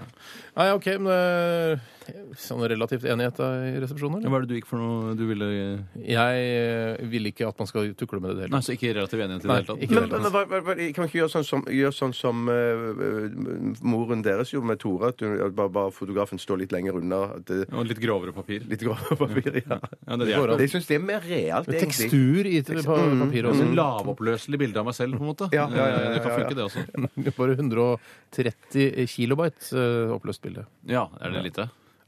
Nei, 0.58 0.70
OK, 0.72 0.86
men 0.98 1.12
eh, 1.14 1.78
sånn 2.40 2.62
relativt 2.70 3.04
enighet 3.10 3.40
i 3.44 3.80
resepsjonen, 3.84 4.20
eller? 4.22 4.30
Hva 4.32 4.40
er 4.40 4.46
det 4.46 4.50
du 4.52 4.56
gikk 4.60 4.68
for 4.70 4.82
noe 4.82 5.16
du 5.18 5.24
ville 5.30 5.48
Jeg 6.02 6.46
eh, 6.52 7.06
vil 7.12 7.30
ikke 7.32 7.48
at 7.50 7.60
man 7.60 7.68
skal 7.70 7.92
tukle 8.00 8.20
med 8.24 8.32
det 8.32 8.36
i 8.36 8.38
det 8.38 8.46
hele 8.48 8.56
Nei, 8.58 8.62
så 8.66 8.76
ikke 8.76 8.94
relativ 8.98 9.24
enighet 9.26 9.44
i 9.44 9.48
det 9.48 9.56
hele 9.58 9.68
tatt? 9.72 9.82
ikke 9.86 9.92
i 9.92 10.00
Men, 10.00 10.10
det 10.10 10.22
men, 10.22 10.32
hva- 10.36 10.46
hva- 10.48 10.62
hva- 10.68 10.78
kan 10.94 11.04
man 11.04 11.10
ikke 11.12 11.20
gjøre 11.22 11.34
sånn 11.36 11.48
som, 11.48 11.64
gjøre 11.80 11.96
sånn 11.98 12.16
som 12.18 12.48
eh, 12.54 13.78
moren 13.94 14.22
deres 14.26 14.52
gjorde 14.54 14.70
med 14.72 14.80
Tore? 14.82 15.12
At, 15.14 15.22
hun, 15.26 15.36
at 15.48 15.56
bare, 15.58 15.72
bare 15.80 15.92
fotografen 15.96 16.40
står 16.42 16.62
litt 16.64 16.76
lenger 16.76 16.98
unna? 17.02 17.22
At 17.38 17.46
det, 17.52 17.62
Og 17.74 17.88
litt 17.90 18.02
grovere 18.04 18.34
papir. 18.36 18.64
litt 18.68 18.84
grovere 18.84 19.18
papir, 19.20 19.62
ja. 19.64 19.80
Ja, 20.08 20.16
det 20.22 20.30
går 20.32 20.54
an. 20.56 20.62
Jeg 20.64 20.72
syns 20.72 20.88
det 20.88 20.96
er 21.00 21.04
mer 21.04 21.22
realt, 21.28 21.68
egentlig. 21.68 22.08
tekstur 22.08 22.48
i 22.48 22.62
på 22.64 22.98
papiret 23.24 23.52
også. 23.52 23.68
lavoppløselig 23.76 24.60
bilde 24.62 24.80
av 24.80 24.88
meg 24.88 24.96
selv, 24.98 25.18
på 25.20 25.26
en 25.26 25.32
måte. 25.34 25.50
Ja, 25.56 25.68
ja, 25.72 25.88
ja, 25.88 25.98
ja, 26.06 26.14
Det 26.16 26.22
kan 26.24 26.38
funke, 26.38 26.56
det 26.56 26.64
også. 26.68 27.36
Bare 27.38 27.58
130 27.58 29.08
kilobyte 29.12 29.74
eh, 29.78 30.14
oppløst 30.16 30.42
bilde. 30.46 30.66
Ja, 30.90 31.08
er 31.22 31.34
det 31.36 31.44
lite? 31.50 31.68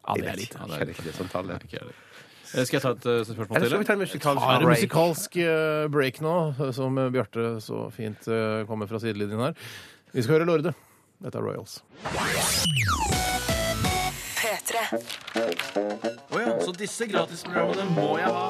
Ja, 0.10 0.16
det 0.18 0.32
er 0.34 0.40
litt. 0.42 0.56
Jeg 0.58 0.66
er 0.66 0.74
kjenner 0.80 0.94
ikke 0.96 1.06
det 1.06 1.14
som 1.16 1.30
tall. 1.30 1.52
Jeg. 1.54 1.84
Eh, 2.50 2.64
Skal 2.66 2.80
jeg 2.80 2.82
ta 2.82 2.92
et 2.96 3.06
uh, 3.06 3.20
spørsmål 3.28 3.58
Eller 3.60 3.68
til? 3.68 3.70
skal 3.70 3.80
vi 3.84 3.86
ta 3.86 3.94
en 3.94 4.00
musikalsk 4.02 4.42
Har 4.42 4.56
en 4.58 4.66
break? 4.66 4.80
musikalsk 4.80 5.36
eh, 5.38 5.88
break 5.94 6.18
nå, 6.26 6.36
som 6.74 6.98
eh, 6.98 7.10
Bjarte 7.14 7.44
så 7.62 7.84
fint 7.94 8.26
eh, 8.28 8.64
kommer 8.66 8.90
fra 8.90 8.98
sidelinjen 9.04 9.44
her. 9.44 9.54
Vi 10.16 10.24
skal 10.26 10.40
høre 10.40 10.50
Lorde. 10.50 10.74
Dette 11.22 11.38
er 11.38 11.46
Royals. 11.46 11.78
P3. 14.40 14.82
Å 16.34 16.40
ja, 16.42 16.54
så 16.64 16.72
disse 16.80 17.06
gratisprogrammene 17.12 17.86
må 17.94 18.16
jeg 18.18 18.32
ha. 18.34 18.46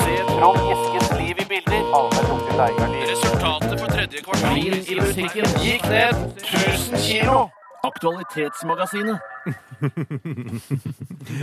Se 0.00 0.14
Trond 0.32 0.62
Eskens 0.72 1.12
liv 1.20 1.42
i 1.44 1.46
bilder. 1.50 1.84
Resultatet 3.12 3.76
på 3.78 3.90
tredje 3.92 4.22
kvartal 4.24 4.58
i 4.58 4.98
musikken 4.98 5.54
gikk 5.62 5.86
ned 5.92 6.26
1000 6.42 6.98
kilo. 7.06 7.38
Aktualitetsmagasinet. 7.82 9.20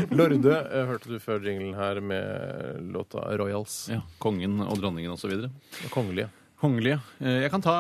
Lorde 0.18 0.56
eh, 0.56 0.88
hørte 0.90 1.14
du 1.14 1.20
før 1.24 1.40
jinglen 1.46 1.76
her 1.78 2.02
med 2.04 2.82
låta 2.92 3.24
Royals. 3.40 3.86
Ja, 3.94 4.02
Kongen 4.20 4.60
og 4.66 4.78
dronningen 4.82 5.16
osv. 5.16 5.48
Kongelige. 5.94 6.30
Kongelige. 6.66 6.98
Eh, 7.22 7.44
Jeg 7.46 7.52
kan 7.54 7.62
ta 7.62 7.76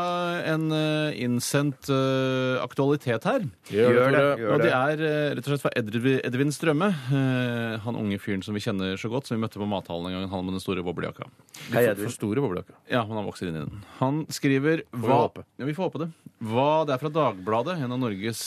en 0.45 0.67
eh, 0.75 1.15
innsendt 1.25 1.89
eh, 1.89 2.61
aktualitet 2.61 3.25
her. 3.25 3.45
Gjør 3.73 3.89
det. 3.89 3.95
Gjør 3.97 4.11
det. 4.15 4.49
Og 4.53 4.61
det. 4.61 4.71
er 4.77 5.03
rett 5.39 5.41
og 5.47 5.51
slett 5.55 5.63
fra 5.65 5.71
Edvin, 5.79 6.19
Edvin 6.27 6.53
Strømme. 6.53 6.91
eh, 7.09 7.79
Han 7.85 7.97
unge 7.97 8.19
fyren 8.21 8.43
som 8.45 8.53
vi 8.53 8.61
kjenner 8.61 8.93
så 9.01 9.09
godt, 9.09 9.25
som 9.27 9.37
vi 9.39 9.41
møtte 9.45 9.57
på 9.61 9.65
mathallen 9.69 10.11
en 10.11 10.19
gang. 10.19 10.29
Han 10.35 10.45
med 10.45 10.55
den 10.59 10.63
store 10.63 10.83
boblejakka. 10.85 11.25
Hei, 11.73 11.87
For 11.97 12.13
store 12.13 12.43
boblejakka. 12.45 12.77
Ja, 12.93 13.01
men 13.09 13.17
han 13.17 13.25
vokser 13.25 13.49
inn 13.49 13.57
i 13.57 13.63
den. 13.65 13.81
Han 13.99 14.21
skriver 14.29 14.83
vi 14.85 15.01
hva, 15.07 15.23
håpe. 15.25 15.45
Ja, 15.57 15.65
vi 15.65 15.73
får 15.77 15.89
håpe 15.89 16.03
det. 16.05 16.11
Hva 16.45 16.67
Det 16.85 16.93
er 16.93 17.01
fra 17.01 17.09
Dagbladet, 17.15 17.77
en 17.81 17.93
av 17.95 17.99
Norges 18.03 18.41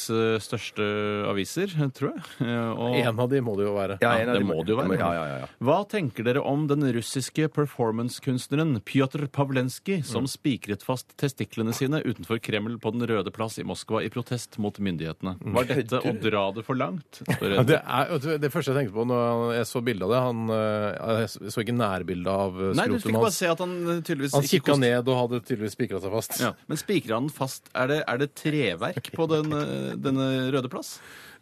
største 0.44 0.84
aviser, 1.32 1.72
tror 1.96 2.12
jeg. 2.14 2.46
Og 2.78 2.98
En 3.00 3.18
av 3.24 3.30
de 3.32 3.40
må 3.42 3.56
det 3.58 3.64
jo 3.66 3.74
være. 3.74 3.96
Ja, 4.04 4.12
en 4.22 4.28
av 4.30 4.36
det 4.38 4.44
de 4.44 4.48
må 4.52 4.60
det 4.62 4.74
jo 4.74 4.78
være. 4.78 4.98
Ja, 5.00 5.10
ja, 5.16 5.24
ja, 5.32 5.38
ja. 5.42 5.48
Hva 5.64 5.78
tenker 5.88 6.26
dere 6.28 6.44
om 6.46 6.66
den 6.70 6.84
russiske 6.94 7.48
performancekunstneren 7.56 8.76
Pjotr 8.86 9.26
Pavlenskij 9.32 10.04
som 10.06 10.27
spikret 10.30 10.84
fast 10.86 11.10
testiklene 11.20 11.72
sine 11.76 12.00
utenfor 12.04 12.38
Kreml 12.44 12.76
på 12.82 12.92
Den 12.94 13.06
røde 13.10 13.32
plass 13.34 13.58
i 13.58 13.64
Moskva 13.66 14.02
i 14.06 14.10
protest 14.12 14.58
mot 14.62 14.76
myndighetene? 14.78 15.36
Var 15.56 15.68
dette 15.70 16.00
å 16.00 16.12
dra 16.22 16.44
det 16.56 16.64
for 16.66 16.78
langt? 16.78 17.20
Ja. 17.28 17.62
Det, 17.66 17.78
er, 17.80 18.38
det 18.42 18.50
første 18.52 18.72
jeg 18.74 18.78
tenkte 18.84 18.96
på 18.96 19.06
når 19.08 19.54
jeg 19.58 19.68
så 19.70 19.82
bildet 19.84 20.06
av 20.08 20.12
det 20.14 20.22
han, 20.28 20.42
eh, 20.54 21.20
Jeg 21.24 21.52
så 21.54 21.64
ikke 21.64 21.76
nærbildet 21.78 22.32
av 22.32 22.58
eh, 22.62 22.74
Nei, 22.78 22.88
du 22.92 22.98
fikk 23.02 23.18
bare 23.18 23.34
se 23.34 23.48
at 23.50 23.62
han 23.64 23.74
eh, 23.82 24.02
tydeligvis 24.02 24.36
Han 24.36 24.48
kikka 24.50 24.72
kost- 24.72 24.84
ned 24.84 25.08
og 25.12 25.20
hadde 25.22 25.40
tydeligvis 25.48 25.76
spikra 25.78 26.02
seg 26.04 26.14
fast. 26.14 26.36
Ja, 26.42 26.52
Men 26.70 26.80
spikra 26.80 27.18
han 27.20 27.30
fast? 27.32 27.70
Er 27.78 27.90
det, 27.92 28.02
er 28.08 28.22
det 28.22 28.30
treverk 28.38 29.10
på 29.14 29.28
den, 29.30 29.54
denne 30.02 30.28
røde 30.54 30.70
plass? 30.72 30.98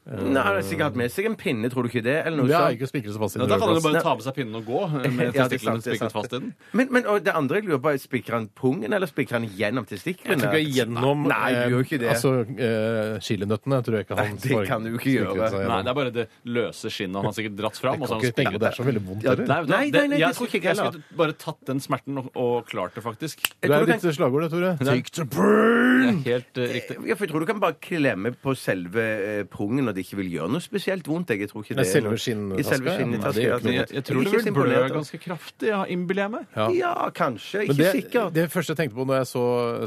Nei, 0.06 0.38
han 0.38 0.54
har 0.54 0.60
sikkert 0.62 0.86
hatt 0.92 0.96
med 1.00 1.10
seg 1.10 1.26
en 1.26 1.34
pinne, 1.34 1.66
tror 1.72 1.82
du 1.82 1.88
ikke 1.90 2.02
det? 2.06 2.12
Eller 2.28 2.38
noe 2.38 2.46
Det 2.46 2.54
er 2.54 2.60
sånt? 2.62 2.76
ikke 2.78 2.88
spikre 2.92 3.10
seg 3.10 3.22
fast 3.24 3.34
i 3.34 3.40
den 3.40 3.48
da 3.50 3.56
kan 3.58 3.66
han 3.72 3.78
jo 3.80 3.82
bare 3.88 4.02
ta 4.04 4.12
med 4.14 4.22
seg 4.22 4.34
pinnen 4.36 4.54
og 4.60 4.68
gå 4.68 4.82
eh, 4.86 5.10
med 5.18 5.24
Ja, 5.26 5.32
det 5.32 5.40
er 5.40 5.48
testiklene 5.50 5.80
sant, 5.80 5.82
det 5.82 5.90
er 5.90 5.96
spikret 5.96 6.12
sant. 6.12 6.14
fast 6.14 6.30
i 6.30 6.38
den. 6.38 6.52
Men, 6.78 6.92
men 6.94 7.08
og 7.10 7.24
det 7.26 7.32
andre 7.34 7.58
jeg 7.58 7.66
lurer 7.66 7.80
på, 7.82 7.90
er 7.90 7.98
spikrer 8.04 8.36
han 8.38 8.46
pungen, 8.54 8.94
eller 8.94 9.10
spikrer 9.10 9.40
han 9.40 9.48
gjennom 9.50 9.88
Jeg 9.90 9.98
testiklene? 9.98 10.38
tror 10.44 10.54
ikke 10.60 10.76
gjennom 10.78 11.26
Nei, 11.26 11.48
du 11.58 11.74
gjør 11.74 11.82
ikke 11.88 11.98
det. 12.04 12.10
Altså, 12.14 12.32
eh, 12.54 13.16
chilinøttene 13.26 13.80
tror 13.88 13.98
jeg 13.98 14.06
ikke 14.06 14.18
han 14.20 14.30
Nei, 14.30 14.38
det 14.46 14.60
kan 14.70 14.86
du 14.86 14.90
ikke 14.92 15.02
spikret 15.02 15.16
gjøre. 15.16 15.50
seg 15.50 15.58
Nei, 15.58 15.64
gjennom. 15.66 15.82
det 15.82 15.90
er 15.90 15.98
bare 15.98 16.14
det 16.20 16.26
løse 16.54 16.92
skinnet 16.94 17.18
han 17.18 17.26
har 17.26 17.36
sikkert 17.40 17.58
dratt 17.64 17.82
fram. 17.82 17.98
Jeg 17.98 18.02
og 18.02 18.06
så 18.06 18.14
har 18.14 18.20
han 18.22 18.28
ikke 18.30 18.38
tenke 18.38 18.54
på 18.54 18.54
spikret 18.54 18.62
det 18.62 18.70
er 18.70 18.78
så 18.78 18.86
veldig 18.86 19.04
vondt. 19.10 19.26
Ja, 19.26 19.34
eller? 19.34 19.50
Nei? 19.50 19.58
Nei, 19.66 19.90
nei, 19.90 20.06
nei, 20.06 20.16
det 20.16 20.22
jeg, 20.22 20.38
tror 20.38 20.46
ikke 20.46 20.60
jeg 20.60 20.64
jeg 20.70 20.70
heller. 20.76 21.00
skulle 21.00 21.18
bare 21.24 21.36
tatt 21.42 21.60
den 21.72 21.82
smerten 21.82 22.22
og, 22.22 22.30
og 22.46 22.70
klart 22.70 22.94
det, 22.94 23.02
faktisk. 23.02 23.42
Det 23.42 23.66
tror 23.66 23.76
er 23.82 23.90
du 23.90 23.92
ditt 24.06 24.14
slagord, 24.20 24.46
det, 24.46 24.50
Tore. 24.54 24.72
Take 24.86 25.10
to 25.18 25.26
burn! 25.34 26.22
helt 26.26 26.58
eh, 26.62 26.70
riktig. 26.78 26.96
Ja, 27.08 27.16
for 27.18 27.26
jeg 27.26 27.32
tror 27.32 27.42
du 27.42 27.48
kan 27.50 27.58
bare 27.62 27.74
klemme 27.82 28.30
på 28.38 28.54
selve 28.58 29.02
eh, 29.02 29.42
pungen 29.50 29.88
det 29.96 30.04
ikke 30.04 30.18
vil 30.20 30.28
gjøre 30.36 30.50
noe 30.52 30.62
spesielt 30.64 31.08
vondt. 31.08 31.32
Jeg, 31.34 31.40
jeg 31.46 31.50
tror 31.50 31.64
ikke 31.64 31.76
det 31.78 31.84
er 31.86 31.90
selve 31.90 32.12
noe- 32.12 32.22
skinntaska, 32.22 32.60
I 32.60 32.66
selve 32.68 32.92
ja. 32.92 32.96
skinntaska, 33.00 33.42
ja. 33.46 33.58
Jeg, 33.76 33.88
jeg 33.96 34.04
tror 34.06 34.20
er 34.20 34.24
det 34.24 34.30
ikke 34.30 34.42
så 34.42 34.44
vil 34.44 34.54
blø 34.56 34.64
imponert, 34.66 34.82
altså. 34.84 34.96
ganske 35.00 35.20
kraftig, 35.26 35.70
ja, 35.72 35.80
innbiller 35.96 36.26
jeg 36.26 36.34
meg. 36.36 36.46
Ja. 36.56 36.68
Ja, 36.76 36.94
kanskje. 37.16 37.58
Men 37.64 37.70
Ikke 37.72 37.82
det, 37.82 37.92
sikkert. 37.98 38.34
det 38.36 38.46
første 38.54 38.76
jeg 38.76 38.80
tenkte 38.84 38.98
på 39.00 39.08
når 39.08 39.20
jeg 39.22 39.30
så, 39.32 39.44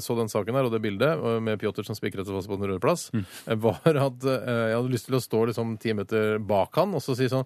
så 0.09 0.17
den 0.19 0.33
saken 0.33 0.59
her, 0.59 0.67
og 0.67 0.73
det 0.75 0.81
bildet 0.83 1.23
med 1.45 1.59
Pjotr 1.61 1.85
som 1.87 1.95
spikret 1.97 2.25
seg 2.27 2.35
fast 2.39 2.49
på 2.51 2.57
Den 2.59 2.69
røde 2.73 2.83
plass, 2.83 3.07
Mm. 3.13 3.25
eh, 3.47 3.55
var 3.55 3.79
at 3.85 4.25
eh, 4.25 4.65
jeg 4.73 4.75
hadde 4.79 4.91
lyst 4.93 5.05
til 5.07 5.15
å 5.17 5.23
stå 5.23 5.45
liksom 5.53 5.77
ti 5.79 5.93
meter 5.93 6.37
bak 6.39 6.75
han 6.81 6.93
og 6.97 7.01
så 7.05 7.15
si 7.17 7.29
sånn 7.31 7.45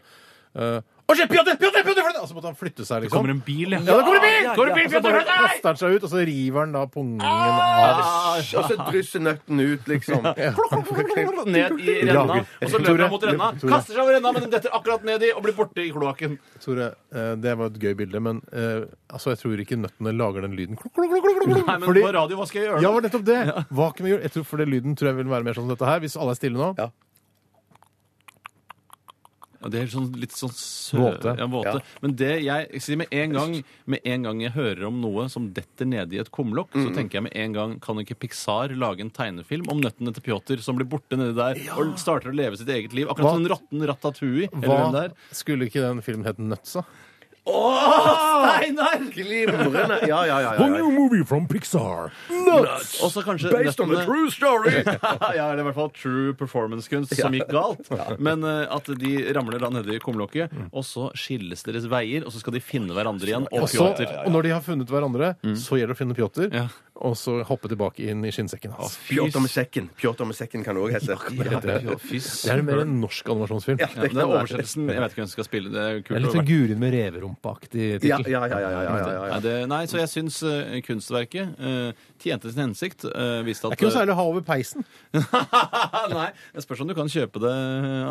eh, 0.55 0.79
Å, 1.03 1.13
Pjotr! 1.13 1.57
Pjotr! 1.59 1.81
Pjotr! 1.83 1.99
Og 2.23 2.27
så 2.29 2.35
måtte 2.37 2.47
han 2.47 2.55
flytte 2.55 2.85
seg, 2.87 3.01
Det 3.03 3.07
liksom. 3.09 3.17
kommer 3.19 3.33
en 3.33 3.41
bil, 3.43 3.73
ja. 3.75 3.79
Ja, 3.83 3.95
det 3.99 4.03
kommer 4.07 4.19
en 4.19 4.23
bil! 4.23 4.35
Ja, 4.37 4.43
ja, 4.43 4.53
Kommer 4.55 4.69
en 4.71 4.77
bil! 4.77 4.85
ja. 4.87 4.91
Så 4.93 5.01
bare 5.03 5.23
kaster 5.27 5.67
han 5.67 5.79
seg 5.81 5.95
ut, 5.97 6.05
og 6.07 6.11
så 6.13 6.21
river 6.29 6.59
han 6.63 6.75
da 6.77 6.83
pungen 6.93 7.25
av. 7.27 8.39
Og 8.39 8.69
så 8.69 8.77
drysser 8.87 9.23
nøtten 9.25 9.59
ut, 9.59 9.89
liksom. 9.91 10.23
Ned 11.53 11.75
i 11.83 11.97
renna, 12.07 12.39
og 12.39 12.71
så 12.71 12.79
løper 12.79 13.03
han 13.03 13.11
mot 13.11 13.25
renna, 13.27 13.49
Tore. 13.59 13.73
kaster 13.75 13.97
seg 13.97 14.01
over 14.05 14.15
renna, 14.15 14.31
men 14.37 14.45
den 14.47 14.53
detter 14.55 14.73
akkurat 14.79 15.03
ned 15.11 15.27
i 15.27 15.33
og 15.35 15.43
blir 15.43 15.57
borte 15.57 15.83
i 15.83 15.91
kloakken. 15.93 16.37
Tore, 16.63 16.87
eh, 17.11 17.33
det 17.43 17.57
var 17.59 17.73
et 17.73 17.79
gøy 17.83 17.93
bilde, 17.99 18.23
men 18.23 18.39
eh, 18.55 18.87
altså, 19.11 19.33
jeg 19.35 19.43
tror 19.43 19.63
ikke 19.65 19.79
nøttene 19.83 20.15
lager 20.15 20.47
den 20.47 20.55
lyden. 20.57 20.79
Klok, 20.79 20.95
klok, 20.95 21.11
klok, 21.11 21.27
klok, 21.27 21.43
klok. 21.43 21.65
Nei, 21.67 21.77
men 21.83 21.87
Fordi- 21.89 22.07
på 22.07 22.15
radio, 22.15 22.39
hva 22.39 22.47
skal 22.47 22.61
jeg 22.63 22.69
gjøre? 22.71 22.79
Ja, 22.79 22.87
da? 22.87 22.95
var 22.95 23.07
nettopp 23.09 23.27
det. 23.27 23.39
Hva 23.75 23.91
kan 23.97 24.07
vi 24.07 24.15
gjøre? 24.15 24.23
Jeg 24.29 24.37
tror 24.37 24.47
For 24.53 24.63
det 24.63 24.69
lyden 24.71 24.95
tror 24.95 25.11
jeg 25.11 25.19
vil 25.19 25.31
være 25.35 25.43
mer 25.51 25.59
sånn 25.59 25.67
som 25.67 25.75
dette 25.75 25.89
her. 25.91 25.99
Hvis 26.07 26.15
alle 26.15 26.31
er 26.31 26.39
stille 26.39 26.59
nå. 26.63 26.71
Ja. 26.79 26.89
Det 29.71 29.81
er 29.81 29.91
sånn, 29.91 30.09
litt 30.19 30.35
sånn 30.35 30.51
sø... 30.55 30.97
Våte. 30.99 31.35
Ja, 31.39 31.47
våte. 31.51 31.75
Men 32.03 32.15
det 32.19 32.31
jeg, 32.43 32.67
jeg 32.73 32.83
sier 32.85 32.99
med 32.99 33.13
en 33.15 33.35
gang 33.37 33.55
Med 33.89 34.03
en 34.07 34.27
gang 34.27 34.41
jeg 34.43 34.53
hører 34.55 34.87
om 34.89 34.99
noe 35.03 35.27
som 35.31 35.49
detter 35.55 35.89
i 35.93 36.19
et 36.21 36.31
kumlokk, 36.33 36.73
så 36.73 36.93
tenker 36.95 37.19
jeg 37.19 37.25
med 37.27 37.37
en 37.37 37.55
gang 37.55 37.75
Kan 37.83 38.01
ikke 38.01 38.17
Pixar 38.23 38.73
lage 38.79 39.03
en 39.05 39.11
tegnefilm 39.13 39.69
om 39.71 39.81
nøttene 39.83 40.13
til 40.15 40.25
Pjotr 40.25 40.61
som 40.63 40.79
blir 40.79 40.89
borte 40.89 41.19
nedi 41.19 41.35
der 41.37 41.59
og 41.77 41.95
starter 42.01 42.31
å 42.31 42.35
leve 42.35 42.59
sitt 42.59 42.71
eget 42.71 42.95
liv? 42.95 43.07
Akkurat 43.11 43.29
Hva- 43.29 43.35
som 43.37 43.43
en 43.45 43.51
råtten 43.53 43.87
Ratatouille. 43.89 44.49
Eller 44.61 44.85
den 44.85 44.95
der. 44.97 45.17
skulle 45.35 45.67
ikke 45.69 45.83
den 45.83 46.01
filmen 46.05 46.27
hete 46.27 46.43
Nøtsa? 46.43 46.85
Steinar! 47.43 49.11
Glimrende. 49.11 49.99
Ja, 50.07 50.25
ja, 50.27 50.41
ja. 50.41 50.53
Ja, 50.55 50.67
new 50.67 50.89
ja. 50.91 50.99
movie 50.99 51.25
from 51.25 51.47
Pixar. 51.47 52.11
Og 53.03 53.11
så 53.11 53.23
kanskje 53.25 53.51
Based 53.51 53.79
on 53.83 53.91
a 53.95 54.05
true 54.05 54.31
story! 54.31 54.83
ja, 55.37 55.49
eller 55.51 55.63
i 55.63 55.67
hvert 55.67 55.75
fall 55.77 55.91
true 55.97 56.33
performance-kunst 56.39 57.15
som 57.19 57.35
gikk 57.35 57.51
galt. 57.51 57.89
Men 58.23 58.43
eh, 58.47 58.63
at 58.71 58.87
de 58.99 59.13
ramler 59.35 59.59
da 59.63 59.71
nedi 59.73 59.99
kumlokket, 60.03 60.53
og 60.71 60.85
så 60.87 61.09
skilles 61.19 61.65
deres 61.67 61.87
veier, 61.91 62.23
og 62.27 62.31
så 62.33 62.39
skal 62.43 62.55
de 62.57 62.63
finne 62.63 62.95
hverandre 62.95 63.27
igjen. 63.33 63.47
Og 63.51 63.63
Og, 63.63 63.69
så, 63.71 63.89
Pjotr. 63.91 64.07
og 64.25 64.31
når 64.35 64.47
de 64.47 64.55
har 64.55 64.63
funnet 64.65 64.89
hverandre, 64.95 65.33
så 65.55 65.79
gjelder 65.79 65.93
det 65.93 65.99
å 65.99 66.01
finne 66.05 66.17
Pjotr, 66.17 66.49
Ja. 66.53 66.67
Og 66.95 67.15
så 67.17 67.39
hoppe 67.47 67.69
tilbake 67.71 68.05
inn 68.11 68.21
i 68.25 68.31
skinnsekken 68.33 68.75
hans. 68.77 68.95
Pjotr 69.07 69.41
med 69.41 69.49
sekken. 69.51 69.87
Pjotr 69.97 70.27
med 70.29 70.37
sekken 70.37 70.63
kan 70.65 70.77
det 70.77 70.83
òg 70.83 70.91
hete. 70.93 71.15
Det 71.33 71.47
er, 71.49 71.87
det 71.89 72.51
er 72.53 72.61
mer 72.65 72.83
en 72.83 72.93
norsk 73.01 73.31
animasjonsfilm. 73.33 73.79
Ja, 73.81 73.87
Ja, 73.93 74.07
det 74.07 74.21
er 74.21 74.29
oversettelsen. 74.29 74.87
Jeg 74.91 75.01
vet 75.01 75.15
ikke 75.15 75.21
hvem 75.23 75.29
som 75.31 75.35
skal 75.35 75.47
spille. 75.47 75.71
Det 75.73 75.81
er 75.81 75.99
Det 76.03 76.15
er 76.17 76.23
litt 76.23 76.35
sånn 76.35 76.47
Gurin 76.47 76.79
med 76.79 76.93
reverumpeaktig 76.93 77.87
Ja, 78.05 78.17
tittel. 78.19 78.31
ja, 78.35 78.43
ja. 78.45 78.59
ja, 78.59 78.69
ja, 78.69 78.83
ja, 78.83 78.93
ja, 78.93 79.25
ja. 79.33 79.39
Nei, 79.41 79.65
nei, 79.73 79.81
så 79.89 79.97
jeg 80.03 80.11
syns 80.11 80.37
eh, 80.45 80.77
kunstverket 80.85 81.57
eh, 81.59 82.05
tjente 82.21 82.51
sin 82.53 82.61
hensikt. 82.67 83.05
eh, 83.09 83.41
at 83.41 83.45
Det 83.45 83.55
er 83.63 83.75
ikke 83.77 83.89
noe 83.89 83.97
særlig 83.97 84.13
å 84.13 84.19
ha 84.21 84.27
over 84.29 84.41
peisen. 84.45 84.85
Nei, 86.13 86.29
det 86.53 86.63
spørs 86.63 86.81
om 86.85 86.87
du 86.87 86.93
kan 86.97 87.09
kjøpe 87.09 87.41
det, 87.41 87.55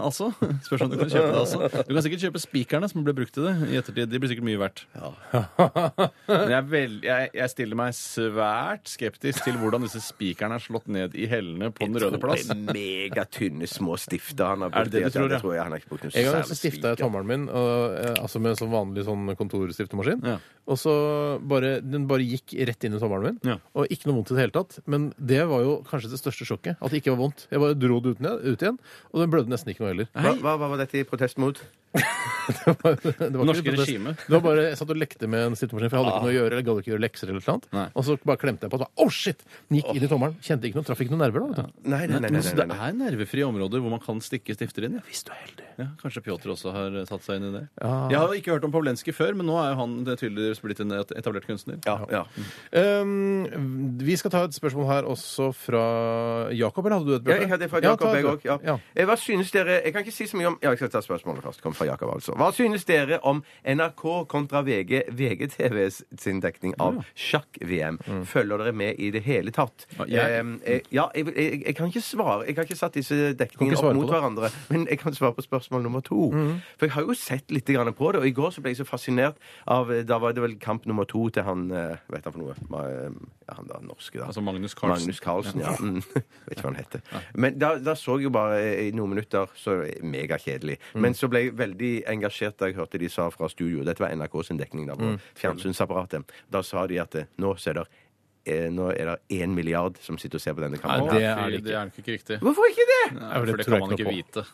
altså. 0.03 0.33
Spørs 0.67 0.83
om 0.87 0.91
Du 0.91 0.99
kan 0.99 1.11
kjøpe 1.13 1.31
det, 1.31 1.39
altså. 1.39 1.85
Du 1.87 1.95
kan 1.95 2.03
sikkert 2.03 2.27
kjøpe 2.27 2.43
spikerne 2.43 2.91
som 2.91 3.07
ble 3.07 3.15
brukt 3.17 3.35
til 3.37 3.47
det 3.47 3.55
i 3.71 3.79
ettertid. 3.79 4.11
De 4.11 4.19
blir 4.23 4.33
sikkert 4.33 4.49
mye 4.51 4.61
verdt. 4.61 4.85
Men 6.29 6.51
jeg, 6.57 6.65
vel, 6.73 6.99
jeg, 7.07 7.31
jeg 7.39 7.53
stiller 7.55 7.79
meg 7.79 7.95
svært 7.97 8.72
skeptisk 8.89 9.45
til 9.47 9.59
hvordan 9.61 9.85
disse 9.87 10.01
spikerne 10.05 10.57
er 10.59 10.65
slått 10.65 10.89
ned 10.93 11.17
i 11.19 11.27
hellene 11.31 11.71
på 11.75 11.87
Den 11.87 11.99
røde 12.03 12.21
plass. 12.23 12.47
Det 12.49 12.57
er 12.57 12.77
Megatynne, 12.77 13.69
små 13.71 13.97
stifter 14.01 14.53
han 14.53 14.65
har 14.67 14.73
brukt. 14.73 14.89
Er 14.89 14.91
det 14.91 15.03
det 15.03 15.13
du 15.13 15.19
tror, 15.19 15.27
ja? 15.27 15.33
det 15.35 15.41
tror 15.43 15.55
jeg 15.57 15.63
han 15.63 15.75
har 15.77 15.83
ikke 15.83 15.93
brukt 15.93 16.07
noe 16.09 16.15
En 16.17 16.29
gang 16.29 16.49
så 16.49 16.59
stifta 16.59 16.93
jeg 16.93 17.01
tommelen 17.03 17.31
min 17.31 17.47
og, 17.51 17.97
eh, 17.99 18.15
altså 18.23 18.43
med 18.43 18.55
en 18.55 18.61
sånn 18.63 18.73
vanlig 18.73 19.07
sånn 19.09 19.35
kontorstiftemaskin. 19.39 20.25
Ja. 20.33 20.39
Og 20.71 20.79
så 20.79 20.95
bare, 21.43 21.75
Den 21.83 22.07
bare 22.11 22.27
gikk 22.27 22.55
rett 22.69 22.87
inn 22.87 22.97
i 22.97 23.03
tommelen 23.03 23.33
min. 23.33 23.41
Ja. 23.53 23.59
Og 23.75 23.91
ikke 23.93 24.09
noe 24.11 24.21
vondt 24.21 24.33
i 24.33 24.39
det 24.39 24.45
hele 24.47 24.57
tatt. 24.57 24.79
Men 24.87 25.11
det 25.19 25.43
var 25.51 25.65
jo 25.67 25.77
kanskje 25.89 26.13
det 26.13 26.23
største 26.23 26.47
sjokket. 26.49 26.79
At 26.81 26.95
det 26.95 27.03
ikke 27.03 27.17
var 27.17 27.25
vondt. 27.27 27.47
Jeg 27.51 27.63
bare 27.63 27.79
dro 27.79 28.01
det 28.03 28.17
ut, 28.17 28.25
ned, 28.25 28.45
ut 28.47 28.63
igjen, 28.67 28.79
og 29.13 29.23
den 29.23 29.33
blødde 29.33 29.53
nesten 29.53 29.73
ikke 29.75 29.85
noe 29.85 29.93
heller. 29.95 30.11
Hva, 30.15 30.35
hva, 30.39 30.57
hva 30.61 30.73
var 30.75 30.83
dette 30.85 31.03
i 31.03 31.07
protest 31.09 31.41
mot? 31.43 31.63
Det 32.43 32.73
var, 32.83 32.97
det 33.03 33.37
var 33.39 33.47
Norske 33.47 33.71
regime. 33.71 34.15
Det 34.19 34.33
var 34.33 34.41
bare, 34.43 34.63
Jeg 34.73 34.79
satt 34.81 34.91
og 34.91 34.99
lekte 34.99 35.29
med 35.31 35.45
en 35.47 35.57
stiftemaskin, 35.59 35.91
for 35.93 35.99
jeg 35.99 36.03
hadde 36.03 36.15
ikke 36.17 36.25
noe 36.27 36.33
å 36.33 36.35
gjøre. 36.35 36.51
eller 36.57 36.65
gadd 36.67 36.81
ikke 36.81 36.91
gjøre 36.91 37.05
lekser 37.05 37.31
eller 37.31 37.45
noe 37.47 37.85
Og 37.95 38.07
så 38.07 38.17
bare 38.27 38.41
klemte 38.43 38.62
jeg 38.69 38.75
på 38.75 38.83
det. 38.83 38.91
Å, 38.93 39.07
oh, 39.07 39.13
shit! 39.13 39.47
Den 39.71 39.81
gikk 39.81 39.91
inn 39.97 40.07
i 40.07 40.13
tommelen. 40.13 40.37
Kjente 40.45 40.69
ikke 40.69 40.81
noe, 40.81 40.89
traff 40.91 41.03
ikke 41.05 41.17
noen 41.17 41.25
nerver. 41.27 41.49
da. 41.49 41.65
vet 41.65 41.73
du. 41.73 41.91
Nei, 41.93 42.05
nei, 42.05 42.21
nei. 42.21 42.33
nei, 42.37 42.45
så 42.45 42.53
nei, 42.53 42.61
det 42.61 42.69
nei. 42.75 42.81
er 42.91 43.01
nervefrie 43.01 43.49
områder 43.49 43.83
hvor 43.83 43.97
man 43.97 44.03
kan 44.05 44.21
stikke 44.25 44.57
stifter 44.59 44.89
inn? 44.89 45.01
Ja. 45.01 45.07
Hvis 45.09 45.25
du 45.25 45.33
er 45.33 45.41
heldig. 45.41 45.69
Ja, 45.81 45.89
kanskje 46.03 46.23
Pjotr 46.27 46.53
også 46.53 46.73
har 46.75 46.97
satt 47.09 47.23
tatt 47.23 47.29
seg 47.29 47.41
inn 47.41 47.49
i 47.49 47.53
det. 47.55 47.63
Ja. 47.81 47.93
Jeg 48.11 48.19
har 48.21 48.35
ikke 48.37 48.53
hørt 48.57 48.67
om 48.67 48.73
Pavlenskij 48.75 49.15
før, 49.15 49.37
men 49.39 49.49
nå 49.49 49.57
er 49.61 49.73
jo 49.73 49.79
han 49.81 49.95
det 50.07 50.15
er 50.17 50.21
tydeligvis 50.21 50.63
blitt 50.63 50.83
en 50.83 50.95
etablert 50.99 51.47
kunstner. 51.47 51.79
Ja, 51.87 51.97
ja. 52.11 52.23
Um, 53.03 53.99
vi 54.03 54.17
skal 54.19 54.35
ta 54.35 54.45
et 54.49 54.57
spørsmål 54.57 54.89
her 54.91 55.09
også 55.11 55.51
fra 55.57 55.85
Jakob, 56.57 56.87
eller 56.87 57.01
hadde 57.01 57.11
du 57.11 57.15
et? 57.17 57.31
Ja, 57.31 57.41
jeg 57.45 57.53
hadde 57.53 57.71
fra 57.73 57.83
Jakob, 57.85 58.15
jeg 58.17 58.29
òg. 58.29 58.47
Ja. 58.47 58.59
Ja. 58.67 58.79
Eh, 58.95 59.07
Hva 59.09 59.17
synes 59.21 59.53
dere 59.55 59.81
Jeg 59.83 59.95
kan 59.95 60.05
ikke 60.05 60.15
si 60.15 60.27
så 60.31 60.39
mye 60.39 60.53
om 60.53 60.59
Ja, 60.63 60.73
jeg 60.73 60.83
skal 60.83 60.93
ta 60.93 61.03
spørsmålet 61.05 61.45
først. 61.47 61.63
Kom 61.65 61.77
fra 61.77 61.87
Jakob, 61.89 62.13
altså. 62.15 62.37
Hva 62.39 62.51
synes 62.55 62.87
dere 62.89 63.21
om 63.29 63.43
NRK 63.65 64.05
kontra 64.31 64.63
VG, 64.67 65.07
VGTVs 65.13 66.03
sin 66.21 66.43
dekning 66.43 66.75
av 66.83 67.03
sjakk-VM? 67.15 68.01
Følger 68.29 68.52
dere 68.59 68.73
med 68.73 68.99
i 69.01 69.11
det 69.11 69.23
hele 69.25 69.51
tatt? 69.51 69.87
Ja, 69.99 70.05
jeg- 70.07 70.33
Eh, 70.33 70.75
eh, 70.75 70.81
ja, 70.91 71.09
jeg, 71.15 71.27
jeg, 71.37 71.63
jeg 71.67 71.75
kan 71.77 71.87
ikke 71.89 72.01
svare. 72.03 72.47
Jeg 72.47 72.57
har 72.57 72.65
ikke 72.65 72.77
satt 72.77 72.95
disse 72.95 73.35
dekningene 73.35 73.79
opp 73.79 73.95
mot 73.95 74.09
hverandre, 74.11 74.51
men 74.71 74.87
jeg 74.87 74.99
kan 74.99 75.13
svare 75.15 75.35
på 75.35 75.43
spørsmål 75.45 75.83
nummer 75.83 76.01
to. 76.03 76.31
For 76.79 76.87
jeg 76.87 76.93
har 76.93 77.03
jo 77.03 77.15
sett 77.15 77.51
litt 77.51 77.67
grann 77.67 77.93
på 77.93 78.13
det, 78.13 78.21
og 78.21 78.27
i 78.27 78.33
går 78.33 78.51
så 78.53 78.61
ble 78.63 78.71
jeg 78.75 78.81
så 78.85 78.89
fascinert 78.89 79.37
av 79.67 79.89
Da 80.07 80.19
var 80.19 80.33
det 80.33 80.43
vel 80.43 80.57
kamp 80.59 80.85
nummer 80.87 81.05
to 81.05 81.29
til 81.31 81.43
han 81.45 81.71
eh, 81.71 81.97
Hva 82.09 82.17
heter 82.19 82.31
han 82.31 82.33
for 82.33 82.43
noe? 82.43 82.87
Eh, 82.89 83.11
Ja, 83.49 83.55
han 83.59 83.67
da 83.67 83.81
norske, 83.83 84.19
da. 84.19 84.27
Altså 84.31 84.41
Magnus 84.41 84.73
Carlsen. 84.75 85.03
Magnus 85.03 85.21
Carlsen, 85.21 85.61
ja. 85.61 85.73
Mm. 85.81 86.03
Vet 86.47 86.57
ikke 86.57 86.63
hva 86.63 86.71
han 86.71 86.79
heter. 86.79 87.01
Men 87.35 87.59
da, 87.59 87.73
da 87.79 87.95
så 87.99 88.15
jeg 88.17 88.25
jo 88.29 88.31
bare 88.31 88.61
i 88.87 88.93
noen 88.95 89.11
minutter 89.11 89.51
så 89.59 89.75
Megakjedelig. 90.03 90.79
Men 90.95 91.13
så 91.15 91.29
ble 91.29 91.43
jeg 91.49 91.57
veldig 91.59 91.91
engasjert 92.09 92.57
da 92.59 92.67
jeg 92.71 92.77
hørte 92.79 92.99
de 93.03 93.09
sa 93.11 93.29
fra 93.35 93.49
studio 93.51 93.83
Dette 93.85 94.01
var 94.01 94.15
NRK 94.15 94.39
sin 94.47 94.57
dekning 94.59 94.87
da 94.89 94.95
på 94.97 95.11
fjernsynsapparatet. 95.35 96.31
Da 96.51 96.63
sa 96.63 96.87
de 96.87 96.99
at 97.03 97.15
eh, 97.19 97.25
nå 97.43 97.55
så 97.59 97.71
er 97.73 97.81
det 97.81 97.85
eh, 97.87 97.99
nå 98.47 98.89
er 98.91 99.13
det 99.13 99.43
én 99.43 99.55
milliard 99.55 99.99
som 100.03 100.19
sitter 100.19 100.41
og 100.41 100.43
ser 100.43 100.57
på 100.57 100.65
denne 100.65 100.81
Nei, 100.81 100.99
det 101.07 101.13
det 101.13 101.29
er 101.29 101.63
det 101.63 101.77
er 101.77 101.85
nok 101.91 102.01
ikke 102.03 102.17
riktig. 102.17 102.41
Hvorfor 102.43 102.69
ikke 102.71 102.89
det? 102.91 103.05
Nei, 103.21 103.31
for 103.37 103.47
det 103.47 103.53
for 103.53 103.63
det 103.63 103.67
kan 103.69 103.81
man 103.81 103.95
ikke 103.99 104.09
på. 104.09 104.17
vite. 104.17 104.47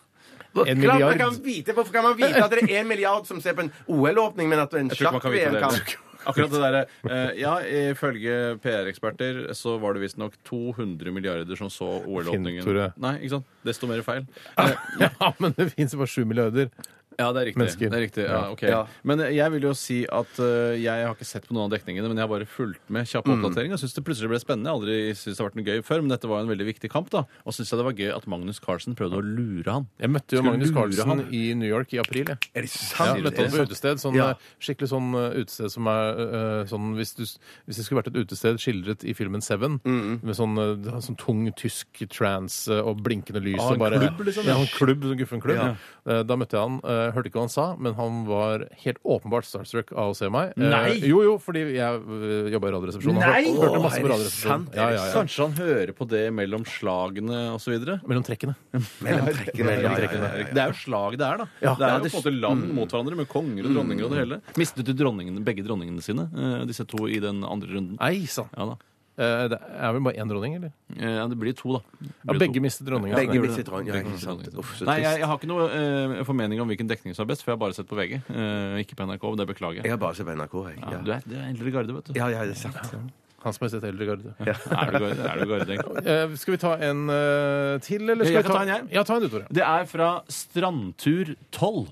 En 0.58 0.82
Klart 0.82 1.00
man 1.00 1.18
kan 1.18 1.38
vite, 1.44 1.72
Hvorfor 1.76 1.92
kan 1.92 2.04
man 2.08 2.16
vite 2.18 2.42
at 2.42 2.50
det 2.50 2.62
er 2.64 2.82
én 2.82 2.88
milliard 2.88 3.26
som 3.28 3.40
ser 3.40 3.54
på 3.54 3.66
en 3.66 3.72
OL-åpning, 3.86 4.48
men 4.48 4.58
at 4.64 4.74
en 4.74 4.90
sjakk-VM-kamp 4.90 5.96
Akkurat 6.28 6.50
det 6.50 6.60
derre 6.60 6.80
eh, 7.08 7.30
Ja, 7.38 7.54
ifølge 7.92 8.58
PR-eksperter 8.64 9.52
så 9.56 9.76
var 9.80 9.94
det 9.94 10.02
visstnok 10.02 10.34
200 10.48 11.12
milliarder 11.14 11.56
som 11.56 11.70
så 11.72 11.88
OL-åpningen. 12.02 12.66
Nei, 12.98 13.14
ikke 13.22 13.36
sant? 13.38 13.46
Desto 13.64 13.88
mer 13.90 14.02
feil. 14.06 14.26
Ja, 15.04 15.32
men 15.38 15.54
det 15.56 15.70
fins 15.76 15.94
bare 15.94 16.10
7 16.10 16.24
milliarder. 16.28 16.72
Ja, 17.18 17.32
det 17.34 17.40
er 17.40 17.46
riktig. 17.48 17.58
Mennesker. 17.58 17.90
Det 17.90 17.96
er 17.98 18.02
riktig. 18.04 18.24
Ja, 18.28 18.40
ok. 18.54 18.60
Ja. 18.62 18.80
Men 19.02 19.18
jeg 19.34 19.50
vil 19.50 19.64
jo 19.66 19.72
si 19.74 20.04
at 20.06 20.38
eh, 20.38 20.76
jeg 20.78 21.02
har 21.02 21.16
ikke 21.16 21.26
sett 21.26 21.48
på 21.48 21.54
noen 21.56 21.66
av 21.66 21.72
dekningene, 21.74 22.06
men 22.06 22.14
jeg 22.20 22.22
har 22.22 22.30
bare 22.30 22.46
fulgt 22.46 22.78
med 22.94 23.08
kjapp 23.10 23.26
oppdatering. 23.26 23.72
Jeg 23.74 23.80
syns 23.82 23.96
det 23.96 24.04
plutselig 24.06 24.30
ble 24.30 24.38
spennende. 24.38 24.70
Jeg 24.70 24.74
har 24.74 24.78
aldri 24.78 24.98
syntes 25.18 25.34
det 25.34 25.42
har 25.42 25.48
vært 25.48 25.58
noe 25.58 25.66
gøy 25.66 25.82
før, 25.88 26.04
men 26.04 26.12
dette 26.14 26.30
var 26.30 26.44
en 26.44 26.52
veldig 26.52 26.66
viktig 26.68 26.90
kamp, 26.92 27.10
da. 27.10 27.24
Og 27.42 27.56
syns 27.56 27.72
jeg 27.74 27.80
det 27.80 27.86
var 27.88 27.96
gøy 27.98 28.12
at 28.14 28.28
Magnus 28.30 28.60
Carlsen 28.62 28.94
prøvde 28.94 29.18
å 29.18 29.24
lure 29.26 29.74
han. 29.74 29.88
Jeg 29.98 30.12
møtte 30.14 30.38
jo 30.38 30.42
Skulle 30.44 30.52
Magnus 30.54 30.70
lure 30.70 30.78
Carlsen 30.78 31.10
han. 31.10 31.24
i 31.34 31.42
New 31.58 31.68
York 31.72 31.96
i 31.96 31.98
april. 32.04 32.24
Jeg. 32.30 32.38
Er 32.54 32.62
det 32.62 32.70
Ja, 32.70 33.08
Jeg 33.18 33.24
møtte 33.26 33.42
han 33.42 33.50
på 33.50 33.66
utested. 33.66 33.98
Sånn, 34.04 34.14
Ja. 34.14 34.28
eh, 34.30 34.46
Skikkelig 34.62 34.90
sånn 34.94 35.10
eh, 35.18 35.40
utested 35.42 35.70
som 35.74 35.90
er 35.90 36.22
eh, 36.22 36.64
sånn 36.70 36.94
hvis, 36.94 37.14
du, 37.18 37.24
hvis 37.66 37.76
det 37.82 37.84
skulle 37.88 38.02
vært 38.04 38.12
et 38.14 38.22
utested 38.22 38.62
skildret 38.62 39.02
i 39.02 39.12
filmen 39.18 39.42
Seven, 39.42 39.80
med 39.82 40.38
sånn, 40.38 40.54
eh, 40.54 41.00
sånn 41.02 41.18
tung 41.18 41.42
tysk 41.58 42.06
trans 42.14 42.68
eh, 42.70 42.78
og 42.78 43.02
blinkende 43.02 43.42
lys 43.42 43.58
Ah, 43.58 43.72
og 43.74 43.74
en 43.74 43.78
bare, 43.82 43.98
klubb, 44.06 44.22
liksom, 44.30 44.44
Ja, 44.46 44.54
ja. 44.54 44.60
en 44.62 44.70
klubb, 44.78 45.02
sånn 45.02 45.18
guffen 45.18 45.42
klubb. 45.42 45.58
Ja. 45.58 45.74
Eh, 46.06 46.22
Da 46.22 46.36
møtte 46.36 46.54
jeg 46.54 46.62
han. 46.62 46.80
eh, 46.84 47.07
Hørte 47.14 47.30
ikke 47.30 47.38
hva 47.40 47.44
han 47.46 47.52
sa, 47.52 47.64
men 47.78 47.94
han 47.98 48.20
var 48.28 48.64
helt 48.84 48.98
åpenbart 49.04 49.46
starstruck 49.48 49.92
av 49.92 50.12
å 50.12 50.16
se 50.16 50.28
meg. 50.32 50.52
Eh, 50.56 50.68
Nei! 50.68 50.98
Jo, 51.08 51.22
jo, 51.26 51.34
fordi 51.42 51.62
jeg 51.76 52.02
uh, 52.04 52.48
jobba 52.52 52.68
i 52.70 52.74
Radioresepsjonen. 52.74 53.20
Nei! 53.22 53.44
Hør- 53.54 53.64
Hørte 53.68 53.82
masse 53.84 53.98
er 53.98 54.04
på 54.04 54.08
det 54.08 54.14
Radioresepsjonen. 54.14 54.66
sant? 54.68 54.78
Ja, 54.78 54.88
ja, 54.94 55.04
ja. 55.08 55.12
Kanskje 55.16 55.46
han 55.48 55.56
hører 55.58 55.92
på 55.98 56.08
det 56.10 56.22
mellom 56.36 56.66
slagene 56.68 57.40
osv.? 57.56 57.76
Mellom 58.08 58.26
trekkene. 58.26 58.56
Mellom 59.04 59.30
trekkene. 59.38 59.76
Ja, 59.78 59.94
ja, 59.94 59.94
ja, 60.02 60.34
ja. 60.42 60.48
Det 60.52 60.62
er 60.64 60.72
jo 60.74 60.78
slag 60.82 61.18
det 61.20 61.26
er, 61.28 61.42
da. 61.44 61.48
Ja. 61.62 61.74
det 61.78 61.84
er 61.84 61.88
Ja, 61.88 61.96
jo 61.98 62.04
det- 62.04 62.12
på 62.12 62.18
en 62.18 62.24
måte 62.24 62.34
land 62.42 62.68
mot 62.80 62.92
hverandre 62.96 63.16
med 63.22 63.28
konger 63.32 63.68
og 63.70 63.74
dronninger 63.78 64.04
og 64.08 64.14
det 64.16 64.22
hele. 64.24 64.40
Mistet 64.60 64.84
du 64.88 64.94
dronningene, 64.98 65.44
begge 65.46 65.64
dronningene 65.66 66.02
sine, 66.04 66.28
eh, 66.34 66.64
disse 66.68 66.84
to, 66.88 67.06
i 67.08 67.18
den 67.22 67.44
andre 67.44 67.72
runden? 67.76 67.96
Nei 68.00 68.24
sann! 68.26 68.50
Ja 68.56 68.72
da. 68.74 68.76
Eh, 69.18 69.48
Det 69.50 69.58
er 69.58 69.92
vel 69.96 70.02
bare 70.06 70.14
én 70.22 70.28
dronning, 70.30 70.54
eller? 70.60 70.70
Eh, 70.96 71.16
Ja, 71.18 71.26
det 71.26 71.36
blir 71.40 71.52
to, 71.58 71.72
da. 71.74 71.80
Det 72.00 72.08
Ja, 72.08 72.32
blir 72.32 72.38
begge 72.44 72.54
to. 72.54 72.60
mistet 72.62 72.86
dronninga. 72.86 73.16
Begge 73.18 73.40
mistet 73.42 73.66
dronning, 73.66 73.88
ja, 73.90 73.94
ikke 74.04 74.18
sant. 74.22 74.46
Uff, 74.56 74.76
så 74.78 74.86
Nei, 74.86 75.00
trist. 75.00 75.10
jeg, 75.10 75.18
jeg 75.18 75.26
har 75.26 75.36
ikke 75.38 75.50
noe 75.50 75.68
eh, 75.68 76.24
formening 76.24 76.60
om 76.62 76.68
hvilken 76.70 76.88
dekning 76.88 77.14
som 77.18 77.26
er 77.26 77.32
best, 77.34 77.42
for 77.42 77.50
jeg 77.50 77.58
har 77.58 77.62
bare 77.66 77.74
sett 77.74 77.88
på 77.90 77.98
VG. 77.98 78.20
Eh, 78.30 78.78
ikke 78.84 78.94
på 78.94 79.06
NRK. 79.10 79.24
Det 79.42 79.46
beklager 79.50 79.82
Jeg 79.82 79.84
jeg. 79.84 79.90
har 79.90 79.98
bare 79.98 80.14
sett 80.14 80.26
på 80.26 80.36
NRK, 80.38 80.54
jeg. 80.70 80.78
Ja, 80.80 80.90
Ja. 80.92 80.98
du, 81.02 81.10
er, 81.12 81.22
du 81.26 81.34
er 81.34 81.48
eldre 81.50 81.70
garde, 81.74 81.92
vet 81.98 82.04
du. 82.04 82.12
Ja, 82.14 82.28
ja, 82.28 82.44
det 82.46 82.54
er 82.54 82.62
sant. 82.62 83.12
Hans 83.38 83.60
Majestet 83.60 83.84
Eldre 83.86 84.04
Garde. 84.04 84.34
Er 84.40 84.90
du 84.90 84.98
garde, 84.98 85.22
er 85.22 85.38
du 85.38 85.46
garde 85.46 85.70
egentlig? 85.70 86.06
Eh, 86.10 86.34
skal 86.34 86.52
vi 86.54 86.58
ta 86.58 86.72
en 86.82 87.04
eh, 87.08 87.78
til, 87.86 88.02
eller 88.10 88.24
skal 88.26 88.34
Jeg 88.34 88.42
vi 88.42 88.48
kan 88.48 88.50
ta 88.50 88.58
ta 88.58 88.62
en, 88.62 88.68
jeg. 88.74 88.88
Ja, 88.96 89.02
ta 89.06 89.14
en 89.14 89.22
du, 89.22 89.28
Tore. 89.28 89.46
Det 89.50 89.62
er 89.62 89.84
fra 89.86 90.08
Strandtur 90.28 91.34
12. 91.54 91.86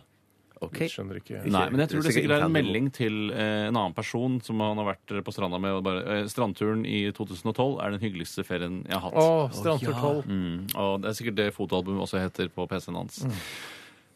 OK. 0.65 0.79
Jeg 0.81 0.93
skjønner 0.95 1.19
ikke. 1.21 1.43
Nei, 1.53 1.65
men 1.73 1.83
jeg 1.83 1.91
tror 1.91 2.01
det 2.01 2.13
sikkert 2.15 2.23
sikkert 2.23 2.39
er 2.39 2.45
en 2.47 2.55
melding 2.55 2.87
til 2.97 3.17
eh, 3.35 3.67
en 3.69 3.77
annen 3.77 3.97
person 3.97 4.39
som 4.45 4.63
han 4.65 4.81
har 4.81 4.89
vært 4.95 5.13
på 5.27 5.35
stranda 5.35 5.61
med. 5.61 5.77
Og 5.77 5.83
bare, 5.85 6.05
eh, 6.15 6.29
strandturen 6.33 6.87
i 6.89 7.03
2012 7.17 7.77
er 7.85 7.97
den 7.97 8.05
hyggeligste 8.07 8.45
ferien 8.47 8.79
jeg 8.87 8.97
har 8.97 9.05
hatt. 9.11 9.21
Å, 9.21 9.49
Strandtur 9.53 9.93
12. 9.93 10.31
Mm, 10.31 10.63
og 10.81 11.03
det 11.03 11.11
er 11.11 11.19
sikkert 11.19 11.39
det 11.43 11.51
fotoalbumet 11.57 12.07
også 12.07 12.23
heter 12.23 12.49
på 12.57 12.69
PC-en 12.71 13.01
hans. 13.03 13.21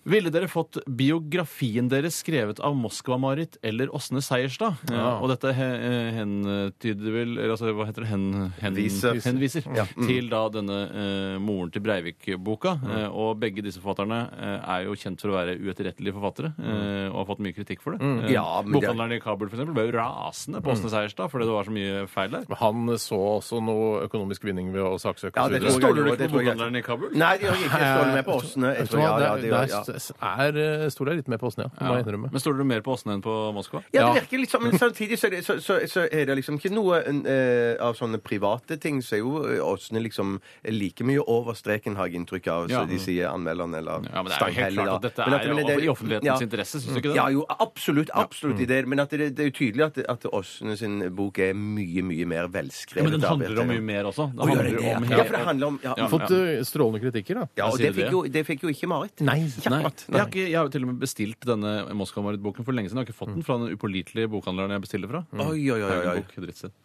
Ville 0.09 0.31
dere 0.33 0.49
fått 0.49 0.79
biografien 0.89 1.89
deres 1.93 2.17
skrevet 2.23 2.61
av 2.65 2.73
Moskva-Marit 2.79 3.59
eller 3.63 3.91
Åsne 3.95 4.23
Seierstad? 4.25 4.79
Ja. 4.89 5.19
og 5.21 5.29
dette 5.29 5.51
eh, 5.53 6.09
hentyder 6.17 7.13
vel 7.13 7.35
eller, 7.37 7.51
altså, 7.53 7.69
Hva 7.77 7.85
heter 7.85 8.07
det? 8.07 8.09
Hen, 8.09 8.25
hen, 8.63 8.79
henviser 8.81 9.67
Ja. 9.77 9.85
Mm. 9.93 10.07
til 10.09 10.31
da 10.33 10.41
denne 10.55 10.79
uh, 10.89 11.37
moren 11.45 11.71
til 11.75 11.83
Breivik-boka. 11.85 12.73
Eh, 12.81 13.09
og 13.13 13.37
begge 13.43 13.61
disse 13.67 13.81
forfatterne 13.83 14.23
uh, 14.33 14.73
er 14.79 14.87
jo 14.89 14.97
kjent 14.99 15.21
for 15.21 15.35
å 15.35 15.37
være 15.37 15.59
uetterrettelige 15.61 16.17
forfattere 16.17 16.53
eh, 16.57 17.07
og 17.11 17.19
har 17.21 17.29
fått 17.35 17.45
mye 17.45 17.57
kritikk 17.61 17.85
for 17.85 17.97
det. 17.99 18.01
Eh, 18.01 18.33
Ja, 18.35 18.47
det- 18.65 18.73
Bokhandleren 18.73 19.13
i 19.19 19.21
Kabul 19.21 19.51
for 19.53 19.59
eksempel, 19.61 19.77
ble 19.77 19.87
jo 19.91 19.97
rasende 19.99 20.63
på 20.65 20.73
Åsne 20.73 20.91
Seierstad 20.95 21.29
fordi 21.33 21.45
det 21.45 21.55
var 21.59 21.69
så 21.69 21.77
mye 21.77 22.07
feil 22.09 22.33
der. 22.39 22.49
Han 22.65 22.89
så 22.97 23.21
også 23.37 23.61
noe 23.63 24.07
økonomisk 24.09 24.49
vinning 24.49 24.73
ved 24.73 24.81
å 24.83 24.97
saksøke 24.97 25.37
Ja, 25.37 25.45
så 25.45 25.53
det 25.53 25.61
videre. 25.61 25.77
tror 25.77 25.81
jeg. 25.81 25.91
Stoler 25.91 26.03
du 26.03 26.11
ikke 26.17 26.31
på 26.33 26.39
bokhandleren 26.41 26.81
i 26.81 26.85
Kabul? 26.89 27.13
Nei, 27.21 27.33
jeg, 27.37 27.53
jeg, 27.53 27.69
ikke 27.69 27.85
stått 27.93 28.15
med 28.17 28.25
på 28.31 28.39
Åsne. 28.41 28.75
Jeg 28.81 28.89
tror- 28.95 29.05
ja, 29.05 29.37
det 29.37 29.43
det- 29.51 29.69
ja. 29.71 29.83
Det 29.91 30.01
er, 30.21 30.59
eh, 30.85 30.89
stoler 30.93 31.13
jeg 31.15 31.23
litt 31.25 31.29
mer 31.33 31.41
på 31.43 31.49
Åsne, 31.51 31.67
ja. 31.67 31.71
Det 31.77 31.87
må 31.91 31.97
jeg 31.99 32.05
innrømme. 32.07 32.31
Men 32.33 32.41
stoler 32.43 32.59
du 32.63 32.65
mer 32.71 32.81
på 32.87 32.95
Åsne 32.95 33.15
enn 33.17 33.23
på 33.25 33.35
Moskva? 33.57 33.83
Ja, 33.95 34.13
det 34.13 34.23
virker 34.23 34.43
litt 34.45 34.53
sånn, 34.55 34.63
men 34.69 34.79
samtidig 34.79 35.19
så 35.21 35.29
er 35.29 35.35
det, 35.37 35.41
så, 35.47 35.57
så, 35.63 35.79
så 35.91 36.05
er 36.11 36.27
det 36.31 36.37
liksom 36.41 36.59
ikke 36.61 36.73
noe 36.75 37.01
eh, 37.05 37.75
av 37.83 37.97
sånne 37.99 38.21
private 38.23 38.79
ting, 38.83 39.01
så 39.03 39.17
er 39.19 39.23
jo 39.25 39.35
eh, 39.47 39.61
Åsne 39.65 40.03
liksom 40.05 40.39
like 40.71 41.05
mye 41.07 41.23
over 41.27 41.55
streken, 41.59 41.97
har 41.99 42.09
jeg 42.11 42.21
inntrykk 42.23 42.49
av, 42.55 42.69
Ja. 42.71 42.83
så 42.85 42.89
de 42.91 42.99
sier 43.03 43.29
anmelderen 43.31 43.75
eller 43.79 44.05
Ja, 44.11 44.23
men 44.23 44.31
det 44.31 44.39
er 44.39 44.51
jo 44.51 44.61
helt 44.61 44.79
klart 44.81 44.95
at 44.97 45.07
dette 45.09 45.27
Men 45.31 45.41
er 45.41 45.55
men 45.55 45.67
jo 45.75 45.79
i 45.85 45.91
offentlighetens 45.93 46.43
interesse, 46.47 46.81
synes 46.81 46.95
du 46.95 47.01
ikke 47.03 47.13
det? 47.15 47.17
Ja, 47.21 47.29
jo, 47.35 47.45
absolutt, 47.61 48.11
absolutt 48.15 48.61
i 48.61 48.67
det, 48.71 48.83
men 48.89 49.01
at 49.03 49.11
det, 49.11 49.31
det 49.37 49.45
er 49.47 49.51
jo 49.51 49.57
tydelig 49.61 49.87
at, 49.91 49.99
at 50.17 50.27
Åsne 50.33 50.77
sin 50.79 51.01
bok 51.17 51.39
er 51.43 51.53
mye, 51.55 52.03
mye 52.07 52.27
mer 52.31 52.49
velskrevet. 52.53 53.09
Men 53.11 53.19
den 53.21 53.29
handler 53.29 53.61
om 53.65 53.69
mye 53.73 53.85
mer 53.91 54.09
også. 54.11 54.29
Det 54.35 54.41
Å, 54.41 54.47
gjør 54.47 54.61
handler 54.61 54.71
det 54.71 54.85
det? 54.85 54.95
om 54.97 55.11
Ja, 55.11 55.25
for 55.25 55.37
det 55.37 55.45
handler 55.51 55.67
om 55.73 55.81
ja, 55.83 55.95
Ja. 56.01 56.07
Fått 56.11 56.31
eh, 56.37 56.63
strålende 56.67 57.01
kritikker, 57.03 57.41
da. 57.43 57.47
ja, 57.59 57.67
og 57.71 57.79
det 57.79 57.91
du 57.91 57.99
fikk, 57.99 58.05
det? 58.07 58.13
jo, 58.15 58.23
det 58.37 58.43
fikk 58.47 58.63
jo 58.67 58.71
ikke 58.73 58.89
Marit. 58.91 59.21
Nei. 59.27 59.39
Ja, 59.65 59.71
Nei, 59.75 59.80
akkurat. 59.81 60.05
jeg 60.11 60.21
har, 60.21 60.29
ikke, 60.31 60.45
jeg 60.47 60.59
har 60.59 60.69
jo 60.69 60.75
til 60.77 60.87
og 60.87 60.91
med 60.93 61.01
bestilt 61.03 61.49
denne 61.51 61.73
Moskva-Marit-boken 62.01 62.69
for 62.69 62.77
lenge 62.77 62.93
siden. 62.93 63.01
Jeg 63.01 63.09
har 63.09 63.13
ikke 63.13 63.21
fått 63.21 63.35
den 63.35 63.47
fra 63.47 63.59
den 63.63 63.75
upålitelige 63.75 64.31
bokhandleren 64.33 64.77
jeg 64.77 64.85
bestiller 64.87 65.11
fra. 65.13 65.25
Oi, 65.49 65.65
oi, 65.73 65.81
oi, 65.81 65.97
oi, 66.13 66.21
Bok, 66.21 66.37
drittsted. 66.47 66.77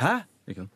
Hæ? 0.00 0.14
Ikke 0.48 0.64
den. 0.64 0.70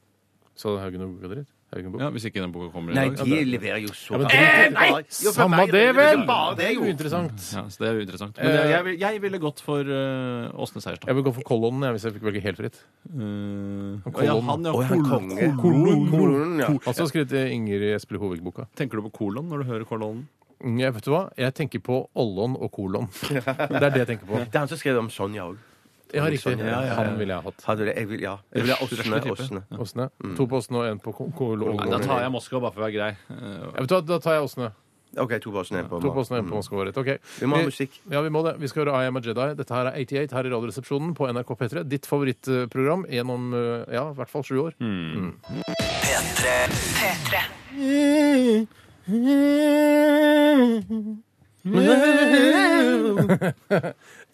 Så 0.55 0.79
Haugen 0.79 1.03
og 1.03 1.16
boka 1.16 1.35
dritt? 1.35 1.51
Ja, 1.75 2.09
hvis 2.14 2.27
ikke 2.29 2.39
den 2.39 2.53
boka 2.55 2.68
kommer 2.70 2.93
i 2.93 2.95
dag. 2.95 3.16
Nei, 3.18 3.25
de 3.27 3.39
leverer 3.49 3.81
jo 3.83 3.91
så 3.97 4.18
men 4.20 4.29
Eh, 4.31 4.68
nei! 4.70 4.91
Jo, 5.25 5.33
Samme 5.35 5.59
meg- 5.59 5.72
det, 5.72 5.83
vel! 5.97 6.20
er 6.22 6.55
det, 6.61 6.68
jo. 6.77 6.85
Uinteressant. 6.87 7.35
Ja, 7.51 7.64
så 7.68 7.83
det 7.83 7.89
er 7.89 7.95
jo 7.99 8.05
interessant. 8.05 8.39
Men 8.39 8.55
jeg, 8.55 8.70
jeg, 8.70 8.99
jeg 9.01 9.22
ville 9.25 9.41
gått 9.43 9.62
for 9.64 9.83
uh, 9.83 10.55
Åsne 10.55 10.83
Seierstad. 10.85 11.09
Jeg 11.11 11.18
vil 11.18 11.27
gå 11.27 11.33
for 11.35 11.43
Kollonen 11.49 11.83
jeg, 11.83 11.97
hvis 11.97 12.07
jeg 12.07 12.14
fikk 12.14 12.29
velge 12.29 12.45
helt 12.45 12.61
fritt. 12.62 12.79
Uh, 13.11 13.99
ja, 14.22 14.37
han, 14.39 14.68
ja. 14.68 14.77
Han 14.77 15.03
Kolon. 15.03 15.11
konge. 15.11 15.51
Kolon. 15.59 16.07
Kolon, 16.14 16.57
ja. 16.62 16.70
Altså 16.87 17.09
skrevet 17.11 17.35
Ingrid 17.51 17.89
Espelid 17.97 18.22
Hovig-boka. 18.22 18.68
Tenker 18.79 19.01
du 19.03 19.09
på 19.09 19.14
kolon 19.18 19.51
når 19.51 19.64
du 19.64 19.70
hører 19.72 19.89
kolonen? 19.89 20.29
Mm, 20.63 20.79
Jeg 20.81 20.95
vet 20.95 21.05
du 21.05 21.11
hva? 21.15 21.23
Jeg 21.41 21.55
tenker 21.55 21.81
på 21.85 22.09
Ollon 22.15 22.55
og 22.61 22.71
kolon. 22.73 23.09
Det 23.31 23.41
er 23.47 23.91
det 23.91 24.03
jeg 24.05 24.11
tenker 24.15 24.27
på. 24.29 24.39
Det 24.45 24.55
er 24.55 24.59
han 24.65 24.69
som 24.71 24.79
skrev 24.81 24.99
om 25.03 25.11
Sonja 25.11 25.49
òg. 25.51 25.57
Ja, 26.15 26.29
riktig. 26.31 26.53
Ja, 26.61 26.67
ja, 26.69 26.81
ja. 26.87 26.95
Han 27.01 27.17
ville 27.19 27.35
jeg 27.35 27.43
hatt. 27.43 27.63
Hadde 27.67 27.89
det? 27.89 27.95
Jeg 27.99 28.07
vil, 28.13 28.21
ja. 28.23 28.37
Jeg 28.55 28.63
vil 28.69 28.71
ha 28.71 28.79
Åsne. 28.85 28.99
Røslig 29.03 29.23
type. 29.25 29.35
Åsne. 29.35 29.63
Åsne. 29.83 30.05
To 30.39 30.45
på 30.47 30.61
Åsne 30.61 30.79
og 30.79 30.85
én 30.93 31.01
på 31.03 31.11
kolon. 31.35 31.81
Da 31.91 31.99
tar 32.05 32.21
jeg 32.23 32.31
Moskva 32.31 32.61
bare 32.63 32.71
for 32.77 32.85
å 32.85 32.87
være 32.87 32.95
grei. 32.95 33.09
Ja, 33.35 33.73
vet 33.81 33.91
du 33.91 33.95
hva, 33.97 34.03
Da 34.13 34.19
tar 34.23 34.37
jeg 34.39 34.45
Åsne. 34.47 34.69
OK, 35.19 35.33
to 35.43 35.51
på 35.55 35.59
Åsne. 35.65 35.81
én 35.83 35.89
på 35.91 35.99
To 36.03 36.13
på 36.15 36.23
Åsne 36.23 36.39
én 36.39 36.47
på 36.47 36.55
Moskva. 36.61 36.85
Rett. 36.87 36.97
Ok. 37.03 37.11
Vi 37.41 37.47
må 37.51 37.59
ha 37.59 37.67
musikk. 37.67 37.99
Ja, 38.11 38.23
vi 38.23 38.31
må 38.35 38.45
det. 38.47 38.55
Vi 38.63 38.71
skal 38.71 38.85
høre 38.85 39.03
I 39.03 39.11
Am 39.11 39.19
a 39.19 39.21
Jedi. 39.27 39.49
Dette 39.59 39.75
her 39.75 39.91
er 39.91 39.99
88 40.07 40.39
her 40.39 40.47
i 40.47 40.55
Radioresepsjonen 40.55 41.17
på 41.19 41.27
NRK 41.35 41.51
P3. 41.65 41.83
Ditt 41.91 42.07
favorittprogram 42.07 43.03
gjennom 43.11 43.51
eh, 43.59 43.95
ja, 43.99 44.07
i 44.11 44.17
hvert 44.21 44.31
fall 44.31 44.47
sju 44.47 44.57
år. 44.69 44.79
P3 44.79 46.55
P3. 46.95 47.43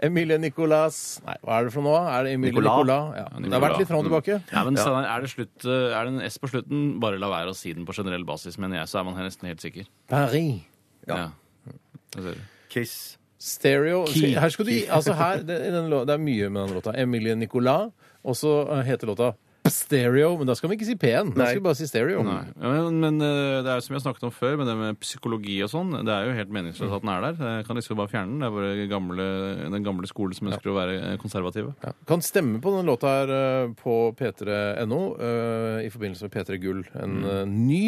Emilie 0.00 0.38
Nicolas 0.38 1.20
Nei, 1.26 1.34
hva 1.42 1.56
er 1.58 1.64
det 1.66 1.72
for 1.74 1.82
noe? 1.82 1.98
Er 2.06 2.24
det 2.26 2.30
Emilie 2.36 2.54
Nicolas? 2.54 2.78
Nicolas? 2.78 3.04
Ja. 3.18 3.26
Det 3.42 3.54
har 3.56 3.64
vært 3.64 3.80
litt 3.82 3.90
fram 3.90 4.00
og 4.00 4.06
tilbake. 4.06 4.34
Ja, 4.52 4.60
men 4.66 4.74
Steinar, 4.78 5.06
er, 5.10 5.18
det 5.24 5.30
slutt, 5.34 5.56
uh, 5.66 5.90
er 5.90 6.00
det 6.06 6.12
en 6.14 6.22
S 6.28 6.38
på 6.38 6.46
slutten, 6.52 6.78
bare 7.02 7.18
la 7.22 7.28
være 7.32 7.50
å 7.50 7.56
si 7.58 7.70
den 7.74 7.84
på 7.88 7.94
generell 7.98 8.24
basis, 8.28 8.54
mener 8.62 8.76
jeg, 8.80 8.86
så 8.92 8.94
er 9.00 9.04
man 9.08 9.14
nesten 9.18 9.50
helt 9.50 9.62
sikker. 9.64 9.84
Paris. 10.10 10.62
Ja. 11.10 11.14
ja. 11.26 11.74
ser. 12.14 12.38
Kiss. 12.70 12.94
Stereo 13.40 14.04
Key. 14.04 14.34
Her 14.36 14.52
skal 14.52 14.66
du 14.68 14.70
gi 14.74 14.82
Altså 14.92 15.14
her, 15.16 15.40
det, 15.48 15.56
den 15.72 15.86
det 15.88 16.12
er 16.12 16.20
mye 16.20 16.48
med 16.52 16.60
den 16.66 16.74
låta. 16.76 16.92
Emilie 17.00 17.34
Nicolas, 17.40 17.88
og 18.20 18.36
så 18.36 18.68
eh, 18.68 18.82
heter 18.90 19.08
låta 19.08 19.32
Stereo. 19.72 20.32
Men 20.40 20.48
da 20.50 20.54
skal 20.58 20.70
vi 20.70 20.76
ikke 20.78 20.88
si 20.88 20.96
P1. 21.00 21.32
Da 21.36 21.46
skal 21.48 21.60
vi 21.60 21.64
bare 21.64 21.78
si 21.78 21.88
stereo. 21.88 22.22
Nei. 22.26 22.42
Ja, 22.54 22.72
men, 22.88 22.98
men 23.02 23.24
eh, 23.24 23.60
det 23.64 23.70
er 23.72 23.78
jo 23.80 23.84
som 23.86 23.96
har 23.96 24.02
snakket 24.04 24.26
om 24.28 24.34
før, 24.34 24.56
med 24.60 24.68
det 24.70 24.76
med 24.78 25.00
psykologi 25.02 25.56
og 25.64 25.70
sånn, 25.72 25.92
det 26.06 26.14
er 26.14 26.28
jo 26.28 26.36
helt 26.38 26.54
meningsløst 26.54 26.96
at 26.98 27.04
den 27.04 27.12
er 27.12 27.26
der. 27.26 27.40
Jeg 27.58 27.66
kan 27.68 27.80
liksom 27.80 28.00
bare 28.00 28.12
fjerne 28.12 28.34
den. 28.34 28.42
Det 28.42 28.48
er 28.48 28.56
bare 28.56 28.88
gamle, 28.90 29.28
den 29.76 29.86
gamle 29.86 30.10
skolen 30.10 30.36
som 30.38 30.50
ønsker 30.52 30.72
å 30.72 30.76
være 30.78 30.96
eh, 31.00 31.16
konservative. 31.22 31.74
Ja. 31.84 31.94
Kan 32.10 32.24
stemme 32.26 32.62
på 32.64 32.74
den 32.76 32.90
låta 32.90 33.14
her 33.20 33.34
eh, 33.36 33.74
på 33.80 33.98
p3.no 34.18 35.00
eh, 35.16 35.78
i 35.86 35.92
forbindelse 35.92 36.26
med 36.28 36.34
P3 36.36 36.60
Gull. 36.62 36.82
En 37.00 37.20
eh, 37.24 37.44
ny 37.50 37.82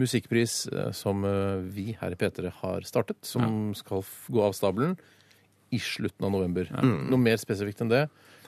musikkpris 0.00 0.60
eh, 0.72 0.92
som 0.96 1.24
eh, 1.28 1.64
vi 1.74 1.92
her 2.00 2.14
i 2.14 2.20
P3 2.20 2.52
har 2.62 2.86
startet, 2.88 3.20
som 3.26 3.72
skal 3.78 4.04
f 4.04 4.30
gå 4.32 4.42
av 4.44 4.54
stabelen 4.56 4.96
i 5.74 5.80
slutten 5.82 6.26
av 6.26 6.30
november. 6.30 6.68
Noe 6.84 7.18
mer 7.18 7.40
spesifikt 7.40 7.82
enn 7.82 7.90
det 7.90 8.04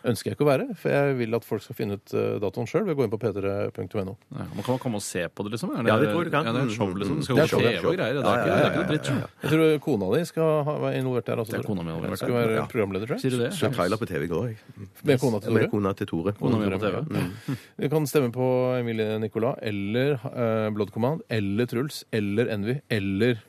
ønsker 0.07 0.31
jeg 0.31 0.37
ikke 0.37 0.45
å 0.47 0.49
være, 0.49 0.65
for 0.79 0.93
jeg 0.95 1.17
vil 1.19 1.37
at 1.39 1.45
folk 1.47 1.63
skal 1.65 1.77
finne 1.79 1.97
ut 1.99 2.13
eh, 2.17 2.37
datoen 2.43 2.69
sjøl 2.71 2.85
ved 2.87 2.95
å 2.95 2.99
gå 3.01 3.07
inn 3.07 3.13
på 3.13 3.19
p3.no. 3.23 4.15
Ja, 4.37 4.47
man 4.55 4.65
kan 4.67 4.79
komme 4.83 5.01
og 5.01 5.05
se 5.07 5.25
på 5.29 5.45
det, 5.47 5.53
liksom? 5.57 5.73
Er 5.77 5.89
Ja, 5.91 5.97
det 6.01 6.11
tror 6.13 6.25
du. 6.27 6.31
Ja, 6.35 6.43
det 6.47 6.61
er 6.63 6.69
et 6.71 6.77
show, 6.77 6.93
liksom. 6.95 7.19
Det 7.21 7.27
skal 7.29 7.37
Det 7.37 7.43
gå 7.43 7.47
er 7.47 7.51
show, 7.53 7.61
på 7.61 7.67
er 7.67 7.73
TV 7.73 7.81
show. 7.83 7.91
og 7.91 7.99
greier. 7.99 8.15
Det 8.17 8.23
er 8.23 8.41
ikke, 8.41 8.47
ja, 8.47 8.57
det 8.57 8.67
er 8.67 8.71
ikke 8.71 8.83
noe 8.83 8.91
dritt. 8.93 9.11
Jeg 9.43 9.53
tror 9.55 9.79
kona 9.87 10.11
di 10.17 10.23
skal 10.31 10.53
ha, 10.69 10.77
være 10.87 11.01
involvert 11.03 11.27
der 11.31 11.43
Altså, 11.43 11.53
Det 11.57 11.61
er 11.61 11.67
kona 11.71 11.83
mi 11.87 11.93
involvert 11.95 12.23
skal 12.23 12.37
være 12.37 12.67
programleder, 12.73 13.07
tror 13.11 13.17
jeg. 13.17 13.25
Sier 13.27 13.37
du 13.37 13.41
det? 13.43 13.51
Så 13.59 13.73
trailer 13.75 14.01
på 14.01 14.09
TV 14.11 14.23
i 14.27 14.31
går, 14.31 14.47
jeg. 14.53 14.89
Med 15.11 15.21
kona 15.21 15.41
til 15.43 15.51
Tore? 15.51 15.61
Med 15.61 15.71
kona 15.75 15.93
til 15.99 16.11
Tore. 16.13 16.37
Kona 16.41 16.63
mi 16.63 16.71
på 16.71 16.81
TV. 16.87 17.27
Du 17.83 17.89
kan 17.97 18.07
stemme 18.11 18.33
på 18.35 18.47
Emilie 18.79 19.19
Nicolas 19.23 19.59
eller 19.63 20.17
uh, 20.23 20.71
Blood 20.75 20.91
Command 20.95 21.23
eller 21.31 21.67
Truls 21.71 22.05
eller 22.15 22.49
Envy 22.55 22.79
eller 22.91 23.43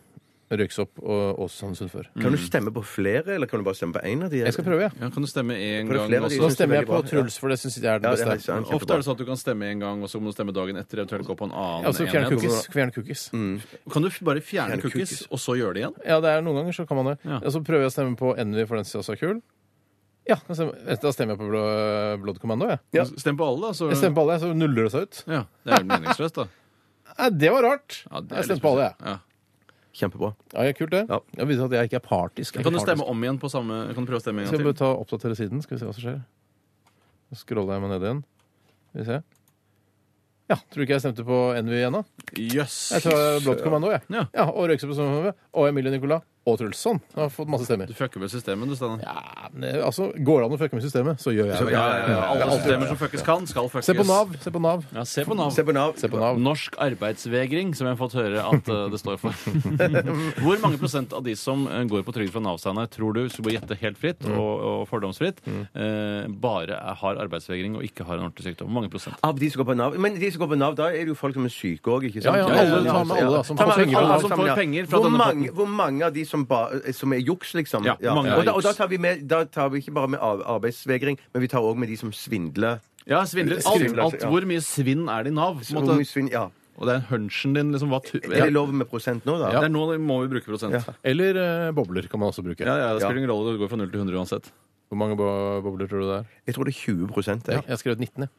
Røyksopp 0.50 1.02
og 1.04 1.40
Åse 1.44 1.68
Sundfør. 1.76 2.06
Kan 2.16 2.32
du 2.32 2.38
stemme 2.40 2.72
på 2.72 2.80
flere, 2.88 3.34
eller 3.36 3.50
kan 3.52 3.60
du 3.60 3.66
bare 3.68 3.76
stemme 3.76 3.92
på 3.98 4.04
én 4.08 4.22
av 4.24 4.30
de? 4.32 4.38
Jeg 4.46 4.54
skal 4.56 4.64
prøve, 4.64 4.86
ja. 4.86 4.92
Ja, 4.96 5.10
kan 5.12 5.26
du 5.26 5.28
stemme 5.28 5.52
én 5.60 5.90
For 5.90 5.98
det 5.98 6.00
er 6.00 6.08
gang 6.08 6.08
flere 6.08 6.24
av 6.24 6.30
de 6.32 6.38
Nå 6.40 6.46
også? 6.48 6.56
stemmer 6.56 6.76
jeg 6.78 6.86
veldig 6.86 6.88
på 6.88 7.02
bra. 7.02 7.10
Truls, 7.12 7.36
for 7.44 7.52
det 7.52 7.58
syns 7.60 7.76
jeg 7.76 7.84
er 7.92 8.00
det 8.00 8.08
Ja, 8.08 8.16
det 8.16 8.22
er 8.24 8.32
beste. 8.32 8.46
sant. 8.48 8.72
Ofte 8.78 8.94
er 8.96 9.02
det 9.02 9.06
sånn 9.10 9.18
at 9.18 9.20
du 9.20 9.26
kan 9.28 9.36
stemme 9.42 9.64
en 9.68 9.80
gang, 9.84 10.04
og 10.04 10.08
så 10.08 10.22
må 10.24 10.32
du 10.32 10.36
stemme 10.38 10.54
dagen 10.56 10.80
etter, 10.80 11.02
eventuelt 11.04 11.28
gå 11.28 11.36
på 11.36 11.50
en 11.50 11.52
annen 11.52 11.86
Altså 11.92 12.08
fjerne 12.08 12.32
enhet. 12.32 12.40
cookies. 12.40 12.68
Fjerne 12.72 12.94
cookies. 12.96 13.26
Kan 13.92 14.02
du 14.02 14.10
bare 14.24 14.40
fjerne 14.40 14.72
Fjerne 14.72 14.82
cookies, 14.82 15.12
cookies. 15.20 15.28
og 15.32 15.40
så 15.44 15.58
gjøre 15.60 15.74
det 15.76 15.82
igjen? 15.84 15.96
Ja, 16.08 16.22
det 16.24 16.30
er 16.32 16.42
noen 16.48 16.56
ganger 16.64 16.72
så 16.80 16.88
kan 16.88 16.96
man 17.04 17.06
det. 17.12 17.18
Ja. 17.28 17.38
Og 17.44 17.52
så 17.52 17.60
prøver 17.68 17.84
jeg 17.84 17.92
å 17.92 17.96
stemme 17.98 18.16
på 18.16 18.32
Envy, 18.40 18.64
for 18.66 18.76
den 18.80 18.86
syns 18.88 18.94
jeg 18.96 19.04
også 19.04 19.16
er 19.20 19.22
kul. 19.28 19.42
Ja, 20.28 20.36
da 20.48 20.54
stemmer, 20.56 20.76
da 21.04 21.12
stemmer 21.12 21.36
jeg 21.36 21.40
på 21.40 21.48
Blå, 21.52 21.62
Blood 22.24 22.40
Commando, 22.40 22.68
jeg. 22.72 22.80
Ja. 22.96 23.04
Stem 23.04 23.36
på 23.40 23.44
alle, 23.48 23.68
da. 23.68 23.74
Så... 23.76 23.88
Jeg 23.92 24.00
stemmer 24.00 24.16
på 24.16 24.24
alle, 24.28 24.40
så 24.40 24.54
nuller 24.56 24.84
det 24.88 24.92
seg 24.92 25.02
ut. 25.08 25.24
Ja, 25.28 25.44
Det 25.64 25.72
er 25.76 25.84
jo 25.84 25.88
meningsløst, 25.92 26.36
da. 26.40 26.48
Nei, 27.18 27.30
det 27.32 27.52
var 27.52 27.64
rart. 27.64 28.04
Ja, 28.12 28.20
det 28.22 28.32
er 28.32 28.36
Jeg 28.36 28.44
litt 28.44 28.58
stemmer 28.58 28.64
på 28.64 28.72
alle, 28.76 28.84
jeg. 28.90 28.96
Ja. 29.08 29.16
Kjempebra. 29.98 30.30
Ja, 30.54 30.66
ja, 30.68 30.74
kult, 30.78 30.92
det. 30.94 31.04
Ja. 31.10 31.18
Jeg 31.40 31.50
viser 31.50 31.66
at 31.66 31.74
jeg 31.74 31.90
ikke 31.90 31.98
er 32.00 32.06
partisk. 32.06 32.54
Jeg 32.54 32.62
er 32.62 32.68
Kan 32.68 32.76
du 32.76 32.78
ikke 32.78 32.86
stemme 32.92 33.08
om 33.10 33.24
igjen 33.26 33.40
på 33.42 33.50
samme 33.50 33.80
Kan 33.96 34.06
du 34.06 34.12
prøve 34.12 34.22
å 34.22 34.26
stemme 34.26 34.44
en 34.44 34.50
Skal 34.52 34.62
gang 34.62 34.68
vi 34.68 34.74
til? 34.76 34.82
ta 34.84 34.92
oppdatere 34.94 35.38
siden? 35.40 35.64
Skal 35.66 35.78
vi 35.78 35.82
se 35.82 35.88
hva 35.90 35.96
som 35.98 36.06
skjer. 36.06 36.20
Så 37.32 37.42
scroller 37.42 37.76
jeg 37.78 37.84
meg 37.84 37.92
ned 37.96 38.06
igjen. 38.06 38.22
Skal 38.92 39.02
vi 39.02 39.08
se. 39.10 39.20
Ja, 40.48 40.56
tror 40.56 40.80
du 40.80 40.86
ikke 40.86 40.96
jeg 40.96 41.04
stemte 41.04 41.26
på 41.28 41.38
Envy 41.60 41.82
da? 41.92 42.04
Jøss. 42.40 42.78
Jeg 42.96 43.04
tar 43.04 43.42
blått 43.44 43.64
kommando, 43.66 43.90
jeg. 43.92 44.06
Ja. 44.14 44.28
Ja, 44.32 44.46
og 44.48 44.70
Røyksopp 44.70 44.94
og 44.96 45.66
Emilie 45.68 45.92
Nicolas 45.92 46.24
og 46.48 46.58
Truls. 46.62 46.80
Sånn. 46.80 47.02
Jeg 47.14 47.20
har 47.26 47.32
fått 47.34 47.50
masse 47.52 47.68
stemmer. 47.68 47.90
Du 47.92 47.94
fucker 47.98 48.22
med 48.24 48.32
systemet, 48.32 48.70
du, 48.72 48.76
Steinar. 48.80 49.02
Ja, 49.04 49.50
men 49.54 49.62
det- 49.68 49.84
altså, 49.84 50.08
Går 50.18 50.42
det 50.42 50.46
an 50.48 50.56
å 50.56 50.60
fucke 50.62 50.74
med 50.80 50.84
systemet, 50.88 51.20
så 51.20 51.34
gjør 51.36 51.52
jeg 51.52 51.60
det. 51.68 51.74
Ja, 51.76 51.86
ja, 51.98 52.08
ja. 52.08 52.22
Alle 52.32 52.48
systemer 52.58 52.88
som 52.88 52.98
fuckes 52.98 53.24
kan, 53.28 53.46
skal 53.48 53.70
fuckes. 53.70 53.86
Se 53.90 53.94
på 53.94 54.06
Nav. 54.08 54.32
Se 54.42 54.52
på 54.56 54.62
Nav. 54.64 54.86
Ja, 54.96 55.04
se 55.04 55.26
på 55.28 55.36
Nav. 55.36 55.52
Se 55.52 55.64
på 55.68 55.74
Nav. 55.76 55.94
Se 56.00 56.08
på 56.08 56.20
Nav. 56.22 56.40
Norsk 56.40 56.78
arbeidsvegring, 56.80 57.76
som 57.76 57.88
jeg 57.88 57.98
har 57.98 58.02
fått 58.08 58.16
høre 58.18 58.40
at 58.48 58.70
eh, 58.70 58.88
det 58.94 59.00
står 59.04 59.20
for. 59.20 59.32
Hvor 60.44 60.60
mange 60.64 60.78
prosent 60.82 61.14
av 61.14 61.24
de 61.26 61.36
som 61.38 61.66
eh, 61.68 61.84
går 61.90 62.04
på 62.08 62.14
trygd 62.16 62.32
fra 62.34 62.42
Nav, 62.44 62.58
Steinar, 62.62 62.88
tror 62.94 63.14
du, 63.18 63.24
skal 63.32 63.44
bare 63.48 63.58
gjette 63.60 63.78
helt 63.84 63.98
fritt 64.02 64.24
Mm. 64.28 64.34
og, 64.42 64.62
og 64.68 64.80
fordomsfritt, 64.90 65.38
eh, 65.48 66.26
bare 66.42 66.74
er, 66.76 66.96
har 67.00 67.20
arbeidsvegring 67.22 67.76
og 67.78 67.84
ikke 67.86 68.04
har 68.08 68.18
en 68.18 68.26
ordentlig 68.28 68.48
sykdom? 68.48 68.68
Hvor 68.68 68.76
mange 68.82 68.90
prosent? 68.92 69.16
Av 69.24 69.38
de 69.40 69.50
som 69.54 69.62
går 69.62 69.68
på 69.72 69.76
Nav. 69.78 69.96
Men 70.02 70.18
de 70.20 70.32
som 70.34 70.42
går 70.42 70.50
på 70.54 70.58
Nav, 70.60 70.76
da 70.76 70.88
er 70.90 71.06
det 71.06 71.12
jo 71.14 71.18
folk 71.20 71.38
som 71.38 71.46
er 71.48 71.54
syke 71.54 71.92
òg, 71.94 72.08
ikke 72.10 72.24
Ja, 72.24 72.34
sant? 72.34 72.38
ja, 72.38 72.64
alle, 72.64 72.82
ta 72.90 73.04
med 73.04 73.18
alle, 73.22 73.38
da, 73.38 73.44
som 73.48 73.58
Ta 73.60 73.66
med 73.68 73.74
får 73.76 73.84
penger 73.84 73.94
fra 73.94 74.02
alle 74.02 74.10
Nav. 74.10 74.22
som 74.26 74.32
får 74.42 74.56
penger 74.58 74.90
fra 74.90 74.98
hvor 75.00 75.08
denne 75.08 75.22
mange, 75.22 75.52
hvor 75.60 75.70
mange 75.78 76.06
av 76.10 76.14
de 76.18 76.26
som, 76.26 76.37
ba, 76.46 76.70
som 76.94 77.14
er 77.14 77.20
juks, 77.26 77.54
liksom? 77.56 77.84
Ja, 77.86 77.96
mange 78.14 78.36
og, 78.36 78.46
da, 78.46 78.54
og 78.54 78.62
da 78.64 78.74
tar 78.74 78.88
vi 78.88 78.98
med 78.98 79.28
Da 79.28 79.44
tar 79.46 79.70
vi 79.70 79.80
ikke 79.82 79.94
bare 79.94 80.08
med 80.08 80.20
ar- 80.20 80.44
arbeidsvegring, 80.58 81.18
men 81.34 81.42
vi 81.42 81.48
tar 81.48 81.60
òg 81.62 81.78
med 81.78 81.88
de 81.90 81.96
som 81.98 82.12
svindler. 82.12 82.80
Ja, 83.08 83.24
svindler. 83.24 83.62
Svindler, 83.64 84.04
Alt, 84.04 84.14
alt, 84.14 84.22
ja. 84.22 84.30
Hvor 84.30 84.46
mye 84.46 84.62
svinn 84.62 85.08
er 85.10 85.24
det 85.24 85.32
i 85.32 85.36
Nav? 85.36 85.56
på 85.56 85.64
en 85.70 85.76
Hvor 85.78 85.86
måte? 85.88 85.98
mye 85.98 86.06
svinn- 86.14 86.32
Ja. 86.32 86.50
Og 86.78 86.86
det 86.86 86.94
er 86.96 87.06
hunchen 87.10 87.54
din, 87.56 87.72
liksom. 87.74 87.90
Hva 87.90 88.04
tu 88.06 88.18
Er 88.22 88.30
det 88.46 88.54
lov 88.54 88.72
med 88.72 88.86
prosent 88.88 89.26
nå, 89.26 89.40
da? 89.40 89.50
Det 89.50 89.64
er 89.66 89.74
nå 89.74 89.98
må 89.98 90.22
vi 90.22 90.28
bruke 90.36 90.46
prosent. 90.46 90.74
Ja. 90.74 90.84
Ja, 90.86 90.94
Eller 91.04 91.34
eh, 91.68 91.72
bobler 91.72 92.08
kan 92.08 92.20
man 92.20 92.30
også 92.30 92.44
bruke. 92.46 92.60
ja, 92.62 92.94
Det 92.94 93.02
spiller 93.02 93.18
ingen 93.24 93.32
rolle. 93.32 93.54
Det 93.58 93.62
går 93.64 93.70
fra 93.70 93.78
0 93.78 93.90
til 93.90 94.00
100 94.02 94.14
uansett. 94.14 94.52
Hvor 94.92 94.98
mange 94.98 95.18
bo 95.18 95.62
bobler 95.66 95.88
tror 95.90 96.00
du 96.00 96.08
det 96.08 96.20
er? 96.20 96.26
Jeg 96.46 96.56
tror 96.56 96.64
det 96.66 96.76
er 96.76 96.80
20 96.80 97.08
prosent. 97.12 97.48
Ja, 97.48 97.54
jeg. 97.54 97.64
jeg 97.66 97.74
har 97.74 97.78
skrevet 97.82 98.00
19. 98.00 98.22
jeg. 98.24 98.30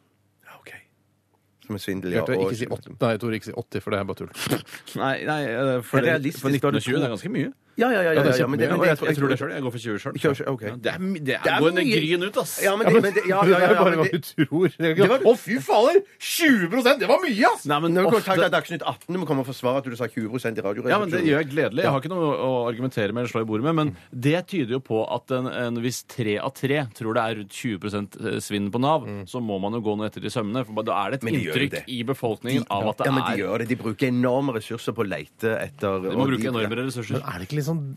Ja. 1.69 1.71
Som 1.71 1.77
er 1.77 1.85
svindel, 1.85 2.13
ja. 2.13 2.25
Bjarte, 2.25 2.39
og- 2.39 2.51
ikke 2.51 2.57
si 2.57 2.67
80. 2.67 2.97
Nei, 3.01 3.17
Tore, 3.19 3.35
ikke 3.37 3.45
si 3.45 3.53
80, 3.53 3.81
for 3.83 3.91
det 3.91 3.99
er 4.01 4.05
bare 4.05 4.17
tull. 4.17 4.31
Nei, 5.03 5.25
nei 5.29 5.41
eh, 5.45 5.83
for, 5.83 6.01
Det 6.01 6.09
er 6.09 6.13
realistisk, 6.17 6.41
for 6.43 6.51
19 6.51 6.61
da 6.63 6.79
er 6.79 6.81
det 6.81 7.05
er 7.05 7.17
ganske 7.17 7.31
mye. 7.31 7.53
Ja, 7.79 7.93
ja, 7.95 8.01
ja. 8.03 8.11
ja, 8.11 8.23
er 8.27 8.39
ja, 8.41 8.47
men 8.51 8.59
det, 8.59 8.67
men 8.73 8.81
det, 8.83 8.87
jeg, 8.91 9.15
tror 9.15 9.31
det 9.31 9.37
sjøl. 9.39 9.53
Jeg 9.55 9.63
går 9.63 9.71
for 9.71 9.83
20 9.85 9.99
sjøl. 10.03 10.15
Kjør, 10.19 10.39
ok. 10.51 10.63
det 10.83 10.91
er, 10.91 10.99
my- 10.99 11.21
det 11.23 11.35
er, 11.37 11.43
Det 11.45 11.53
er 11.53 11.61
går 11.63 11.69
en 11.69 11.77
mye. 11.79 11.99
gryn 12.03 12.25
ut, 12.27 12.39
ass! 12.43 12.55
Ja, 12.65 12.73
men 12.75 12.89
det, 12.89 13.03
men 13.05 13.13
det, 13.15 13.23
ja, 13.31 13.39
ja, 13.39 13.51
ja, 13.53 13.59
det 13.61 13.69
er 13.69 13.75
ja, 13.77 13.77
bare 13.79 13.93
men 13.93 14.01
hva 14.01 14.07
det, 14.09 14.19
du 14.19 14.47
tror. 14.49 14.73
Det 14.75 14.89
er 14.89 14.97
ikke- 14.97 15.19
Å, 15.31 15.35
fy 15.39 15.59
fader! 15.63 16.01
20 16.19 16.99
Det 16.99 17.07
var 17.13 17.23
mye, 17.23 17.53
ass! 17.53 17.69
Nei, 17.71 17.79
men 17.85 17.95
Når 17.95 18.03
du 18.03 18.09
ofte- 18.11 18.19
kontakter 18.25 18.51
Dagsnytt 18.57 18.83
18, 18.83 19.15
du 19.15 19.21
må 19.23 19.29
komme 19.31 19.45
og 19.45 19.47
forsvare 19.53 19.79
at 19.79 19.87
du 19.87 19.95
sa 19.95 20.09
20 20.11 20.27
i 20.27 20.65
radioresepsjonen. 20.67 20.91
Ja, 20.91 20.99
men 20.99 21.15
Det 21.15 21.23
gjør 21.23 21.39
jeg 21.45 21.51
gledelig. 21.53 21.85
Jeg 21.87 21.95
har 21.95 22.03
ikke 22.03 22.13
noe 22.17 22.33
å 22.49 22.51
argumentere 22.67 23.15
med 23.15 23.23
eller 23.23 23.31
slå 23.37 23.45
i 23.47 23.49
bordet 23.53 23.69
med. 23.69 23.79
Men 23.79 23.95
det 24.27 24.43
tyder 24.51 24.75
jo 24.75 24.83
på 24.83 25.05
at 25.07 25.37
en, 25.39 25.47
en, 25.47 25.79
hvis 25.87 26.03
tre 26.11 26.35
av 26.43 26.51
tre 26.59 26.83
tror 26.99 27.15
det 27.15 27.29
er 27.29 27.39
rundt 27.45 27.61
20 27.63 28.43
svinn 28.43 28.73
på 28.75 28.83
Nav, 28.83 29.07
så 29.31 29.39
må 29.39 29.61
man 29.63 29.79
jo 29.79 29.85
gå 29.87 29.95
noe 29.95 30.11
etter 30.11 30.27
i 30.27 30.35
sømmene. 30.35 30.67
For 30.67 30.83
da 30.83 30.99
er 31.05 31.15
det 31.15 31.23
et 31.23 31.31
Men 31.31 31.39
gjør 31.47 31.58
inntrykk 31.59 31.71
det. 31.77 31.83
i 31.89 32.03
befolkningen 32.05 32.65
av 32.71 32.89
at 32.93 32.99
det 32.99 33.07
ja, 33.07 33.13
men 33.13 33.25
de 33.25 33.33
er 33.33 33.39
gjør 33.43 33.59
det. 33.59 33.69
De 33.69 33.77
bruker 33.83 34.09
enorme 34.09 34.55
ressurser 34.59 34.93
på 34.97 35.03
å 35.05 35.09
leite 35.09 35.55
etter 35.59 36.01
De 36.03 36.15
må 36.17 36.27
bruke 36.29 36.39
bruke 36.39 36.53
enorme 36.55 36.79
ressurser. 36.87 37.19
Men 37.19 37.27
er 37.29 37.39
det 37.39 37.49
ikke 37.49 37.59
litt 37.59 37.69
sånn, 37.69 37.97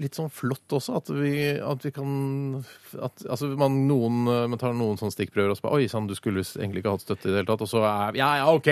litt 0.00 0.14
sånn 0.14 0.30
flott 0.30 0.76
også 0.78 0.96
at 1.00 1.08
vi, 1.14 1.34
at 1.58 1.84
vi 1.84 1.90
kan 1.96 2.64
at, 3.00 3.24
Altså 3.30 3.50
man, 3.58 3.76
noen, 3.88 4.22
man 4.50 4.58
tar 4.60 4.72
noen 4.74 4.98
sånne 5.00 5.14
stikkprøver 5.14 5.50
og 5.52 5.58
så 5.58 5.66
bare 5.66 5.80
Oi 5.80 5.88
sann, 5.90 6.06
du 6.10 6.14
skulle 6.18 6.42
egentlig 6.44 6.82
ikke 6.84 6.94
hatt 6.96 7.04
støtte 7.04 7.28
i 7.28 7.32
det 7.32 7.38
hele 7.42 7.50
tatt. 7.50 7.62
Og 7.66 7.70
så 7.70 7.82
er 7.86 8.18
Ja, 8.20 8.30
ja, 8.40 8.46
OK, 8.52 8.68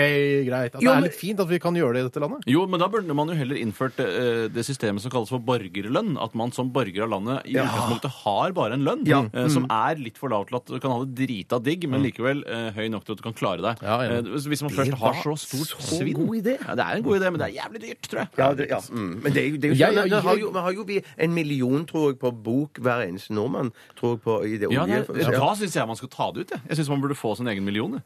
greit. 0.47 0.75
At 0.75 0.81
Jo, 0.81 0.89
det 0.89 0.95
er 0.95 1.01
men- 1.01 1.03
litt 1.09 1.19
fint 1.19 1.39
at 1.39 1.47
vi 1.49 1.59
kan 1.59 1.75
gjøre 1.75 1.93
det 1.93 2.01
i 2.03 2.07
dette 2.09 2.19
landet. 2.23 2.43
Jo, 2.47 2.65
men 2.67 2.79
da 2.79 2.87
burde 2.87 3.13
man 3.15 3.27
jo 3.31 3.35
heller 3.39 3.55
innført 3.59 3.99
eh, 3.99 4.47
det 4.49 4.65
systemet 4.67 5.01
som 5.01 5.11
kalles 5.11 5.29
for 5.29 5.39
borgerlønn. 5.39 6.17
At 6.21 6.35
man 6.35 6.51
som 6.51 6.69
borger 6.71 7.03
av 7.03 7.09
landet 7.15 7.45
i 7.49 7.55
utgangspunktet 7.57 8.11
har 8.23 8.51
bare 8.57 8.73
en 8.77 8.83
lønn 8.85 9.05
Ja. 9.07 9.23
eh, 9.33 9.47
som 9.47 9.65
er 9.69 9.95
litt 9.95 10.17
for 10.17 10.29
lav 10.29 10.47
til 10.49 10.57
at 10.59 10.65
du 10.65 10.79
kan 10.79 10.91
ha 10.91 11.03
det 11.05 11.15
drita 11.27 11.59
digg, 11.63 11.87
men 11.89 12.03
likevel 12.03 12.43
eh, 12.47 12.71
høy 12.75 12.89
nok 12.89 13.05
til 13.05 13.13
at 13.13 13.21
du 13.21 13.23
kan 13.23 13.33
klare 13.33 13.61
deg. 13.61 13.81
Ja. 13.81 13.99
Eh, 14.03 14.21
hvis 14.29 14.61
man 14.61 14.71
først 14.71 14.93
har 15.01 15.13
så 15.23 15.33
stort 15.37 15.67
så 15.73 15.79
svinn 15.97 16.13
god 16.19 16.35
idé. 16.41 16.55
Ja, 16.67 16.75
det 16.75 16.85
er 16.85 16.95
en 16.99 17.03
god 17.03 17.19
idé, 17.19 17.31
men 17.31 17.39
det 17.41 17.47
er 17.49 17.55
jævlig 17.61 17.81
dyrt, 17.81 18.01
tror 18.09 18.19
jeg. 18.19 18.29
Ja, 18.37 18.53
det, 18.53 18.67
ja. 18.69 18.79
Mm. 18.91 19.09
Men 19.23 19.33
det 19.33 19.43
er 19.43 19.49
jo, 19.49 19.55
det 19.57 19.65
er 19.65 19.73
jo 19.73 19.79
Ja, 19.79 19.91
ja, 19.91 20.03
det 20.15 20.21
har 20.23 20.37
jo, 20.37 20.49
vi 20.51 20.59
har 20.59 20.71
jo 20.73 20.83
vi 20.83 21.01
en 21.17 21.33
million, 21.33 21.85
tror 21.85 22.11
jeg, 22.11 22.19
på 22.19 22.31
bok 22.43 22.79
hver 22.79 23.07
eneste 23.07 23.33
nordmann. 23.33 23.73
Tror 23.99 24.15
jeg 24.17 24.21
på 24.21 24.39
i 24.45 24.57
det 24.57 24.71
Ja, 24.71 24.83
olje... 24.83 25.03
det, 25.07 25.25
Da 25.39 25.53
syns 25.55 25.75
jeg 25.75 25.87
man 25.87 25.95
skal 25.95 26.09
ta 26.09 26.31
det 26.31 26.41
ut. 26.47 26.51
Jeg, 26.51 26.61
jeg 26.69 26.77
syns 26.83 26.89
man 26.89 27.01
burde 27.01 27.15
få 27.15 27.35
sin 27.37 27.47
egen 27.47 27.63
million. 27.65 27.93
jeg. 27.99 28.01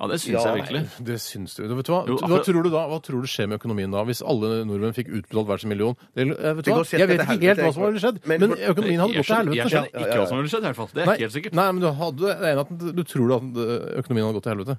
Ja, 0.00 0.06
det 0.08 0.16
syns 0.22 0.32
Ja, 0.32 0.54
jeg 0.54 0.62
virkelig. 0.62 0.80
Det 1.04 1.16
syns 1.20 1.54
du. 1.58 1.66
Vet 1.76 1.84
du 1.84 1.92
hva? 1.92 1.98
Jo, 2.08 2.14
hva 2.16 2.24
akkurat- 2.24 2.46
tror 2.48 2.62
du 2.64 2.70
da? 2.72 2.86
Hva 2.88 2.98
tror 3.04 3.20
du 3.20 3.26
skjer 3.28 3.50
med 3.52 3.58
økonomien 3.60 3.92
da, 3.92 4.00
hvis 4.08 4.22
alle 4.24 4.64
nordmenn 4.64 4.94
fikk 4.96 5.10
utbetalt 5.12 5.44
hver 5.50 5.60
sin 5.60 5.68
million? 5.68 5.92
Det, 6.16 6.24
eh, 6.24 6.54
vet 6.56 6.64
du 6.64 6.70
Det 6.70 6.72
hva? 6.72 6.84
sikkert 6.88 6.98
Jeg 7.04 7.08
vet 7.10 7.20
til 7.20 7.20
ikke 7.20 7.28
helt 7.28 7.44
helvete, 7.60 7.66
hva 7.68 7.72
som 7.74 7.82
ville 7.84 8.00
skjedd, 8.00 8.18
men- 8.24 8.40
men 8.40 8.50
økonomien 8.56 9.00
hadde 9.02 9.12
Jeg 9.12 9.20
gått 9.20 9.26
til 9.28 9.34
skjønner, 9.36 9.52
jeg 9.52 9.60
helvete. 9.60 9.76
skjønner 9.76 10.08
ikke 10.08 10.16
hva 10.16 10.28
som 10.30 10.36
ville 10.40 10.48
skjedd, 10.54 10.64
i 10.64 10.68
hvert 10.70 10.76
fall. 10.80 10.88
Det 10.94 11.02
er 11.04 11.12
ikke 11.12 11.20
helt 11.28 11.36
sikkert. 11.36 11.52
nei, 11.52 11.66
men 11.72 11.80
du, 11.84 11.90
hadde, 11.92 12.16
det 12.40 12.48
er 12.48 12.58
at 12.64 12.70
du 12.96 13.02
tror 13.04 13.28
at 13.36 13.42
eh, 13.60 14.00
økonomien 14.00 14.24
hadde 14.24 14.36
gått 14.40 14.42
til 14.48 14.54
helvete. 14.56 14.78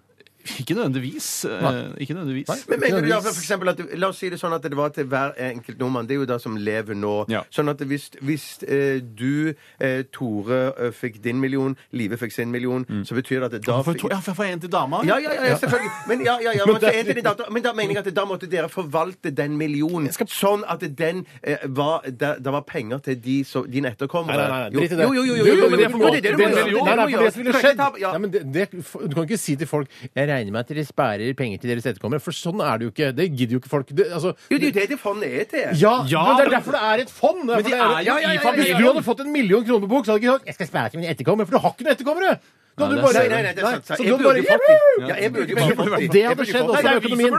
Ikke 0.60 0.74
nødvendigvis. 0.74 1.46
Nei. 1.62 1.74
Ikke 2.04 2.14
nødvendigvis. 2.14 2.48
Nei. 2.50 2.58
Men 2.70 2.80
mener 2.80 3.02
du 3.02 3.10
da, 3.10 3.20
for 3.20 3.42
eksempel 3.44 3.70
at, 3.70 3.82
La 4.02 4.08
oss 4.12 4.18
si 4.22 4.30
det 4.30 4.40
sånn 4.42 4.54
at 4.56 4.64
det 4.64 4.78
var 4.78 4.90
til 4.96 5.06
hver 5.12 5.34
enkelt 5.38 5.80
nordmann. 5.80 6.08
Det 6.10 6.16
er 6.16 6.22
jo 6.22 6.28
det 6.30 6.40
som 6.42 6.56
lever 6.58 6.98
nå. 6.98 7.14
Ja. 7.32 7.44
Sånn 7.54 7.70
at 7.72 7.82
hvis, 7.88 8.10
hvis 8.22 8.46
eh, 8.68 9.00
du, 9.02 9.54
eh, 9.80 10.04
Tore, 10.14 10.62
eh, 10.78 10.92
fikk 10.96 11.22
din 11.24 11.40
million, 11.42 11.76
Live 11.92 12.18
fikk 12.22 12.34
sin 12.36 12.52
million, 12.52 12.86
så 13.06 13.16
betyr 13.18 13.40
det 13.44 13.50
at 13.50 13.52
det 13.58 13.62
da 13.68 13.82
For, 13.82 13.94
to, 13.98 14.10
ja, 14.12 14.20
for 14.20 14.32
jeg 14.34 14.38
får 14.42 14.50
en 14.56 14.64
til 14.66 14.72
dama? 14.74 15.02
Ja, 15.08 15.18
ja, 15.22 15.34
ja, 15.34 15.58
selvfølgelig. 15.58 15.92
Men, 16.08 16.26
ja, 16.26 16.38
ja, 16.44 16.56
ja, 16.58 16.66
men, 16.66 16.82
så 16.82 17.14
din 17.14 17.24
datter. 17.26 17.52
men 17.52 17.64
da 17.64 17.74
mener 17.74 17.96
jeg 17.96 18.06
at 18.08 18.16
da 18.16 18.26
måtte 18.26 18.50
dere 18.52 18.70
forvalte 18.72 19.32
den 19.36 19.58
millionen 19.58 20.10
sånn 20.12 20.64
at 20.70 20.84
den 20.98 21.26
eh, 21.44 21.58
var 21.68 22.06
Det 22.08 22.52
var 22.52 22.62
penger 22.68 23.02
til 23.06 23.20
de, 23.22 23.38
som 23.48 23.68
dine 23.70 23.92
etterkommere. 23.94 24.38
Nei, 24.38 24.48
nei, 24.50 24.60
nei, 24.62 24.72
Jo, 24.72 24.80
drit 24.80 24.92
i 24.92 25.00
det. 25.00 25.06
Jo, 25.06 25.14
jo, 25.14 25.24
jo. 25.24 25.36
jo, 25.36 25.46
Jo, 25.46 25.56
jo, 25.56 25.70
jo, 25.70 25.78
det 25.78 25.86
er 25.86 25.92
jo, 25.92 26.00
det 26.02 26.18
er 26.18 26.22
det 26.22 26.32
Det 26.32 26.32
er 26.32 26.38
det 26.42 26.42
for 26.42 27.12
må 27.12 27.24
det 27.26 27.34
som 27.34 27.42
ville 27.42 27.52
gjøre. 27.52 27.62
skjedd 27.62 27.62
Skal 27.62 27.72
ikke 27.72 27.78
ta- 27.78 28.02
ja. 28.02 28.12
Nei, 28.12 28.22
men 28.24 28.32
det, 28.32 28.42
det, 28.54 28.68
Du 29.12 29.16
kan 29.16 29.24
ikke 29.28 29.38
si 29.38 29.56
til 29.56 29.68
folk 29.68 29.88
'Jeg 30.16 30.28
regner 30.32 30.52
med 30.56 30.64
at 30.64 30.72
dere 30.72 30.86
sparer 30.88 31.34
penger 31.38 31.62
til 31.62 31.70
deres 31.74 31.86
etterkommere', 31.92 32.24
for 32.24 32.32
sånn 32.36 32.62
er 32.64 32.78
det 32.80 32.88
jo 32.88 32.92
ikke. 32.96 33.10
Det 33.20 33.28
gidder 33.36 33.54
jo 33.58 33.60
ikke 33.62 33.70
folk. 33.76 33.88
Det, 33.92 34.08
altså, 34.12 34.34
Jo, 34.50 34.58
det 34.58 34.64
er 34.64 34.72
jo 34.72 34.78
det 34.80 34.88
det 34.96 35.00
fondet 35.00 35.30
er 35.42 35.46
til. 35.52 35.68
ja, 35.84 35.94
Ja, 36.08 36.24
men 36.28 36.38
det 36.40 36.46
er 36.48 36.56
derfor 36.58 36.72
det 36.78 36.82
er 36.82 36.98
et 37.06 37.12
fond! 37.12 37.44
Men 37.46 37.64
de 37.64 37.72
er, 37.72 37.84
er 37.84 38.02
jo 38.02 38.08
ja, 38.10 38.16
ja, 38.26 38.32
i 38.34 38.42
familien. 38.42 38.76
Hvis 38.76 38.82
du 38.82 38.88
hadde 38.94 39.04
fått 39.12 39.20
en 39.26 39.32
million 39.32 39.64
kroner 39.68 39.86
på 39.88 39.92
bok, 39.96 40.06
så 40.06 40.12
hadde 40.16 40.22
du 40.22 40.28
ikke 40.28 40.38
sagt 40.40 40.48
'Jeg 40.48 40.56
skal 40.56 40.68
spare 40.74 40.90
til 40.90 41.00
mine 41.00 41.12
etterkommere', 41.14 41.46
for 41.46 41.54
du 41.56 41.60
har 41.62 41.72
ikke 41.76 41.84
noen 41.86 41.96
etterkommere! 41.96 42.34
Da 42.72 42.86
hadde 42.88 42.96
du 42.96 43.02
det 43.02 43.04
er 43.04 43.12
bare, 43.12 43.30
Nei, 43.30 43.42
nei, 43.44 43.52
det 43.52 43.64
er 43.64 43.68
sant. 43.68 43.86
så 43.92 44.04
Jeg 44.04 44.16
burde 44.16 44.44
fått 44.48 44.64
de. 44.72 44.76
Ja, 45.12 45.16
jeg 45.20 45.32
burde 45.34 45.52
fått 45.52 46.14
det 46.16 46.24
hadde 46.24 46.46
skjedd 46.48 46.68
også 46.72 46.72
med 46.72 46.84
det 46.84 46.92
er 46.92 47.02
økonomien. 47.02 47.32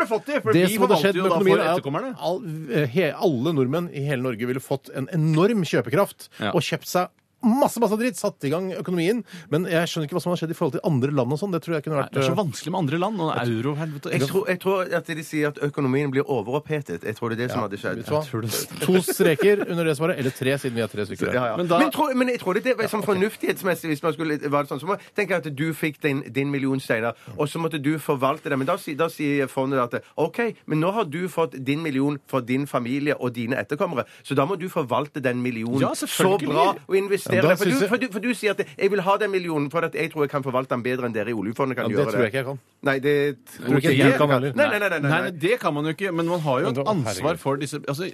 det, 0.53 0.65
som 0.73 0.83
hadde 0.85 0.99
skjedd 1.03 1.17
med 1.17 1.31
økonomien, 1.33 1.57
for 1.57 1.65
er 1.65 1.73
etterkommerne. 1.73 2.11
at 3.09 3.15
alle 3.17 3.51
nordmenn 3.57 3.89
i 3.97 4.03
hele 4.05 4.23
Norge 4.23 4.47
ville 4.47 4.61
fått 4.61 4.91
en 4.95 5.09
enorm 5.13 5.65
kjøpekraft 5.65 6.29
og 6.53 6.61
kjøpt 6.61 6.87
seg 6.87 7.09
masse 7.43 7.83
masse 7.83 7.99
dritt, 7.99 8.19
satt 8.21 8.47
i 8.47 8.53
gang 8.53 8.71
økonomien. 8.79 9.25
Men 9.51 9.67
jeg 9.71 9.91
skjønner 9.91 10.09
ikke 10.09 10.19
hva 10.19 10.25
som 10.25 10.35
har 10.35 10.43
skjedd 10.43 10.55
i 10.55 10.59
forhold 10.59 10.77
til 10.79 10.85
andre 10.89 11.15
land 11.15 11.35
og 11.35 11.41
sånn. 11.43 11.55
Det 11.55 11.63
tror 11.65 11.79
jeg 11.79 11.87
kunne 11.87 12.01
vært 12.01 12.15
Det 12.15 12.23
er 12.23 12.29
så 12.29 12.37
eh, 12.37 12.41
vanskelig 12.43 12.75
med 12.75 12.81
andre 12.85 13.03
land. 13.03 13.23
Og 13.27 13.33
euro, 13.43 13.75
helvete. 13.81 14.15
Jeg 14.15 14.29
tror, 14.31 14.47
jeg 14.53 14.63
tror 14.63 14.95
at 15.01 15.13
de 15.13 15.27
sier 15.27 15.51
at 15.51 15.59
økonomien 15.67 16.13
blir 16.13 16.29
overopphetet. 16.29 17.07
Jeg 17.09 17.19
tror 17.19 17.33
det 17.33 17.41
er 17.41 17.43
det 17.47 17.51
som 17.55 17.65
hadde 17.67 17.81
skjedd. 17.83 18.05
To 18.87 19.03
streker 19.07 19.67
under 19.67 19.91
det 19.91 19.97
svaret, 19.99 20.21
eller 20.23 20.35
tre, 20.37 20.55
siden 20.63 20.79
vi 20.79 20.85
er 20.87 20.93
tre 20.93 21.07
stykker. 21.09 21.35
Ja, 21.35 21.51
ja. 21.53 21.57
Men 21.59 21.67
Men, 21.73 21.89
jeg 21.89 21.93
tror, 21.97 22.15
men 22.15 22.29
jeg 22.29 22.41
tror 22.43 22.59
det, 22.61 22.77
er 22.79 22.91
sånn 22.93 23.05
fornuftighetsmessig 23.07 23.91
hvis 23.91 24.03
man 24.05 24.15
skulle 24.15 24.39
vært 24.53 24.71
sånn, 24.71 24.81
så 24.83 24.87
må 24.87 24.99
Tenk 25.17 25.33
tenke 25.33 25.39
at 25.41 25.57
du 25.57 25.73
fikk 25.77 26.01
din, 26.03 26.23
din 26.33 26.51
million, 26.51 26.81
steiner, 26.81 27.17
og 27.37 27.49
så 27.49 27.61
måtte 27.63 27.81
du 27.83 27.99
forvalte 28.03 28.51
det. 28.51 28.59
Men 28.59 28.69
da, 28.69 28.77
da 28.99 29.09
sier 29.13 29.49
fondet 29.51 29.81
at 29.83 30.09
OK, 30.21 30.41
men 30.67 30.81
nå 30.83 30.93
har 30.93 31.09
du 31.11 31.29
fått 31.33 31.57
din 31.65 31.83
million 31.83 32.19
for 32.31 32.45
din 32.45 32.67
familie 32.67 33.17
og 33.19 33.35
dine 33.37 33.59
etterkommere, 33.61 34.07
så 34.23 34.37
da 34.39 34.47
må 34.49 34.57
du 34.61 34.69
forvalte 34.73 35.23
den 35.23 35.43
millionen 35.43 35.81
Ja, 35.83 35.93
så 35.95 36.37
bra 36.39 36.73
og 36.75 36.97
investere 36.99 37.32
Ja, 37.37 37.43
da 37.43 37.49
den. 37.55 37.61
For, 37.63 37.71
du, 37.73 37.87
for, 37.89 37.97
du, 38.03 38.07
for 38.19 38.27
du 38.27 38.35
sier 38.35 38.57
at 38.57 38.65
jeg 38.77 38.91
vil 38.93 39.01
ha 39.07 39.17
den 39.23 39.31
millionen 39.35 39.71
for 39.73 39.85
at 39.89 39.95
jeg 39.99 40.13
tror 40.13 40.27
jeg 40.27 40.35
kan 40.35 40.45
forvalte 40.47 40.75
den 40.77 40.83
bedre 40.85 41.09
enn 41.09 41.17
dere 41.17 41.33
i 41.33 41.37
oljefondet 41.37 41.77
kan 41.79 41.89
Ja, 41.89 41.95
det 41.97 42.03
gjøre 42.03 42.13
tror 42.13 42.27
jeg 42.27 42.33
ikke 42.35 42.43
jeg 42.43 42.51
kan. 42.53 42.61
Nei, 42.91 42.99
det 43.05 43.17
Tror 43.57 43.81
ikke 43.81 43.97
jeg 43.97 44.19
kan 44.21 44.37
heller. 44.37 44.55
Nei, 44.59 44.69
nei, 44.75 44.79
nei. 44.79 44.93
nei, 44.93 45.03
nei, 45.09 45.19
Nei, 45.29 45.35
det 45.49 45.59
kan 45.63 45.75
man 45.75 45.85
jo 45.91 45.97
ikke. 45.97 46.13
Men 46.13 46.31
man 46.31 46.41
har 46.47 46.63
jo 46.67 46.73
et 46.77 46.87
ansvar 46.97 47.37
for 47.41 47.57
disse 47.61 47.81
altså, 47.89 48.09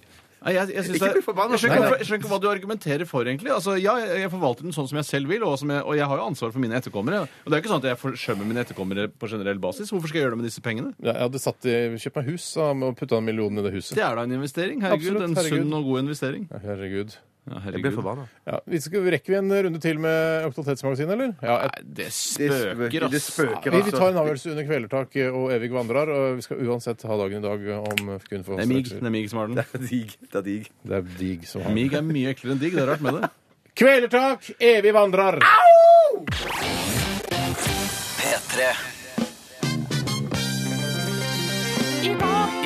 nei, 0.44 0.52
jeg, 0.54 0.68
jeg, 0.70 0.84
synes 0.86 0.96
Ikke 0.98 1.08
det 1.08 1.16
bli 1.18 1.22
forbanna. 1.26 1.56
jeg, 1.56 1.62
skjønner 1.64 1.74
Nei, 1.74 1.86
ikke, 1.86 1.90
nei. 1.90 1.98
jeg 1.98 2.06
skjønner 2.08 2.20
ikke 2.22 2.30
hva 2.32 2.38
du 2.44 2.48
argumenterer 2.50 3.08
for, 3.10 3.26
egentlig. 3.26 3.50
Altså, 3.54 3.74
ja, 3.80 3.94
jeg, 4.04 4.20
jeg 4.22 4.30
forvalter 4.34 4.68
den 4.68 4.76
sånn 4.76 4.86
som 4.90 5.00
jeg 5.00 5.08
selv 5.08 5.32
vil, 5.32 5.42
og, 5.48 5.56
som 5.58 5.72
jeg, 5.74 5.82
og 5.82 5.96
jeg 5.98 6.06
har 6.12 6.20
jo 6.20 6.26
ansvar 6.30 6.52
for 6.54 6.62
mine 6.62 6.78
etterkommere. 6.78 7.22
Og 7.42 7.48
det 7.50 7.58
er 7.58 7.62
ikke 7.64 7.72
sånn 7.72 7.82
at 7.82 7.88
jeg 7.90 8.00
forsømmer 8.04 8.46
mine 8.52 8.62
etterkommere 8.62 9.08
på 9.10 9.30
generell 9.32 9.58
basis. 9.62 9.90
Hvorfor 9.90 10.12
skal 10.12 10.20
jeg 10.20 10.28
gjøre 10.28 10.36
det 10.36 10.42
med 10.44 10.48
disse 10.50 10.62
pengene? 10.62 10.92
Ja, 11.02 11.10
Jeg 11.16 11.24
hadde 11.26 11.42
satt 11.42 11.66
i, 11.66 11.74
kjøpt 12.04 12.20
meg 12.20 12.30
hus 12.30 12.46
da, 12.54 12.68
og 12.70 12.94
putta 13.00 13.18
en 13.18 13.26
million 13.26 13.58
i 13.58 13.66
det 13.66 13.74
huset. 13.74 13.96
Det 13.98 14.04
er 14.06 14.14
da 14.20 14.26
en 14.28 14.36
investering. 14.38 14.84
Herregud, 14.86 15.10
Absolutt, 15.10 15.26
en 15.26 15.36
herregud. 15.42 15.64
sunn 15.66 15.80
og 15.80 15.90
god 15.90 16.04
investering. 16.06 16.46
Herregud. 16.68 17.18
Ja, 17.48 17.54
Jeg 17.54 17.62
ble 17.62 17.72
herregud. 17.80 17.94
forbanna. 17.96 18.24
Ja, 18.46 18.58
vi 18.68 18.80
skal, 18.84 19.06
rekker 19.14 19.32
vi 19.32 19.38
en 19.38 19.52
runde 19.66 19.80
til 19.80 19.98
med 20.04 20.44
Aktualitetsmagasinet, 20.48 21.12
eller? 21.16 21.32
Ja, 21.42 21.56
et, 21.64 21.78
Nei, 21.78 21.82
det 21.98 22.04
Det 22.08 22.12
spøker, 22.12 22.74
spøker, 22.74 23.08
det 23.08 23.20
ass. 23.22 23.28
spøker, 23.32 23.70
vi, 23.72 23.82
vi 23.82 23.90
tar 23.90 24.02
en 24.02 24.06
altså. 24.08 24.22
avgjørelse 24.24 24.50
under 24.52 24.68
kvelertak 24.68 25.16
og 25.32 25.52
evig 25.56 25.70
vandrer, 25.72 26.12
og 26.14 26.36
vi 26.36 26.42
skal 26.48 26.62
uansett 26.68 27.02
ha 27.08 27.16
dagen 27.22 27.38
i 27.42 27.46
dag 27.48 27.68
om 27.78 28.12
kun 28.28 28.44
få 28.44 28.56
Det 28.58 28.66
er 28.66 28.72
mig, 28.74 28.84
det 28.84 29.02
er 29.02 29.10
mig 29.10 29.28
som 29.30 29.38
har 29.42 29.46
den. 29.48 29.56
Det 29.56 29.66
er 29.72 29.86
dig. 29.88 30.16
Det 30.20 30.38
er 30.38 30.42
dig. 30.42 30.60
Det 30.84 30.96
er 31.00 31.02
dig 31.18 31.38
som 31.48 31.62
har 31.62 31.74
Mig 31.74 31.92
er 31.94 32.02
mye 32.02 32.28
eklere 32.36 32.52
enn 32.56 32.60
digg. 32.62 32.74
Det 32.76 32.82
er 32.84 32.92
rart 32.92 33.00
med 33.04 33.20
det. 33.20 33.30
Kvelertak, 33.78 34.50
evig 34.60 34.92
vandrer! 34.94 35.38
P3. 38.18 38.70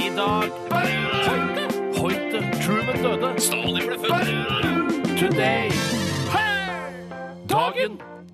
I 0.02 0.08
dag 0.16 0.48
Hoite, 0.72 1.64
Hoite, 1.98 2.40
Truman 2.62 3.02
døde. 3.02 3.32
Stalin 3.40 3.86
ble 3.88 3.98
født. 3.98 4.71
Today. 5.22 5.70
Dagen 7.46 7.92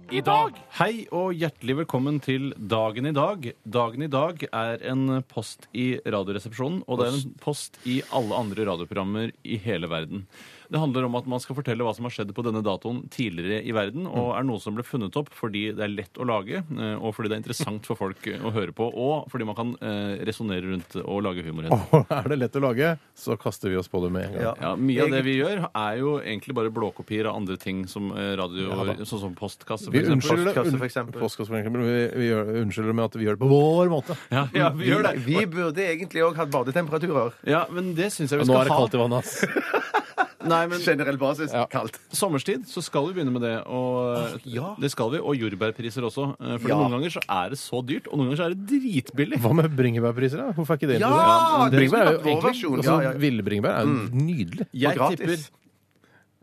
i 0.09 0.22
dag. 0.24 0.55
Hei 0.78 1.03
og 1.12 1.34
hjertelig 1.36 1.74
velkommen 1.82 2.16
til 2.24 2.47
Dagen 2.57 3.11
i 3.11 3.12
dag. 3.12 3.45
Dagen 3.68 4.07
i 4.07 4.09
dag 4.09 4.41
er 4.49 4.84
en 4.89 5.18
post 5.28 5.66
i 5.76 5.99
Radioresepsjonen, 6.01 6.78
og 6.89 7.03
det 7.03 7.11
er 7.11 7.18
en 7.18 7.34
post 7.45 7.76
i 7.84 7.99
alle 8.09 8.39
andre 8.41 8.64
radioprogrammer 8.70 9.34
i 9.45 9.59
hele 9.61 9.91
verden. 9.93 10.24
Det 10.68 10.80
handler 10.80 11.06
om 11.08 11.16
at 11.18 11.28
man 11.30 11.40
skal 11.42 11.56
fortelle 11.58 11.84
hva 11.86 11.94
som 11.96 12.06
har 12.08 12.14
skjedd 12.14 12.32
på 12.36 12.44
denne 12.46 12.62
datoen 12.64 13.02
tidligere 13.12 13.62
i 13.64 13.72
verden, 13.76 14.06
og 14.08 14.34
er 14.36 14.46
noe 14.46 14.60
som 14.62 14.76
ble 14.76 14.84
funnet 14.86 15.16
opp 15.18 15.30
fordi 15.36 15.68
det 15.76 15.84
er 15.86 15.92
lett 15.94 16.20
å 16.20 16.26
lage, 16.28 16.62
eh, 16.62 16.94
og 16.98 17.14
fordi 17.16 17.30
det 17.32 17.38
er 17.38 17.42
interessant 17.42 17.88
for 17.88 17.98
folk 17.98 18.28
å 18.36 18.52
høre 18.54 18.74
på, 18.76 18.88
og 18.88 19.28
fordi 19.32 19.48
man 19.48 19.58
kan 19.58 19.74
eh, 19.80 20.18
resonnere 20.28 20.66
rundt 20.68 20.98
og 21.04 21.22
lage 21.24 21.44
humor. 21.46 21.70
Og 21.72 22.12
er 22.18 22.30
det 22.32 22.40
lett 22.42 22.58
å 22.60 22.64
lage, 22.64 22.94
så 23.16 23.38
kaster 23.40 23.72
vi 23.72 23.80
oss 23.80 23.90
på 23.90 24.02
det 24.04 24.12
med 24.14 24.28
en 24.28 24.36
gang. 24.36 24.46
Ja. 24.48 24.54
Ja, 24.68 24.74
Mye 24.78 25.06
av 25.06 25.14
det 25.14 25.22
vi 25.26 25.38
gjør, 25.38 25.64
er 25.72 26.00
jo 26.02 26.16
egentlig 26.20 26.56
bare 26.58 26.72
blåkopier 26.74 27.30
av 27.30 27.38
andre 27.40 27.58
ting 27.60 27.84
som 27.90 28.12
eh, 28.12 28.34
radio, 28.38 28.68
Ja 28.68 29.08
sånn 29.08 29.22
som 29.22 29.34
postkasse. 29.38 29.88
for 29.90 29.96
eksempel. 29.98 30.44
Postkasse, 30.44 30.76
for 30.76 30.88
eksempel. 30.88 31.20
postkasse, 31.22 31.50
for 31.50 31.58
eksempel. 31.60 31.84
Vi, 31.86 32.04
vi 32.20 32.28
gjør, 32.30 32.52
unnskylder 32.62 32.96
med 32.98 33.08
at 33.08 33.18
vi 33.18 33.28
gjør 33.28 33.38
det 33.38 33.42
på 33.44 33.50
vår 33.52 33.92
måte. 33.92 34.18
Ja, 34.34 34.46
ja, 34.56 34.70
vi 34.74 34.90
gjør 34.90 35.08
det. 35.08 35.14
Vi 35.28 35.44
burde 35.50 35.84
egentlig 35.84 36.22
òg 36.24 36.38
hatt 36.38 36.50
badetemperaturer. 36.52 37.34
Ja, 37.48 37.64
men 37.72 37.92
det 37.98 38.10
syns 38.14 38.32
jeg 38.32 38.40
vi 38.40 38.46
skal 38.48 38.54
ha. 38.54 38.62
nå 38.62 38.64
er 38.64 38.70
det 38.70 38.78
kaldt 38.78 38.96
i 38.96 39.02
vannet, 39.02 39.28
ass. 39.28 40.16
Nei, 40.47 40.66
men 40.70 40.78
Generell 40.78 41.16
basis. 41.18 41.51
Ja. 41.51 41.64
Kaldt. 41.66 41.97
Sommerstid 42.14 42.62
så 42.70 42.78
skal 42.84 43.09
vi 43.09 43.14
begynne 43.16 43.32
med 43.34 43.43
det. 43.43 43.57
Og 43.66 44.39
ja. 44.47 44.74
Det 44.78 44.91
skal 44.93 45.11
vi, 45.11 45.18
og 45.18 45.34
jordbærpriser 45.34 46.05
også. 46.07 46.28
Eh, 46.39 46.59
For 46.62 46.68
Ja. 46.68 46.76
noen 46.78 46.95
ganger 46.95 47.11
så 47.11 47.22
er 47.28 47.49
det 47.51 47.59
så 47.59 47.80
dyrt, 47.84 48.07
og 48.07 48.18
noen 48.20 48.28
ganger 48.30 48.36
så 48.39 48.47
er 48.47 48.55
det 48.55 48.66
dritbillig. 48.70 49.41
Hva 49.43 49.53
med 49.59 49.74
bringebærpriser, 49.74 50.36
da? 50.39 50.53
Hvorfor 50.55 50.74
er 50.74 50.78
ikke 50.78 50.93
det 50.93 51.01
Ja, 51.01 51.09
interessant? 51.11 51.72
det 51.72 51.78
Bringebær 51.80 52.07
er 52.07 52.12
jo 52.12 52.18
egentlig 52.22 52.78
altså, 52.78 52.84
Ja, 52.86 53.01
ja. 53.11 53.12
Ville 53.18 53.43
bringebær 53.43 53.74
er 53.74 53.82
jo 53.82 54.09
nydelig. 54.14 54.66
Jeg 54.72 54.95
Og 54.95 54.97
gratis. 55.03 55.51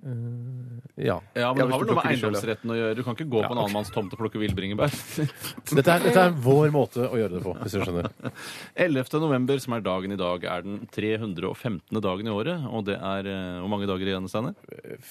tipper 0.03 0.74
Ja. 0.95 1.17
Ja, 1.35 1.49
men 1.51 1.59
det 1.59 1.73
har 1.73 1.81
vel 1.81 1.89
noe 1.91 1.97
med 1.99 2.07
eiendomsretten 2.13 2.71
å 2.71 2.77
gjøre. 2.77 2.95
Du 2.95 3.03
kan 3.03 3.17
ikke 3.17 3.27
gå 3.27 3.41
på 3.43 3.51
en 3.51 3.59
annen 3.59 3.75
manns 3.75 3.91
tomt 3.91 4.13
og 4.15 4.21
plukke 4.21 4.39
villbringebær. 4.39 4.95
Dette 5.75 5.83
er, 5.91 6.05
dette 6.07 6.23
er 6.29 6.37
vår 6.45 6.71
måte 6.75 7.03
å 7.09 7.19
gjøre 7.19 7.35
det 7.35 7.43
på, 7.43 7.55
hvis 7.59 7.75
du 7.75 7.83
skjønner. 7.83 8.09
11. 8.87 9.19
november, 9.19 9.59
som 9.63 9.75
er 9.75 9.85
dagen 9.85 10.15
i 10.15 10.19
dag, 10.19 10.47
er 10.47 10.65
den 10.65 10.81
315. 10.95 11.83
dagen 11.99 12.31
i 12.31 12.35
året. 12.35 12.67
Og 12.71 12.87
det 12.87 12.95
er 12.95 13.31
eh, 13.31 13.59
Hvor 13.59 13.71
mange 13.75 13.89
dager 13.91 14.11
igjen, 14.13 14.31
Steinar? 14.31 14.55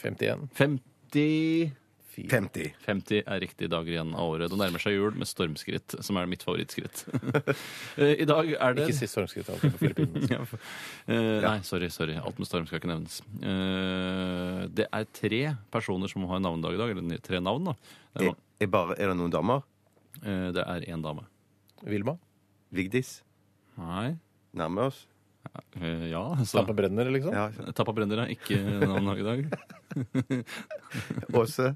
51. 0.00 0.48
50 0.56 1.83
50. 2.30 2.72
50 2.86 3.22
er 3.26 3.40
riktige 3.42 3.68
dager 3.72 3.90
igjen 3.92 4.12
av 4.14 4.30
året. 4.34 4.50
Det 4.52 4.58
nærmer 4.60 4.82
seg 4.82 4.94
jul 4.94 5.16
med 5.18 5.26
stormskritt, 5.28 5.96
som 6.06 6.16
er 6.20 6.28
mitt 6.30 6.44
favorittskritt. 6.46 7.04
Eh, 7.98 8.14
I 8.22 8.26
dag 8.26 8.48
er 8.54 8.74
det 8.74 8.86
Ikke 8.88 8.96
si 8.98 9.06
stormskritt 9.10 9.48
alltid 9.52 9.74
på 9.74 9.80
Filippinene. 9.82 10.26
Ja, 10.34 10.40
eh, 11.10 11.42
Nei, 11.44 11.56
sorry. 11.66 11.88
sorry. 11.94 12.14
Alt 12.18 12.38
med 12.42 12.48
storm 12.48 12.66
skal 12.70 12.80
ikke 12.80 12.90
nevnes. 12.90 13.20
Eh, 13.42 14.64
det 14.74 14.86
er 14.90 15.06
tre 15.14 15.42
personer 15.74 16.10
som 16.10 16.24
har 16.30 16.40
navnedag 16.42 16.74
i 16.76 16.80
dag. 16.80 16.94
Eller 16.96 17.22
tre 17.24 17.40
navn, 17.44 17.70
da. 17.70 17.76
Er, 18.14 18.28
Er, 18.30 18.36
er, 18.66 18.70
bare, 18.72 18.96
er 18.98 19.10
det 19.12 19.16
noen 19.20 19.34
damer? 19.34 19.62
eh, 20.22 20.48
det 20.54 20.62
er 20.64 20.86
én 20.94 21.02
dame. 21.04 21.26
Vilma? 21.84 22.16
Vigdis? 22.74 23.18
Nei. 23.78 24.14
Nærmer 24.54 24.90
oss? 24.92 25.04
Eh, 25.80 26.08
ja, 26.10 26.22
så 26.46 26.60
Tappa 26.60 26.74
brenner, 26.76 27.10
liksom? 27.14 27.34
Ja. 27.34 27.72
Tappa 27.76 27.94
Brenner 27.94 28.24
er 28.24 28.32
ikke 28.34 28.58
navnet 28.82 29.22
i 29.22 29.26
dag. 29.26 29.44
Åse? 31.34 31.74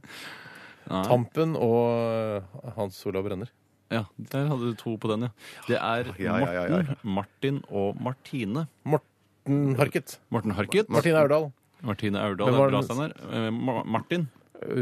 Nei. 0.89 1.03
Tampen 1.05 1.55
og 1.59 1.83
eh, 1.93 2.73
Hans 2.79 2.99
Olav 3.11 3.27
Brenner. 3.29 3.51
Ja, 3.93 4.03
der 4.33 4.49
hadde 4.51 4.73
du 4.73 4.79
to 4.79 4.97
på 5.01 5.09
den, 5.13 5.29
ja. 5.29 5.31
Det 5.69 5.79
er 5.81 6.11
ja. 6.21 6.35
Morten, 6.43 6.97
Martin 7.19 7.61
og 7.69 8.01
Martine. 8.05 8.67
Morten 8.85 9.79
Harket. 9.79 10.19
Morten 10.35 10.53
Harket. 10.59 10.91
Martine 10.93 11.23
Aurdal. 11.23 11.49
Martine 11.87 12.21
Aurdal. 12.21 12.51
Det 12.51 12.59
er 12.59 12.73
bra, 12.75 12.83
Steinar. 12.85 13.15
Eh, 13.31 13.49
Martin. 13.95 14.29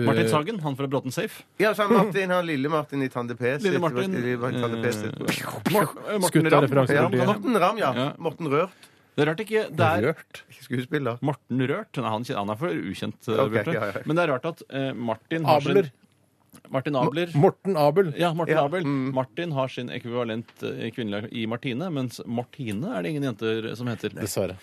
Martin 0.07 0.29
Sagen, 0.29 0.59
han 0.65 0.77
fra 0.77 0.87
Bråten 0.89 1.13
Safe. 1.13 1.43
Ja, 1.61 1.73
så 1.77 1.85
er 1.85 1.93
Martin, 1.93 2.31
han 2.33 2.47
lille 2.49 2.69
Martin 2.73 3.03
i 3.05 3.09
Tande 3.13 3.37
P. 3.37 3.57
Lille 3.61 3.79
Martin. 3.83 4.15
Tande 4.17 4.83
P. 4.83 4.93
sitt. 4.93 5.15
Eh, 5.21 5.73
Mor- 5.73 5.93
eh, 6.09 6.21
Skutt 6.27 6.43
Morten 6.49 6.53
av 6.53 6.69
Ramm. 6.79 6.87
Ja, 6.97 7.09
til. 7.13 7.27
Morten 7.27 7.59
Ramm, 7.61 7.79
ja. 7.79 7.91
Ja. 7.95 8.07
Morten 8.19 8.49
Rørt. 8.53 8.71
Det 9.17 9.25
er 9.25 9.31
rart 9.31 9.41
ikke 9.41 9.61
det 9.73 9.81
er 9.87 10.03
Rørt. 10.11 10.43
Ikke 10.53 10.65
skuespiller. 10.69 11.19
Morten 11.25 11.61
Rørt. 11.69 11.97
Nei, 12.01 12.11
han, 12.13 12.25
han 12.37 12.51
er 12.53 12.59
for 12.61 12.69
ukjent. 12.69 13.21
eh, 13.29 13.39
Ok, 13.45 13.53
Bjarte. 13.55 13.73
ja, 13.77 13.87
ja. 13.93 14.03
Men 14.05 14.17
det 14.17 14.25
er 14.27 14.33
rart 14.35 14.49
at 14.51 14.63
eh, 14.71 14.91
Martin 14.93 15.45
har 15.49 15.61
Abler. 15.61 15.91
Martin 16.71 16.97
Abler. 16.97 17.31
Morten 17.35 17.77
Abel. 17.77 18.13
Ja, 18.19 18.33
Martin 18.35 18.57
Ja, 18.57 18.65
Abel. 18.65 18.85
mm. 18.85 19.13
Martin 19.15 19.53
har 19.53 19.69
sin 19.73 19.89
ekvivalent 19.91 20.51
eh, 20.63 20.91
kvinnelig 20.95 21.31
i 21.33 21.47
Martine, 21.47 21.89
mens 21.91 22.21
Martine 22.27 22.95
er 22.97 23.03
det 23.07 23.11
ingen 23.15 23.27
jenter 23.29 23.69
som 23.79 23.87
heter. 23.91 24.11
Dessverre. 24.17 24.57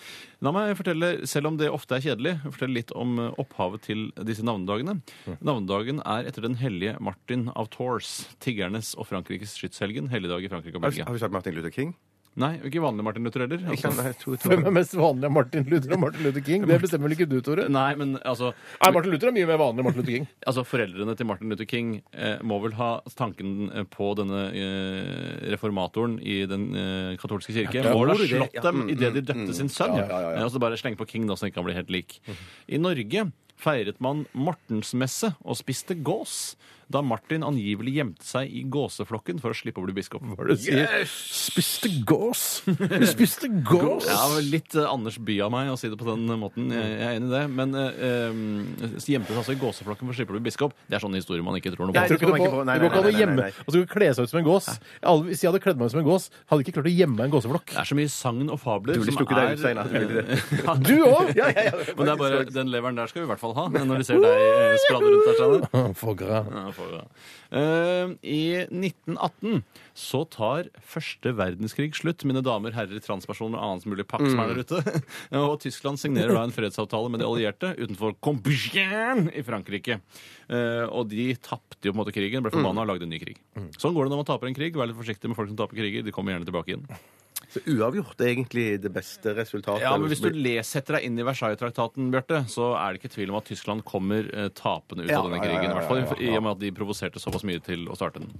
La 0.44 0.52
meg 0.52 0.74
fortelle, 0.76 1.26
selv 1.26 1.46
om 1.52 1.56
det 1.60 1.70
ofte 1.72 1.96
er 1.96 2.04
kjedelig, 2.04 2.34
fortelle 2.50 2.78
litt 2.80 2.92
om 2.98 3.18
eh, 3.18 3.30
opphavet 3.40 3.82
til 3.88 4.06
disse 4.24 4.44
navnedagene. 4.46 4.98
Navnedagen 5.40 6.00
er 6.04 6.26
etter 6.30 6.42
den 6.46 6.56
hellige 6.60 6.96
Martin 7.00 7.48
av 7.54 7.68
Tours, 7.74 8.26
tiggernes 8.44 8.94
og 8.98 9.08
Frankrikes 9.10 9.56
skytshelgen, 9.58 10.10
helligdag 10.12 10.44
i 10.44 10.50
Frankrike 10.52 10.76
og 10.76 10.82
Har 10.84 10.90
Belgia. 10.90 11.04
har 11.08 11.16
vi 11.16 11.22
sagt 11.24 11.32
Martin 11.36 11.54
Luther 11.56 11.70
King? 11.74 11.94
Nei, 12.40 12.56
ikke 12.66 12.80
vanlig 12.82 13.04
Martin 13.06 13.26
Luther 13.26 13.44
heller. 13.44 13.60
Altså. 13.70 13.90
Hvem 14.48 14.64
er 14.66 14.72
mest 14.74 14.96
vanlig 14.98 15.28
av 15.28 15.34
Martin 15.36 15.66
Luther 15.70 15.94
og 15.94 16.00
Martin 16.02 16.26
Luther 16.26 16.42
King? 16.42 16.64
Det 16.66 16.78
bestemmer 16.82 17.06
vel 17.06 17.14
ikke 17.14 17.28
du, 17.30 17.36
Tore? 17.46 17.68
nei, 17.70 17.92
men 18.00 18.16
altså 18.26 18.50
Nei, 18.54 18.90
Martin 18.96 19.14
Luther 19.14 19.30
er 19.30 19.36
mye 19.36 19.48
mer 19.52 19.60
vanlig 19.62 19.84
enn 19.84 19.88
Martin 19.88 20.02
Luther 20.02 20.16
King. 20.16 20.26
Altså, 20.50 20.64
Foreldrene 20.66 21.14
til 21.18 21.28
Martin 21.30 21.54
Luther 21.54 21.68
King 21.70 21.92
eh, 22.10 22.42
må 22.42 22.58
vel 22.64 22.74
ha 22.80 22.90
tanken 23.14 23.70
eh, 23.70 23.86
på 23.86 24.10
denne 24.18 24.42
eh, 24.50 25.46
reformatoren 25.54 26.18
i 26.20 26.40
den 26.50 26.66
eh, 26.74 27.14
katolske 27.22 27.54
kirke. 27.54 27.78
Ja, 27.78 27.94
må 27.94 28.02
vel 28.02 28.16
ha 28.16 28.18
slått 28.20 28.58
Ja, 28.58 28.66
dem 28.66 28.82
mm, 28.82 28.92
idet 28.96 29.14
de 29.14 29.22
mm, 29.22 29.30
døpte 29.30 29.48
mm. 29.52 29.56
sin 29.62 29.70
sønn. 29.72 29.94
Ja, 30.00 30.08
ja, 30.10 30.20
ja, 30.26 30.34
ja. 30.34 30.42
Eh, 30.42 30.48
Og 30.48 30.52
så 30.54 30.62
bare 30.62 30.80
slenge 30.80 30.98
på 31.00 31.06
King, 31.14 31.30
da, 31.30 31.38
så 31.38 31.46
han 31.46 31.54
ikke 31.54 31.62
kan 31.62 31.70
bli 31.70 31.78
helt 31.78 31.94
lik. 31.94 32.18
I 32.66 32.82
Norge 32.82 33.28
feiret 33.64 34.00
man 34.02 34.26
Mortensmesse 34.34 35.36
og 35.44 35.58
spiste 35.62 35.96
gås. 36.02 36.56
Da 36.92 37.00
Martin 37.04 37.44
angivelig 37.46 37.94
gjemte 37.98 38.26
seg 38.26 38.50
i 38.52 38.64
gåseflokken 38.70 39.40
for 39.42 39.54
å 39.54 39.56
slippe 39.56 39.80
å 39.80 39.86
bli 39.86 39.94
biskop. 39.96 40.22
Hva 40.24 40.44
er 40.44 40.50
det 40.52 40.56
du 40.58 40.62
sier? 40.64 41.06
Spiste 41.08 41.90
gås! 42.08 42.62
Du 42.66 43.06
spiste 43.08 43.48
gås! 43.66 44.06
Ja, 44.08 44.20
var 44.34 44.44
litt 44.44 44.74
eh, 44.78 44.86
Anders 44.90 45.18
By 45.24 45.38
av 45.46 45.52
meg 45.54 45.70
å 45.72 45.76
si 45.80 45.88
det 45.92 45.98
på 46.00 46.06
den 46.08 46.26
måten. 46.40 46.68
Jeg, 46.74 46.90
jeg 46.94 47.06
er 47.08 47.18
enig 47.20 47.30
i 47.30 47.34
det. 47.34 47.42
Men 47.54 47.74
eh, 47.78 48.04
eh, 48.08 49.00
gjemte 49.14 49.30
seg 49.32 49.40
altså 49.40 49.54
i 49.56 49.60
gåseflokken 49.60 50.08
for 50.08 50.14
å 50.14 50.18
slippe 50.18 50.34
å 50.34 50.38
bli 50.38 50.44
biskop. 50.48 50.74
Det 50.88 50.98
er 50.98 51.04
sånne 51.04 51.20
historier 51.20 51.44
man 51.46 51.56
ikke 51.58 51.72
tror 51.74 51.88
noe 51.90 51.94
Nei, 51.96 52.04
på. 52.08 52.14
Tror 52.14 52.20
ikke 52.20 52.28
tror 52.28 52.36
det 52.36 52.42
jeg 52.44 52.52
på. 52.52 52.60
ikke. 52.60 52.68
Nei, 52.68 52.76
Det 52.78 52.84
går 52.84 52.90
ikke 52.90 53.00
an 53.00 53.04
å 53.04 53.08
nei, 53.08 53.12
nei, 53.14 53.20
gjemme 53.22 53.38
nei, 53.40 53.48
nei. 53.50 53.64
Og 53.64 53.68
så 53.68 53.74
skal 53.74 53.84
du 53.86 53.92
kle 53.94 54.10
seg 54.18 54.26
ut 54.28 54.32
som 54.34 54.40
en 54.42 54.48
gås. 54.48 54.68
Alle- 55.04 55.24
Hvis 55.30 55.42
jeg 55.44 55.50
hadde 55.52 55.62
kledd 55.64 55.78
meg 55.80 55.86
ut 55.88 55.94
som 55.94 56.02
en 56.02 56.08
gås, 56.08 56.28
hadde 56.50 56.60
jeg 56.60 56.66
ikke 56.68 56.76
klart 56.80 56.90
å 56.90 56.94
gjemme 56.94 57.16
meg 57.18 57.24
i 57.24 57.28
en 57.30 57.34
gåseflokk. 57.34 57.66
Det 57.74 57.80
er 57.84 57.90
så 57.90 57.98
mye 57.98 58.12
sagn 58.14 58.50
og 58.54 58.60
fabler 58.62 58.98
Du 58.98 59.00
ville 59.04 59.12
som 59.14 59.18
stukket 59.20 59.36
deg 59.40 59.46
ut, 59.54 59.62
Steinar. 59.64 59.88
Du 59.88 59.96
ville 59.98 60.14
det. 60.20 60.38
Ja, 60.64 60.74
Du 60.88 60.94
òg! 61.08 61.32
Ja, 61.38 61.48
ja, 61.54 61.66
ja. 61.70 61.74
Men 61.94 62.04
det 62.04 62.12
er 62.14 62.20
bare, 62.20 62.42
den 62.54 62.72
leveren 62.72 62.98
der 62.98 63.10
skal 63.10 63.22
vi 63.22 63.26
i 63.28 63.30
hvert 63.32 63.42
fall 63.42 63.54
ha, 63.58 63.66
når 63.74 64.02
vi 64.02 64.06
ser 64.08 64.20
deg 64.22 64.30
eh, 64.30 64.74
rundt 64.94 65.28
der. 65.28 65.34
Steinar. 65.38 65.94
Ja, 66.54 66.73
får 66.76 66.92
da. 66.92 67.00
Eh, 67.60 68.12
I 68.34 68.42
1918 68.66 69.62
så 69.94 70.22
tar 70.30 70.70
første 70.82 71.32
verdenskrig 71.38 71.90
slutt, 71.96 72.24
mine 72.28 72.42
damer, 72.44 72.74
herrer, 72.76 73.02
transpersoner 73.04 73.60
og 73.60 73.64
annen 73.66 73.94
mulig 73.94 74.06
pakk 74.10 74.26
som 74.26 74.42
er 74.42 74.52
der 74.52 74.62
ute. 74.64 75.02
og 75.44 75.56
Tyskland 75.62 76.02
signerer 76.02 76.34
da 76.34 76.44
en 76.46 76.54
fredsavtale 76.54 77.12
med 77.12 77.22
de 77.22 77.28
allierte 77.28 77.74
utenfor 77.78 78.16
Compiègne 78.24 79.30
i 79.34 79.44
Frankrike. 79.46 80.00
Eh, 80.48 80.84
og 80.88 81.10
de 81.12 81.30
tapte 81.38 81.82
jo 81.82 81.92
på 81.92 81.98
en 81.98 82.02
måte 82.04 82.16
krigen, 82.16 82.44
ble 82.44 82.54
forbanna 82.54 82.84
og 82.84 82.94
lagde 82.94 83.08
en 83.08 83.14
ny 83.14 83.22
krig. 83.22 83.40
Sånn 83.78 83.94
går 83.96 84.06
det 84.06 84.14
når 84.14 84.24
man 84.24 84.32
taper 84.34 84.50
en 84.50 84.56
krig. 84.56 84.76
Vær 84.78 84.90
litt 84.90 84.98
forsiktig 84.98 85.30
med 85.30 85.38
folk 85.38 85.52
som 85.52 85.60
taper 85.60 85.80
kriger. 85.80 86.06
De 86.06 86.14
kommer 86.14 86.34
gjerne 86.34 86.48
tilbake 86.48 86.76
inn. 86.76 86.88
Så 87.54 87.60
uavgjort 87.70 88.18
er 88.24 88.32
egentlig 88.32 88.64
det 88.82 88.90
beste 88.94 89.30
resultatet. 89.36 89.84
Ja, 89.86 89.92
men 89.96 90.10
Hvis 90.10 90.22
du 90.24 90.30
leser 90.34 90.80
setter 90.80 90.96
deg 90.98 91.04
inn 91.06 91.18
i 91.20 91.24
Versailles-traktaten, 91.26 92.08
Bjarte, 92.10 92.40
så 92.50 92.72
er 92.74 92.94
det 92.96 93.00
ikke 93.02 93.12
tvil 93.14 93.30
om 93.30 93.36
at 93.38 93.46
Tyskland 93.46 93.84
kommer 93.86 94.26
eh, 94.34 94.48
tapende 94.58 95.04
ut 95.06 95.12
Ja, 95.12 95.20
av 95.22 95.28
denne 95.30 95.38
krigen. 95.44 95.70
I 95.70 95.76
hvert 95.76 95.86
fall 95.86 96.24
i 96.24 96.32
og 96.34 96.42
med 96.42 96.50
at 96.56 96.62
de 96.64 96.70
provoserte 96.74 97.22
såpass 97.22 97.44
mye 97.46 97.62
til 97.62 97.84
å 97.86 97.94
starte 97.98 98.18
den. 98.24 98.32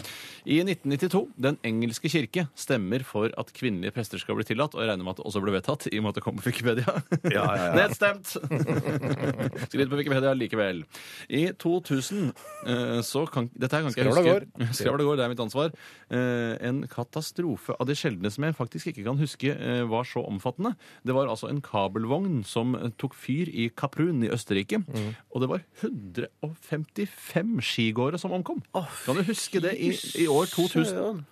I 0.50 0.58
1992, 0.64 1.20
Den 1.46 1.58
engelske 1.62 2.10
kirke 2.10 2.48
stemmer 2.58 3.04
for 3.06 3.30
at 3.38 3.52
kvinnelige 3.54 3.94
prester 3.94 4.18
skal 4.18 4.38
bli 4.40 4.46
tillatt, 4.48 4.74
og 4.74 4.82
jeg 4.82 4.90
regner 4.90 5.06
med 5.06 5.14
at 5.14 5.22
det 5.22 5.28
også 5.30 5.44
ble 5.44 5.54
vedtatt, 5.54 5.86
i 5.92 6.00
og 6.00 6.06
med 6.08 6.14
at 6.14 6.18
det 6.18 6.24
kom 6.26 6.40
på 6.40 6.48
Wikipedia. 6.48 6.96
Ja, 7.30 7.44
ja, 7.44 7.68
ja. 7.68 7.70
Nedstemt! 7.78 8.34
Skriv 9.70 9.88
på 9.94 10.00
Wikipedia 10.00 10.34
likevel. 10.34 10.82
I 11.28 11.44
2000 11.62 12.32
eh, 12.66 12.98
så 13.06 13.24
kan 13.30 13.48
Dette 13.54 13.76
her 13.78 13.86
kan 13.86 13.94
ikke 13.94 14.04
jeg 14.04 14.10
huske. 14.10 14.74
Skravla 14.80 15.06
går, 15.06 15.20
det 15.20 15.26
er 15.28 15.32
mitt 15.34 15.44
ansvar. 15.44 15.74
Eh, 16.10 16.58
En 16.64 16.82
katastrofe 16.90 17.76
av 17.78 17.86
de 17.88 17.96
sjeldne 17.98 18.30
som 18.32 18.46
jeg 18.46 18.56
faktisk 18.58 18.90
ikke 18.90 19.03
kan 19.06 19.20
huske 19.20 19.52
eh, 19.54 19.84
var 19.90 20.06
så 20.08 20.24
omfattende. 20.24 20.74
Det 21.06 21.14
var 21.16 21.28
altså 21.30 21.50
en 21.50 21.62
kabelvogn 21.64 22.42
som 22.48 22.74
eh, 22.78 22.90
tok 23.00 23.14
fyr 23.18 23.50
i 23.52 23.68
Kaprun 23.74 24.24
i 24.24 24.32
Østerrike. 24.34 24.82
Mm. 24.84 25.12
Og 25.34 25.44
det 25.44 25.50
var 25.52 25.60
155 25.82 27.60
skigåere 27.64 28.20
som 28.20 28.34
omkom. 28.36 28.62
Kan 29.04 29.20
du 29.20 29.24
huske 29.26 29.62
det 29.64 29.76
i, 29.78 29.94
i 30.24 30.26
år 30.30 30.50
2000? 30.52 31.24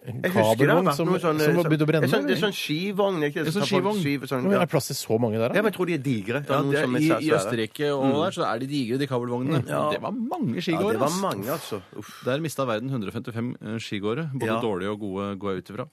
En 0.00 0.22
Jeg 0.24 0.32
husker 0.32 0.32
det 0.32 0.40
har 0.40 0.56
kabelvogn 0.56 0.86
vært 0.88 0.96
som, 0.96 1.06
noe 1.10 1.18
sånn 1.20 1.40
som 1.44 1.56
har 1.60 1.66
begynt 1.68 1.82
å 1.84 1.86
brenne? 1.90 2.06
Det 2.06 2.10
sånn, 2.10 2.24
det 2.26 2.32
er 2.36 2.40
sånn 2.40 2.54
skivogn. 2.56 3.18
Ikke? 3.26 3.42
Det 3.44 3.50
er 3.50 3.56
sånn 3.58 3.66
skivogn. 3.68 3.98
skiv- 4.00 4.22
sånn, 4.30 4.42
Men 4.46 4.52
ja. 4.54 4.56
er 4.56 4.64
det 4.64 4.70
plass 4.72 4.86
til 4.88 4.96
så 4.96 5.18
mange 5.20 5.36
der? 5.36 5.50
ja, 5.52 5.52
da? 5.52 5.62
men 5.62 5.68
jeg 5.68 5.76
tror 5.76 5.86
de 5.90 5.94
er 5.98 6.04
digre. 6.06 6.40
Det 6.40 6.50
er 6.56 6.62
noen 6.64 6.74
er, 6.74 6.86
som 6.86 6.94
er 6.96 7.00
i, 7.00 7.04
I 7.04 7.10
svære. 7.10 7.36
Østerrike 7.36 7.90
og 7.92 8.16
der 8.24 8.32
så 8.38 8.46
er 8.48 8.58
de 8.62 8.66
digre, 8.70 8.98
de 9.02 9.06
kabelvognene. 9.10 9.60
Det 9.92 10.00
var 10.00 10.12
mange 10.16 10.56
Ja, 10.56 10.64
skigåere. 10.64 10.96
det 10.96 11.02
var 11.04 11.12
ass. 11.12 11.20
mange, 11.20 11.46
altså. 11.52 11.82
Uff. 12.00 12.14
Der 12.24 12.40
mista 12.40 12.64
verden 12.64 12.88
155 12.88 13.52
eh, 13.60 13.76
skigåere. 13.76 14.24
Både 14.32 14.46
Ja. 14.48 14.60
dårlige 14.64 14.90
og 14.96 15.00
gode, 15.04 15.28
går 15.38 15.52
jeg 15.52 15.58
ut 15.60 15.70
ifra. 15.74 15.86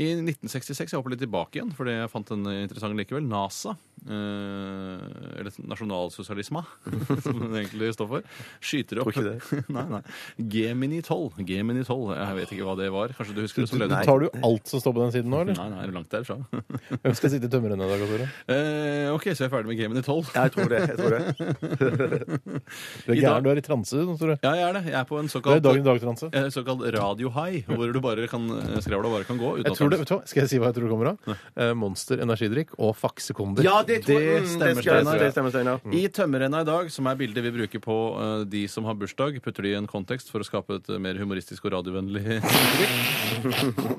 I 0.00 0.08
1966, 0.16 0.88
jeg 0.92 0.96
hopper 0.96 1.10
litt 1.12 1.20
tilbake 1.20 1.60
igjen, 1.60 1.74
fordi 1.76 1.90
jeg 2.00 2.08
fant 2.10 2.26
den 2.32 2.44
interessant 2.64 2.96
likevel, 2.96 3.28
NASA, 3.28 3.76
eh, 4.08 5.40
eller 5.40 5.52
nasjonalsosialisma, 5.68 6.64
som 7.24 7.38
den 7.38 7.52
egentlig 7.60 7.92
står 7.96 8.08
for, 8.08 8.22
skyter 8.64 9.02
opp 9.02 9.12
Tror 9.12 9.28
ikke 9.36 9.64
nei, 9.76 9.84
nei. 9.98 10.02
Gemini 10.38 11.02
12. 11.04 11.42
Gemini 11.46 11.84
12, 11.84 12.16
Jeg 12.16 12.36
vet 12.40 12.52
ikke 12.56 12.66
hva 12.68 12.76
det 12.80 12.90
var. 12.94 13.08
Kanskje 13.18 13.34
du 13.36 13.41
husker 13.46 13.62
det? 13.64 13.68
som 13.72 13.78
lød 13.82 13.92
Tar 14.06 14.18
du 14.22 14.26
alt 14.48 14.66
som 14.72 14.80
står 14.82 14.94
på 14.96 15.02
den 15.04 15.12
siden 15.14 15.30
nå, 15.32 15.40
eller? 15.44 15.56
Nei, 15.58 15.68
nei, 15.72 15.86
langt 15.94 16.10
derfra? 16.12 16.36
Hvem 17.02 17.14
skal 17.18 17.32
sitte 17.34 17.48
i 17.48 17.52
tømmerrennet 17.52 17.86
i 17.86 17.92
dag, 17.92 18.04
Tore? 18.12 18.28
Eh, 18.56 19.08
OK, 19.14 19.28
så 19.32 19.44
jeg 19.44 19.48
er 19.50 19.54
ferdig 19.56 19.68
med 19.72 19.80
Gemini 19.82 20.02
12. 20.02 20.32
Ja, 20.34 20.46
jeg 20.46 20.54
tror 20.56 20.72
det. 20.72 20.80
Jeg 20.88 20.96
tror 20.98 21.10
det. 21.16 21.22
Du 23.02 23.10
er 23.12 23.16
I 23.16 23.20
dag- 23.20 23.22
gæren, 23.22 23.44
du 23.44 23.50
er 23.52 23.58
i 23.60 23.64
transe, 23.64 23.96
du, 24.06 24.12
Tore. 24.20 24.36
Ja, 24.42 24.52
jeg 24.58 24.66
er 24.68 24.72
det. 24.78 24.84
Jeg 24.92 24.98
er 25.00 25.06
på 25.08 25.18
en 25.20 25.28
i 25.28 25.32
såkalt 25.32 25.62
dag 25.64 25.76
i 25.80 25.84
dag-transe. 25.86 26.30
eh, 26.32 26.48
såkalt 26.54 26.82
radio-high, 26.94 27.64
hvor 27.68 27.92
du 27.92 28.00
bare 28.04 28.28
kan, 28.30 28.46
skravla 28.84 29.10
bare 29.12 29.24
kan 29.28 29.38
gå. 29.40 29.56
Jeg 29.62 29.76
tror 29.76 29.90
det, 29.92 29.98
vet 30.02 30.12
du? 30.12 30.18
Skal 30.30 30.42
jeg 30.44 30.52
si 30.54 30.58
hva 30.62 30.70
jeg 30.70 30.78
tror 30.78 30.88
det 30.88 30.92
kommer 30.94 31.12
av? 31.12 31.36
Eh, 31.56 31.72
Monster 31.74 32.22
energidrikk 32.22 32.74
og 32.78 32.94
Faxe 32.96 33.34
Ja, 33.62 33.82
det 33.82 34.02
tror. 34.06 34.18
Det 34.20 34.42
Mm, 34.42 34.46
stemmer, 34.48 34.82
skal 34.82 35.02
Steinar. 35.02 35.18
Det 35.18 35.32
stemmer, 35.32 35.50
Steinar. 35.52 35.80
I 35.92 36.08
tømmerrenna 36.08 36.60
i 36.62 36.64
dag, 36.64 36.90
som 36.90 37.06
er 37.06 37.14
bildet 37.16 37.42
vi 37.44 37.50
bruker 37.50 37.80
på 37.82 37.96
uh, 38.18 38.44
de 38.44 38.66
som 38.68 38.84
har 38.84 38.94
bursdag, 38.94 39.40
putter 39.42 39.62
de 39.62 39.72
i 39.72 39.76
en 39.78 39.86
kontekst 39.86 40.30
for 40.30 40.40
å 40.40 40.46
skape 40.46 40.76
et 40.80 40.88
mer 41.00 41.14
humoristisk 41.20 41.64
og 41.66 41.72
radiovennlig 41.76 42.22
inntrykk. 42.38 43.31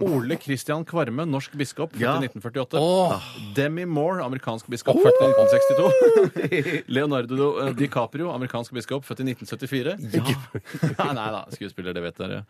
Ole 0.04 0.38
Christian 0.42 0.86
Kvarme, 0.86 1.26
norsk 1.30 1.56
biskop, 1.60 1.94
født 1.94 2.02
Ja. 2.04 2.16
i 2.20 2.28
1948. 2.28 3.22
Demi 3.58 3.86
Moore, 3.86 4.24
amerikansk 4.26 4.70
biskop, 4.72 4.98
født 5.04 5.20
i 5.20 5.28
1962. 5.34 6.84
Leonardo 6.96 7.50
eh, 7.68 7.74
DiCaprio, 7.78 8.32
amerikansk 8.34 8.74
biskop, 8.74 9.06
født 9.08 9.24
i 9.24 9.30
1974. 9.34 9.98
Ja. 10.14 10.24
nei 11.18 11.30
da, 11.38 11.46
skuespiller, 11.54 11.94
det 11.98 12.04
vet 12.08 12.18
dere. 12.24 12.44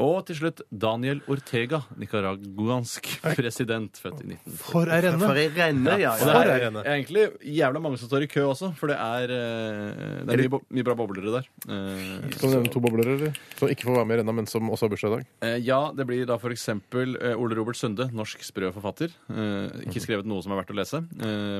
Og 0.00 0.22
til 0.24 0.36
slutt 0.38 0.62
Daniel 0.72 1.18
Ortega, 1.28 1.82
nicaraguansk 2.00 3.08
president, 3.36 3.98
født 4.00 4.22
i 4.24 4.28
19... 4.30 4.54
For 4.56 4.88
ei 4.88 5.00
renne! 5.04 5.20
For 5.20 5.36
ei 5.40 5.48
renne, 5.52 5.96
ja. 6.00 6.14
Og 6.16 6.22
det 6.30 6.36
er, 6.38 6.52
renne. 6.66 6.84
er 6.86 6.94
egentlig 6.96 7.24
jævla 7.58 7.82
mange 7.84 7.98
som 8.00 8.08
står 8.08 8.24
i 8.24 8.28
kø 8.32 8.44
også, 8.48 8.70
for 8.78 8.88
det 8.92 8.96
er, 8.96 9.34
eh, 9.36 10.22
det 10.24 10.36
er 10.38 10.42
mye, 10.46 10.60
mye 10.78 10.86
bra 10.86 10.96
boblere 10.96 11.34
der. 11.34 11.48
Eh, 11.68 12.30
Skal 12.38 12.48
du 12.48 12.54
nevne 12.56 12.72
to 12.72 12.80
boblere, 12.84 13.16
eller? 13.18 13.36
Som 13.60 13.68
ikke 13.74 13.84
får 13.90 13.98
være 13.98 14.08
med 14.08 14.16
i 14.16 14.20
renna, 14.22 14.36
men 14.40 14.48
som 14.48 14.70
også 14.72 14.86
har 14.88 14.94
bursdag 14.94 15.12
i 15.12 15.16
dag. 15.18 15.28
eh, 15.50 15.58
ja, 15.66 15.80
det 15.98 16.06
blir 16.08 16.24
da 16.30 16.38
for 16.40 16.54
eksempel 16.56 17.14
Ole 17.36 17.58
Robert 17.60 17.76
Sunde, 17.76 18.08
norsk 18.16 18.42
sprø 18.48 18.72
forfatter. 18.72 19.12
Ikke 19.84 20.00
skrevet 20.02 20.24
noe 20.28 20.40
som 20.44 20.54
er 20.56 20.62
verdt 20.62 20.72
å 20.72 20.78
lese, 20.80 21.02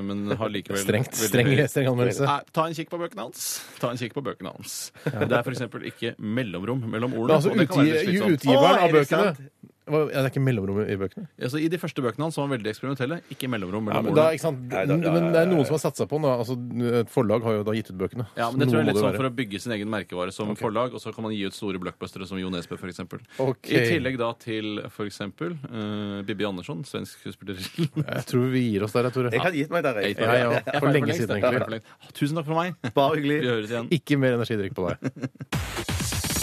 men 0.08 0.24
har 0.40 0.48
likevel 0.52 0.80
Strengt, 0.86 1.14
streng, 1.20 1.52
streng 1.68 1.92
anmeldelse. 1.92 2.26
Ta 2.56 2.64
en 2.70 2.74
kikk 2.80 2.88
på 2.92 2.98
bøkene 3.04 3.28
hans. 3.28 3.44
Ta 3.82 3.92
en 3.92 4.00
kikk 4.00 4.16
på 4.16 4.24
bøkene 4.24 4.56
hans. 4.56 4.78
Det 5.04 5.28
er 5.28 5.44
for 5.44 5.52
eksempel 5.52 5.84
ikke 5.92 6.14
mellomrom 6.18 6.80
mellom 6.88 7.12
ordene. 7.20 7.38
altså, 7.38 8.21
slitsomt. 8.22 8.38
utgiveren 8.38 8.62
Å, 8.62 8.76
er 8.76 8.78
av 8.78 8.88
det 8.92 9.00
bøkene 9.00 9.26
sant? 9.34 9.48
Hva- 9.82 9.98
ja, 10.14 10.22
Det 10.22 10.30
er 10.30 10.30
ikke 10.30 10.42
mellomrom 10.46 10.76
i 10.86 10.94
bøkene? 10.94 11.24
Altså, 11.42 11.58
I 11.58 11.66
de 11.68 11.76
første 11.76 11.98
bøkene 12.04 12.22
hans 12.22 12.36
var 12.38 12.46
han 12.46 12.52
veldig 12.54 12.70
eksperimentelle, 12.70 13.16
ikke 13.34 13.48
mellomrom 13.50 13.88
Ja, 13.90 13.96
mellom 13.98 14.04
men, 14.06 14.14
da, 14.14 14.22
ordene. 14.30 14.36
ikke 14.38 14.44
sant? 14.46 14.60
Nei, 14.70 14.84
da- 14.86 14.96
men 15.10 15.32
det 15.34 15.40
er 15.42 15.46
noen 15.50 15.66
som 15.66 15.74
har 15.74 15.82
satsa 15.82 16.06
på 16.06 16.20
den. 16.20 16.22
da. 16.22 16.36
Altså, 16.38 16.54
et 17.02 17.10
forlag 17.10 17.42
har 17.42 17.52
jo 17.58 17.64
da 17.66 17.72
gitt 17.74 17.90
ut 17.90 17.98
bøkene. 17.98 18.26
Ja, 18.38 18.46
men 18.52 18.60
det 18.62 18.68
tror 18.70 18.78
jeg 18.78 18.86
er 18.86 18.92
litt 18.92 19.02
sånn 19.02 19.16
for 19.18 19.26
å 19.26 19.32
bygge 19.34 19.60
sin 19.60 19.72
egen 19.74 19.90
merkevare 19.90 20.32
som 20.32 20.54
forlag, 20.54 20.94
og 20.94 21.00
så 21.02 21.12
kan 21.12 21.24
man 21.26 21.32
gi 21.34 21.42
ut 21.44 21.52
store 21.52 21.80
blockbustere 21.82 22.28
som 22.30 22.38
Jo 22.38 22.48
Nesbø, 22.48 22.78
f.eks. 22.78 23.00
Ok. 23.42 23.72
I 23.74 23.82
tillegg 23.90 24.16
da 24.22 24.30
til 24.38 24.78
f.eks. 24.86 25.20
Uh, 25.20 26.22
Bibi 26.22 26.44
Andersson, 26.46 26.84
svensk 26.86 27.18
skuespiller. 27.18 27.58
Jeg 28.06 28.24
tror 28.30 28.48
vi 28.54 28.62
gir 28.70 28.84
oss 28.86 28.92
der, 28.94 29.02
jeg, 29.10 29.12
Tore. 29.18 29.30
Jeg 29.34 29.40
har 29.42 29.50
gitt 29.50 29.70
meg 29.74 29.82
der, 29.82 29.94
jeg. 30.00 30.14
Ja, 30.16 30.32
ja, 30.32 30.50
Jeg 30.52 30.62
er 30.62 30.78
for 30.78 30.86
ferdig 30.86 30.94
lenge 30.94 31.06
lengst, 31.10 31.20
siden, 31.26 31.34
jeg 31.34 31.42
er 31.42 31.42
ferdig 31.42 31.58
egentlig. 31.58 31.82
for 31.82 32.06
lengst. 32.06 32.14
Tusen 32.22 32.36
takk 32.38 32.46
for 32.46 32.54
meg. 32.54 32.94
Bare 32.94 33.16
Vi 33.18 33.20
hyggelig. 33.20 33.50
høres 33.50 33.70
igjen. 33.74 33.90
Ikke 33.98 34.14
mer 34.22 34.38
energidrikk 34.38 34.74
på 34.78 34.88
deg. 34.88 34.96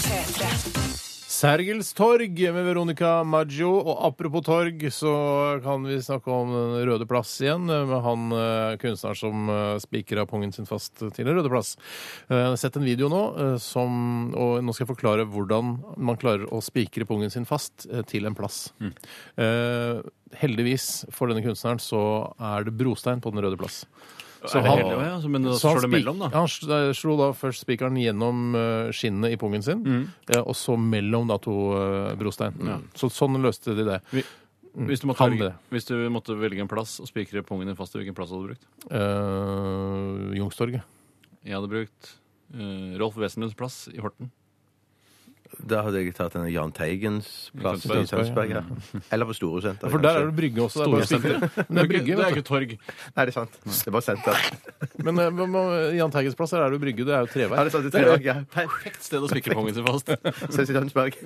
P3. 0.09 0.85
Sergels 1.39 1.93
torg 1.95 2.35
med 2.51 2.65
Veronica 2.67 3.23
Maggio. 3.23 3.69
Og 3.79 4.01
apropos 4.09 4.43
torg, 4.43 4.81
så 4.91 5.11
kan 5.63 5.85
vi 5.87 5.95
snakke 6.03 6.33
om 6.33 6.51
Den 6.51 6.89
Røde 6.89 7.07
plass 7.07 7.31
igjen, 7.39 7.63
med 7.69 8.01
han 8.03 8.25
eh, 8.35 8.73
kunstneren 8.81 9.15
som 9.15 9.47
uh, 9.47 9.77
spikra 9.79 10.25
pungen 10.27 10.51
sin 10.51 10.67
fast 10.67 10.99
til 10.99 11.23
Den 11.23 11.37
Røde 11.37 11.51
plass. 11.51 11.77
Eh, 12.27 12.35
Jeg 12.35 12.49
har 12.49 12.59
sett 12.59 12.75
en 12.75 12.87
video 12.87 13.07
nå, 13.11 13.21
eh, 13.39 13.55
som, 13.63 14.33
og 14.35 14.59
nå 14.65 14.75
skal 14.75 14.83
jeg 14.83 14.91
forklare 14.91 15.27
hvordan 15.31 15.77
man 15.95 16.19
klarer 16.19 16.49
å 16.51 16.59
spikre 16.65 17.07
pungen 17.07 17.31
sin 17.31 17.47
fast 17.47 17.87
eh, 17.87 18.03
til 18.09 18.27
en 18.27 18.35
plass. 18.35 18.73
Eh, 19.39 20.03
heldigvis 20.37 21.05
for 21.11 21.27
denne 21.31 21.41
kunstneren 21.45 21.79
så 21.81 22.33
er 22.39 22.63
det 22.67 22.77
brostein 22.77 23.21
på 23.21 23.31
Den 23.33 23.43
Røde 23.43 23.57
plass. 23.57 23.85
Så 24.47 24.61
han- 24.63 24.77
heldig, 24.79 24.95
ja, 25.03 25.27
men 25.27 25.43
da 25.43 25.51
så 25.59 25.67
han 25.67 25.77
slår 25.77 25.81
det 25.81 25.89
mellom, 25.97 26.19
da. 26.19 26.29
Han 26.31 26.45
eh, 26.47 26.93
slo 26.95 27.17
da 27.17 27.31
først 27.35 27.65
spikeren 27.65 27.97
gjennom 27.99 28.55
eh, 28.55 28.91
skinnet 28.95 29.33
i 29.33 29.37
pungen 29.37 29.61
sin, 29.61 29.83
Mm. 29.83 30.05
eh, 30.29 30.39
og 30.39 30.55
så 30.55 30.77
mellom 30.79 31.27
da 31.27 31.37
to 31.37 31.51
brostein. 32.15 32.53
brostein. 32.55 32.83
Så 32.95 33.09
sånn 33.11 33.35
løste 33.43 33.75
de 33.75 33.83
det. 33.83 34.01
Hvis 34.79 35.01
du, 35.01 35.07
velge, 35.11 35.53
hvis 35.71 35.85
du 35.89 35.95
måtte 36.09 36.37
velge 36.39 36.61
en 36.61 36.69
plass 36.69 36.99
og 37.01 37.07
spikre 37.09 37.41
pungen 37.43 37.65
din 37.67 37.75
fast, 37.75 37.91
hvilken 37.97 38.15
plass 38.15 38.29
hadde 38.29 38.47
du 38.47 38.53
brukt? 38.53 38.65
Uh, 38.91 40.31
Youngstorget. 40.37 40.83
Jeg 41.43 41.55
hadde 41.57 41.67
brukt 41.71 42.11
uh, 42.55 42.97
Rolf 43.01 43.17
Wesenlunds 43.17 43.55
plass 43.57 43.89
i 43.91 43.99
Horten. 43.99 44.31
Da 45.69 45.81
hadde 45.81 45.99
jeg 46.03 46.13
tatt 46.13 46.35
en 46.37 46.45
Jahn 46.47 46.69
Teigens 46.71 47.49
plass 47.57 47.83
i 47.83 47.89
Tønsberg. 48.07 48.51
Ja. 48.53 48.61
Eller 49.11 49.25
på 49.25 49.33
Store 49.33 49.63
Senter. 49.65 49.89
For 49.91 50.01
der 50.03 50.19
er 50.21 50.27
det 50.29 50.35
brygge 50.37 50.61
også. 50.61 50.85
Det 50.85 50.85
er 50.85 50.93
bare 50.93 51.39
å. 51.39 51.63
Men 51.65 51.79
det 51.79 51.83
er 51.83 51.89
brygge, 51.89 52.17
Det 52.19 52.25
er 52.25 52.35
ikke 52.35 52.45
torg. 52.47 52.75
Nei, 52.77 53.25
det 53.25 53.33
er 53.33 53.35
sant. 53.35 53.57
Det 53.65 53.89
er 53.89 53.95
bare 53.95 54.05
senter. 54.05 54.45
Men 55.09 55.19
eh, 55.25 55.97
Jahn 55.97 56.13
Teigens 56.13 56.37
plass, 56.37 56.53
der 56.53 56.63
er 56.63 56.69
det 56.71 56.77
jo 56.79 56.83
brygge. 56.85 57.07
Det 57.07 57.15
er 57.17 57.25
jo 57.25 57.41
Ja, 57.49 57.63
det 57.65 57.65
er 57.65 57.73
sant. 57.75 57.89
Det 57.89 57.91
er 57.91 58.05
trevei, 58.05 58.19
ja. 58.29 58.35
Perfekt 58.53 59.03
sted 59.09 59.25
å 59.25 59.31
spikre 59.31 59.57
pungen 59.57 59.75
sin 59.75 59.87
fast. 59.89 60.13
Ses 60.55 60.69
i 60.69 60.77
Tønsberg. 60.77 61.17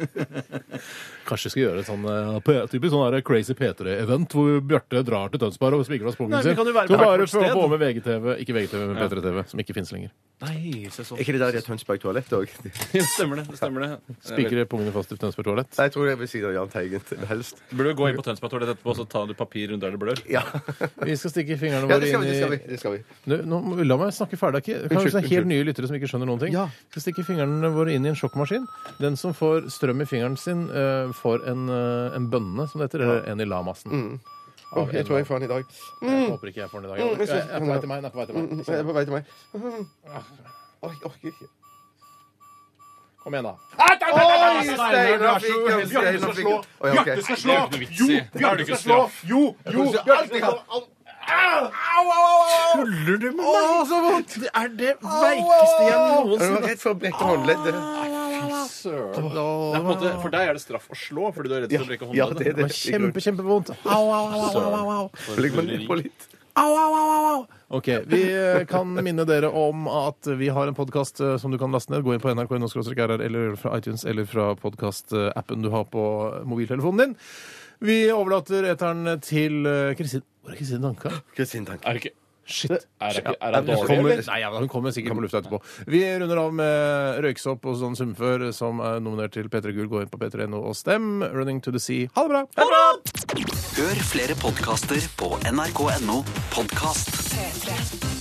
Kanskje 1.28 1.50
vi 1.50 1.54
skal 1.54 1.64
gjøre 1.66 1.84
et 1.84 1.92
sånn 1.92 2.08
eh, 2.10 2.66
typisk 2.72 2.96
sånn 2.96 3.06
der 3.14 3.26
Crazy 3.28 3.56
P3-event 3.60 4.34
hvor 4.40 4.60
Bjarte 4.72 5.04
drar 5.08 5.32
til 5.34 5.44
Tønsberg 5.44 5.82
og 5.82 5.88
spikrer 5.88 6.10
fast 6.10 6.20
pungen 6.22 6.36
Nei, 6.38 6.44
sin. 6.48 6.56
vi 6.56 6.60
kan 6.62 6.72
jo 6.72 6.76
være 6.80 6.88
Så 6.90 6.96
på 6.96 7.00
hvert 7.00 7.12
bare 7.12 7.24
vårt 7.24 7.36
få 7.36 7.44
sted. 7.44 7.56
få 7.60 7.68
med 7.76 7.84
VGTV, 7.84 8.30
ikke 8.44 8.58
VGTV, 8.58 8.84
men 8.90 9.02
P3TV, 9.04 9.44
som 9.52 9.64
ikke 9.64 9.78
finnes 9.78 9.94
lenger. 9.96 10.14
Nei, 10.44 10.58
se 10.92 11.06
sånn. 11.08 11.20
Er 11.20 11.24
ikke 11.28 11.38
det 11.38 11.44
der 11.46 11.56
de 11.56 11.62
har 11.62 11.68
Tønsberg 11.70 12.04
toalett 12.04 12.34
òg? 12.36 12.52
Stemmer 13.14 13.40
det. 13.40 13.48
det 13.52 13.60
stemmer 13.62 13.86
det. 13.88 14.13
Spikre 14.32 14.66
pungene 14.70 14.94
fast 14.96 15.14
i 15.14 15.18
Tønsberg 15.20 15.48
toalett. 15.48 15.78
Jeg 15.78 15.94
tror 15.94 16.08
det 16.08 16.14
er 16.16 16.20
ved 16.22 16.32
siden 16.32 16.50
av 16.50 16.56
Jahn 16.58 16.72
Teigen 16.74 17.28
helst. 17.30 17.62
Burde 17.72 17.94
du 17.94 18.00
gå 18.00 18.10
inn 18.10 18.20
på 18.20 18.26
Tønsberg 18.28 18.54
toalett 18.54 18.74
etterpå 18.74 18.94
og 18.94 19.00
så 19.00 19.06
tar 19.10 19.30
du 19.30 19.34
papir 19.38 19.72
rundt 19.72 19.86
der 19.86 19.96
det 19.96 20.02
blør? 20.02 20.22
Ja, 20.32 20.44
Vi 21.08 21.16
skal 21.20 21.34
stikke 21.34 21.58
fingrene 21.62 21.88
ja 21.88 21.98
våre 21.98 22.04
det 22.04 22.12
skal 22.12 22.26
vi. 22.26 22.30
inn 22.30 22.34
Det 22.34 22.40
skal 22.40 22.52
vi. 22.54 22.60
i 22.60 22.74
Det 22.74 22.82
skal 22.82 22.96
vi. 22.98 23.02
Nå, 23.32 23.62
nå 23.64 23.88
La 23.88 23.98
meg 24.00 24.14
snakke 24.16 24.40
ferdig. 24.40 24.64
Det 24.68 25.00
er 25.00 25.18
er 25.24 25.30
helt 25.32 25.50
nye 25.50 25.66
lyttere 25.68 25.90
som 25.90 25.98
ikke 25.98 26.12
skjønner 26.12 26.30
noen 26.30 26.44
ting. 26.46 26.54
Ja. 26.56 26.68
Vi 26.70 26.96
skal 26.96 27.08
stikke 27.08 27.28
fingrene 27.28 27.74
våre 27.74 27.96
inn 27.96 28.06
i 28.08 28.12
en 28.14 28.20
sjokkmaskin. 28.20 28.68
Den 29.02 29.20
som 29.20 29.36
får 29.38 29.68
strøm 29.74 30.04
i 30.04 30.08
fingeren 30.10 30.38
sin, 30.40 30.68
uh, 30.72 31.12
får 31.18 31.48
en, 31.52 31.68
uh, 31.72 32.16
en 32.16 32.30
bønne, 32.32 32.68
som 32.70 32.82
det 32.82 32.90
heter, 32.92 33.06
eller 33.08 33.28
en 33.34 33.44
i 33.44 33.50
lamassen. 33.50 34.20
Åh, 34.76 34.94
jeg 34.94 35.06
tror 35.06 35.18
jeg 35.18 35.28
får 35.28 35.40
den 35.40 35.50
i 35.50 35.54
dag. 35.54 35.66
Jeg 36.02 36.30
håper 36.30 36.48
ikke 36.48 36.62
jeg 36.62 36.70
får 36.70 36.80
den 36.80 36.90
i 36.90 36.94
dag. 36.94 36.98
Jeg 37.00 37.28
jeg 37.28 37.50
er 37.50 37.60
på 37.60 37.66
vei 37.66 37.80
til 37.80 37.90
meg. 37.90 37.98
den 37.98 38.06
er 38.06 38.10
på 38.10 38.18
vei 38.18 38.26
til 38.26 38.36
meg. 38.36 38.64
Jeg 38.68 38.80
er 38.80 38.84
på 38.84 38.94
vei 38.94 39.04
til 39.04 39.14
meg. 39.14 39.26
Jeg 40.84 41.04
orker 41.04 41.28
ikke. 41.34 41.63
Kom 43.24 43.34
igjen, 43.34 43.46
da. 43.48 43.54
Oi, 43.80 43.94
Steinar 44.68 45.40
fikk 45.40 45.62
den! 45.68 45.86
Steinar 45.88 46.34
fikk 46.36 46.48
den. 46.50 46.66
Oi, 46.84 46.90
ok. 46.92 47.06
Det 47.06 47.14
er 47.14 47.22
ikke 47.24 47.38
noe 47.48 47.80
vits 47.84 48.02
i. 48.04 48.18
Da 48.34 48.50
er 48.50 48.58
det 48.60 48.66
ikke 48.68 48.80
straff. 48.82 49.22
Jo, 49.30 49.44
jo, 49.72 49.86
Tuller 52.74 53.18
du 53.22 53.30
med 53.32 53.40
meg? 53.40 53.86
Så 53.88 54.00
vondt! 54.04 54.34
Det 54.44 54.50
er 54.60 54.68
det 54.76 54.92
veikeste 55.00 55.86
jeg 55.88 55.94
Det 55.94 56.10
noensinne 56.28 56.58
var 56.58 56.68
rett 56.68 56.82
før 56.84 56.98
brekte 57.00 57.30
håndleddet. 57.30 57.78
Det 58.84 58.92
er 58.92 59.08
på 59.16 59.22
en 59.80 59.86
måte, 59.88 60.12
For 60.20 60.34
deg 60.34 60.50
er 60.52 60.58
det 60.60 60.64
straff 60.66 60.90
å 60.92 60.98
slå 61.00 61.32
fordi 61.36 61.48
du 61.52 61.56
er 61.56 61.64
redd 61.64 61.76
for 61.78 61.86
å 61.86 61.90
brekke 61.94 62.10
Ja, 62.18 62.28
det 62.34 62.36
er 62.36 62.44
Det 62.44 62.56
det. 62.58 62.68
var 62.68 62.76
kjempe, 62.76 63.24
kjempevondt. 63.24 63.72
Au, 63.86 64.04
au, 64.04 64.04
au, 64.12 64.46
au, 64.52 64.76
au, 64.82 64.90
au. 64.98 65.40
Legg 65.40 65.56
meg 65.56 65.70
ned 65.72 65.86
på 65.88 66.00
litt. 66.02 66.28
Au, 66.54 66.70
au, 66.70 66.90
au, 66.94 67.06
au, 67.10 67.22
au. 67.34 67.46
Ok, 67.74 67.88
Vi 68.06 68.22
eh, 68.30 68.66
kan 68.70 68.92
minne 69.02 69.26
dere 69.26 69.50
om 69.50 69.88
at 69.90 70.28
vi 70.38 70.52
har 70.54 70.70
en 70.70 70.78
podkast 70.78 71.22
som 71.42 71.52
du 71.52 71.58
kan 71.58 71.74
laste 71.74 71.94
ned. 71.94 72.04
Gå 72.06 72.14
inn 72.14 72.22
på 72.22 72.30
nrk.no-rr 72.30 73.18
eller 73.18 73.56
fra 73.58 73.78
iTunes 73.80 74.06
eller 74.06 74.30
fra 74.30 74.52
podkastappen 74.62 75.66
du 75.66 75.72
har 75.74 75.90
på 75.90 76.06
mobiltelefonen 76.46 77.02
din. 77.02 77.18
Vi 77.84 77.98
overlater 78.14 78.70
eteren 78.72 79.18
til 79.24 79.66
eh, 79.68 79.96
Kristin 80.00 80.24
Hvor 80.44 80.54
er 80.54 80.60
Kristin 80.60 80.84
Danka? 80.84 81.10
Kristin 81.36 81.66
Danka. 81.68 81.88
Er 81.88 81.98
det 81.98 82.06
ikke 82.06 82.18
Shit. 82.46 82.72
Er 83.00 83.16
det 83.16 83.36
er 83.40 83.52
det 83.56 83.62
dårlig, 83.68 83.88
kommer, 83.88 84.12
eller? 84.12 84.26
nei, 84.28 84.40
ja, 84.44 84.50
hun 84.52 84.70
kommer 84.72 84.92
sikkert 84.96 85.16
på 85.16 85.24
lufta 85.24 85.40
etterpå. 85.40 85.60
Vi 85.88 86.04
runder 86.20 86.42
av 86.44 86.54
med 86.58 87.22
Røyksopp 87.24 87.68
og 87.72 87.78
sånn 87.80 87.96
sumfør 88.00 88.50
som 88.56 88.82
er 88.84 89.00
nominert 89.04 89.36
til 89.38 89.48
P3 89.52 89.76
Gull. 89.78 89.90
Gå 89.92 90.04
inn 90.04 90.12
på 90.12 90.20
p3.no 90.22 90.64
og 90.64 90.76
stem. 90.78 91.24
Running 91.34 91.64
to 91.64 91.72
the 91.72 91.82
sea. 91.84 92.10
Ha 92.18 92.28
det 92.28 92.44
bra! 92.60 92.84
Hør 93.74 94.04
flere 94.12 94.36
podkaster 94.44 95.02
på 95.20 95.34
nrk.no 95.50 96.20
podkast. 96.54 97.16
P3. 97.34 98.13